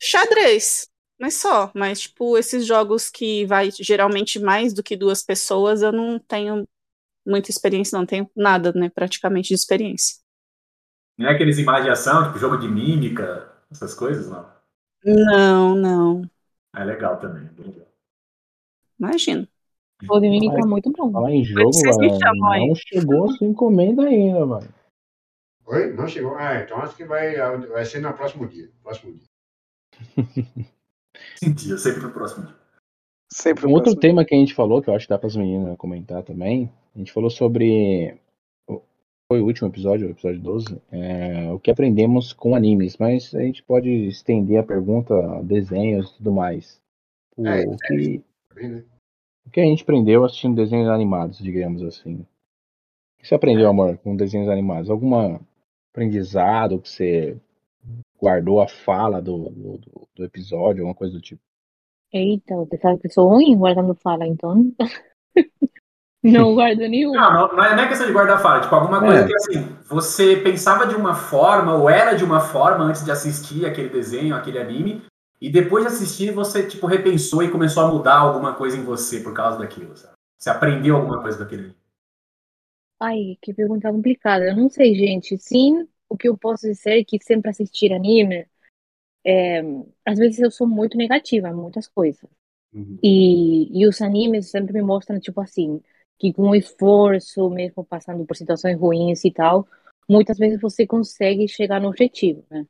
xadrez. 0.00 0.88
Mas 1.20 1.34
só. 1.34 1.70
Mas, 1.74 2.02
tipo, 2.02 2.38
esses 2.38 2.64
jogos 2.64 3.10
que 3.10 3.44
vai 3.46 3.70
geralmente 3.70 4.38
mais 4.38 4.72
do 4.72 4.82
que 4.82 4.96
duas 4.96 5.22
pessoas, 5.22 5.82
eu 5.82 5.90
não 5.90 6.18
tenho 6.18 6.66
muita 7.26 7.50
experiência, 7.50 7.98
não 7.98 8.06
tenho 8.06 8.30
nada, 8.34 8.72
né? 8.72 8.88
Praticamente 8.88 9.48
de 9.48 9.54
experiência. 9.54 10.16
Não 11.18 11.28
é 11.28 11.34
aqueles 11.34 11.58
imagens 11.58 11.84
de 11.84 11.90
ação, 11.90 12.26
tipo 12.26 12.38
jogo 12.38 12.56
de 12.56 12.68
mímica, 12.68 13.52
essas 13.70 13.92
coisas, 13.92 14.30
não. 14.30 14.46
Não, 15.04 15.74
não. 15.74 16.30
É 16.74 16.84
legal 16.84 17.18
também. 17.18 17.44
bem 17.54 17.66
legal. 17.66 17.88
Imagino. 18.98 19.48
O 20.08 20.20
de 20.20 20.28
mímica 20.28 20.58
é 20.60 20.66
muito 20.66 20.92
bom. 20.92 21.10
Falar 21.10 21.32
em 21.32 21.44
jogo, 21.44 21.72
Vocês 21.72 21.96
me 21.98 22.08
velho, 22.08 22.20
não 22.40 22.74
chegou 22.76 23.24
a 23.24 23.32
sua 23.32 23.46
encomenda 23.48 24.04
ainda, 24.04 24.46
mano. 24.46 24.68
Oi? 25.68 25.92
Não 25.92 26.08
chegou? 26.08 26.34
Ah, 26.36 26.62
então 26.62 26.78
acho 26.78 26.96
que 26.96 27.04
vai, 27.04 27.36
vai 27.68 27.84
ser 27.84 28.00
no 28.00 28.12
próximo 28.14 28.48
dia. 28.48 28.70
Próximo 28.82 29.12
dia. 29.12 29.28
Dia, 31.54 31.76
sempre 31.76 32.02
no 32.02 32.10
próximo 32.10 32.46
dia. 32.46 32.56
Sempre 33.30 33.66
Um 33.66 33.72
outro 33.72 33.94
tema 33.94 34.24
que 34.24 34.34
a 34.34 34.38
gente 34.38 34.54
falou, 34.54 34.80
que 34.80 34.88
eu 34.88 34.94
acho 34.94 35.06
que 35.06 35.10
dá 35.10 35.18
para 35.18 35.26
as 35.26 35.36
meninas 35.36 35.76
comentar 35.76 36.22
também, 36.22 36.72
a 36.94 36.98
gente 36.98 37.12
falou 37.12 37.28
sobre. 37.28 38.18
Foi 39.30 39.42
o 39.42 39.44
último 39.44 39.68
episódio, 39.68 40.06
o 40.06 40.10
episódio 40.10 40.40
12, 40.40 40.80
é, 40.90 41.52
o 41.52 41.60
que 41.60 41.70
aprendemos 41.70 42.32
com 42.32 42.54
animes, 42.54 42.96
mas 42.96 43.34
a 43.34 43.42
gente 43.42 43.62
pode 43.62 43.90
estender 44.06 44.58
a 44.58 44.62
pergunta 44.62 45.14
a 45.14 45.42
desenhos 45.42 46.10
e 46.10 46.16
tudo 46.16 46.32
mais. 46.32 46.80
O, 47.36 47.46
É, 47.46 47.66
o 47.66 47.76
que, 47.76 48.24
Bem, 48.54 48.68
né? 48.70 48.84
o 49.46 49.50
que 49.50 49.60
a 49.60 49.64
gente 49.64 49.82
aprendeu 49.82 50.24
assistindo 50.24 50.56
desenhos 50.56 50.88
animados, 50.88 51.38
digamos 51.38 51.82
assim? 51.82 52.14
O 52.14 52.26
que 53.20 53.28
você 53.28 53.34
aprendeu, 53.34 53.68
amor, 53.68 53.98
com 53.98 54.16
desenhos 54.16 54.48
animados? 54.48 54.88
Algum 54.88 55.10
aprendizado 55.98 56.78
que 56.80 56.88
você 56.88 57.36
guardou 58.20 58.60
a 58.60 58.68
fala 58.68 59.20
do, 59.20 59.50
do, 59.50 60.08
do 60.14 60.24
episódio, 60.24 60.82
alguma 60.82 60.94
coisa 60.94 61.14
do 61.14 61.20
tipo? 61.20 61.42
Eita, 62.12 62.54
você 62.54 62.78
sabe 62.78 63.00
que 63.00 63.08
eu 63.08 63.10
sou 63.10 63.28
ruim 63.28 63.56
guardando 63.56 63.94
fala, 63.96 64.26
então. 64.26 64.72
Não 66.22 66.54
guardo 66.54 66.80
nenhum. 66.80 67.12
Não, 67.12 67.32
não, 67.32 67.56
não 67.56 67.64
é 67.64 67.76
não 67.76 67.82
é 67.84 67.88
questão 67.88 68.06
de 68.06 68.12
guardar 68.12 68.42
fala, 68.42 68.60
tipo, 68.60 68.74
alguma 68.74 68.98
coisa 68.98 69.22
É. 69.22 69.26
que 69.26 69.34
assim, 69.36 69.76
você 69.88 70.36
pensava 70.36 70.84
de 70.84 70.96
uma 70.96 71.14
forma, 71.14 71.76
ou 71.76 71.88
era 71.88 72.14
de 72.14 72.24
uma 72.24 72.40
forma 72.40 72.84
antes 72.84 73.04
de 73.04 73.10
assistir 73.12 73.64
aquele 73.64 73.88
desenho, 73.88 74.34
aquele 74.34 74.58
anime, 74.58 75.02
e 75.40 75.48
depois 75.48 75.84
de 75.84 75.92
assistir 75.92 76.32
você, 76.32 76.66
tipo, 76.66 76.88
repensou 76.88 77.40
e 77.44 77.50
começou 77.50 77.84
a 77.84 77.88
mudar 77.88 78.16
alguma 78.18 78.52
coisa 78.54 78.76
em 78.76 78.82
você 78.82 79.20
por 79.20 79.32
causa 79.32 79.58
daquilo, 79.58 79.96
sabe? 79.96 80.14
Você 80.36 80.50
aprendeu 80.50 80.96
alguma 80.96 81.22
coisa 81.22 81.38
daquele. 81.38 81.72
Ai, 83.00 83.38
que 83.40 83.54
pergunta 83.54 83.90
complicada. 83.92 84.44
Eu 84.46 84.56
não 84.56 84.68
sei, 84.68 84.94
gente. 84.94 85.38
Sim, 85.38 85.86
o 86.08 86.16
que 86.16 86.28
eu 86.28 86.36
posso 86.36 86.66
dizer 86.66 87.00
é 87.00 87.04
que 87.04 87.18
sempre 87.22 87.50
assistir 87.50 87.92
anime, 87.92 88.46
é, 89.26 89.60
às 90.06 90.18
vezes 90.18 90.40
eu 90.40 90.50
sou 90.50 90.66
muito 90.68 90.96
negativa 90.98 91.48
em 91.48 91.54
muitas 91.54 91.88
coisas. 91.88 92.28
E, 93.02 93.68
e 93.80 93.86
os 93.88 94.02
animes 94.02 94.50
sempre 94.50 94.72
me 94.74 94.82
mostram, 94.82 95.20
tipo 95.20 95.40
assim, 95.40 95.82
que 96.18 96.32
com 96.32 96.54
esforço, 96.54 97.50
mesmo 97.50 97.84
passando 97.84 98.26
por 98.26 98.36
situações 98.36 98.78
ruins 98.78 99.24
e 99.24 99.32
tal, 99.32 99.68
muitas 100.08 100.38
vezes 100.38 100.60
você 100.60 100.86
consegue 100.86 101.48
chegar 101.48 101.80
no 101.80 101.88
objetivo, 101.88 102.44
né? 102.50 102.66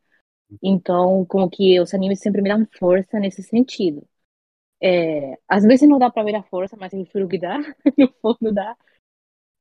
Então, 0.62 1.24
como 1.26 1.50
que 1.50 1.80
os 1.80 1.94
animes 1.94 2.20
sempre 2.20 2.42
me 2.42 2.48
dão 2.50 2.66
força 2.78 3.20
nesse 3.20 3.42
sentido. 3.42 4.06
É, 4.82 5.36
às 5.48 5.64
vezes 5.64 5.88
não 5.88 5.98
dá 5.98 6.10
pra 6.10 6.22
ver 6.22 6.36
a 6.36 6.42
força, 6.42 6.76
mas 6.76 6.92
eu 6.92 7.04
juro 7.12 7.28
que 7.28 7.38
dá, 7.38 7.58
no 7.98 8.08
fundo 8.22 8.52
dá. 8.52 8.76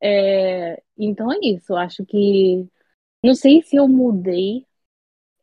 É, 0.02 0.82
então 0.98 1.32
é 1.32 1.38
isso. 1.42 1.76
Acho 1.76 2.06
que 2.06 2.68
não 3.24 3.36
sei 3.36 3.62
se 3.62 3.76
eu 3.76 3.88
mudei 3.88 4.66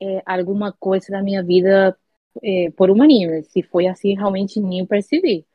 é, 0.00 0.22
alguma 0.26 0.72
coisa 0.72 1.08
da 1.10 1.22
minha 1.22 1.42
vida 1.42 1.96
é, 2.42 2.70
por 2.72 2.90
um 2.90 3.02
anime. 3.02 3.44
Se 3.44 3.62
foi 3.62 3.86
assim, 3.86 4.14
realmente 4.14 4.60
nem 4.60 4.86
percebi. 4.86 5.46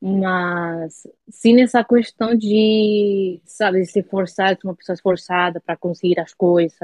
Mas 0.00 1.06
sim 1.30 1.54
nessa 1.54 1.82
questão 1.84 2.34
de, 2.36 3.40
sabe, 3.46 3.84
se 3.86 4.02
forçar, 4.02 4.56
ser 4.56 4.66
uma 4.66 4.76
pessoa 4.76 4.94
esforçada 4.94 5.60
para 5.60 5.76
conseguir 5.76 6.20
as 6.20 6.34
coisas, 6.34 6.78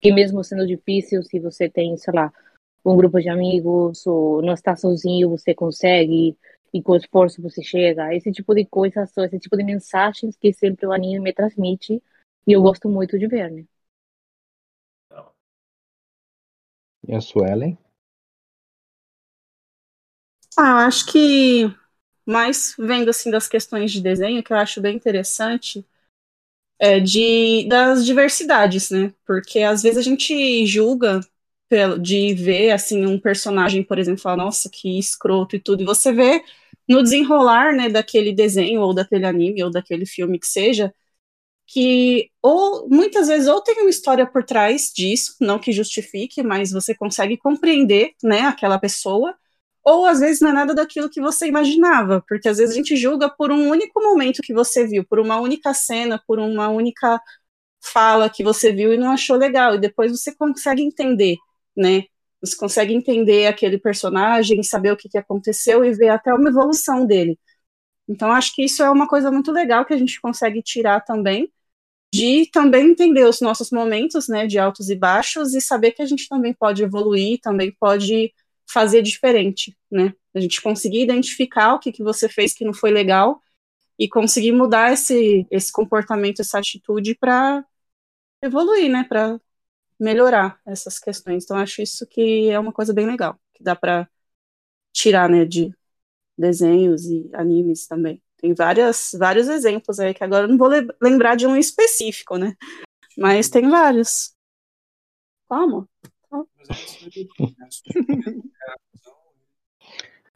que 0.00 0.12
mesmo 0.12 0.44
sendo 0.44 0.66
difícil, 0.66 1.22
se 1.22 1.40
você 1.40 1.68
tem, 1.68 1.96
sei 1.96 2.14
lá, 2.14 2.32
um 2.84 2.96
grupo 2.96 3.20
de 3.20 3.28
amigos 3.28 4.06
ou 4.06 4.42
não 4.42 4.54
está 4.54 4.76
sozinho, 4.76 5.30
você 5.30 5.54
consegue 5.54 6.36
e 6.78 6.82
com 6.82 6.96
esforço 6.96 7.42
você 7.42 7.62
chega. 7.62 8.14
Esse 8.14 8.32
tipo 8.32 8.54
de 8.54 8.64
coisas, 8.66 9.10
esse 9.16 9.38
tipo 9.40 9.56
de 9.56 9.64
mensagens 9.64 10.36
que 10.36 10.52
sempre 10.52 10.86
o 10.86 10.92
anime 10.92 11.20
me 11.20 11.32
transmite 11.32 12.02
e 12.46 12.52
eu 12.52 12.62
gosto 12.62 12.88
muito 12.88 13.18
de 13.18 13.26
ver, 13.28 13.50
né? 13.50 13.64
E 17.08 17.14
a 17.14 17.20
Suelen? 17.20 17.78
Ah, 20.56 20.86
acho 20.86 21.06
que 21.12 21.70
mais 22.26 22.74
vendo 22.78 23.10
assim 23.10 23.30
das 23.30 23.48
questões 23.48 23.92
de 23.92 24.00
desenho, 24.02 24.42
que 24.42 24.52
eu 24.52 24.56
acho 24.56 24.80
bem 24.80 24.96
interessante, 24.96 25.86
é 26.78 27.00
de 27.00 27.66
das 27.68 28.04
diversidades, 28.04 28.90
né? 28.90 29.12
Porque 29.26 29.60
às 29.60 29.82
vezes 29.82 29.98
a 29.98 30.02
gente 30.02 30.66
julga 30.66 31.20
pelo, 31.68 31.98
de 31.98 32.34
ver 32.34 32.70
assim 32.72 33.06
um 33.06 33.18
personagem, 33.20 33.82
por 33.84 33.98
exemplo, 33.98 34.20
falar, 34.22 34.36
nossa, 34.36 34.70
que 34.70 34.98
escroto 34.98 35.56
e 35.56 35.60
tudo, 35.60 35.82
e 35.82 35.86
você 35.86 36.12
vê 36.12 36.44
no 36.88 37.02
desenrolar, 37.02 37.74
né, 37.74 37.88
daquele 37.88 38.32
desenho 38.32 38.80
ou 38.82 38.94
daquele 38.94 39.26
anime 39.26 39.62
ou 39.64 39.70
daquele 39.70 40.06
filme 40.06 40.38
que 40.38 40.46
seja, 40.46 40.92
que 41.66 42.30
ou 42.42 42.88
muitas 42.88 43.28
vezes 43.28 43.48
ou 43.48 43.60
tem 43.62 43.80
uma 43.80 43.90
história 43.90 44.26
por 44.26 44.44
trás 44.44 44.92
disso, 44.94 45.34
não 45.40 45.58
que 45.58 45.72
justifique, 45.72 46.42
mas 46.42 46.70
você 46.72 46.94
consegue 46.94 47.36
compreender, 47.36 48.12
né, 48.22 48.42
aquela 48.42 48.78
pessoa, 48.78 49.34
ou 49.84 50.06
às 50.06 50.20
vezes 50.20 50.40
não 50.40 50.50
é 50.50 50.52
nada 50.52 50.74
daquilo 50.74 51.10
que 51.10 51.20
você 51.20 51.46
imaginava, 51.48 52.22
porque 52.28 52.48
às 52.48 52.58
vezes 52.58 52.74
a 52.74 52.78
gente 52.78 52.96
julga 52.96 53.28
por 53.30 53.50
um 53.52 53.68
único 53.70 54.00
momento 54.02 54.42
que 54.42 54.52
você 54.54 54.86
viu, 54.86 55.04
por 55.06 55.18
uma 55.20 55.40
única 55.40 55.74
cena, 55.74 56.22
por 56.26 56.38
uma 56.38 56.68
única 56.68 57.20
fala 57.82 58.30
que 58.30 58.42
você 58.44 58.72
viu 58.72 58.92
e 58.94 58.98
não 58.98 59.12
achou 59.12 59.36
legal, 59.36 59.74
e 59.76 59.80
depois 59.80 60.12
você 60.12 60.34
consegue 60.36 60.82
entender, 60.82 61.36
né? 61.76 62.04
Você 62.40 62.56
consegue 62.56 62.94
entender 62.94 63.46
aquele 63.46 63.78
personagem, 63.78 64.62
saber 64.62 64.92
o 64.92 64.96
que, 64.96 65.08
que 65.08 65.18
aconteceu 65.18 65.84
e 65.84 65.92
ver 65.92 66.10
até 66.10 66.32
uma 66.32 66.48
evolução 66.48 67.06
dele. 67.06 67.38
Então, 68.08 68.30
acho 68.32 68.54
que 68.54 68.64
isso 68.64 68.82
é 68.82 68.90
uma 68.90 69.08
coisa 69.08 69.30
muito 69.30 69.50
legal 69.50 69.84
que 69.84 69.94
a 69.94 69.96
gente 69.96 70.20
consegue 70.20 70.62
tirar 70.62 71.00
também, 71.00 71.52
de 72.14 72.48
também 72.52 72.90
entender 72.90 73.24
os 73.24 73.40
nossos 73.40 73.70
momentos, 73.70 74.28
né, 74.28 74.46
de 74.46 74.58
altos 74.58 74.90
e 74.90 74.96
baixos, 74.96 75.54
e 75.54 75.60
saber 75.60 75.92
que 75.92 76.02
a 76.02 76.06
gente 76.06 76.28
também 76.28 76.54
pode 76.54 76.82
evoluir, 76.82 77.40
também 77.40 77.72
pode 77.78 78.32
fazer 78.68 79.02
diferente, 79.02 79.76
né? 79.90 80.12
A 80.34 80.40
gente 80.40 80.60
conseguir 80.60 81.02
identificar 81.02 81.74
o 81.74 81.78
que, 81.78 81.92
que 81.92 82.02
você 82.02 82.28
fez 82.28 82.52
que 82.54 82.64
não 82.64 82.74
foi 82.74 82.90
legal 82.90 83.40
e 83.98 84.08
conseguir 84.08 84.52
mudar 84.52 84.92
esse, 84.92 85.46
esse 85.50 85.72
comportamento, 85.72 86.40
essa 86.40 86.58
atitude 86.58 87.14
para 87.14 87.64
evoluir, 88.42 88.90
né? 88.90 89.04
Para 89.08 89.40
melhorar 89.98 90.60
essas 90.66 90.98
questões. 90.98 91.44
Então, 91.44 91.56
acho 91.56 91.82
isso 91.82 92.06
que 92.06 92.50
é 92.50 92.58
uma 92.58 92.72
coisa 92.72 92.92
bem 92.92 93.06
legal, 93.06 93.38
que 93.54 93.62
dá 93.62 93.74
para 93.74 94.08
tirar, 94.92 95.28
né, 95.28 95.44
de 95.44 95.74
desenhos 96.36 97.04
e 97.06 97.28
animes 97.32 97.86
também. 97.86 98.22
Tem 98.36 98.54
várias, 98.54 99.12
vários 99.18 99.48
exemplos 99.48 99.98
aí, 99.98 100.12
que 100.12 100.22
agora 100.22 100.44
eu 100.44 100.48
não 100.48 100.58
vou 100.58 100.68
lembrar 101.00 101.36
de 101.36 101.46
um 101.46 101.56
específico, 101.56 102.36
né? 102.36 102.54
Mas 103.16 103.48
tem 103.48 103.68
vários. 103.68 104.34
Como? 105.48 105.88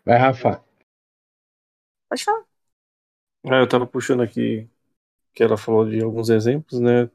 Vai, 0.05 0.19
Rafa. 0.19 0.65
Pode 2.09 2.25
falar. 2.25 2.45
Ah, 3.45 3.57
eu 3.57 3.69
tava 3.69 3.87
puxando 3.87 4.23
aqui 4.23 4.69
que 5.35 5.43
ela 5.43 5.57
falou 5.57 5.89
de 5.89 6.03
alguns 6.03 6.31
exemplos, 6.31 6.81
né? 6.81 7.11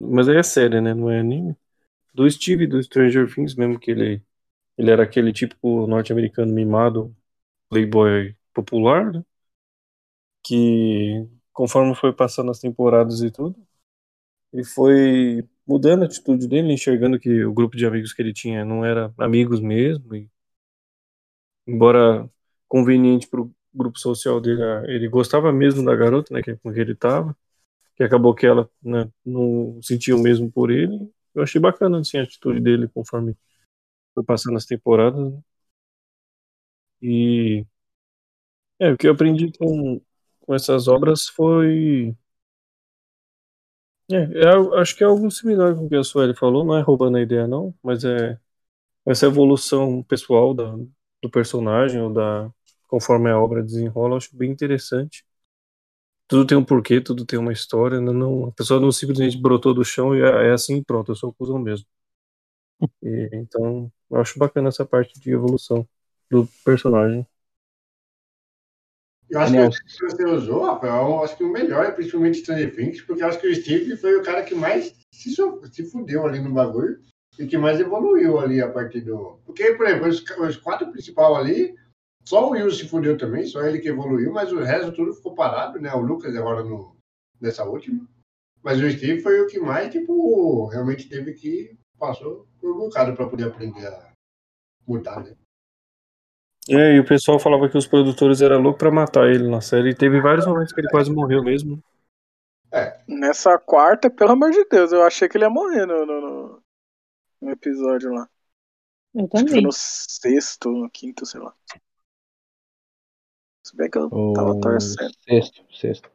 Mas 0.00 0.28
aí 0.28 0.36
é 0.36 0.42
série, 0.42 0.80
né? 0.80 0.94
Não 0.94 1.10
é 1.10 1.20
anime. 1.20 1.56
Do 2.14 2.30
Steve 2.30 2.66
do 2.66 2.82
Stranger 2.82 3.32
Things, 3.32 3.54
mesmo 3.56 3.78
que 3.78 3.90
ele, 3.90 4.22
ele 4.78 4.90
era 4.90 5.04
aquele 5.04 5.32
típico 5.32 5.86
norte-americano 5.88 6.52
mimado, 6.52 7.16
playboy 7.70 8.36
popular, 8.54 9.12
né? 9.12 9.24
Que 10.42 11.26
conforme 11.52 11.94
foi 11.94 12.12
passando 12.12 12.50
as 12.50 12.58
temporadas 12.60 13.22
e 13.22 13.30
tudo, 13.30 13.56
ele 14.52 14.64
foi 14.64 15.48
mudando 15.66 16.02
a 16.04 16.06
atitude 16.06 16.48
dele, 16.48 16.72
enxergando 16.72 17.18
que 17.20 17.44
o 17.44 17.52
grupo 17.54 17.76
de 17.76 17.86
amigos 17.86 18.12
que 18.14 18.22
ele 18.22 18.32
tinha 18.34 18.64
não 18.64 18.84
era 18.84 19.12
amigos 19.18 19.60
mesmo. 19.60 20.14
E, 20.16 20.30
embora 21.66 22.28
conveniente 22.68 23.28
para 23.28 23.40
o 23.40 23.52
grupo 23.72 23.98
social 23.98 24.40
dele, 24.40 24.62
ele 24.86 25.08
gostava 25.08 25.52
mesmo 25.52 25.84
da 25.84 25.94
garota, 25.96 26.32
né, 26.34 26.40
é 26.46 26.56
com 26.56 26.72
que 26.72 26.80
ele 26.80 26.92
estava, 26.92 27.36
que 27.96 28.04
acabou 28.04 28.34
que 28.34 28.46
ela 28.46 28.70
né, 28.82 29.10
não 29.26 29.80
sentia 29.82 30.16
o 30.16 30.20
mesmo 30.22 30.52
por 30.52 30.70
ele. 30.72 31.10
Eu 31.34 31.42
achei 31.42 31.60
bacana 31.60 32.00
assim, 32.00 32.18
a 32.18 32.22
atitude 32.24 32.60
dele 32.60 32.88
conforme 32.88 33.36
foi 34.14 34.24
passando 34.24 34.56
as 34.56 34.66
temporadas. 34.66 35.32
Né? 35.32 35.42
E 37.00 37.66
é, 38.78 38.92
o 38.92 38.96
que 38.96 39.06
eu 39.06 39.12
aprendi 39.12 39.52
com, 39.58 40.00
com 40.40 40.54
essas 40.54 40.88
obras 40.88 41.26
foi 41.28 42.16
é, 44.10 44.16
é, 44.16 44.80
acho 44.80 44.96
que 44.96 45.02
é 45.02 45.06
algo 45.06 45.30
similar 45.30 45.74
com 45.74 45.86
o 45.86 45.88
que 45.88 45.96
a 45.96 46.04
Sueli 46.04 46.34
falou, 46.36 46.64
não 46.64 46.76
é 46.76 46.82
roubando 46.82 47.16
a 47.16 47.22
ideia 47.22 47.46
não, 47.46 47.74
mas 47.82 48.04
é 48.04 48.38
essa 49.06 49.26
evolução 49.26 50.02
pessoal 50.04 50.54
da, 50.54 50.76
do 51.22 51.30
personagem 51.30 52.00
ou 52.02 52.12
da 52.12 52.50
conforme 52.88 53.30
a 53.30 53.38
obra 53.40 53.62
desenrola, 53.62 54.14
eu 54.14 54.18
acho 54.18 54.36
bem 54.36 54.50
interessante. 54.52 55.24
Tudo 56.26 56.46
tem 56.46 56.56
um 56.56 56.64
porquê, 56.64 57.00
tudo 57.00 57.26
tem 57.26 57.38
uma 57.38 57.52
história, 57.52 58.00
não, 58.00 58.12
não 58.12 58.46
a 58.46 58.52
pessoa 58.52 58.80
não 58.80 58.90
simplesmente 58.90 59.40
brotou 59.40 59.74
do 59.74 59.84
chão 59.84 60.14
e 60.16 60.22
é, 60.22 60.48
é 60.48 60.52
assim, 60.52 60.82
pronto, 60.82 61.12
eu 61.12 61.16
sou 61.16 61.30
o 61.30 61.34
cuzão 61.34 61.58
mesmo. 61.58 61.86
E, 63.02 63.28
então, 63.32 63.90
eu 64.10 64.20
acho 64.20 64.38
bacana 64.38 64.68
essa 64.68 64.84
parte 64.84 65.18
de 65.20 65.30
evolução 65.30 65.86
do 66.30 66.48
personagem. 66.64 67.26
Eu 69.28 69.40
acho 69.40 69.82
que 69.82 70.04
você 70.04 70.24
usou, 70.24 70.64
Rafael, 70.64 71.08
eu 71.08 71.24
acho 71.24 71.36
que 71.36 71.44
o 71.44 71.52
melhor 71.52 71.84
é 71.84 71.90
principalmente 71.90 72.38
Stranger 72.38 72.74
Things, 72.74 73.00
porque 73.02 73.22
eu 73.22 73.26
acho 73.26 73.40
que 73.40 73.48
o 73.48 73.54
Steve 73.54 73.96
foi 73.96 74.16
o 74.16 74.22
cara 74.22 74.42
que 74.44 74.54
mais 74.54 74.94
se, 75.10 75.34
se 75.72 75.90
fudeu 75.90 76.26
ali 76.26 76.40
no 76.40 76.52
bagulho 76.52 77.00
e 77.38 77.46
que 77.46 77.58
mais 77.58 77.80
evoluiu 77.80 78.38
ali 78.38 78.60
a 78.60 78.70
partir 78.70 79.00
do. 79.00 79.40
Porque, 79.44 79.72
por 79.72 79.86
exemplo, 79.86 80.08
os, 80.08 80.22
os 80.38 80.56
quatro 80.58 80.90
principais 80.92 81.36
ali, 81.36 81.74
só 82.24 82.48
o 82.48 82.50
Will 82.50 82.70
se 82.70 82.88
fudeu 82.88 83.18
também, 83.18 83.46
só 83.46 83.62
ele 83.62 83.78
que 83.78 83.88
evoluiu, 83.88 84.32
mas 84.32 84.50
o 84.50 84.60
resto 84.60 84.92
tudo 84.92 85.14
ficou 85.14 85.34
parado, 85.34 85.78
né? 85.78 85.92
O 85.92 86.00
Lucas 86.00 86.34
agora 86.34 86.62
no, 86.64 86.96
nessa 87.40 87.64
última. 87.64 88.06
Mas 88.62 88.80
o 88.80 88.90
Steve 88.90 89.20
foi 89.20 89.40
o 89.40 89.46
que 89.46 89.60
mais, 89.60 89.92
tipo, 89.92 90.66
realmente 90.66 91.08
teve 91.08 91.34
que. 91.34 91.76
passou 91.98 92.48
por 92.58 92.74
um 92.74 92.78
bocado 92.78 93.14
para 93.14 93.28
poder 93.28 93.44
aprender 93.44 93.86
a 93.86 94.12
mudar, 94.86 95.22
né? 95.22 95.36
É, 96.70 96.96
e 96.96 97.00
o 97.00 97.04
pessoal 97.04 97.38
falava 97.38 97.68
que 97.68 97.76
os 97.76 97.86
produtores 97.86 98.40
eram 98.40 98.62
loucos 98.62 98.78
pra 98.78 98.90
matar 98.90 99.28
ele 99.28 99.46
na 99.50 99.60
série. 99.60 99.90
E 99.90 99.94
teve 99.94 100.18
vários 100.22 100.46
momentos 100.46 100.72
que 100.72 100.80
ele 100.80 100.88
quase 100.88 101.12
morreu 101.12 101.42
mesmo. 101.42 101.82
É. 102.72 102.98
Nessa 103.06 103.58
quarta, 103.58 104.08
pelo 104.08 104.32
amor 104.32 104.50
de 104.50 104.64
Deus, 104.64 104.90
eu 104.92 105.02
achei 105.02 105.28
que 105.28 105.36
ele 105.36 105.44
ia 105.44 105.50
morrer 105.50 105.84
no, 105.84 106.06
no, 106.06 106.62
no 107.42 107.50
episódio 107.50 108.10
lá. 108.12 108.26
Eu 109.14 109.28
Acho 109.30 109.30
que 109.30 109.38
foi 109.38 109.46
também. 109.46 109.62
no 109.62 109.72
sexto, 109.72 110.70
no 110.70 110.90
quinto, 110.90 111.26
sei 111.26 111.40
lá. 111.40 111.54
Se 113.66 113.76
bem 113.76 113.90
que 113.90 113.98
eu 113.98 114.08
tava 114.34 114.50
O 114.50 114.60
torcendo. 114.60 115.12
sexto, 115.26 115.62
sexto. 115.72 116.10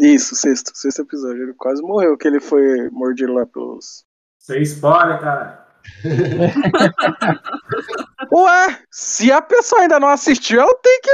Isso, 0.00 0.34
sexto, 0.34 0.72
sexto 0.74 1.02
episódio. 1.02 1.42
Ele 1.42 1.54
quase 1.54 1.82
morreu, 1.82 2.16
que 2.18 2.28
ele 2.28 2.40
foi 2.40 2.90
mordido 2.90 3.32
lá 3.32 3.46
pelos. 3.46 4.04
Sem 4.38 4.62
spoiler, 4.62 5.18
cara. 5.20 5.66
Ué, 8.32 8.78
se 8.90 9.30
a 9.32 9.40
pessoa 9.40 9.82
ainda 9.82 10.00
não 10.00 10.08
assistiu, 10.08 10.60
ela 10.60 10.74
tem 10.82 11.00
que 11.00 11.10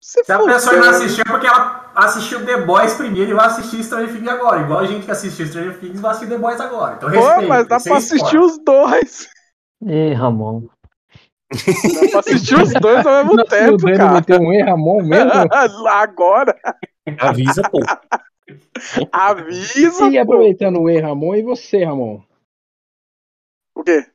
se 0.00 0.24
Se 0.24 0.32
a 0.32 0.38
pessoa 0.38 0.76
não 0.76 0.90
assistiu 0.90 1.24
é 1.26 1.30
porque 1.30 1.46
ela 1.46 1.92
assistiu 1.94 2.44
The 2.44 2.62
Boys 2.62 2.94
primeiro 2.94 3.30
e 3.30 3.34
vai 3.34 3.46
assistir 3.46 3.82
Stranger 3.84 4.12
Things 4.14 4.28
agora. 4.28 4.62
Igual 4.62 4.80
a 4.80 4.86
gente 4.86 5.04
que 5.04 5.10
assistiu 5.10 5.46
Stranger 5.46 5.78
Things 5.80 6.00
vai 6.00 6.10
assistir 6.10 6.28
The 6.28 6.38
Boys 6.38 6.60
agora. 6.60 6.96
Então 6.96 7.10
Pô, 7.10 7.16
respeita. 7.16 7.48
mas 7.48 7.68
dá 7.68 7.80
pra 7.80 7.96
assistir 7.96 8.36
spoiler. 8.36 8.42
os 8.42 8.58
dois. 8.64 9.28
Ê, 9.86 10.12
Ramon. 10.14 10.66
Dá 11.54 12.10
pra 12.10 12.20
assistir 12.20 12.56
os 12.56 12.72
dois 12.74 13.06
ao 13.06 13.12
mesmo 13.24 13.34
Não, 13.36 13.44
o 13.44 13.46
tempo, 13.46 13.76
Dani 13.78 13.96
cara. 13.96 14.12
meteu 14.12 14.40
um 14.40 14.52
E, 14.52 14.62
Ramon 14.62 15.02
mesmo? 15.02 15.30
Agora, 15.88 16.56
Avisa, 17.18 17.62
pô. 17.70 17.78
avisa. 19.12 20.06
E 20.08 20.16
pô. 20.16 20.20
aproveitando 20.20 20.80
o 20.80 20.90
E, 20.90 20.98
Ramon, 21.00 21.34
e 21.36 21.42
você, 21.42 21.84
Ramon? 21.84 22.22
O 23.74 23.82
quê? 23.82 24.06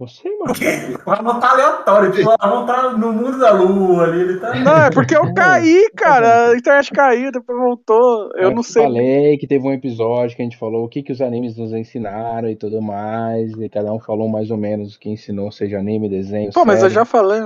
Você, 0.00 0.30
mano. 0.38 0.54
O 1.04 1.10
Ramon 1.10 1.40
tá 1.40 1.50
aleatório, 1.50 2.10
tipo, 2.10 2.30
o 2.30 2.36
Ramon 2.40 2.64
tá 2.64 2.92
no 2.94 3.12
mundo 3.12 3.38
da 3.38 3.52
lua 3.52 4.04
ali, 4.04 4.20
ele 4.20 4.40
tá. 4.40 4.54
Não, 4.54 4.84
é 4.84 4.90
porque 4.90 5.14
eu 5.14 5.34
caí, 5.34 5.90
cara. 5.94 6.48
A 6.48 6.56
internet 6.56 6.90
caiu, 6.90 7.30
depois 7.30 7.58
voltou. 7.58 8.30
Eu 8.34 8.50
não 8.50 8.62
sei. 8.62 8.82
falei 8.82 9.36
que 9.36 9.46
teve 9.46 9.66
um 9.66 9.72
episódio 9.72 10.34
que 10.34 10.40
a 10.40 10.44
gente 10.44 10.56
falou 10.56 10.86
o 10.86 10.88
que, 10.88 11.02
que 11.02 11.12
os 11.12 11.20
animes 11.20 11.54
nos 11.58 11.72
ensinaram 11.72 12.48
e 12.48 12.56
tudo 12.56 12.80
mais. 12.80 13.52
E 13.52 13.68
cada 13.68 13.92
um 13.92 14.00
falou 14.00 14.26
mais 14.26 14.50
ou 14.50 14.56
menos 14.56 14.94
o 14.94 14.98
que 14.98 15.10
ensinou, 15.10 15.52
seja 15.52 15.78
anime, 15.78 16.08
desenho. 16.08 16.50
Pô, 16.50 16.64
mas 16.64 16.76
eu 16.76 16.88
série. 16.88 16.94
já 16.94 17.04
falei. 17.04 17.40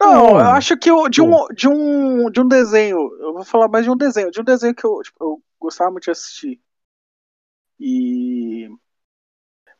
Não, 0.00 0.30
eu 0.30 0.36
acho 0.38 0.76
que 0.76 0.90
eu, 0.90 1.08
de, 1.08 1.22
um, 1.22 1.46
de, 1.54 1.68
um, 1.68 2.28
de 2.28 2.40
um 2.40 2.48
desenho, 2.48 2.98
eu 3.20 3.34
vou 3.34 3.44
falar 3.44 3.68
mais 3.68 3.84
de 3.84 3.90
um 3.90 3.96
desenho, 3.96 4.32
de 4.32 4.40
um 4.40 4.44
desenho 4.44 4.74
que 4.74 4.84
eu, 4.84 5.00
tipo, 5.00 5.16
eu 5.22 5.42
gostava 5.60 5.92
muito 5.92 6.04
de 6.04 6.10
assistir. 6.10 6.60
E 7.78 8.68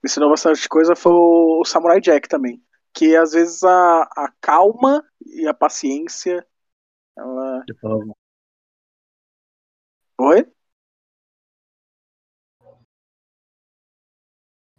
me 0.03 0.09
ensinou 0.09 0.31
bastante 0.31 0.69
coisa 0.69 0.97
foi 0.97 1.13
o 1.13 1.65
Samurai 1.65 2.01
Jack 2.01 2.29
também. 2.29 2.63
Que 2.93 3.17
às 3.17 3.33
vezes 3.33 3.63
a, 3.63 4.03
a 4.03 4.33
calma 4.41 5.05
e 5.25 5.47
a 5.47 5.55
paciência. 5.55 6.47
Ela... 7.17 7.65
Oi? 10.19 10.47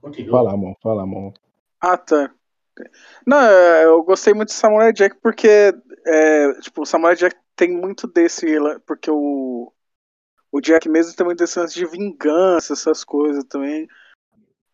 Continua. 0.01 0.31
Fala, 0.31 0.53
amor, 0.53 0.75
fala, 0.81 1.03
amor. 1.03 1.33
Ah, 1.79 1.97
tá. 1.97 2.33
Não, 3.25 3.39
é, 3.39 3.85
eu 3.85 4.03
gostei 4.03 4.33
muito 4.33 4.49
de 4.49 4.55
Samurai 4.55 4.91
Jack 4.91 5.17
porque, 5.21 5.73
é, 6.05 6.53
tipo, 6.61 6.81
o 6.81 6.85
Samurai 6.85 7.15
Jack 7.15 7.35
tem 7.55 7.71
muito 7.71 8.07
desse, 8.07 8.47
porque 8.87 9.11
o, 9.11 9.71
o 10.51 10.61
Jack 10.61 10.89
mesmo 10.89 11.15
tem 11.15 11.25
muito 11.25 11.37
desse 11.37 11.59
lance 11.59 11.75
de 11.75 11.85
vingança, 11.85 12.73
essas 12.73 13.03
coisas 13.03 13.43
também. 13.43 13.87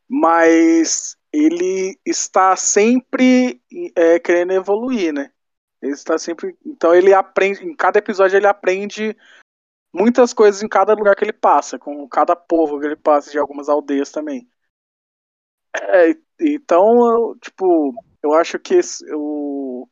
Mas 0.10 1.18
ele 1.32 2.00
está 2.06 2.56
sempre 2.56 3.62
é, 3.96 4.20
querendo 4.20 4.54
evoluir, 4.54 5.14
né? 5.14 5.32
Ele 5.82 5.94
está 5.94 6.18
sempre. 6.18 6.58
Então 6.66 6.94
ele 6.96 7.14
aprende. 7.14 7.64
Em 7.66 7.76
cada 7.76 8.00
episódio 8.00 8.38
ele 8.38 8.48
aprende 8.48 9.16
muitas 9.94 10.34
coisas 10.34 10.64
em 10.64 10.70
cada 10.70 10.94
lugar 10.94 11.16
que 11.16 11.24
ele 11.26 11.34
passa, 11.34 11.80
com 11.80 12.08
cada 12.10 12.36
povo 12.36 12.80
que 12.80 12.86
ele 12.88 12.96
passa, 12.96 13.32
de 13.32 13.40
algumas 13.40 13.70
aldeias 13.70 14.12
também. 14.12 14.50
É, 15.76 16.16
então, 16.42 16.86
eu, 17.12 17.38
tipo, 17.40 17.94
eu 18.24 18.34
acho 18.34 18.60
que 18.60 18.76
esse- 18.76 19.06
o, 19.14 19.88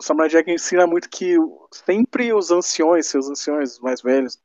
Samurai 0.00 0.28
Jack 0.28 0.50
ensina 0.50 0.86
muito 0.86 1.08
que 1.08 1.36
sempre 1.72 2.32
os 2.32 2.50
anciões, 2.50 3.06
seus 3.08 3.28
anciões 3.28 3.78
mais 3.80 4.00
velhos, 4.02 4.40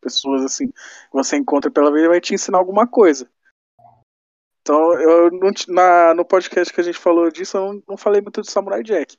pessoas 0.00 0.44
assim, 0.44 0.68
que 0.68 0.74
você 1.12 1.36
encontra 1.36 1.70
pela 1.70 1.92
vida, 1.92 2.08
vai 2.08 2.20
te 2.20 2.34
ensinar 2.34 2.58
alguma 2.58 2.86
coisa. 2.88 3.30
Então, 4.70 4.92
eu 5.00 5.32
não, 5.32 5.50
na, 5.66 6.14
no 6.14 6.24
podcast 6.24 6.72
que 6.72 6.80
a 6.80 6.84
gente 6.84 6.96
falou 6.96 7.28
disso, 7.28 7.56
eu 7.56 7.60
não, 7.60 7.82
não 7.88 7.96
falei 7.96 8.20
muito 8.20 8.40
de 8.40 8.48
Samurai 8.48 8.84
Jack. 8.84 9.18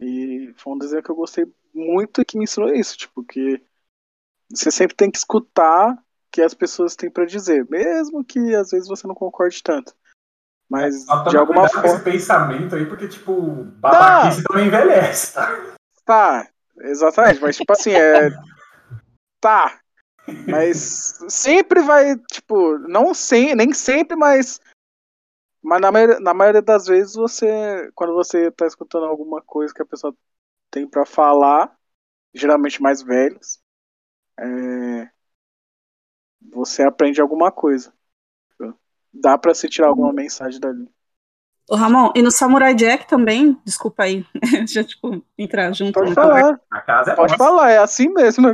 E 0.00 0.52
foi 0.56 0.72
um 0.72 0.78
desenho 0.78 1.04
que 1.04 1.10
eu 1.10 1.14
gostei 1.14 1.46
muito 1.72 2.20
e 2.20 2.24
que 2.24 2.36
me 2.36 2.42
ensinou 2.42 2.68
isso, 2.68 2.98
tipo, 2.98 3.22
que 3.22 3.62
você 4.50 4.72
sempre 4.72 4.96
tem 4.96 5.08
que 5.08 5.18
escutar 5.18 5.92
o 5.92 5.98
que 6.32 6.42
as 6.42 6.52
pessoas 6.52 6.96
têm 6.96 7.08
pra 7.08 7.24
dizer, 7.24 7.64
mesmo 7.70 8.24
que 8.24 8.56
às 8.56 8.70
vezes 8.72 8.88
você 8.88 9.06
não 9.06 9.14
concorde 9.14 9.62
tanto. 9.62 9.94
Mas 10.68 11.04
Só 11.04 11.22
de 11.22 11.24
toma 11.26 11.40
alguma 11.40 11.68
forma. 11.68 11.86
esse 11.86 12.02
pensamento 12.02 12.74
aí, 12.74 12.84
porque, 12.84 13.06
tipo, 13.06 13.62
babaquice 13.78 14.42
também 14.42 14.66
envelhece, 14.66 15.34
tá? 15.34 15.76
Tá, 16.04 16.48
exatamente, 16.80 17.40
mas 17.40 17.56
tipo 17.56 17.72
assim, 17.72 17.92
é. 17.92 18.30
Tá. 19.40 19.80
Mas 20.48 21.18
sempre 21.28 21.82
vai, 21.82 22.16
tipo, 22.32 22.78
não 22.78 23.12
sem, 23.14 23.54
nem 23.54 23.72
sempre, 23.72 24.16
mas. 24.16 24.60
Mas 25.62 25.80
na 25.80 25.92
maioria, 25.92 26.20
na 26.20 26.34
maioria 26.34 26.62
das 26.62 26.86
vezes 26.86 27.14
você. 27.14 27.90
Quando 27.94 28.14
você 28.14 28.50
tá 28.52 28.66
escutando 28.66 29.06
alguma 29.06 29.42
coisa 29.42 29.72
que 29.74 29.82
a 29.82 29.86
pessoa 29.86 30.14
tem 30.70 30.88
pra 30.88 31.06
falar, 31.06 31.76
geralmente 32.34 32.82
mais 32.82 33.02
velhos, 33.02 33.60
é, 34.38 35.10
você 36.52 36.82
aprende 36.84 37.20
alguma 37.20 37.50
coisa. 37.50 37.92
Dá 39.12 39.38
pra 39.38 39.54
se 39.54 39.68
tirar 39.68 39.88
alguma 39.88 40.12
mensagem 40.12 40.60
dali. 40.60 40.88
Ô, 41.68 41.76
Ramon, 41.76 42.12
e 42.14 42.22
no 42.22 42.30
Samurai 42.30 42.74
Jack 42.74 43.08
também, 43.08 43.56
desculpa 43.64 44.02
aí, 44.02 44.24
já, 44.68 44.84
tipo, 44.84 45.24
entrar 45.38 45.72
junto. 45.72 45.92
Pode 45.92 46.12
falar, 46.14 46.60
A 46.70 46.80
casa 46.80 47.12
é 47.12 47.16
pode 47.16 47.32
nossa. 47.32 47.44
falar, 47.44 47.70
é 47.70 47.78
assim 47.78 48.08
mesmo. 48.08 48.48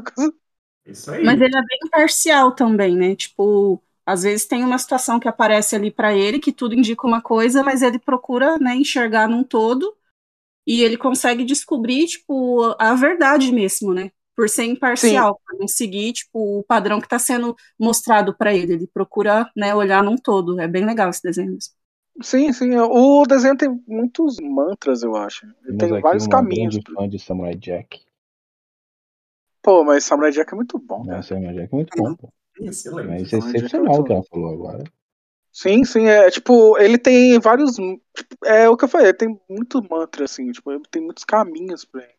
Isso 0.87 1.11
aí. 1.11 1.25
Mas 1.25 1.41
ele 1.41 1.57
é 1.57 1.61
bem 1.63 1.79
imparcial 1.85 2.55
também, 2.55 2.97
né? 2.97 3.17
Tipo, 3.17 3.83
às 4.09 4.23
vezes 4.23 4.47
tem 4.47 4.65
uma 4.65 4.79
situação 4.79 5.21
que 5.21 5.29
aparece 5.29 5.77
ali 5.77 5.91
pra 5.91 6.15
ele 6.15 6.39
que 6.39 6.51
tudo 6.51 6.75
indica 6.75 7.07
uma 7.07 7.21
coisa, 7.21 7.63
mas 7.63 7.83
ele 7.83 7.99
procura, 7.99 8.57
né, 8.59 8.75
enxergar 8.75 9.29
num 9.29 9.45
todo 9.45 9.95
e 10.67 10.83
ele 10.83 10.97
consegue 10.97 11.45
descobrir, 11.45 12.07
tipo, 12.07 12.75
a 12.79 12.95
verdade 12.95 13.53
mesmo, 13.53 13.93
né? 13.93 14.11
Por 14.35 14.49
ser 14.49 14.65
imparcial, 14.65 15.39
por 15.47 15.59
não 15.59 15.69
seguir, 15.69 16.15
tipo, 16.15 16.61
o 16.61 16.63
padrão 16.63 17.03
que 17.03 17.09
tá 17.09 17.19
sendo 17.19 17.55
mostrado 17.79 18.35
pra 18.35 18.55
ele. 18.55 18.73
Ele 18.73 18.87
procura, 18.87 19.51
né, 19.55 19.75
olhar 19.75 20.03
num 20.03 20.17
todo. 20.17 20.59
É 20.59 20.67
bem 20.67 20.87
legal 20.87 21.11
esse 21.11 21.23
desenho 21.23 21.53
mesmo. 21.53 21.75
Sim, 22.23 22.51
sim. 22.53 22.77
O 22.77 23.27
desenho 23.27 23.57
tem 23.59 23.79
muitos 23.87 24.37
mantras, 24.41 25.03
eu 25.03 25.17
acho. 25.17 25.47
Temos 25.65 25.79
tem 25.79 25.93
aqui 25.93 26.03
vários 26.03 26.25
uma 26.25 26.31
caminhos. 26.31 26.77
grande 26.77 26.95
fã 26.95 27.09
de 27.09 27.19
Samurai 27.19 27.55
Jack. 27.55 28.01
Pô, 29.61 29.85
mas 29.85 30.05
Samurai 30.05 30.31
Jack 30.33 30.53
é 30.53 30.57
muito 30.57 30.79
bom. 30.79 31.05
Não, 31.05 31.23
Samurai 31.23 31.55
Jack 31.55 31.75
é 31.75 31.77
muito 31.77 31.97
bom, 31.97 32.15
pô. 32.15 32.33
Excelente. 32.61 33.09
Mas 33.09 33.33
é 33.33 33.39
excepcional 33.39 34.01
o 34.01 34.05
que 34.05 34.13
ela 34.13 34.23
falou 34.25 34.53
agora. 34.53 34.85
Sim, 35.53 35.83
sim, 35.85 36.07
é 36.07 36.31
tipo, 36.31 36.79
ele 36.79 36.99
tem 36.99 37.39
vários. 37.41 37.75
tipo, 37.77 38.37
é 38.45 38.69
o 38.69 38.77
que 38.77 38.85
eu 38.85 38.89
falei, 38.89 39.09
ele 39.09 39.17
tem 39.17 39.41
muito 39.49 39.83
mantra, 39.91 40.25
assim, 40.25 40.53
tipo, 40.53 40.71
ele 40.71 40.83
tem 40.91 41.03
muitos 41.03 41.25
caminhos 41.25 41.85
pra 41.85 42.03
ele. 42.03 42.15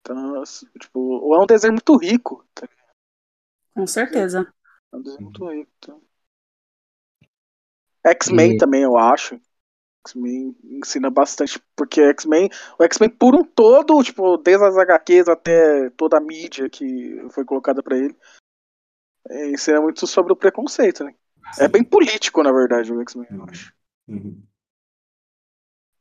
Então, 0.00 0.40
assim, 0.42 0.66
tipo, 0.80 1.34
é 1.34 1.42
um 1.42 1.46
desenho 1.46 1.72
muito 1.72 1.96
rico. 1.96 2.44
Tá? 2.54 2.68
Com 3.74 3.86
certeza. 3.86 4.46
É 4.92 4.96
um 4.96 5.02
desenho 5.02 5.22
muito 5.22 5.48
rico. 5.48 5.70
Então. 5.78 6.00
X-Men 8.04 8.52
E- 8.54 8.58
também, 8.58 8.82
eu 8.82 8.96
acho. 8.96 9.40
X-Men 10.06 10.56
ensina 10.64 11.10
bastante, 11.10 11.60
porque 11.76 12.00
X-Men, 12.00 12.48
o 12.78 12.84
X-Men 12.84 13.10
por 13.10 13.34
um 13.34 13.44
todo, 13.44 14.02
tipo, 14.02 14.36
desde 14.38 14.64
as 14.64 14.76
HQs 14.78 15.28
até 15.28 15.90
toda 15.90 16.16
a 16.16 16.20
mídia 16.20 16.70
que 16.70 17.26
foi 17.30 17.44
colocada 17.44 17.82
pra 17.82 17.96
ele, 17.98 18.16
é, 19.30 19.50
ensina 19.50 19.80
muito 19.80 20.06
sobre 20.06 20.32
o 20.32 20.36
preconceito, 20.36 21.04
né? 21.04 21.14
É 21.58 21.68
bem 21.68 21.82
político, 21.82 22.42
na 22.42 22.52
verdade, 22.52 22.92
o 22.92 23.00
X-Men, 23.00 23.26
eu 23.30 23.44
acho. 23.44 23.72
Uhum. 24.06 24.42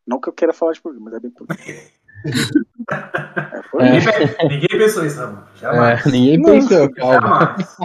Não 0.06 0.20
que 0.20 0.30
eu 0.30 0.34
queira 0.34 0.54
falar 0.54 0.72
de 0.74 0.82
política, 0.82 1.04
mas 1.04 1.14
é 1.14 1.20
bem 1.20 1.32
político. 1.32 1.72
É, 3.80 3.86
É. 3.90 3.98
isso. 3.98 4.08
Ninguém, 4.10 4.38
pe- 4.38 4.48
ninguém 4.48 4.80
pensou 4.80 5.06
isso, 5.06 5.20
Ramon. 5.20 5.44
Jamais. 5.56 6.06
É, 6.06 6.10
ninguém 6.10 6.38
Não. 6.38 6.46
pensou, 6.46 6.90
calma. 6.94 7.56
Jamais. 7.58 7.78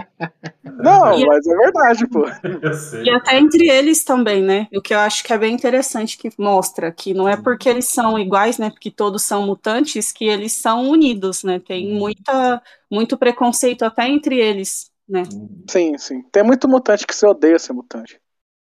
Não, 0.63 1.19
E- 1.19 1.25
mas 1.25 1.45
é 1.47 1.55
verdade, 1.55 2.07
pô. 2.07 2.25
E 3.03 3.09
até 3.09 3.37
entre 3.37 3.69
eles 3.69 4.03
também, 4.03 4.41
né? 4.41 4.67
O 4.73 4.81
que 4.81 4.93
eu 4.93 4.99
acho 4.99 5.23
que 5.23 5.33
é 5.33 5.37
bem 5.37 5.53
interessante 5.53 6.17
que 6.17 6.29
mostra 6.37 6.91
que 6.91 7.13
não 7.13 7.27
é 7.27 7.35
porque 7.35 7.67
eles 7.69 7.89
são 7.89 8.17
iguais, 8.17 8.57
né? 8.57 8.69
Porque 8.69 8.89
todos 8.89 9.23
são 9.23 9.45
mutantes, 9.45 10.11
que 10.11 10.25
eles 10.25 10.53
são 10.53 10.89
unidos, 10.89 11.43
né? 11.43 11.59
Tem 11.59 11.93
muita, 11.93 12.61
muito 12.89 13.17
preconceito 13.17 13.83
até 13.83 14.07
entre 14.07 14.39
eles, 14.39 14.89
né? 15.07 15.23
Sim, 15.69 15.97
sim. 15.97 16.21
Tem 16.31 16.43
muito 16.43 16.67
mutante 16.67 17.05
que 17.07 17.15
se 17.15 17.25
odeia 17.25 17.57
ser 17.59 17.73
mutante. 17.73 18.19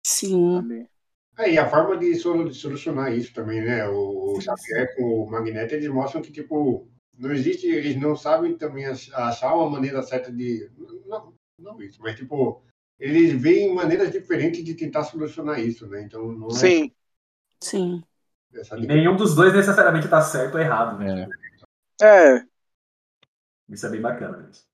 Sim. 0.04 0.86
É, 1.38 1.52
e 1.52 1.58
a 1.58 1.68
forma 1.68 1.96
de 1.96 2.14
solu- 2.16 2.48
de 2.48 2.54
solucionar 2.54 3.12
isso 3.12 3.32
também, 3.32 3.62
né? 3.64 3.86
O, 3.88 4.36
o 4.36 4.40
Xavier 4.40 4.94
com 4.96 5.24
o 5.24 5.30
Magneto, 5.30 5.74
eles 5.74 5.88
mostram 5.88 6.20
que, 6.20 6.32
tipo, 6.32 6.88
não 7.18 7.32
existe, 7.32 7.66
eles 7.66 7.96
não 7.96 8.14
sabem 8.16 8.56
também 8.56 8.86
ach- 8.86 9.10
achar 9.14 9.54
uma 9.54 9.70
maneira 9.70 10.02
certa 10.02 10.30
de. 10.30 10.70
Não, 11.06 11.34
não 11.58 11.80
isso, 11.82 12.00
mas, 12.02 12.16
tipo, 12.16 12.62
eles 12.98 13.32
veem 13.40 13.74
maneiras 13.74 14.10
diferentes 14.10 14.62
de 14.64 14.74
tentar 14.74 15.04
solucionar 15.04 15.60
isso, 15.60 15.86
né? 15.86 16.02
Então, 16.02 16.30
não 16.32 16.48
é 16.48 16.52
Sim. 16.52 16.92
Sim. 17.62 18.02
nenhum 18.86 19.16
dos 19.16 19.34
dois 19.34 19.52
necessariamente 19.54 20.08
tá 20.08 20.20
certo 20.20 20.54
ou 20.54 20.60
errado, 20.60 20.98
né? 20.98 21.28
É. 22.02 22.06
É, 22.36 22.46
Isso 23.68 23.86
é 23.86 23.90
bem 23.90 24.02
bacana. 24.02 24.48
Isso. 24.50 24.68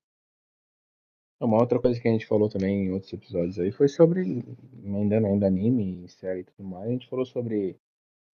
Uma 1.40 1.60
outra 1.60 1.78
coisa 1.78 2.00
que 2.00 2.08
a 2.08 2.10
gente 2.10 2.26
falou 2.26 2.48
também 2.48 2.86
em 2.86 2.92
outros 2.92 3.12
episódios 3.12 3.58
aí 3.58 3.70
foi 3.70 3.88
sobre, 3.88 4.42
ainda 4.84 5.16
ainda 5.18 5.46
anime, 5.46 6.08
série 6.08 6.40
e 6.40 6.44
tudo 6.44 6.66
mais, 6.66 6.88
a 6.88 6.92
gente 6.92 7.08
falou 7.08 7.26
sobre 7.26 7.76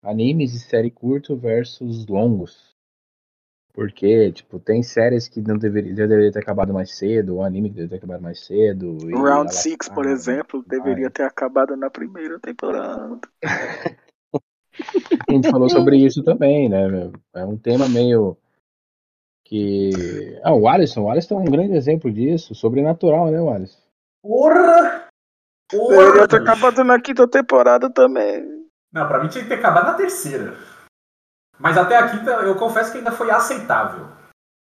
animes 0.01 0.53
e 0.53 0.59
série 0.59 0.89
curto 0.89 1.35
versus 1.35 2.05
longos. 2.07 2.73
Porque, 3.73 4.31
tipo, 4.31 4.59
tem 4.59 4.83
séries 4.83 5.27
que 5.27 5.41
não 5.41 5.57
deveria, 5.57 5.93
deveria 5.95 6.31
ter 6.31 6.39
acabado 6.39 6.71
mais 6.71 6.95
cedo, 6.95 7.35
ou 7.35 7.43
anime 7.43 7.69
que 7.69 7.75
deveria 7.75 7.89
ter 7.89 8.05
acabado 8.05 8.21
mais 8.21 8.45
cedo. 8.45 8.97
e 9.09 9.13
Round 9.13 9.29
ela- 9.29 9.49
6, 9.49 9.89
por 9.93 10.05
exemplo, 10.05 10.63
deveria 10.67 11.09
ter 11.09 11.23
acabado 11.23 11.75
na 11.75 11.89
primeira 11.89 12.39
temporada. 12.39 13.19
A 15.27 15.31
gente 15.31 15.49
falou 15.49 15.69
sobre 15.69 15.97
isso 15.97 16.23
também, 16.23 16.67
né? 16.69 16.87
meu? 16.87 17.13
É 17.33 17.45
um 17.45 17.57
tema 17.57 17.87
meio 17.87 18.37
que. 19.53 20.39
Ah, 20.43 20.51
o 20.51 20.67
Alisson, 20.67 21.03
o 21.03 21.11
Alisson 21.11 21.35
é 21.35 21.37
um 21.37 21.51
grande 21.51 21.75
exemplo 21.75 22.11
disso, 22.11 22.55
sobrenatural, 22.55 23.29
né, 23.29 23.39
o 23.39 23.51
Alisson? 23.51 23.79
Porra! 24.23 25.07
Deveria 25.71 26.27
ter 26.27 26.41
acabado 26.41 26.83
na 26.83 26.99
quinta 26.99 27.27
temporada 27.27 27.87
também. 27.87 28.67
Não, 28.91 29.07
pra 29.07 29.21
mim 29.21 29.29
tinha 29.29 29.43
que 29.43 29.49
ter 29.49 29.59
acabado 29.59 29.85
na 29.85 29.93
terceira. 29.93 30.55
Mas 31.59 31.77
até 31.77 31.95
a 31.95 32.09
quinta, 32.09 32.31
eu 32.31 32.55
confesso 32.55 32.91
que 32.91 32.97
ainda 32.97 33.11
foi 33.11 33.29
aceitável. 33.29 34.07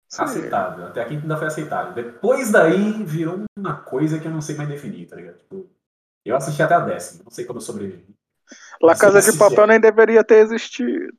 Sim. 0.09 0.23
Aceitável. 0.23 0.87
Até 0.87 1.03
a 1.03 1.07
quinta 1.07 1.23
ainda 1.23 1.37
foi 1.37 1.47
aceitável. 1.47 1.93
Depois 1.95 2.51
daí 2.53 3.03
virou 3.05 3.45
uma 3.59 3.77
coisa 3.77 4.19
que 4.19 4.27
eu 4.27 4.33
não 4.33 4.43
sei 4.43 4.55
mais 4.55 4.69
definir, 4.69 5.07
tá 5.07 5.17
ligado? 5.17 5.39
Tipo, 5.39 5.67
eu 6.27 6.37
assisti 6.37 6.63
até 6.63 6.75
a 6.75 6.81
décima, 6.81 7.25
não 7.25 7.31
sei 7.31 7.47
como 7.47 7.59
eu 7.59 7.63
sobrevivi. 7.63 8.15
La 8.83 8.97
Casa 8.97 9.21
de. 9.21 9.39
Papel 9.39 9.67
nem 9.67 9.81
deveria 9.81 10.23
ter 10.23 10.39
existido. 10.41 11.17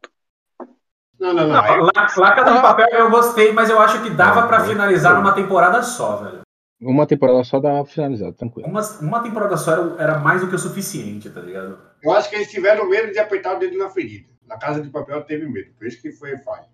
Não, 1.20 1.34
não, 1.34 1.48
não. 1.48 1.54
Não, 1.54 1.84
lá, 1.86 1.92
lá 2.18 2.36
Casa 2.36 2.54
de 2.54 2.62
Papel 2.62 2.88
eu 2.92 3.10
gostei, 3.10 3.52
mas 3.54 3.70
eu 3.70 3.80
acho 3.80 4.04
que 4.04 4.10
dava 4.10 4.48
pra 4.48 4.66
finalizar 4.66 5.16
numa 5.16 5.34
temporada 5.34 5.82
só, 5.82 6.18
velho. 6.18 6.42
Uma 6.82 7.08
temporada 7.08 7.42
só 7.44 7.60
dá 7.60 7.70
uma 7.70 7.86
finalizada, 7.86 8.34
tranquilo. 8.34 8.68
Uma, 8.68 8.82
uma 9.02 9.24
temporada 9.24 9.56
só 9.58 9.72
era, 9.72 10.04
era 10.04 10.20
mais 10.20 10.42
do 10.42 10.50
que 10.50 10.56
o 10.56 10.60
suficiente, 10.60 11.30
tá 11.30 11.40
ligado? 11.40 11.80
Eu 12.04 12.12
acho 12.12 12.30
que 12.30 12.36
eles 12.36 12.52
tiveram 12.52 12.88
medo 12.90 13.12
de 13.14 13.18
apertar 13.20 13.56
o 13.56 13.60
dedo 13.60 13.78
na 13.78 13.90
ferida. 13.90 14.30
Na 14.46 14.58
Casa 14.60 14.82
de 14.82 14.90
Papel 14.90 15.24
teve 15.24 15.48
medo, 15.48 15.74
por 15.76 15.88
isso 15.88 16.02
que 16.02 16.12
foi 16.12 16.38
falha. 16.40 16.68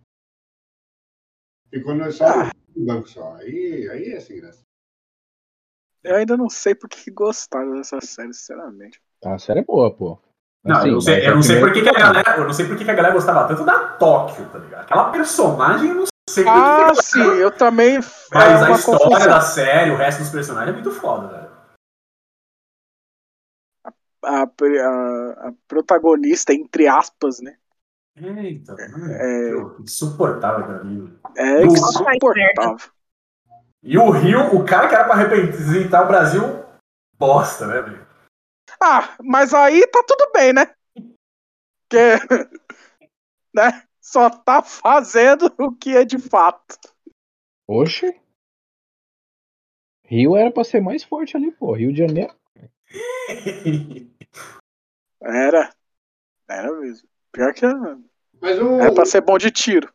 Ficou 1.70 1.94
no, 1.96 2.12
só 2.12 2.26
Ah. 2.26 2.52
no 2.76 2.86
banco 2.86 3.08
só. 3.08 3.36
Aí, 3.36 3.88
aí 3.90 4.12
é 4.14 4.20
sem 4.20 4.42
graça. 4.42 4.62
Eu 6.04 6.16
ainda 6.16 6.36
não 6.36 6.50
sei 6.50 6.74
por 6.74 6.90
que 6.90 7.12
gostaram 7.12 7.76
dessa 7.76 8.02
série, 8.02 8.34
sinceramente. 8.34 9.00
A 9.24 9.38
série 9.38 9.60
é 9.60 9.64
boa, 9.64 9.96
pô. 9.96 10.20
Não, 10.64 10.78
Assim, 10.78 10.88
eu 10.90 10.94
não 10.94 11.02
sei, 11.02 11.16
mas 11.16 11.26
eu 11.26 11.32
a 11.32 11.36
não 11.36 11.42
sei 11.44 11.60
por 11.60 11.72
primeira 11.72 11.92
que, 11.98 12.02
a 12.04 12.06
galera, 12.08 12.38
eu 12.38 12.44
não 12.46 12.54
sei 12.54 12.68
por 12.68 12.78
que 12.78 12.84
a 12.92 12.94
galera 12.94 13.14
gostava 13.16 13.48
tanto 13.48 13.64
da 13.64 13.80
Tóquio, 13.80 14.48
tá 14.50 14.60
ligado? 14.60 14.82
Aquela 14.82 15.10
personagem, 15.12 15.90
eu 15.90 15.96
não 15.96 16.06
sei 16.30 16.44
por 16.44 16.54
que 16.54 16.60
Ah, 16.60 16.92
que- 16.96 17.04
sim, 17.04 17.20
eu 17.20 17.52
também. 17.52 18.00
Mas 18.32 18.62
é 18.62 18.66
a 18.66 18.68
uma 18.68 18.76
história 18.78 19.00
confusão. 19.06 19.28
da 19.28 19.42
série, 19.42 19.90
o 19.92 19.96
resto 19.98 20.20
dos 20.20 20.30
personagens 20.30 20.70
é 20.70 20.74
muito 20.74 20.92
foda, 20.92 21.28
velho. 21.30 21.52
A, 24.24 24.44
a- 24.44 25.48
a 25.48 25.54
protagonista, 25.68 26.54
entre 26.54 26.88
aspas, 26.88 27.40
né? 27.42 27.56
Eita, 28.16 28.76
mano, 28.76 29.12
É. 29.14 29.76
que 29.78 29.82
insuportável 29.84 30.64
pra 30.66 30.84
mim. 30.84 31.18
É 31.38 31.66
Não. 31.66 31.74
insuportável. 31.74 32.78
E 33.82 33.98
o 33.98 34.12
Rio, 34.12 34.56
o 34.56 34.64
cara 34.64 34.88
que 34.88 34.94
era 34.94 35.06
pra 35.06 35.16
representar 35.16 36.04
o 36.04 36.08
Brasil, 36.08 36.64
bosta, 37.18 37.66
né, 37.66 37.82
velho? 37.82 38.11
Ah, 38.82 39.16
mas 39.24 39.54
aí 39.54 39.86
tá 39.88 40.04
tudo 40.08 40.32
bem, 40.34 40.54
né? 40.54 40.74
Porque, 41.88 42.18
né? 43.54 43.84
Só 44.02 44.30
tá 44.30 44.64
fazendo 44.64 45.54
o 45.60 45.72
que 45.76 45.96
é 45.96 46.04
de 46.04 46.18
fato. 46.18 46.80
Oxe. 47.68 48.20
Rio 50.06 50.36
era 50.36 50.52
pra 50.52 50.64
ser 50.64 50.82
mais 50.82 51.04
forte 51.04 51.38
ali, 51.38 51.52
pô. 51.52 51.74
Rio 51.74 51.94
de 51.94 52.00
Janeiro. 52.00 52.36
Era. 55.22 55.72
Era 56.50 56.72
mesmo. 56.80 57.08
Pior 57.32 57.54
que 57.54 57.64
era. 57.64 57.98
Mas 58.42 58.60
um, 58.60 58.82
Era 58.82 58.94
pra 58.94 59.06
ser 59.06 59.22
bom 59.22 59.38
de 59.38 59.52
tiro. 59.52 59.94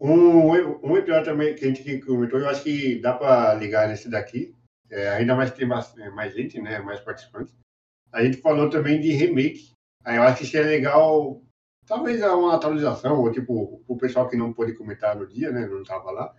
um, 0.00 0.50
um 0.50 0.96
episódio 0.96 1.26
também 1.26 1.54
que 1.54 1.64
a 1.64 1.68
gente 1.68 2.00
comentou, 2.00 2.40
eu 2.40 2.48
acho 2.48 2.64
que 2.64 2.98
dá 3.00 3.12
pra 3.12 3.54
ligar 3.54 3.86
nesse 3.86 4.08
daqui. 4.08 4.54
É, 4.90 5.10
ainda 5.10 5.36
mais 5.36 5.50
que 5.50 5.58
tem 5.58 5.68
mais, 5.68 5.94
mais 6.14 6.34
gente, 6.34 6.60
né? 6.60 6.78
Mais 6.80 6.98
participantes. 7.00 7.54
A 8.12 8.24
gente 8.24 8.38
falou 8.38 8.70
também 8.70 9.00
de 9.00 9.10
remake. 9.12 9.72
Aí 10.04 10.16
eu 10.16 10.22
acho 10.22 10.38
que 10.40 10.46
seria 10.46 10.68
legal, 10.70 11.42
talvez 11.86 12.22
uma 12.22 12.54
atualização, 12.54 13.20
ou 13.20 13.32
tipo, 13.32 13.82
o 13.86 13.96
pessoal 13.96 14.28
que 14.28 14.36
não 14.36 14.52
pôde 14.52 14.74
comentar 14.74 15.16
no 15.16 15.26
dia, 15.26 15.50
né? 15.50 15.66
Não 15.66 15.82
tava 15.82 16.10
lá. 16.10 16.34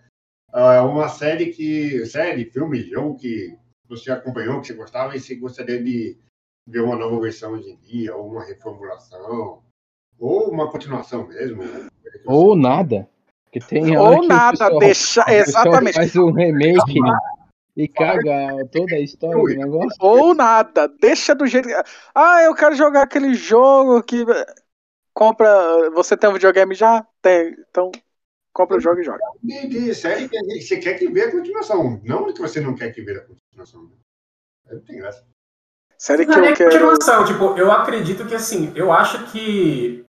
É 0.54 0.80
uma 0.80 1.08
série 1.08 1.46
que. 1.46 2.04
Série, 2.06 2.46
filme, 2.46 2.80
jogo 2.82 3.16
que 3.16 3.54
você 3.88 4.10
acompanhou, 4.10 4.60
que 4.60 4.68
você 4.68 4.74
gostava 4.74 5.14
e 5.16 5.20
você 5.20 5.34
gostaria 5.34 5.82
de 5.82 6.16
ver 6.66 6.80
uma 6.80 6.96
nova 6.96 7.20
versão 7.20 7.52
hoje 7.52 7.70
em 7.70 7.76
dia, 7.76 8.14
ou 8.16 8.30
uma 8.30 8.44
reformulação, 8.44 9.62
ou 10.18 10.50
uma 10.50 10.70
continuação 10.70 11.26
mesmo. 11.26 11.62
Ou 12.26 12.56
nada. 12.56 13.08
Porque 13.44 13.60
tem 13.60 13.96
Ou 13.96 14.20
que 14.20 14.26
nada, 14.26 14.50
pessoal- 14.52 14.78
deixa. 14.78 15.24
Exatamente. 15.32 15.94
Faz 15.94 16.16
um 16.16 16.30
remake 16.32 16.98
e 17.78 17.86
caga 17.88 18.66
toda 18.72 18.94
a 18.96 19.00
história 19.00 19.36
do 19.40 19.46
negócio. 19.46 19.96
Ou 20.00 20.34
nada, 20.34 20.88
deixa 21.00 21.34
do 21.34 21.46
jeito. 21.46 21.68
que- 21.68 21.74
Ah, 22.14 22.42
eu 22.42 22.54
quero 22.54 22.74
jogar 22.74 23.02
aquele 23.02 23.32
jogo 23.34 24.02
que. 24.02 24.24
Compra. 25.14 25.90
Você 25.90 26.16
tem 26.16 26.28
um 26.28 26.32
videogame 26.34 26.74
já? 26.74 27.06
Tem. 27.22 27.56
Então, 27.70 27.90
compra 28.52 28.76
o 28.76 28.80
jogo 28.80 29.00
e 29.00 29.04
joga. 29.04 29.18
de, 29.42 29.66
de 29.68 29.94
série 29.94 30.28
que 30.28 30.38
você 30.60 30.76
quer 30.78 30.94
que 30.98 31.08
veja 31.08 31.28
a 31.28 31.32
continuação. 31.32 32.00
Não 32.04 32.32
que 32.32 32.40
você 32.40 32.60
não 32.60 32.74
quer 32.74 32.92
que 32.92 33.00
veja 33.02 33.20
a 33.20 33.24
continuação. 33.26 33.90
Aí 34.68 34.74
Não 34.76 34.82
tem 34.82 34.98
graça. 34.98 35.24
Série 35.96 36.24
que 36.26 36.30
Não 36.36 36.44
é 36.44 36.52
eu 36.52 36.54
quero. 36.56 36.70
continuação, 36.70 37.24
tipo, 37.24 37.58
eu 37.58 37.72
acredito 37.72 38.24
que 38.26 38.34
assim, 38.34 38.72
eu 38.76 38.92
acho 38.92 39.30
que. 39.32 40.04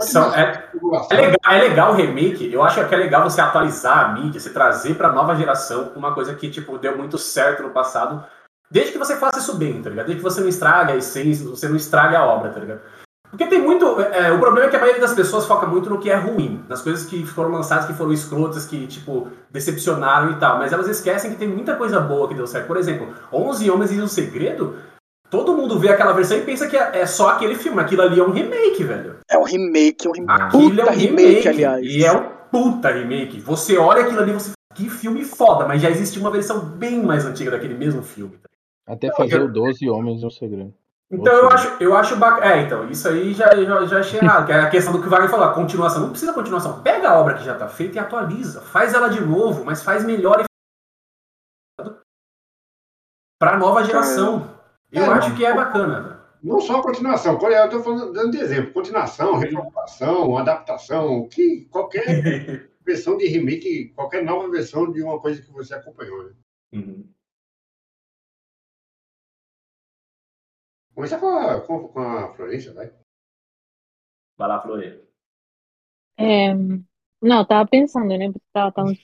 São, 0.00 0.34
é. 0.34 0.68
É 1.10 1.14
legal, 1.14 1.38
é 1.52 1.58
legal 1.58 1.92
o 1.92 1.94
remake. 1.94 2.52
Eu 2.52 2.62
acho 2.62 2.86
que 2.86 2.94
é 2.94 2.98
legal 2.98 3.28
você 3.28 3.40
atualizar 3.40 3.98
a 3.98 4.08
mídia, 4.12 4.40
você 4.40 4.50
trazer 4.50 4.94
pra 4.94 5.12
nova 5.12 5.34
geração 5.34 5.92
uma 5.94 6.14
coisa 6.14 6.34
que, 6.34 6.50
tipo, 6.50 6.78
deu 6.78 6.96
muito 6.96 7.18
certo 7.18 7.62
no 7.62 7.70
passado. 7.70 8.24
Desde 8.70 8.92
que 8.92 8.98
você 8.98 9.16
faça 9.16 9.38
isso 9.40 9.56
bem, 9.56 9.82
tá 9.82 9.90
ligado? 9.90 10.06
Desde 10.06 10.22
que 10.22 10.28
você 10.30 10.40
não 10.40 10.48
estrague 10.48 10.92
a 10.92 10.96
essência, 10.96 11.48
você 11.48 11.68
não 11.68 11.76
estrague 11.76 12.14
a 12.14 12.24
obra, 12.24 12.50
tá 12.50 12.60
ligado? 12.60 12.80
Porque 13.30 13.46
tem 13.46 13.60
muito. 13.62 14.00
é, 14.00 14.32
o 14.32 14.40
problema 14.40 14.66
é 14.66 14.70
que 14.70 14.76
a 14.76 14.80
maioria 14.80 15.00
das 15.00 15.14
pessoas 15.14 15.46
foca 15.46 15.66
muito 15.66 15.88
no 15.88 16.00
que 16.00 16.10
é 16.10 16.16
ruim, 16.16 16.64
nas 16.68 16.82
coisas 16.82 17.04
que 17.04 17.24
foram 17.24 17.50
lançadas, 17.50 17.86
que 17.86 17.94
foram 17.94 18.12
escrotas, 18.12 18.66
que, 18.66 18.86
tipo, 18.88 19.28
decepcionaram 19.50 20.32
e 20.32 20.36
tal. 20.36 20.58
Mas 20.58 20.72
elas 20.72 20.88
esquecem 20.88 21.30
que 21.30 21.36
tem 21.36 21.48
muita 21.48 21.76
coisa 21.76 22.00
boa 22.00 22.26
que 22.26 22.34
deu 22.34 22.46
certo. 22.46 22.66
Por 22.66 22.76
exemplo, 22.76 23.08
11 23.32 23.70
Homens 23.70 23.92
e 23.92 24.00
um 24.00 24.08
Segredo, 24.08 24.76
todo 25.30 25.56
mundo 25.56 25.78
vê 25.78 25.88
aquela 25.88 26.12
versão 26.12 26.36
e 26.36 26.42
pensa 26.42 26.68
que 26.68 26.76
é 26.76 27.00
é 27.00 27.06
só 27.06 27.30
aquele 27.30 27.54
filme. 27.54 27.80
Aquilo 27.80 28.02
ali 28.02 28.20
é 28.20 28.22
um 28.22 28.32
remake, 28.32 28.84
velho. 28.84 29.16
É 29.30 29.38
um 29.38 29.44
remake, 29.44 30.08
um 30.08 30.12
remake. 30.12 30.42
Aquilo 30.42 30.70
Puta 30.70 30.82
é 30.82 30.84
um 30.84 30.88
remake, 30.88 31.26
remake, 31.28 31.48
aliás. 31.48 31.86
E 31.86 32.04
é 32.04 32.12
um 32.12 32.28
puta 32.50 32.90
remake. 32.90 33.40
Você 33.40 33.78
olha 33.78 34.02
aquilo 34.02 34.20
ali 34.20 34.32
e 34.32 34.34
você 34.34 34.50
que 34.74 34.88
filme 34.88 35.24
foda, 35.24 35.66
mas 35.66 35.82
já 35.82 35.90
existe 35.90 36.18
uma 36.18 36.30
versão 36.30 36.60
bem 36.60 37.02
mais 37.02 37.24
antiga 37.24 37.50
daquele 37.50 37.74
mesmo 37.74 38.02
filme. 38.02 38.38
Até 38.86 39.10
fazer 39.14 39.40
o 39.40 39.48
12 39.48 39.88
Homens 39.88 40.22
no 40.22 40.30
Segredo. 40.30 40.74
Então 41.12 41.32
eu 41.32 41.48
acho, 41.48 41.76
eu 41.82 41.96
acho 41.96 42.16
bacana. 42.16 42.54
É, 42.54 42.62
então, 42.62 42.88
isso 42.88 43.08
aí 43.08 43.34
já, 43.34 43.52
já, 43.54 43.84
já 43.84 43.98
achei 43.98 44.20
errado. 44.20 44.46
Que 44.46 44.52
é 44.52 44.60
a 44.60 44.70
questão 44.70 44.92
do 44.92 45.00
que 45.00 45.08
o 45.08 45.10
Wagner 45.10 45.28
falou, 45.28 45.46
a 45.46 45.54
continuação. 45.54 46.02
Não 46.02 46.10
precisa 46.10 46.32
continuação. 46.32 46.82
Pega 46.82 47.08
a 47.08 47.18
obra 47.18 47.34
que 47.34 47.44
já 47.44 47.54
tá 47.54 47.68
feita 47.68 47.96
e 47.96 47.98
atualiza. 47.98 48.60
Faz 48.60 48.94
ela 48.94 49.08
de 49.08 49.20
novo, 49.20 49.64
mas 49.64 49.82
faz 49.82 50.04
melhor 50.04 50.40
e 50.40 50.44
pra 53.40 53.56
nova 53.56 53.82
geração. 53.82 54.59
Eu 54.92 55.04
É, 55.04 55.08
acho 55.08 55.36
que 55.36 55.44
é 55.44 55.54
bacana. 55.54 56.20
Não 56.42 56.60
só 56.60 56.78
a 56.78 56.82
continuação. 56.82 57.38
Eu 57.40 57.64
estou 57.64 57.82
falando 57.82 58.12
dando 58.12 58.30
de 58.32 58.38
exemplo. 58.38 58.72
Continuação, 58.72 59.36
reformulação, 59.38 60.36
adaptação, 60.38 61.28
que 61.28 61.66
qualquer 61.66 62.04
versão 62.84 63.16
de 63.16 63.26
remake, 63.26 63.90
qualquer 63.94 64.24
nova 64.24 64.48
versão 64.50 64.90
de 64.90 65.02
uma 65.02 65.20
coisa 65.20 65.42
que 65.42 65.52
você 65.52 65.74
acompanhou. 65.74 66.24
Né? 66.24 66.32
Uhum. 66.74 67.08
Começa 70.94 71.18
com 71.18 71.28
a, 71.28 71.60
com, 71.62 71.88
com 71.88 72.00
a 72.00 72.34
Florência, 72.34 72.72
vai. 72.72 72.90
Vai 74.36 74.48
lá, 74.48 74.60
Flore. 74.62 75.02
É, 76.18 76.52
não, 77.22 77.44
tava 77.46 77.68
pensando, 77.68 78.08
né? 78.16 78.26
Porque 78.32 78.46
tava 78.52 78.72
tão 78.72 78.88
aí, 78.88 78.98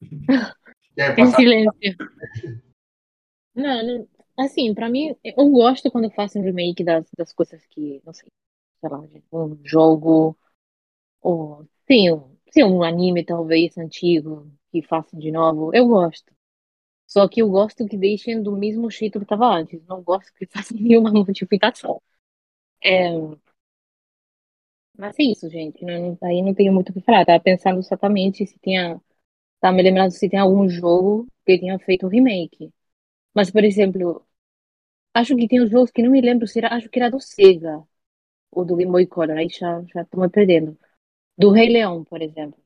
em 1.18 1.26
silêncio. 1.32 1.96
Não, 3.54 3.82
não- 3.86 4.13
assim, 4.38 4.74
pra 4.74 4.88
mim, 4.88 5.14
eu 5.24 5.50
gosto 5.50 5.90
quando 5.90 6.10
fazem 6.10 6.42
remake 6.42 6.84
das, 6.84 7.06
das 7.16 7.32
coisas 7.32 7.64
que, 7.66 8.00
não 8.04 8.12
sei, 8.12 8.28
sei 8.80 8.90
lá, 8.90 9.00
um 9.32 9.58
jogo, 9.64 10.36
ou 11.22 11.66
sim, 11.88 12.12
um, 12.12 12.36
sim, 12.52 12.64
um 12.64 12.82
anime 12.84 13.24
talvez 13.24 13.78
antigo, 13.78 14.50
que 14.72 14.82
façam 14.82 15.18
de 15.20 15.32
novo. 15.32 15.72
Eu 15.74 15.88
gosto. 15.88 16.32
Só 17.06 17.28
que 17.28 17.42
eu 17.42 17.50
gosto 17.50 17.86
que 17.88 17.96
deixem 17.98 18.42
do 18.42 18.52
mesmo 18.56 18.90
jeito 18.90 19.18
que 19.20 19.24
estava 19.24 19.46
antes. 19.48 19.84
Não 19.86 20.02
gosto 20.02 20.32
que 20.34 20.46
façam 20.52 20.78
nenhuma 20.78 21.12
modificação. 21.12 22.02
É, 22.82 23.10
mas 24.96 25.18
é 25.18 25.24
isso, 25.24 25.48
gente. 25.50 25.84
Não, 25.84 26.16
aí 26.22 26.42
não 26.42 26.54
tenho 26.54 26.72
muito 26.72 26.90
o 26.90 26.92
que 26.92 27.00
falar. 27.00 27.24
Tava 27.24 27.40
pensando 27.42 27.78
exatamente 27.80 28.46
se 28.46 28.58
tinha. 28.60 29.00
Tava 29.60 29.76
me 29.76 29.82
lembrando 29.82 30.12
se 30.12 30.28
tem 30.30 30.40
algum 30.40 30.68
jogo 30.68 31.26
que 31.46 31.58
tenha 31.58 31.78
feito 31.80 32.08
remake. 32.08 32.72
Mas, 33.34 33.50
por 33.50 33.64
exemplo, 33.64 34.26
acho 35.14 35.36
que 35.36 35.48
tem 35.48 35.62
uns 35.62 35.70
jogos 35.70 35.90
que 35.92 36.02
não 36.02 36.10
me 36.12 36.20
lembro 36.20 36.46
se 36.48 36.58
era. 36.60 36.74
Acho 36.76 36.88
que 36.90 36.98
era 37.00 37.10
do 37.10 37.20
Sega. 37.20 37.82
Ou 38.52 38.64
do 38.66 38.76
Game 38.76 38.92
Boy 38.92 39.06
Color. 39.08 39.38
Aí 39.38 39.48
já, 39.50 39.82
tô 40.10 40.20
me 40.20 40.28
perdendo. 40.30 40.78
Do 41.38 41.50
Rei 41.52 41.68
Leão, 41.70 42.04
por 42.04 42.22
exemplo. 42.22 42.60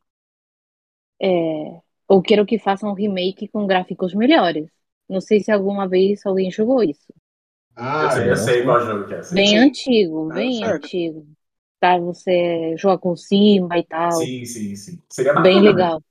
É, 1.21 1.81
eu 2.11 2.23
quero 2.23 2.47
que 2.47 2.59
façam 2.59 2.91
um 2.91 2.95
remake 2.95 3.49
com 3.49 3.67
gráficos 3.67 4.15
melhores. 4.15 4.69
Não 5.09 5.21
sei 5.21 5.41
se 5.41 5.51
alguma 5.51 5.89
vez 5.89 6.25
alguém 6.27 6.51
jogou 6.51 6.83
isso. 6.83 7.13
Ah, 7.77 8.05
eu, 8.05 8.11
sei, 8.11 8.31
eu 8.31 8.37
sei 8.37 8.65
qual 8.65 8.81
jogo 8.81 9.07
que 9.09 9.15
é. 9.15 9.23
Bem 9.31 9.57
Sim. 9.57 9.59
antigo, 9.59 10.31
Ah, 10.31 10.33
bem 10.33 10.53
certo. 10.53 10.89
antigo. 10.89 11.27
Tá, 11.81 11.99
você 11.99 12.77
joga 12.77 12.99
com 12.99 13.17
Simba 13.17 13.79
e 13.79 13.85
tal. 13.87 14.31
Sim, 14.31 14.45
sim, 14.45 14.75
sim. 14.77 15.03
Seria 15.11 15.33
bacana. 15.35 15.43
Bem 15.43 15.63
né? 15.63 15.63
legal. 15.63 16.03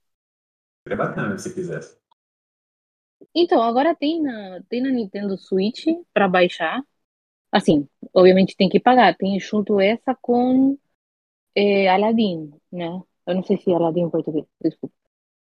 Seria 0.82 0.96
bacana 0.98 1.38
se 1.38 1.50
fizesse. 1.50 1.97
Então, 3.40 3.62
agora 3.62 3.94
tem 3.94 4.20
na, 4.20 4.60
tem 4.68 4.82
na 4.82 4.90
Nintendo 4.90 5.38
Switch 5.38 5.86
pra 6.12 6.26
baixar. 6.26 6.82
Assim, 7.52 7.88
obviamente 8.12 8.56
tem 8.56 8.68
que 8.68 8.80
pagar. 8.80 9.16
Tem 9.16 9.38
junto 9.38 9.80
essa 9.80 10.12
com 10.20 10.76
é, 11.54 11.88
Aladdin, 11.88 12.52
né? 12.70 13.00
Eu 13.26 13.34
não 13.36 13.44
sei 13.44 13.56
se 13.56 13.70
é 13.70 13.74
Aladdin 13.74 14.02
em 14.02 14.10
português, 14.10 14.44
desculpa. 14.60 14.94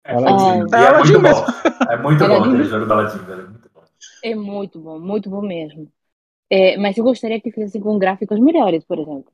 É, 0.05 0.15
Aladdin. 0.15 0.67
e 0.69 0.75
é, 0.75 0.87
Aladdin 0.87 1.13
muito 1.13 1.23
mesmo. 1.23 1.47
bom. 1.47 1.53
É 1.89 1.97
muito 1.97 2.19
bom 2.19 2.25
Aladdin. 2.25 2.49
aquele 2.49 2.65
jogo 2.65 2.87
da 2.87 2.95
Aladdin, 2.95 3.19
velho. 3.19 3.43
É 3.43 3.47
muito 3.47 3.71
bom. 3.73 3.83
É 4.23 4.35
muito 4.35 4.81
bom, 4.81 4.99
muito 4.99 5.31
bom 5.31 5.43
mesmo. 5.43 5.93
É, 6.51 6.77
mas 6.77 6.97
eu 6.99 7.05
gostaria 7.05 7.41
que 7.41 7.53
fizessem 7.53 7.81
com 7.81 7.99
gráficos 7.99 8.41
melhores, 8.41 8.85
por 8.85 8.99
exemplo. 8.99 9.33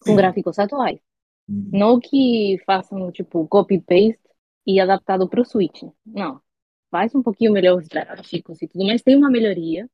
Com 0.00 0.10
Sim. 0.10 0.16
gráficos 0.16 0.58
atuais. 0.58 1.00
Não 1.48 2.00
que 2.00 2.56
façam, 2.64 3.10
tipo, 3.12 3.46
copy-paste 3.48 4.18
e 4.66 4.80
adaptado 4.80 5.28
para 5.28 5.40
o 5.40 5.44
Switch. 5.44 5.82
Não. 6.06 6.40
Faz 6.94 7.12
um 7.12 7.24
pouquinho 7.24 7.52
melhor 7.52 7.76
os 7.76 7.88
gráficos 7.88 8.62
e 8.62 8.68
tudo, 8.68 8.86
mas 8.86 9.02
tem 9.02 9.16
uma 9.16 9.28
melhoria. 9.28 9.90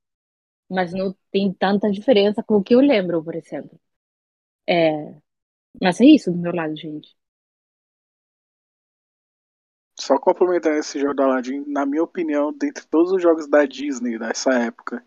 Mas 0.68 0.92
não 0.92 1.16
tem 1.32 1.50
tanta 1.50 1.90
diferença 1.90 2.42
com 2.42 2.56
o 2.56 2.62
que 2.62 2.74
eu 2.74 2.80
lembro, 2.80 3.24
por 3.24 3.34
exemplo. 3.34 3.80
É... 4.68 5.14
Mas 5.80 5.98
é 6.02 6.04
isso 6.04 6.30
do 6.30 6.38
meu 6.38 6.54
lado, 6.54 6.76
gente. 6.76 7.16
Só 9.98 10.18
complementando 10.18 10.76
esse 10.76 11.00
jogo 11.00 11.14
do 11.14 11.22
Aladdin, 11.22 11.64
na 11.66 11.86
minha 11.86 12.02
opinião, 12.02 12.52
dentre 12.52 12.86
todos 12.86 13.12
os 13.12 13.22
jogos 13.22 13.48
da 13.48 13.64
Disney 13.64 14.18
dessa 14.18 14.50
época 14.52 15.02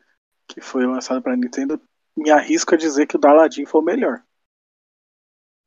que 0.48 0.62
foi 0.62 0.88
lançado 0.88 1.22
pra 1.22 1.36
Nintendo, 1.36 1.80
me 2.18 2.32
arrisco 2.32 2.74
a 2.74 2.78
dizer 2.78 3.06
que 3.06 3.18
o 3.18 3.20
do 3.20 3.28
Aladdin 3.28 3.68
foi 3.68 3.82
o 3.82 3.86
melhor. 3.86 4.24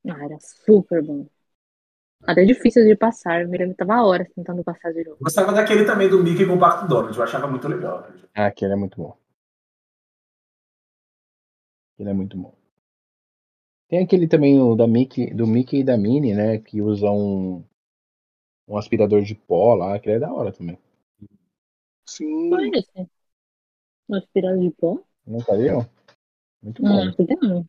Ah, 0.08 0.24
era 0.24 0.38
super 0.40 1.02
bom. 1.04 1.28
Até 2.26 2.44
difícil 2.44 2.84
de 2.84 2.96
passar. 2.96 3.42
Eu 3.42 3.48
me 3.48 3.56
lembro 3.56 3.74
que 3.74 3.84
tava 3.84 4.02
horas 4.02 4.28
tentando 4.34 4.64
passar 4.64 4.92
de 4.92 5.04
jogo. 5.04 5.18
Gostava 5.20 5.52
daquele 5.52 5.84
também 5.84 6.08
do 6.08 6.22
Mickey 6.22 6.46
com 6.46 6.54
o 6.54 6.58
Pacto 6.58 6.88
Donald. 6.88 7.16
Eu 7.16 7.22
achava 7.22 7.46
muito 7.46 7.68
legal. 7.68 8.08
Ah, 8.34 8.46
aquele 8.46 8.72
é 8.72 8.76
muito 8.76 8.96
bom. 8.96 9.16
Aquele 11.94 12.10
é 12.10 12.12
muito 12.12 12.36
bom. 12.36 12.54
Tem 13.88 14.02
aquele 14.02 14.26
também 14.26 14.60
o 14.60 14.74
da 14.74 14.86
Mickey, 14.86 15.32
do 15.32 15.46
Mickey 15.46 15.80
e 15.80 15.84
da 15.84 15.96
Minnie, 15.96 16.34
né? 16.34 16.58
Que 16.58 16.82
usa 16.82 17.10
um, 17.10 17.64
um 18.66 18.76
aspirador 18.76 19.22
de 19.22 19.34
pó 19.34 19.74
lá, 19.74 19.94
aquele 19.94 20.16
é 20.16 20.18
da 20.18 20.32
hora 20.32 20.52
também. 20.52 20.78
Sim. 22.04 22.50
Qual 22.50 22.60
é 22.60 22.68
esse? 22.74 23.10
Uma 24.08 24.18
aspirada 24.18 24.58
de 24.58 24.70
pó? 24.70 25.00
Nunca 25.24 25.56
viu? 25.56 25.86
Muito 26.62 26.82
bom. 26.82 26.88
Não, 26.88 27.48
não. 27.48 27.68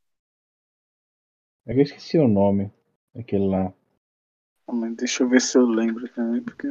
É 1.67 1.73
que 1.73 1.79
eu 1.79 1.83
esqueci 1.83 2.17
o 2.17 2.27
nome 2.27 2.71
daquele 3.13 3.47
lá. 3.47 3.73
Ah, 4.67 4.73
mas 4.73 4.95
Deixa 4.95 5.23
eu 5.23 5.29
ver 5.29 5.41
se 5.41 5.57
eu 5.57 5.65
lembro 5.65 6.07
também, 6.09 6.41
porque. 6.41 6.67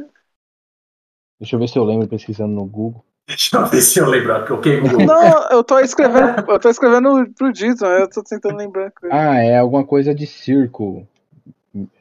Deixa 1.39 1.55
eu 1.55 1.59
ver 1.59 1.67
se 1.67 1.77
eu 1.77 1.83
lembro 1.83 2.07
pesquisando 2.07 2.53
no 2.53 2.65
Google. 2.65 3.03
Deixa 3.27 3.57
eu 3.57 3.65
ver 3.67 3.81
se 3.81 3.99
eu 3.99 4.07
lembro. 4.07 4.33
Ok, 4.53 4.79
Google. 4.81 5.05
Não, 5.05 5.49
eu 5.51 5.63
tô 5.63 5.79
escrevendo, 5.79 6.49
eu 6.49 6.59
tô 6.59 6.69
escrevendo 6.69 7.33
pro 7.33 7.51
Dito, 7.51 7.83
né? 7.83 8.01
eu 8.03 8.09
tô 8.09 8.23
tentando 8.23 8.57
lembrar. 8.57 8.91
coisa. 8.91 9.15
Ah, 9.15 9.37
é 9.37 9.57
alguma 9.57 9.85
coisa 9.85 10.15
de 10.15 10.25
circo. 10.25 11.07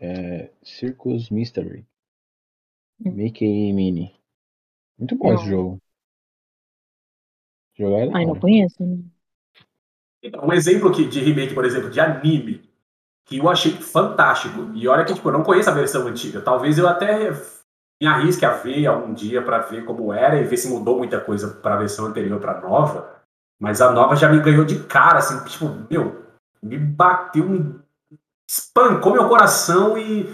É, 0.01 0.51
Circus 0.63 1.29
Mystery. 1.31 1.85
Mickey 3.01 3.45
e 3.69 3.73
Minnie. 3.73 4.15
Muito 4.99 5.17
bom 5.17 5.35
esse 5.35 5.45
Não. 5.45 5.51
jogo. 5.51 5.79
Jogar 7.79 8.07
é 8.07 8.11
Ai, 8.15 8.25
não 8.25 8.37
conheço. 8.37 8.83
né? 8.85 8.99
Então, 10.23 10.47
um 10.47 10.53
exemplo 10.53 10.91
que, 10.93 11.07
de 11.07 11.21
remake, 11.21 11.53
por 11.55 11.65
exemplo, 11.65 11.91
de 11.91 12.01
anime, 12.01 12.63
que 13.27 13.39
eu 13.39 13.49
achei 13.49 13.73
fantástico. 13.73 14.71
E 14.75 14.87
olha 14.89 15.05
que 15.05 15.15
tipo, 15.15 15.29
eu 15.29 15.33
não 15.33 15.43
conheço 15.43 15.69
a 15.69 15.75
versão 15.75 16.07
antiga. 16.07 16.41
Talvez 16.41 16.79
eu 16.79 16.89
até 16.89 17.33
me 18.01 18.07
arrisque 18.07 18.45
a 18.45 18.53
ver 18.53 18.87
algum 18.87 19.13
dia 19.13 19.43
pra 19.43 19.59
ver 19.59 19.85
como 19.85 20.13
era 20.13 20.41
e 20.41 20.45
ver 20.45 20.57
se 20.57 20.69
mudou 20.69 20.99
muita 20.99 21.21
coisa 21.21 21.49
pra 21.49 21.77
versão 21.77 22.07
anterior 22.07 22.41
pra 22.41 22.61
nova. 22.61 23.17
Mas 23.61 23.81
a 23.81 23.91
nova 23.91 24.15
já 24.15 24.29
me 24.29 24.41
ganhou 24.41 24.65
de 24.65 24.81
cara, 24.85 25.19
assim, 25.19 25.43
tipo, 25.45 25.67
meu, 25.91 26.27
me 26.63 26.77
bateu, 26.77 27.49
me 27.49 27.81
espancou 28.49 29.13
meu 29.13 29.29
coração 29.29 29.97
e. 29.97 30.25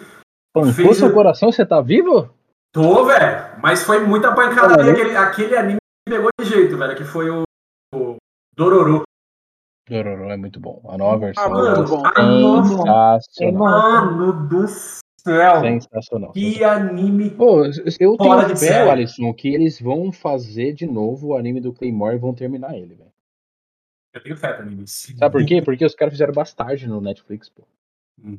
Pancou 0.52 0.72
Fez 0.72 0.98
seu 0.98 1.12
coração? 1.12 1.50
Você 1.50 1.64
tá 1.64 1.80
vivo? 1.80 2.28
Tô, 2.72 3.04
velho. 3.06 3.60
Mas 3.62 3.82
foi 3.82 4.00
muita 4.00 4.34
pancada. 4.34 4.74
Aquele, 4.74 5.16
aquele 5.16 5.56
anime 5.56 5.78
me 6.06 6.14
pegou 6.14 6.30
de 6.38 6.46
jeito, 6.46 6.76
velho, 6.76 6.96
que 6.96 7.04
foi 7.04 7.30
o, 7.30 7.44
o 7.94 8.16
Dororo. 8.54 9.02
Dororo 9.88 10.30
é 10.30 10.36
muito 10.36 10.60
bom. 10.60 10.80
A 10.88 10.96
nova 10.96 11.18
versão 11.26 11.44
Ah, 11.44 12.22
muito 12.22 12.86
é. 12.86 12.90
Ah, 12.90 13.18
sensacional. 13.20 13.62
Mano 13.62 14.48
do 14.48 14.66
céu. 14.68 15.60
Sensacional. 15.60 16.32
Que 16.32 16.62
anime. 16.62 17.30
Pô, 17.30 17.64
eu 17.64 17.72
tenho 17.98 18.16
Fora 18.16 18.46
de 18.54 18.58
fé. 18.60 18.88
Alisson, 18.90 19.32
que 19.34 19.52
eles 19.52 19.80
vão 19.80 20.12
fazer 20.12 20.72
de 20.72 20.86
novo 20.86 21.28
o 21.28 21.36
anime 21.36 21.60
do 21.60 21.72
Claymore 21.72 22.14
e 22.16 22.18
vão 22.18 22.32
terminar 22.32 22.76
ele, 22.76 22.94
velho. 22.94 23.10
Eu 24.14 24.22
tenho 24.22 24.36
fé 24.36 24.52
também 24.52 24.76
nisso. 24.76 25.16
Sabe 25.16 25.32
por 25.32 25.44
quê? 25.44 25.62
Porque 25.62 25.84
os 25.84 25.94
caras 25.94 26.14
fizeram 26.14 26.32
Bastard 26.34 26.86
no 26.86 27.00
Netflix, 27.00 27.48
pô. 27.48 27.62
Hum. 28.22 28.38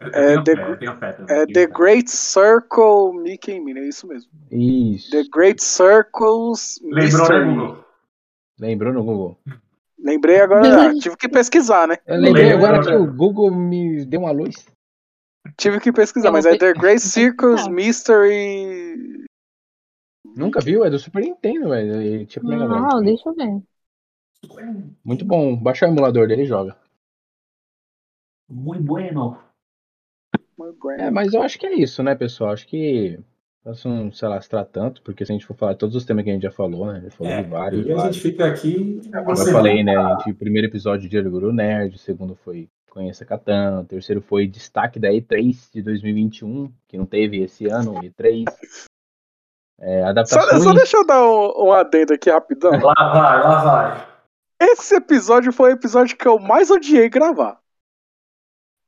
É, 0.00 0.42
The- 0.42 0.56
fé. 0.96 1.16
É 1.28 1.46
The. 1.46 1.66
Great 1.68 2.10
Circle 2.10 3.12
Mickey 3.14 3.60
Minnie, 3.60 3.84
é 3.84 3.88
isso 3.88 4.06
mesmo. 4.06 4.30
Isso. 4.50 5.10
The 5.10 5.24
Great 5.32 5.62
Circles 5.62 6.80
Lembrou, 6.82 7.02
Mystery. 7.02 7.44
Google? 7.54 7.84
Lembrou 8.58 8.92
no 8.92 9.04
Google? 9.04 9.38
Lembrei 9.98 10.40
agora, 10.40 10.94
tive 11.00 11.16
que 11.16 11.28
pesquisar, 11.28 11.88
né? 11.88 11.96
Eu 12.06 12.20
lembrei 12.20 12.52
agora 12.52 12.82
que 12.82 12.92
o 12.92 13.12
Google 13.12 13.50
me 13.50 14.04
deu 14.04 14.20
uma 14.20 14.30
luz. 14.30 14.66
Tive 15.56 15.80
que 15.80 15.92
pesquisar, 15.92 16.30
mas 16.30 16.44
é 16.44 16.56
The 16.56 16.74
Great 16.74 17.00
pesquisar. 17.02 17.70
Mystery. 17.70 19.24
Nunca 20.36 20.60
viu? 20.60 20.84
É 20.84 20.90
do 20.90 20.98
Super 20.98 21.22
Nintendo, 21.22 21.70
velho. 21.70 22.02
E 22.02 22.26
Tipo 22.26 22.46
Mega 22.46 22.66
Drive. 22.66 22.82
Não, 22.82 23.02
deixa 23.02 23.28
eu 23.28 23.34
ver. 23.34 23.62
Muito 25.04 25.24
bom. 25.24 25.56
Baixa 25.56 25.86
o 25.86 25.88
emulador 25.88 26.28
dele 26.28 26.42
e 26.42 26.46
joga. 26.46 26.76
Muito 28.48 28.82
bueno. 28.82 29.38
É, 30.98 31.10
mas 31.10 31.32
eu 31.32 31.42
acho 31.42 31.58
que 31.58 31.66
é 31.66 31.74
isso, 31.74 32.02
né, 32.02 32.14
pessoal? 32.14 32.50
Acho 32.50 32.66
que 32.66 33.18
posso 33.66 33.88
não 33.88 34.12
se 34.12 34.24
alastrar 34.24 34.64
tanto, 34.64 35.02
porque 35.02 35.26
se 35.26 35.32
a 35.32 35.34
gente 35.34 35.44
for 35.44 35.56
falar 35.56 35.72
de 35.72 35.80
todos 35.80 35.96
os 35.96 36.04
temas 36.04 36.22
que 36.22 36.30
a 36.30 36.32
gente 36.32 36.42
já 36.44 36.52
falou, 36.52 36.86
né? 36.86 37.00
Já 37.02 37.10
falou 37.10 37.32
É, 37.32 37.42
de 37.42 37.48
vários, 37.50 37.86
e 37.86 37.92
a 37.92 37.98
gente 37.98 38.20
fica 38.20 38.46
aqui. 38.46 39.00
eu 39.12 39.36
falei, 39.52 39.82
né? 39.82 39.96
A 39.96 40.18
gente, 40.18 40.30
o 40.30 40.36
primeiro 40.36 40.68
episódio 40.68 41.08
de 41.08 41.18
Orgulho 41.18 41.52
Nerd, 41.52 41.96
o 41.96 41.98
segundo 41.98 42.36
foi 42.36 42.68
Conheça 42.88 43.24
Catan, 43.24 43.80
o 43.80 43.84
terceiro 43.84 44.22
foi 44.22 44.46
destaque 44.46 45.00
da 45.00 45.08
E3 45.08 45.68
de 45.74 45.82
2021, 45.82 46.72
que 46.86 46.96
não 46.96 47.04
teve 47.04 47.42
esse 47.42 47.66
ano, 47.66 47.94
E3. 47.94 48.44
É, 49.80 50.02
Só, 50.02 50.08
adaptações. 50.10 50.62
só 50.62 50.72
deixa 50.72 50.96
eu 50.96 51.04
dar 51.04 51.22
um, 51.22 51.66
um 51.66 51.72
adendo 51.72 52.14
aqui 52.14 52.30
rapidão. 52.30 52.70
Lá 52.70 52.94
vai, 52.94 53.42
lá 53.42 53.64
vai. 53.64 54.06
Esse 54.60 54.94
episódio 54.94 55.52
foi 55.52 55.70
o 55.70 55.74
episódio 55.74 56.16
que 56.16 56.26
eu 56.26 56.38
mais 56.38 56.70
odiei 56.70 57.08
gravar. 57.10 57.58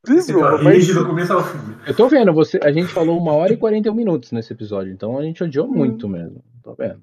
Desculpa, 0.06 0.58
mas 0.62 0.86
do 0.86 1.04
começo 1.04 1.32
ao 1.32 1.42
fim. 1.42 1.58
Eu 1.88 1.96
tô 1.96 2.06
vendo, 2.06 2.34
você, 2.34 2.60
a 2.62 2.70
gente 2.70 2.88
falou 2.88 3.18
uma 3.18 3.32
hora 3.32 3.52
e 3.52 3.56
41 3.56 3.94
minutos 3.94 4.30
nesse 4.30 4.52
episódio, 4.52 4.92
então 4.92 5.18
a 5.18 5.22
gente 5.22 5.42
odiou 5.42 5.66
muito 5.66 6.06
mesmo. 6.06 6.44
Tô 6.62 6.74
vendo. 6.74 7.02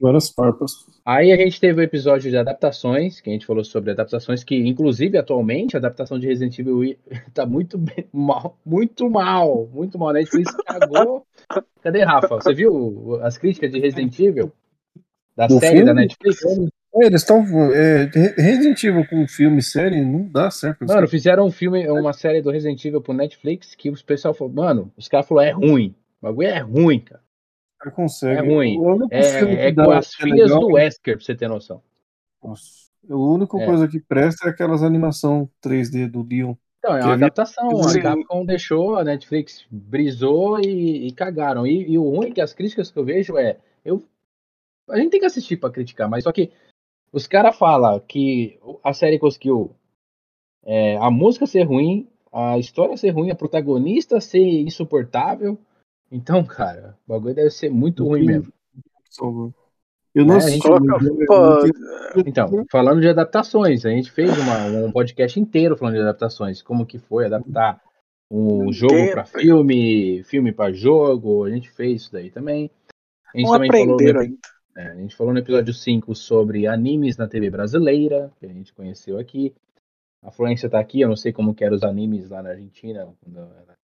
Várias 0.00 0.30
farpas. 0.30 0.72
Aí 1.04 1.30
a 1.30 1.36
gente 1.36 1.60
teve 1.60 1.80
o 1.80 1.84
episódio 1.84 2.30
de 2.30 2.36
adaptações, 2.36 3.20
que 3.20 3.28
a 3.28 3.32
gente 3.32 3.44
falou 3.44 3.62
sobre 3.64 3.90
adaptações, 3.90 4.42
que 4.42 4.56
inclusive 4.56 5.18
atualmente 5.18 5.76
a 5.76 5.78
adaptação 5.78 6.18
de 6.18 6.26
Resident 6.26 6.58
Evil 6.58 6.96
tá 7.34 7.44
muito 7.44 7.76
bem- 7.76 8.08
mal, 8.12 8.56
muito 8.64 9.10
mal, 9.10 9.68
muito 9.72 9.98
mal. 9.98 10.08
A 10.10 10.12
Netflix 10.14 10.54
cagou. 10.64 11.26
Cadê, 11.82 12.02
Rafa? 12.02 12.36
Você 12.36 12.54
viu 12.54 13.18
as 13.22 13.36
críticas 13.36 13.70
de 13.72 13.78
Resident 13.78 14.18
Evil? 14.18 14.52
Da 15.36 15.48
série 15.48 15.78
filme? 15.78 15.84
da 15.84 15.94
Netflix? 15.94 16.40
É, 16.94 17.06
eles 17.06 17.20
estão. 17.22 17.44
É, 17.74 18.04
Resident 18.36 18.82
Evil 18.82 19.06
com 19.06 19.26
filme 19.28 19.58
e 19.58 19.62
série 19.62 20.00
não 20.04 20.26
dá 20.28 20.50
certo. 20.50 20.84
Mano, 20.86 21.06
fizeram 21.06 21.46
um 21.46 21.50
filme, 21.50 21.88
uma 21.88 22.12
série 22.12 22.40
do 22.40 22.50
Resident 22.50 22.82
Evil 22.84 23.00
pro 23.00 23.12
Netflix 23.12 23.74
que 23.74 23.90
os 23.90 24.02
pessoal 24.02 24.32
falou, 24.34 24.52
mano, 24.52 24.92
os 24.96 25.06
caras 25.08 25.26
falaram, 25.28 25.48
é 25.48 25.52
ruim. 25.52 25.94
O 26.20 26.26
bagulho 26.26 26.48
é 26.48 26.58
ruim, 26.58 27.00
cara. 27.00 27.22
Não 27.84 27.92
consegue. 27.92 28.40
É 28.40 28.42
ruim. 28.54 28.78
O 28.78 29.06
É, 29.10 29.68
é 29.68 29.72
com 29.74 29.90
as 29.92 30.12
é 30.14 30.22
filhas 30.22 30.48
legal- 30.50 30.60
do 30.60 30.72
Wesker, 30.72 31.16
pra 31.16 31.24
você 31.24 31.34
ter 31.34 31.48
noção. 31.48 31.80
Nossa. 32.42 32.88
A 33.08 33.14
única 33.16 33.56
É. 33.58 33.64
coisa 33.66 33.86
que 33.86 34.00
presta 34.00 34.48
é 34.48 34.50
aquelas 34.50 34.82
animação 34.82 35.48
3D 35.62 36.08
do 36.08 36.22
Leon. 36.22 36.54
Então, 36.78 36.96
é 36.96 37.04
uma 37.04 37.14
adaptação. 37.14 37.68
A. 37.80 38.00
Capcom 38.02 38.44
deixou, 38.44 38.96
a 38.96 39.04
Netflix 39.04 39.64
brisou 39.70 40.58
e, 40.60 41.06
e 41.08 41.12
cagaram. 41.12 41.66
E, 41.66 41.90
e 41.92 41.98
o 41.98 42.02
ruim 42.08 42.28
é 42.28 42.30
que 42.32 42.40
as 42.40 42.52
críticas 42.52 42.90
que 42.90 42.98
eu 42.98 43.04
vejo 43.04 43.36
é. 43.38 43.56
Eu, 43.84 44.02
a 44.90 44.96
gente 44.98 45.10
tem 45.10 45.20
que 45.20 45.26
assistir 45.26 45.56
pra 45.56 45.70
criticar, 45.70 46.08
mas 46.08 46.24
só 46.24 46.32
que 46.32 46.50
os 47.12 47.26
caras 47.26 47.56
falam 47.56 47.98
que 48.00 48.58
a 48.84 48.92
série 48.92 49.18
conseguiu 49.18 49.70
é, 50.64 50.96
a 50.98 51.10
música 51.10 51.46
ser 51.46 51.62
ruim, 51.62 52.06
a 52.32 52.58
história 52.58 52.96
ser 52.96 53.10
ruim, 53.10 53.30
a 53.30 53.34
protagonista 53.34 54.20
ser 54.20 54.38
insuportável. 54.60 55.58
Então, 56.10 56.44
cara, 56.44 56.96
o 57.06 57.12
bagulho 57.12 57.34
deve 57.34 57.50
ser 57.50 57.70
muito 57.70 58.04
ruim 58.04 58.24
mesmo. 58.26 58.52
Eu 60.14 60.24
não 60.24 60.40
gente 60.40 60.62
coloca- 60.62 60.98
Pô, 61.26 61.34
Então, 62.26 62.66
falando 62.70 63.00
de 63.00 63.08
adaptações, 63.08 63.84
a 63.86 63.90
gente 63.90 64.10
fez 64.10 64.30
uma- 64.38 64.64
um 64.66 64.90
podcast 64.92 65.38
inteiro 65.38 65.76
falando 65.76 65.94
de 65.94 66.00
adaptações, 66.00 66.62
como 66.62 66.86
que 66.86 66.98
foi 66.98 67.26
adaptar 67.26 67.80
um 68.30 68.70
jogo 68.72 68.92
para 69.12 69.24
filme, 69.24 70.22
filme 70.24 70.52
para 70.52 70.72
jogo, 70.72 71.44
a 71.44 71.50
gente 71.50 71.70
fez 71.70 72.02
isso 72.02 72.12
daí 72.12 72.30
também. 72.30 72.70
A 73.34 73.38
gente 73.38 73.46
não 73.46 73.52
também 73.54 73.70
falou 73.86 73.96
ainda. 74.20 74.36
É, 74.78 74.86
a 74.90 74.94
gente 74.94 75.16
falou 75.16 75.32
no 75.32 75.40
episódio 75.40 75.74
5 75.74 76.14
sobre 76.14 76.68
animes 76.68 77.16
na 77.16 77.26
TV 77.26 77.50
brasileira, 77.50 78.30
que 78.38 78.46
a 78.46 78.48
gente 78.48 78.72
conheceu 78.72 79.18
aqui. 79.18 79.52
A 80.22 80.30
Florência 80.30 80.70
tá 80.70 80.78
aqui, 80.78 81.00
eu 81.00 81.08
não 81.08 81.16
sei 81.16 81.32
como 81.32 81.52
que 81.52 81.64
eram 81.64 81.74
os 81.74 81.82
animes 81.82 82.30
lá 82.30 82.42
na 82.44 82.50
Argentina. 82.50 83.12
quando 83.20 83.38
era 83.40 83.74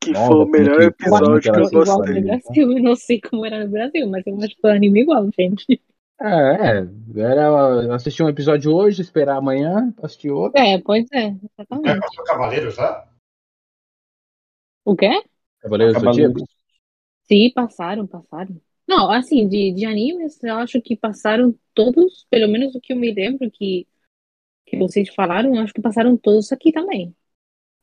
Que 0.00 0.12
nova, 0.12 0.26
foi 0.28 0.36
o 0.44 0.46
melhor 0.46 0.78
que- 0.78 0.84
episódio 0.84 1.40
que 1.40 1.48
eu 1.50 1.70
gostei. 1.70 2.22
Brasil, 2.22 2.72
eu 2.72 2.82
não 2.82 2.94
sei 2.94 3.20
como 3.20 3.44
era 3.44 3.64
no 3.64 3.70
Brasil, 3.70 4.08
mas 4.08 4.24
eu 4.26 4.36
acho 4.38 4.54
que 4.54 4.60
foi 4.60 4.70
anime 4.70 5.00
igual, 5.02 5.28
gente. 5.36 5.82
É, 6.20 6.26
é, 6.26 7.20
era 7.20 7.94
assistir 7.94 8.22
um 8.22 8.28
episódio 8.28 8.72
hoje, 8.72 9.00
esperar 9.02 9.38
amanhã, 9.38 9.92
assistir 10.02 10.30
outro. 10.30 10.60
É, 10.60 10.78
pois 10.80 11.06
é, 11.12 11.28
É, 11.28 11.36
exatamente. 11.52 12.00
passou 12.00 12.24
Cavaleiros 12.24 12.76
lá? 12.76 13.08
O 14.84 14.94
quê? 14.94 15.10
Cavaleiros 15.60 15.94
do 15.96 16.00
Cavaleiros. 16.00 16.32
Zodíaco. 16.34 16.52
Sim, 17.24 17.52
passaram, 17.54 18.06
passaram. 18.06 18.60
Não, 18.90 19.10
assim, 19.12 19.48
de, 19.48 19.72
de 19.72 19.86
animes, 19.86 20.42
eu 20.42 20.56
acho 20.56 20.82
que 20.82 20.96
passaram 20.96 21.56
todos, 21.74 22.26
pelo 22.30 22.50
menos 22.50 22.74
o 22.74 22.80
que 22.80 22.92
eu 22.92 22.96
me 22.98 23.12
lembro 23.14 23.48
que, 23.50 23.86
que 24.66 24.76
vocês 24.78 25.08
falaram, 25.14 25.54
eu 25.56 25.62
acho 25.62 25.74
que 25.74 25.82
passaram 25.82 26.16
todos 26.16 26.52
aqui 26.52 26.72
também. 26.72 27.14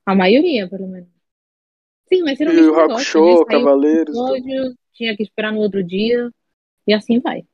A 0.06 0.16
maioria, 0.16 0.70
pelo 0.70 0.88
menos. 0.88 1.10
Sim, 2.10 2.24
mas 2.24 2.40
era 2.42 2.52
o 2.52 2.54
mesmo 2.56 2.76
o 2.76 2.76
negócio, 2.76 3.22
um 3.22 3.46
Cavaleiros. 3.46 4.18
episódio, 4.18 4.76
tinha 4.94 5.16
que 5.16 5.24
esperar 5.24 5.52
no 5.54 5.60
outro 5.60 5.84
dia, 5.84 6.32
e 6.88 6.94
assim 6.94 7.20
vai. 7.22 7.46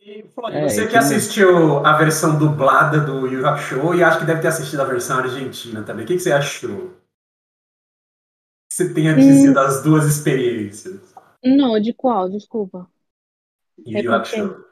E, 0.00 0.22
Flávio, 0.34 0.58
É, 0.58 0.68
você 0.68 0.86
que 0.86 0.96
assistiu 0.96 1.84
a 1.84 1.98
versão 1.98 2.38
dublada 2.38 3.00
do 3.00 3.26
Yu 3.26 3.46
Hakusho 3.46 3.94
e 3.94 4.02
acho 4.02 4.20
que 4.20 4.24
deve 4.24 4.40
ter 4.40 4.48
assistido 4.48 4.80
a 4.80 4.84
versão 4.86 5.18
argentina 5.18 5.82
também. 5.82 6.04
O 6.04 6.08
que, 6.08 6.14
que 6.14 6.20
você 6.20 6.32
achou? 6.32 6.94
Você 8.70 8.94
tem 8.94 9.08
a 9.10 9.16
Hum. 9.16 9.18
dizer 9.18 9.52
das 9.52 9.82
duas 9.82 10.06
experiências? 10.06 11.15
Não, 11.56 11.80
de 11.80 11.92
qual? 11.94 12.28
Desculpa. 12.28 12.88
Yu 13.86 13.98
Yu 14.02 14.12
Hakusho. 14.12 14.64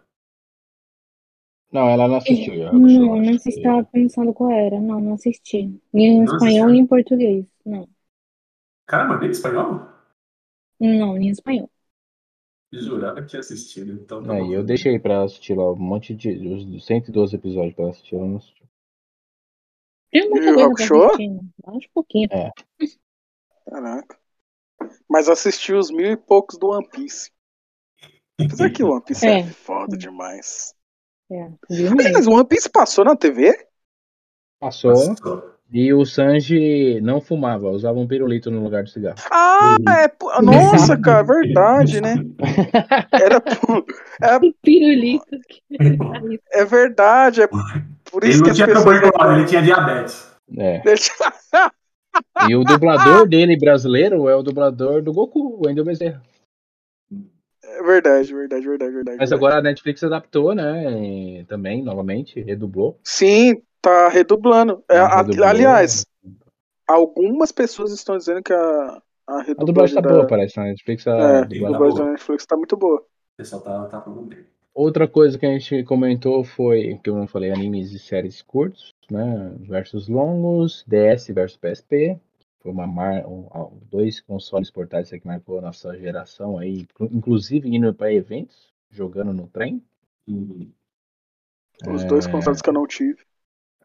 Não, 1.73 1.89
ela 1.89 2.07
não 2.09 2.17
assistiu. 2.17 2.55
eu 2.55 2.73
Não, 2.73 3.17
não 3.17 3.39
que- 3.39 3.49
estava 3.49 3.85
pensando 3.85 4.33
qual 4.33 4.51
era. 4.51 4.81
Não, 4.81 5.01
não 5.01 5.15
assisti. 5.15 5.81
Nem 5.93 6.07
em 6.07 6.19
Não 6.19 6.25
espanhol, 6.25 6.47
assistiu? 6.47 6.69
nem 6.69 6.81
em 6.83 6.87
português. 6.87 7.47
Não. 7.65 7.89
Caramba, 8.87 9.19
nem 9.19 9.31
espanhol? 9.31 9.89
Não, 10.81 11.15
nem 11.15 11.29
em 11.29 11.31
espanhol. 11.31 11.71
Jurava 12.73 13.23
que 13.23 13.29
tinha 13.29 13.41
assistido. 13.41 13.93
Então 13.93 14.23
tá 14.23 14.35
bom. 14.35 14.53
eu 14.53 14.65
deixei 14.65 14.99
pra 14.99 15.23
assistir 15.23 15.55
lá 15.57 15.71
um 15.73 15.77
monte 15.77 16.15
de. 16.15 16.31
Os 16.77 16.85
112 16.85 17.35
episódios 17.37 17.75
pra 17.75 17.89
assistir, 17.89 18.17
ela 18.17 18.27
não 18.27 18.37
assistiu. 18.37 18.67
Tem 20.11 20.29
muita 20.29 20.55
coisa 20.55 20.75
pra 20.89 21.07
assistir, 21.07 21.29
né? 21.29 21.41
Acho 21.67 21.89
pouquinho. 21.93 22.29
É. 22.33 22.51
Caraca. 23.67 24.19
Mas 25.09 25.29
assisti 25.29 25.73
os 25.73 25.91
mil 25.91 26.11
e 26.13 26.17
poucos 26.17 26.59
do 26.59 26.69
One 26.69 26.87
Piece. 26.89 27.31
Apesar 28.41 28.71
que 28.71 28.83
o 28.83 28.91
One 28.93 29.03
Piece 29.05 29.27
é, 29.27 29.41
É. 29.41 29.45
foda 29.45 29.97
demais. 29.97 30.75
É, 31.31 31.49
o 32.29 32.33
One 32.33 32.47
Piece 32.47 32.69
passou 32.69 33.05
na 33.05 33.17
TV? 33.17 33.55
Passou. 34.61 34.93
Passou. 34.93 35.55
E 35.73 35.93
o 35.93 36.05
Sanji 36.05 37.01
não 37.01 37.21
fumava, 37.21 37.71
usava 37.71 37.99
um 37.99 38.07
pirulito 38.07 38.51
no 38.51 38.63
lugar 38.63 38.85
do 38.85 38.91
cigarro. 38.91 39.17
Ah, 39.31 39.75
é. 40.03 40.09
pô- 40.09 40.31
Nossa, 40.43 40.97
cara, 41.01 41.21
é 41.21 41.25
verdade, 41.25 42.01
né? 42.01 42.15
Era. 43.13 43.41
pô- 43.41 43.85
É, 44.23 44.39
Pirulito. 44.63 45.25
é 46.53 46.65
verdade. 46.65 47.43
É 47.43 47.49
por 47.49 48.23
Ele 48.23 48.33
isso 48.33 48.43
que 48.43 48.49
não 48.49 48.51
as 48.51 48.57
tinha 48.57 48.67
pessoas. 48.69 48.85
tuberculose, 48.85 49.39
ele 49.41 49.47
tinha 49.49 49.63
diabetes. 49.63 50.37
É. 50.57 50.83
E 52.49 52.55
o 52.57 52.65
dublador 52.65 53.27
dele 53.29 53.57
brasileiro 53.57 54.29
é 54.29 54.37
o 54.37 54.43
dublador 54.43 55.03
do 55.03 55.13
Goku, 55.13 55.39
o 55.41 55.67
Wendel 55.67 55.85
Bezerra. 55.85 56.23
É 57.63 57.83
verdade, 57.83 58.33
verdade, 58.33 58.67
verdade, 58.67 58.93
verdade. 58.93 59.19
Mas 59.19 59.31
verdade. 59.31 59.35
agora 59.35 59.59
a 59.59 59.63
Netflix 59.63 60.03
adaptou, 60.05 60.55
né? 60.55 61.39
e 61.41 61.45
Também, 61.45 61.83
novamente, 61.83 62.41
redublou. 62.41 62.99
Sim, 63.03 63.63
tá 63.81 64.09
redublando. 64.09 64.85
É, 64.89 64.99
a- 64.99 65.17
Redublou. 65.23 65.47
aliás, 65.47 66.05
algumas 66.87 67.51
pessoas 67.51 67.93
estão 67.93 68.17
dizendo 68.17 68.43
que 68.43 68.53
a, 68.53 68.57
a 69.27 69.35
A 69.37 69.43
redublagem 69.43 69.65
dublagem 69.67 69.95
tá 69.95 70.01
da, 70.03 70.09
boa, 70.09 70.27
parece. 70.27 70.57
Na 70.57 70.65
Netflix 70.65 71.07
a 71.07 71.11
é, 71.13 71.39
a 71.39 71.41
dublagem 71.43 71.73
dublagem 71.73 71.99
da 71.99 72.11
Netflix 72.13 72.47
tá 72.47 72.57
muito 72.57 72.77
boa. 72.77 73.01
O 73.01 73.37
pessoal 73.39 73.63
tá, 73.63 73.87
tá 73.87 74.01
falando 74.01 74.23
bem. 74.27 74.45
Outra 74.75 75.07
coisa 75.09 75.39
que 75.39 75.47
a 75.47 75.51
gente 75.57 75.85
comentou 75.85 76.43
foi, 76.43 76.99
que 77.03 77.09
eu 77.09 77.15
não 77.15 77.27
falei, 77.29 77.51
animes 77.53 77.93
e 77.93 77.99
séries 77.99 78.43
curtos, 78.43 78.93
né? 79.13 79.55
Versus 79.61 80.09
longos, 80.09 80.85
DS 80.87 81.29
versus 81.29 81.57
PSP. 81.59 82.19
Foi 82.61 82.73
uma 82.73 82.87
mar... 82.87 83.25
dois 83.91 84.21
consoles 84.21 84.71
portáteis 84.71 85.11
que 85.21 85.27
marcou 85.27 85.59
a 85.59 85.63
nossa 85.63 85.97
geração 85.99 86.57
aí, 86.59 86.81
inclu- 86.81 87.11
inclusive 87.13 87.69
indo 87.75 87.93
para 87.93 88.13
eventos, 88.13 88.73
jogando 88.91 89.33
no 89.33 89.47
trem. 89.49 89.83
Os 91.87 92.03
É. 92.03 92.07
dois 92.07 92.27
consoles 92.27 92.63
que 92.63 92.69
eu 92.69 92.75
não 92.75 92.87
tive. 92.87 93.19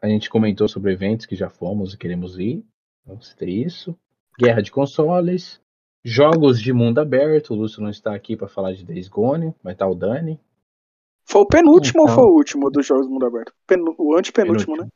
A 0.00 0.08
gente 0.08 0.30
comentou 0.30 0.66
sobre 0.68 0.92
eventos 0.92 1.26
que 1.26 1.36
já 1.36 1.50
fomos 1.50 1.92
e 1.92 1.98
queremos 1.98 2.38
ir. 2.38 2.64
Vamos 3.04 3.34
ter 3.34 3.48
isso. 3.50 3.94
Guerra 4.38 4.62
de 4.62 4.70
consoles. 4.70 5.60
Jogos 6.02 6.58
de 6.58 6.72
mundo 6.72 6.98
aberto. 7.00 7.50
O 7.52 7.56
Lúcio 7.56 7.82
não 7.82 7.90
está 7.90 8.14
aqui 8.14 8.34
para 8.34 8.48
falar 8.48 8.72
de 8.72 8.82
Days 8.84 9.08
Gone, 9.08 9.54
mas 9.62 9.76
tá 9.76 9.86
o 9.86 9.94
Dani. 9.94 10.40
Foi 11.26 11.42
o 11.42 11.46
penúltimo 11.46 12.04
Então. 12.04 12.14
ou 12.14 12.22
foi 12.22 12.30
o 12.32 12.34
último 12.36 12.70
dos 12.70 12.86
Jogos 12.86 13.06
do 13.06 13.12
Mundo 13.12 13.26
Aberto? 13.26 13.52
Penu- 13.66 13.94
o 13.98 14.16
antepenúltimo, 14.16 14.76
né? 14.76 14.88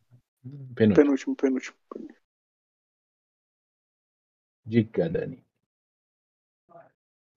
Penúltimo. 0.75 0.95
Penúltimo, 0.95 1.37
penúltimo. 1.37 1.77
Diga, 4.67 5.09
Dani. 5.09 5.43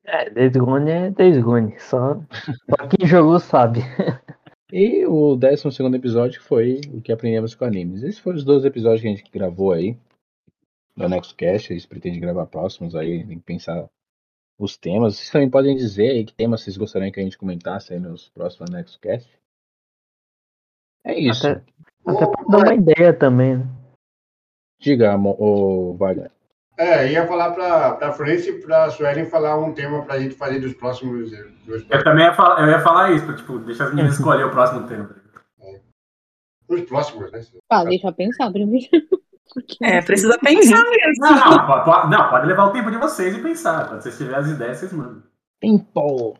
É, 0.04 0.30
Days 0.30 0.56
Gone 0.56 0.90
é 0.90 1.12
Days 1.12 1.38
Gone. 1.42 1.78
Só, 1.80 2.16
só 2.16 2.88
quem 2.88 3.08
jogou 3.08 3.40
sabe. 3.40 3.82
E 4.72 5.06
o 5.06 5.38
12 5.38 5.82
episódio 5.96 6.42
foi 6.42 6.82
o 6.94 7.02
que 7.02 7.12
aprendemos 7.12 7.56
com 7.56 7.64
animes. 7.64 8.04
Esses 8.04 8.20
foram 8.20 8.38
os 8.38 8.44
12 8.44 8.68
episódios 8.68 9.02
que 9.02 9.08
a 9.08 9.12
gente 9.12 9.32
gravou 9.32 9.72
aí 9.72 9.98
do 10.96 11.08
NexoCast. 11.08 11.72
A 11.72 11.76
gente 11.76 11.88
pretende 11.88 12.20
gravar 12.20 12.46
próximos 12.48 12.94
aí, 12.94 13.26
tem 13.26 13.40
que 13.40 13.46
pensar 13.46 13.90
os 14.60 14.76
temas. 14.76 15.16
Vocês 15.16 15.30
também 15.30 15.50
podem 15.50 15.76
dizer 15.76 16.10
aí 16.10 16.26
que 16.26 16.34
temas 16.34 16.62
vocês 16.62 16.76
gostariam 16.76 17.12
que 17.12 17.20
a 17.20 17.24
gente 17.24 17.38
comentasse 17.38 17.94
aí 17.94 18.00
nos 18.00 18.28
próximos 18.30 18.70
NexoCast. 18.70 19.30
É 21.08 21.20
isso. 21.20 21.48
Até, 21.48 21.62
até 22.06 22.26
pra 22.26 22.44
dar 22.50 22.58
uma 22.58 22.74
ideia 22.74 23.14
também, 23.14 23.58
né? 23.58 23.66
Diga, 24.80 25.16
ô 25.18 25.96
Wagner. 25.98 26.30
É, 26.78 27.12
ia 27.12 27.26
falar 27.26 27.52
pra, 27.52 27.94
pra 27.96 28.12
Florence 28.12 28.48
e 28.48 28.60
pra 28.62 28.92
Suelen 28.92 29.26
falar 29.26 29.58
um 29.58 29.74
tema 29.74 30.04
pra 30.04 30.20
gente 30.20 30.36
fazer 30.36 30.60
dos 30.60 30.74
próximos. 30.76 31.32
Dos, 31.66 31.84
Eu 31.90 32.04
também 32.04 32.26
ia 32.26 32.34
falar, 32.34 32.62
eu 32.62 32.68
ia 32.72 32.80
falar 32.80 33.12
isso, 33.14 33.36
tipo, 33.36 33.58
deixa 33.60 33.86
as 33.86 33.90
meninas 33.90 34.14
escolher 34.20 34.44
o 34.46 34.52
próximo 34.52 34.86
tema. 34.88 35.10
dos 36.70 36.82
próximos, 36.82 37.32
né? 37.32 37.42
Ah, 37.72 37.84
deixa 37.84 38.08
eu 38.08 38.14
pensar 38.14 38.52
primeiro. 38.52 38.88
É, 39.82 40.02
precisa 40.02 40.38
pensar 40.40 40.84
mesmo. 40.92 41.22
Não, 41.26 41.36
não, 41.52 41.66
po- 41.66 41.84
po- 41.86 42.08
não, 42.10 42.30
pode 42.30 42.46
levar 42.48 42.66
o 42.66 42.74
tempo 42.74 42.92
de 42.92 42.98
vocês 42.98 43.34
e 43.36 43.42
pensar. 43.42 43.88
Quando 43.88 44.02
vocês 44.02 44.18
tiverem 44.18 44.40
as 44.42 44.50
ideias, 44.50 44.78
vocês 44.78 44.92
mandam. 44.94 45.24
Tempo. 45.62 46.38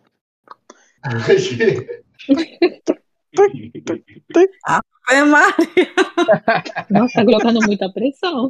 É, 5.10 5.24
Maria. 5.24 5.56
Nossa, 6.90 7.14
tá 7.16 7.26
colocando 7.26 7.60
muita 7.66 7.92
pressão. 7.92 8.50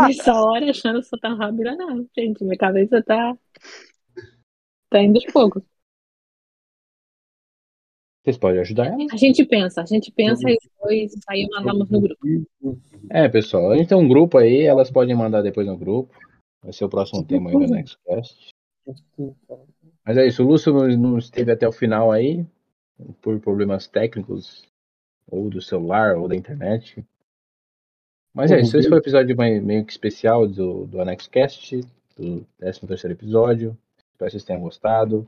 Nessa 0.00 0.34
hora, 0.34 0.70
achando 0.70 1.00
que 1.00 1.06
sou 1.06 1.18
tão 1.18 1.36
rápida, 1.36 1.76
não. 1.76 2.06
Gente, 2.16 2.42
minha 2.44 2.56
cabeça 2.56 3.02
tá. 3.02 3.36
Tá 4.88 5.02
indo 5.02 5.16
aos 5.18 5.32
poucos. 5.32 5.62
Vocês 8.24 8.38
podem 8.38 8.60
ajudar 8.60 8.86
ela? 8.86 9.06
A 9.12 9.16
gente 9.16 9.44
pensa, 9.44 9.82
a 9.82 9.86
gente 9.86 10.12
pensa 10.12 10.48
e 10.50 10.56
depois 10.62 11.12
aí 11.28 11.48
mandamos 11.50 11.88
no 11.90 12.00
grupo. 12.00 12.20
É, 13.10 13.28
pessoal, 13.28 13.72
a 13.72 13.76
gente 13.76 13.88
tem 13.88 13.96
um 13.96 14.08
grupo 14.08 14.38
aí, 14.38 14.62
elas 14.62 14.90
podem 14.90 15.14
mandar 15.14 15.42
depois 15.42 15.66
no 15.66 15.76
grupo. 15.76 16.14
Vai 16.62 16.72
ser 16.72 16.84
o 16.84 16.88
próximo 16.88 17.24
tema 17.24 17.50
aí 17.50 17.56
do 17.56 17.66
NextCast. 17.66 18.50
Mas 20.04 20.16
é 20.16 20.26
isso, 20.26 20.42
o 20.42 20.46
Lúcio 20.46 20.72
não, 20.72 20.88
não 20.96 21.18
esteve 21.18 21.52
até 21.52 21.68
o 21.68 21.72
final 21.72 22.10
aí, 22.10 22.44
por 23.20 23.38
problemas 23.40 23.86
técnicos, 23.86 24.68
ou 25.26 25.48
do 25.48 25.60
celular, 25.62 26.16
ou 26.16 26.26
da 26.28 26.34
internet. 26.34 27.04
Mas 28.32 28.50
é 28.50 28.60
isso, 28.60 28.76
esse 28.76 28.88
foi 28.88 28.98
o 28.98 29.00
episódio 29.00 29.36
meio, 29.36 29.84
que 29.84 29.92
especial 29.92 30.46
do, 30.46 30.86
do 30.86 31.00
AnexoCast, 31.00 31.80
do 32.16 32.46
13 32.58 33.06
episódio. 33.10 33.76
Espero 34.12 34.28
que 34.28 34.30
vocês 34.30 34.44
tenham 34.44 34.62
gostado. 34.62 35.26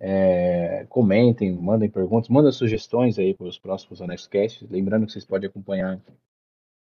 É, 0.00 0.86
comentem, 0.88 1.52
mandem 1.52 1.90
perguntas, 1.90 2.28
mandem 2.28 2.52
sugestões 2.52 3.18
aí 3.18 3.34
para 3.34 3.48
os 3.48 3.58
próximos 3.58 4.00
AnexoCasts. 4.00 4.68
Lembrando 4.70 5.06
que 5.06 5.12
vocês 5.12 5.24
podem 5.24 5.48
acompanhar 5.48 6.00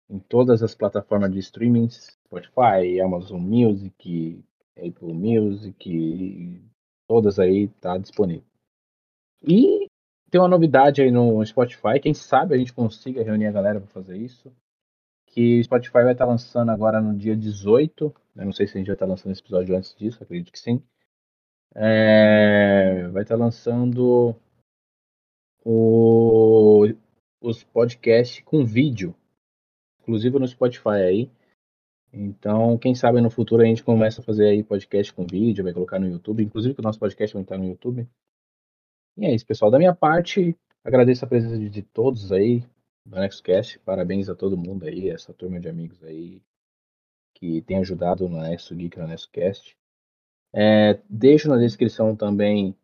em 0.10 0.20
todas 0.20 0.62
as 0.62 0.76
plataformas 0.76 1.32
de 1.32 1.40
streaming, 1.40 1.90
Spotify, 1.90 3.02
Amazon 3.04 3.42
Music, 3.42 4.44
Apple 4.78 5.14
Music, 5.14 6.62
todas 7.08 7.40
aí 7.40 7.68
tá 7.82 7.98
disponível. 7.98 8.44
E 9.44 9.88
tem 10.30 10.42
uma 10.42 10.48
novidade 10.48 11.02
aí 11.02 11.12
no 11.12 11.46
Spotify, 11.46 12.00
quem 12.02 12.14
sabe 12.14 12.54
a 12.56 12.58
gente 12.58 12.74
consiga 12.74 13.24
reunir 13.24 13.48
a 13.48 13.52
galera 13.52 13.80
para 13.80 13.90
fazer 13.90 14.18
isso. 14.18 14.52
Que 15.28 15.60
o 15.60 15.64
Spotify 15.64 16.04
vai 16.04 16.14
estar 16.14 16.26
lançando 16.26 16.72
agora 16.72 17.00
no 17.02 17.16
dia 17.16 17.36
18. 17.36 18.14
Eu 18.36 18.46
não 18.46 18.52
sei 18.54 18.68
se 18.68 18.74
a 18.74 18.78
gente 18.78 18.88
vai 18.88 18.96
estar 18.96 19.06
lançando 19.06 19.32
esse 19.32 19.42
episódio 19.42 19.76
antes 19.76 19.96
disso, 19.96 20.22
acredito 20.24 20.52
que 20.52 20.60
sim. 20.60 20.82
é, 21.76 23.08
vai 23.10 23.22
estar 23.24 23.36
lançando 23.36 24.36
o- 25.64 26.86
os 27.42 27.64
podcasts 27.64 28.44
com 28.44 28.66
vídeo, 28.66 29.16
inclusive 30.02 30.40
no 30.40 30.48
Spotify 30.48 30.90
aí. 31.08 31.32
Então, 32.12 32.78
quem 32.78 32.96
sabe 32.96 33.22
no 33.22 33.30
futuro 33.30 33.62
a 33.62 33.66
gente 33.66 33.84
começa 33.84 34.22
a 34.22 34.24
fazer 34.24 34.48
aí 34.48 34.64
podcast 34.64 35.14
com 35.14 35.26
vídeo, 35.26 35.64
vai 35.64 35.74
colocar 35.74 36.00
no 36.00 36.08
YouTube, 36.08 36.44
inclusive 36.44 36.74
que 36.74 36.80
o 36.80 36.84
nosso 36.84 37.00
podcast 37.00 37.34
vai 37.34 37.44
estar 37.44 37.58
no 37.58 37.66
YouTube. 37.66 38.08
E 39.18 39.26
é 39.26 39.34
isso, 39.34 39.46
pessoal. 39.46 39.70
Da 39.70 39.78
minha 39.78 39.94
parte, 39.94 40.56
agradeço 40.84 41.26
a 41.26 41.28
presença 41.28 41.58
de, 41.58 41.82
todos 41.82 42.32
aí 42.32 42.64
do 43.06 43.20
NexoCast. 43.20 43.80
Parabéns 43.80 44.30
a 44.30 44.36
todo 44.36 44.58
mundo 44.58 44.86
aí, 44.86 45.10
essa 45.10 45.34
turma 45.34 45.60
de 45.60 45.68
amigos 45.68 46.04
aí 46.04 46.42
que 47.34 47.62
tem 47.62 47.78
ajudado 47.78 48.28
no 48.28 48.42
Nexo 48.42 48.76
Geek, 48.76 48.98
no 48.98 49.08
NexoCast. 49.08 49.78
É, 50.54 51.00
deixo 51.10 51.50
na 51.50 51.58
descrição 51.58 52.16
também 52.16 52.76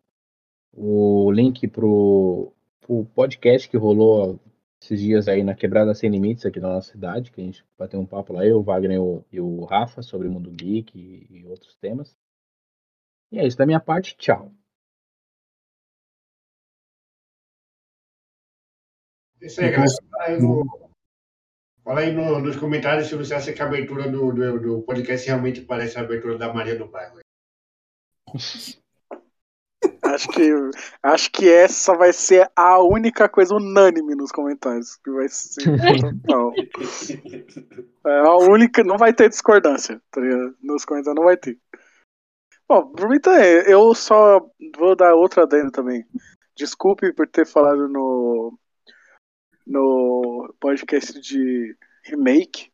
o 0.72 1.32
link 1.32 1.68
pro, 1.68 2.52
pro 2.82 3.06
podcast 3.16 3.70
que 3.70 3.78
rolou 3.78 4.40
esses 4.84 5.00
dias 5.00 5.28
aí 5.30 5.44
na 5.44 5.56
Quebrada 5.56 5.96
Sem 5.96 6.10
Limites 6.10 6.46
aqui 6.46 6.60
na 6.60 6.68
nossa 6.68 6.92
cidade, 6.92 7.32
que 7.32 7.40
a 7.40 7.44
gente 7.44 7.66
bateu 7.78 8.00
um 8.02 8.06
papo 8.06 8.34
lá, 8.34 8.46
eu, 8.46 8.60
o 8.60 8.64
Wagner 8.64 8.98
e 8.98 9.00
o, 9.00 9.26
e 9.32 9.40
o 9.40 9.64
Rafa, 9.64 10.02
sobre 10.02 10.28
o 10.28 10.32
mundo 10.32 10.52
geek 10.52 10.92
e, 11.00 11.26
e 11.40 11.46
outros 11.46 11.74
temas. 11.78 12.18
E 13.32 13.40
é 13.40 13.48
isso 13.48 13.58
da 13.58 13.66
minha 13.66 13.80
parte, 13.80 14.18
tchau. 14.18 14.54
Isso 19.42 19.62
aí, 19.62 19.72
galera. 19.72 19.92
Fala 20.12 20.26
aí, 20.26 20.42
no- 20.42 20.90
fala 21.84 22.00
aí 22.02 22.14
no- 22.14 22.40
nos 22.40 22.58
comentários 22.58 23.08
se 23.08 23.16
você 23.16 23.34
acha 23.34 23.54
que 23.54 23.62
a 23.62 23.66
abertura 23.66 24.10
do, 24.12 24.34
do, 24.34 24.60
do 24.60 24.82
podcast 24.84 25.26
realmente 25.26 25.62
parece 25.62 25.98
a 25.98 26.02
abertura 26.02 26.38
da 26.38 26.54
Maria 26.54 26.78
do 26.78 26.88
Bairro. 26.88 27.20
Acho 30.14 30.28
que, 30.30 30.52
acho 31.02 31.32
que 31.32 31.50
essa 31.50 31.96
vai 31.96 32.14
ser 32.14 32.48
a 32.56 32.80
única 32.84 33.28
coisa 33.28 33.56
unânime 33.56 34.14
nos 34.14 34.32
comentários. 34.32 34.96
Que 34.98 35.10
vai 35.10 35.28
ser 35.28 35.64
total. 36.24 36.54
É 38.06 38.20
a 38.20 38.36
única. 38.36 38.84
Não 38.84 38.98
vai 38.98 39.14
ter 39.14 39.30
discordância. 39.30 40.00
Tá 40.12 40.20
ligado? 40.20 40.56
Nos 40.62 40.84
comentários 40.86 41.16
não 41.16 41.24
vai 41.24 41.38
ter. 41.38 41.58
Bom, 42.68 42.92
por 42.92 43.10
mim 43.10 43.20
também. 43.20 43.64
Eu 43.66 43.96
só 43.96 44.46
vou 44.78 44.96
dar 44.96 45.16
outra 45.16 45.44
adenda 45.44 45.72
também. 45.72 46.06
Desculpe 46.56 47.14
por 47.14 47.28
ter 47.28 47.48
falado 47.48 47.88
no. 47.88 48.58
No 49.66 50.54
podcast 50.60 51.18
de 51.22 51.76
remake, 52.04 52.72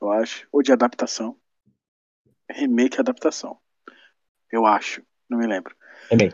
eu 0.00 0.10
acho. 0.10 0.48
Ou 0.50 0.62
de 0.62 0.72
adaptação. 0.72 1.36
Remake 2.50 2.96
e 2.96 3.00
adaptação. 3.00 3.58
Eu 4.50 4.64
acho. 4.64 5.02
Não 5.28 5.38
me 5.38 5.46
lembro. 5.46 5.76
Também. 6.08 6.32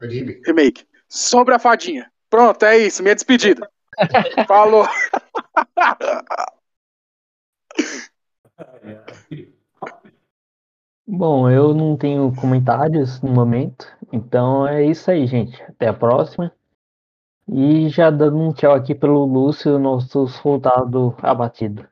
Remake. 0.00 0.86
Sobre 1.08 1.54
a 1.54 1.58
fadinha. 1.58 2.10
Pronto, 2.28 2.64
é 2.64 2.78
isso. 2.78 3.02
Minha 3.02 3.14
despedida. 3.14 3.68
Falou. 4.46 4.86
Bom, 11.06 11.48
eu 11.48 11.72
não 11.72 11.96
tenho 11.96 12.34
comentários 12.34 13.20
no 13.20 13.30
momento, 13.30 13.86
então 14.12 14.66
é 14.66 14.84
isso 14.84 15.10
aí, 15.10 15.26
gente. 15.26 15.62
Até 15.62 15.88
a 15.88 15.94
próxima. 15.94 16.52
E 17.48 17.88
já 17.88 18.10
dando 18.10 18.38
um 18.38 18.52
tchau 18.52 18.74
aqui 18.74 18.92
pelo 18.94 19.24
Lúcio, 19.24 19.78
nosso 19.78 20.26
soldado 20.26 21.16
abatido. 21.22 21.88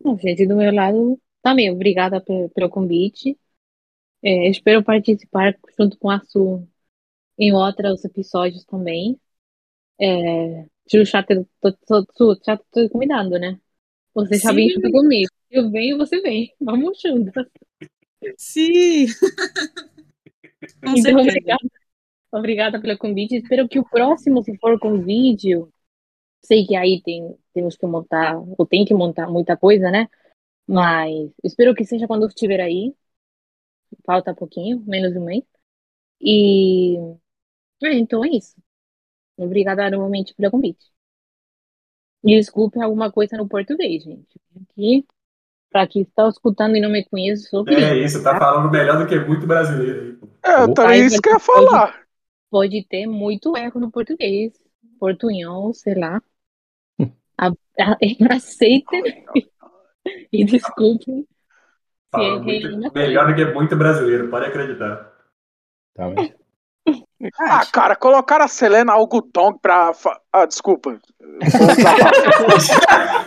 Bom, 0.00 0.16
gente, 0.18 0.46
do 0.46 0.56
meu 0.56 0.72
lado, 0.72 1.18
também, 1.44 1.70
obrigada 1.72 2.20
pe- 2.22 2.50
pelo 2.54 2.70
convite. 2.70 3.38
É, 4.22 4.48
espero 4.50 4.84
participar 4.84 5.56
junto 5.78 5.98
com 5.98 6.10
a 6.10 6.20
Su 6.20 6.66
em 7.38 7.52
outros 7.54 8.04
episódios 8.04 8.64
também. 8.66 9.20
É, 10.00 10.66
já 11.04 11.22
te, 11.22 11.46
tô, 11.60 12.04
tô, 12.06 12.40
já 12.46 12.56
tô 12.58 12.88
convidando, 12.90 13.38
né? 13.38 13.60
Você 14.14 14.38
já 14.38 14.52
vem 14.52 14.70
junto 14.70 14.90
comigo. 14.90 15.30
Eu 15.50 15.70
venho, 15.70 15.98
você 15.98 16.20
vem. 16.22 16.54
Vamos 16.60 17.00
juntas. 17.00 17.46
Sim. 18.38 19.08
Com 20.82 20.90
Então, 20.94 21.16
obrigada, 21.20 21.68
obrigada 22.32 22.80
pelo 22.82 22.98
convite. 22.98 23.36
Espero 23.36 23.68
que 23.68 23.78
o 23.78 23.84
próximo, 23.88 24.42
se 24.42 24.56
for 24.58 24.78
com 24.78 25.02
vídeo, 25.02 25.72
sei 26.42 26.66
que 26.66 26.76
aí 26.76 27.02
tem, 27.02 27.36
temos 27.54 27.76
que 27.76 27.86
montar, 27.86 28.36
ou 28.58 28.66
tem 28.66 28.84
que 28.84 28.94
montar 28.94 29.28
muita 29.30 29.56
coisa, 29.56 29.90
né? 29.90 30.08
Mas 30.66 31.30
espero 31.42 31.74
que 31.74 31.84
seja 31.84 32.06
quando 32.06 32.22
eu 32.22 32.28
estiver 32.28 32.60
aí. 32.60 32.94
Falta 34.04 34.34
pouquinho, 34.34 34.82
menos 34.86 35.12
de 35.12 35.18
um 35.18 35.24
mês. 35.24 35.44
E 36.20 36.96
é, 37.82 37.92
então 37.94 38.24
é 38.24 38.28
isso. 38.30 38.56
Obrigada 39.36 39.90
novamente 39.90 40.34
pelo 40.34 40.50
convite. 40.50 40.86
Desculpe 42.22 42.80
alguma 42.80 43.12
coisa 43.12 43.36
no 43.36 43.48
português, 43.48 44.02
gente. 44.02 44.40
Aqui, 44.62 45.06
para 45.70 45.86
quem 45.86 46.02
está 46.02 46.28
escutando 46.28 46.76
e 46.76 46.80
não 46.80 46.90
me 46.90 47.04
conhece, 47.04 47.44
sou 47.48 47.68
É 47.68 47.98
isso, 47.98 48.22
tá 48.22 48.38
falando 48.38 48.70
melhor 48.70 48.98
do 48.98 49.06
que 49.06 49.18
muito 49.20 49.46
brasileiro. 49.46 50.20
É, 50.42 50.66
também 50.72 51.00
Aí 51.02 51.06
isso 51.06 51.20
que 51.20 51.28
eu 51.28 51.34
ia 51.34 51.38
você 51.38 51.52
pode- 51.52 51.66
falar. 51.70 52.06
pode 52.50 52.84
ter 52.86 53.06
muito 53.06 53.56
erro 53.56 53.80
no 53.80 53.90
português, 53.90 54.52
portunhol, 54.98 55.74
sei 55.74 55.94
lá. 55.94 56.22
A- 57.36 57.48
a- 57.80 57.98
Aceitem 58.36 59.02
e 60.32 60.44
desculpem 60.44 61.22
se 61.22 61.26
Fala 62.12 62.38
muito, 62.40 62.92
melhor 62.94 63.26
do 63.26 63.34
que 63.34 63.44
muito 63.46 63.74
brasileiro, 63.76 64.28
pode 64.28 64.46
acreditar. 64.46 65.10
Tá 65.96 66.08
vendo? 66.08 66.32
Ah, 67.40 67.64
cara, 67.72 67.96
colocaram 67.96 68.44
a 68.44 68.48
Selena 68.48 68.92
Algodong 68.92 69.58
pra. 69.60 69.94
fa- 69.94 70.20
Ah, 70.32 70.44
desculpa. 70.44 71.00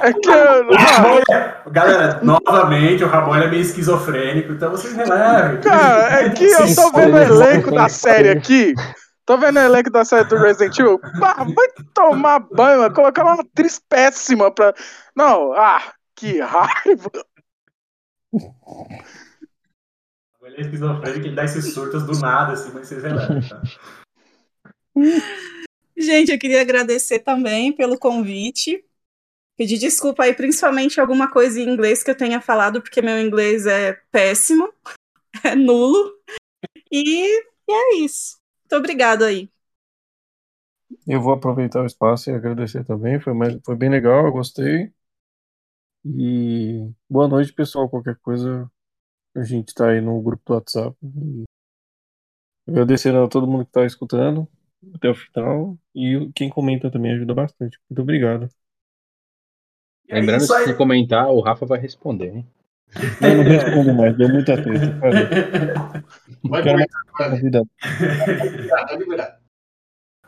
É 0.01 0.13
que. 0.13 0.29
O 0.29 0.75
Ramon 0.75 1.19
é- 1.29 1.61
Galera, 1.71 2.19
novamente, 2.23 3.03
o 3.03 3.07
Ramon 3.07 3.35
é 3.35 3.47
meio 3.49 3.61
esquizofrênico, 3.61 4.53
então 4.53 4.71
vocês 4.71 4.95
relevem. 4.95 5.61
Cara, 5.61 6.21
é 6.21 6.29
que 6.29 6.45
eu 6.45 6.75
tô 6.75 6.91
vendo 6.91 7.15
o 7.15 7.17
elenco 7.19 7.71
da 7.71 7.89
série 7.89 8.29
aqui. 8.29 8.73
Tô 9.25 9.37
vendo 9.37 9.57
o 9.57 9.63
elenco 9.63 9.89
da 9.89 10.05
série 10.05 10.23
do 10.29 10.37
Resident 10.37 10.77
Evil. 10.79 10.99
Ah, 11.21 11.43
vai 11.43 11.67
tomar 11.93 12.39
banho, 12.39 12.79
mano. 12.79 12.93
Colocaram 12.93 13.29
uma 13.33 13.41
atriz 13.41 13.79
péssima 13.89 14.49
pra. 14.51 14.73
Não, 15.15 15.51
ah, 15.53 15.81
que 16.17 16.41
raiva. 16.41 17.11
Ele 20.41 20.57
é 20.57 20.61
esquizofrênico, 20.61 21.27
ele 21.27 21.35
dá 21.35 21.45
esses 21.45 21.73
surtos 21.73 22.05
do 22.05 22.19
nada, 22.19 22.53
assim, 22.53 22.71
mas 22.73 22.87
vocês 22.87 23.03
relevem, 23.03 23.47
tá? 23.47 23.61
Gente, 25.95 26.31
eu 26.31 26.39
queria 26.39 26.61
agradecer 26.61 27.19
também 27.19 27.71
pelo 27.71 27.97
convite. 27.97 28.83
Pedir 29.55 29.77
desculpa 29.77 30.23
aí, 30.23 30.33
principalmente 30.33 30.99
alguma 30.99 31.29
coisa 31.31 31.59
em 31.59 31.67
inglês 31.67 32.03
que 32.03 32.11
eu 32.11 32.17
tenha 32.17 32.39
falado, 32.39 32.81
porque 32.81 33.01
meu 33.01 33.19
inglês 33.19 33.65
é 33.65 33.93
péssimo, 34.11 34.71
é 35.43 35.55
nulo. 35.55 36.13
E, 36.91 37.25
e 37.67 37.71
é 37.71 37.95
isso. 37.97 38.37
Muito 38.61 38.75
obrigada 38.75 39.27
aí. 39.27 39.49
Eu 41.05 41.21
vou 41.21 41.33
aproveitar 41.33 41.81
o 41.81 41.85
espaço 41.85 42.29
e 42.29 42.33
agradecer 42.33 42.85
também. 42.85 43.19
Foi, 43.19 43.33
mais, 43.33 43.57
foi 43.65 43.75
bem 43.75 43.89
legal, 43.89 44.25
eu 44.25 44.31
gostei. 44.31 44.91
E 46.05 46.89
boa 47.09 47.27
noite, 47.27 47.53
pessoal. 47.53 47.89
Qualquer 47.89 48.17
coisa, 48.17 48.69
a 49.35 49.43
gente 49.43 49.73
tá 49.73 49.89
aí 49.89 50.01
no 50.01 50.21
grupo 50.21 50.43
do 50.45 50.53
WhatsApp. 50.53 50.95
E 51.03 51.43
agradecendo 52.67 53.23
a 53.23 53.27
todo 53.27 53.47
mundo 53.47 53.65
que 53.65 53.71
tá 53.71 53.85
escutando 53.85 54.47
até 54.93 55.09
o 55.09 55.15
final. 55.15 55.77
E 55.95 56.31
quem 56.33 56.49
comenta 56.49 56.91
também 56.91 57.13
ajuda 57.13 57.33
bastante. 57.33 57.79
Muito 57.89 58.01
obrigado. 58.01 58.49
É 60.07 60.15
Lembrando 60.19 60.47
que 60.47 60.63
se 60.63 60.73
comentar, 60.75 61.27
o 61.27 61.41
Rafa 61.41 61.65
vai 61.65 61.79
responder, 61.79 62.33
hein? 62.33 62.47
Eu 63.21 63.37
não 63.37 63.43
respondo 63.43 63.93
mais, 63.93 64.17
deu 64.17 64.29
muita 64.29 64.55
treta. 64.61 64.97
Vai 66.43 66.63
Quero 66.63 66.77
mais 66.77 66.87
comentar 66.87 67.03
agora. 67.07 67.29
convidado. 67.31 67.69
Tá 68.69 68.95
liberado. 68.95 69.41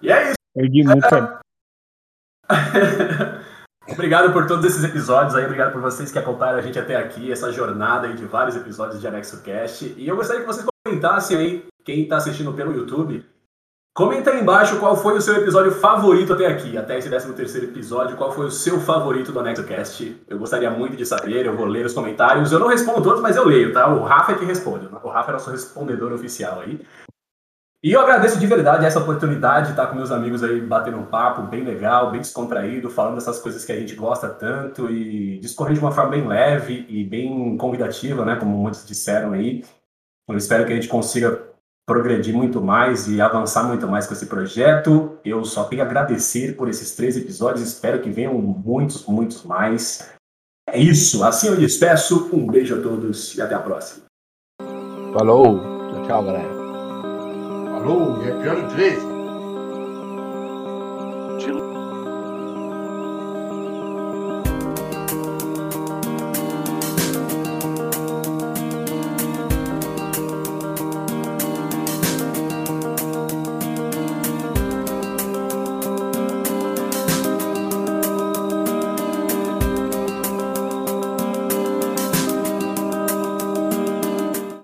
E 0.01 0.11
é 0.11 0.23
isso. 0.23 0.33
Perdi 0.53 0.83
muito, 0.83 1.07
cara. 1.07 1.39
obrigado 3.91 4.31
por 4.31 4.47
todos 4.47 4.65
esses 4.65 4.83
episódios 4.83 5.35
aí, 5.35 5.45
obrigado 5.45 5.71
por 5.71 5.81
vocês 5.81 6.11
que 6.11 6.19
acompanharam 6.19 6.59
a 6.59 6.61
gente 6.61 6.79
até 6.79 6.95
aqui, 6.95 7.31
essa 7.31 7.51
jornada 7.51 8.07
aí 8.07 8.13
de 8.13 8.25
vários 8.25 8.55
episódios 8.55 8.99
de 8.99 9.07
Anexo 9.07 9.41
Cast. 9.41 9.93
E 9.97 10.07
eu 10.07 10.15
gostaria 10.15 10.41
que 10.41 10.47
vocês 10.47 10.65
comentassem 10.85 11.37
aí, 11.37 11.65
quem 11.83 12.07
tá 12.07 12.17
assistindo 12.17 12.53
pelo 12.53 12.73
YouTube, 12.73 13.25
comenta 13.95 14.31
aí 14.31 14.41
embaixo 14.41 14.79
qual 14.79 14.95
foi 14.95 15.17
o 15.17 15.21
seu 15.21 15.35
episódio 15.35 15.71
favorito 15.71 16.33
até 16.33 16.47
aqui, 16.47 16.77
até 16.77 16.97
esse 16.97 17.09
13 17.09 17.33
terceiro 17.33 17.67
episódio, 17.67 18.15
qual 18.15 18.31
foi 18.31 18.45
o 18.45 18.51
seu 18.51 18.79
favorito 18.79 19.31
do 19.31 19.39
Anexo 19.39 19.63
Cast. 19.65 20.23
Eu 20.27 20.39
gostaria 20.39 20.69
muito 20.71 20.95
de 20.95 21.05
saber, 21.05 21.45
eu 21.45 21.55
vou 21.55 21.65
ler 21.65 21.85
os 21.85 21.93
comentários. 21.93 22.51
Eu 22.51 22.59
não 22.59 22.67
respondo 22.67 23.01
todos, 23.01 23.21
mas 23.21 23.35
eu 23.35 23.45
leio, 23.45 23.73
tá? 23.73 23.87
O 23.93 24.03
Rafa 24.03 24.31
é 24.31 24.35
que 24.35 24.45
responde. 24.45 24.87
O 25.03 25.09
Rafa 25.09 25.31
é 25.31 25.33
nosso 25.33 25.51
respondedor 25.51 26.13
oficial 26.13 26.61
aí. 26.61 26.79
E 27.81 27.93
eu 27.93 28.01
agradeço 28.01 28.37
de 28.37 28.45
verdade 28.45 28.85
essa 28.85 28.99
oportunidade 28.99 29.67
de 29.67 29.71
estar 29.71 29.87
com 29.87 29.95
meus 29.95 30.11
amigos 30.11 30.43
aí 30.43 30.59
batendo 30.59 30.97
um 30.97 31.05
papo 31.05 31.43
bem 31.43 31.63
legal, 31.63 32.11
bem 32.11 32.19
descontraído, 32.19 32.89
falando 32.89 33.15
dessas 33.15 33.39
coisas 33.39 33.63
que 33.63 33.71
a 33.71 33.79
gente 33.79 33.95
gosta 33.95 34.27
tanto 34.27 34.89
e 34.89 35.39
discorrer 35.39 35.75
de 35.75 35.79
uma 35.79 35.91
forma 35.91 36.11
bem 36.11 36.27
leve 36.27 36.85
e 36.89 37.05
bem 37.05 37.55
convidativa, 37.57 38.25
né? 38.25 38.35
Como 38.35 38.57
muitos 38.57 38.85
disseram 38.85 39.31
aí. 39.31 39.63
Eu 40.27 40.35
espero 40.35 40.65
que 40.65 40.73
a 40.73 40.75
gente 40.75 40.89
consiga 40.89 41.41
progredir 41.87 42.35
muito 42.35 42.61
mais 42.61 43.07
e 43.07 43.21
avançar 43.21 43.63
muito 43.63 43.87
mais 43.87 44.05
com 44.05 44.13
esse 44.13 44.25
projeto. 44.25 45.17
Eu 45.23 45.45
só 45.45 45.63
tenho 45.63 45.81
a 45.81 45.85
agradecer 45.85 46.57
por 46.57 46.67
esses 46.67 46.93
três 46.95 47.15
episódios, 47.15 47.65
espero 47.65 48.01
que 48.01 48.11
venham 48.11 48.33
muitos, 48.33 49.05
muitos 49.05 49.43
mais. 49.43 50.11
É 50.69 50.77
isso, 50.77 51.23
assim 51.23 51.47
eu 51.47 51.55
despeço. 51.55 52.29
Um 52.33 52.45
beijo 52.45 52.77
a 52.77 52.81
todos 52.81 53.35
e 53.37 53.41
até 53.41 53.55
a 53.55 53.59
próxima. 53.59 54.05
Falou. 55.13 55.59
Tchau, 55.91 56.03
tchau, 56.05 56.23
galera. 56.25 56.58
Falou, 57.79 58.21
e 58.21 58.27
episódio 58.27 58.67
3. 58.67 59.08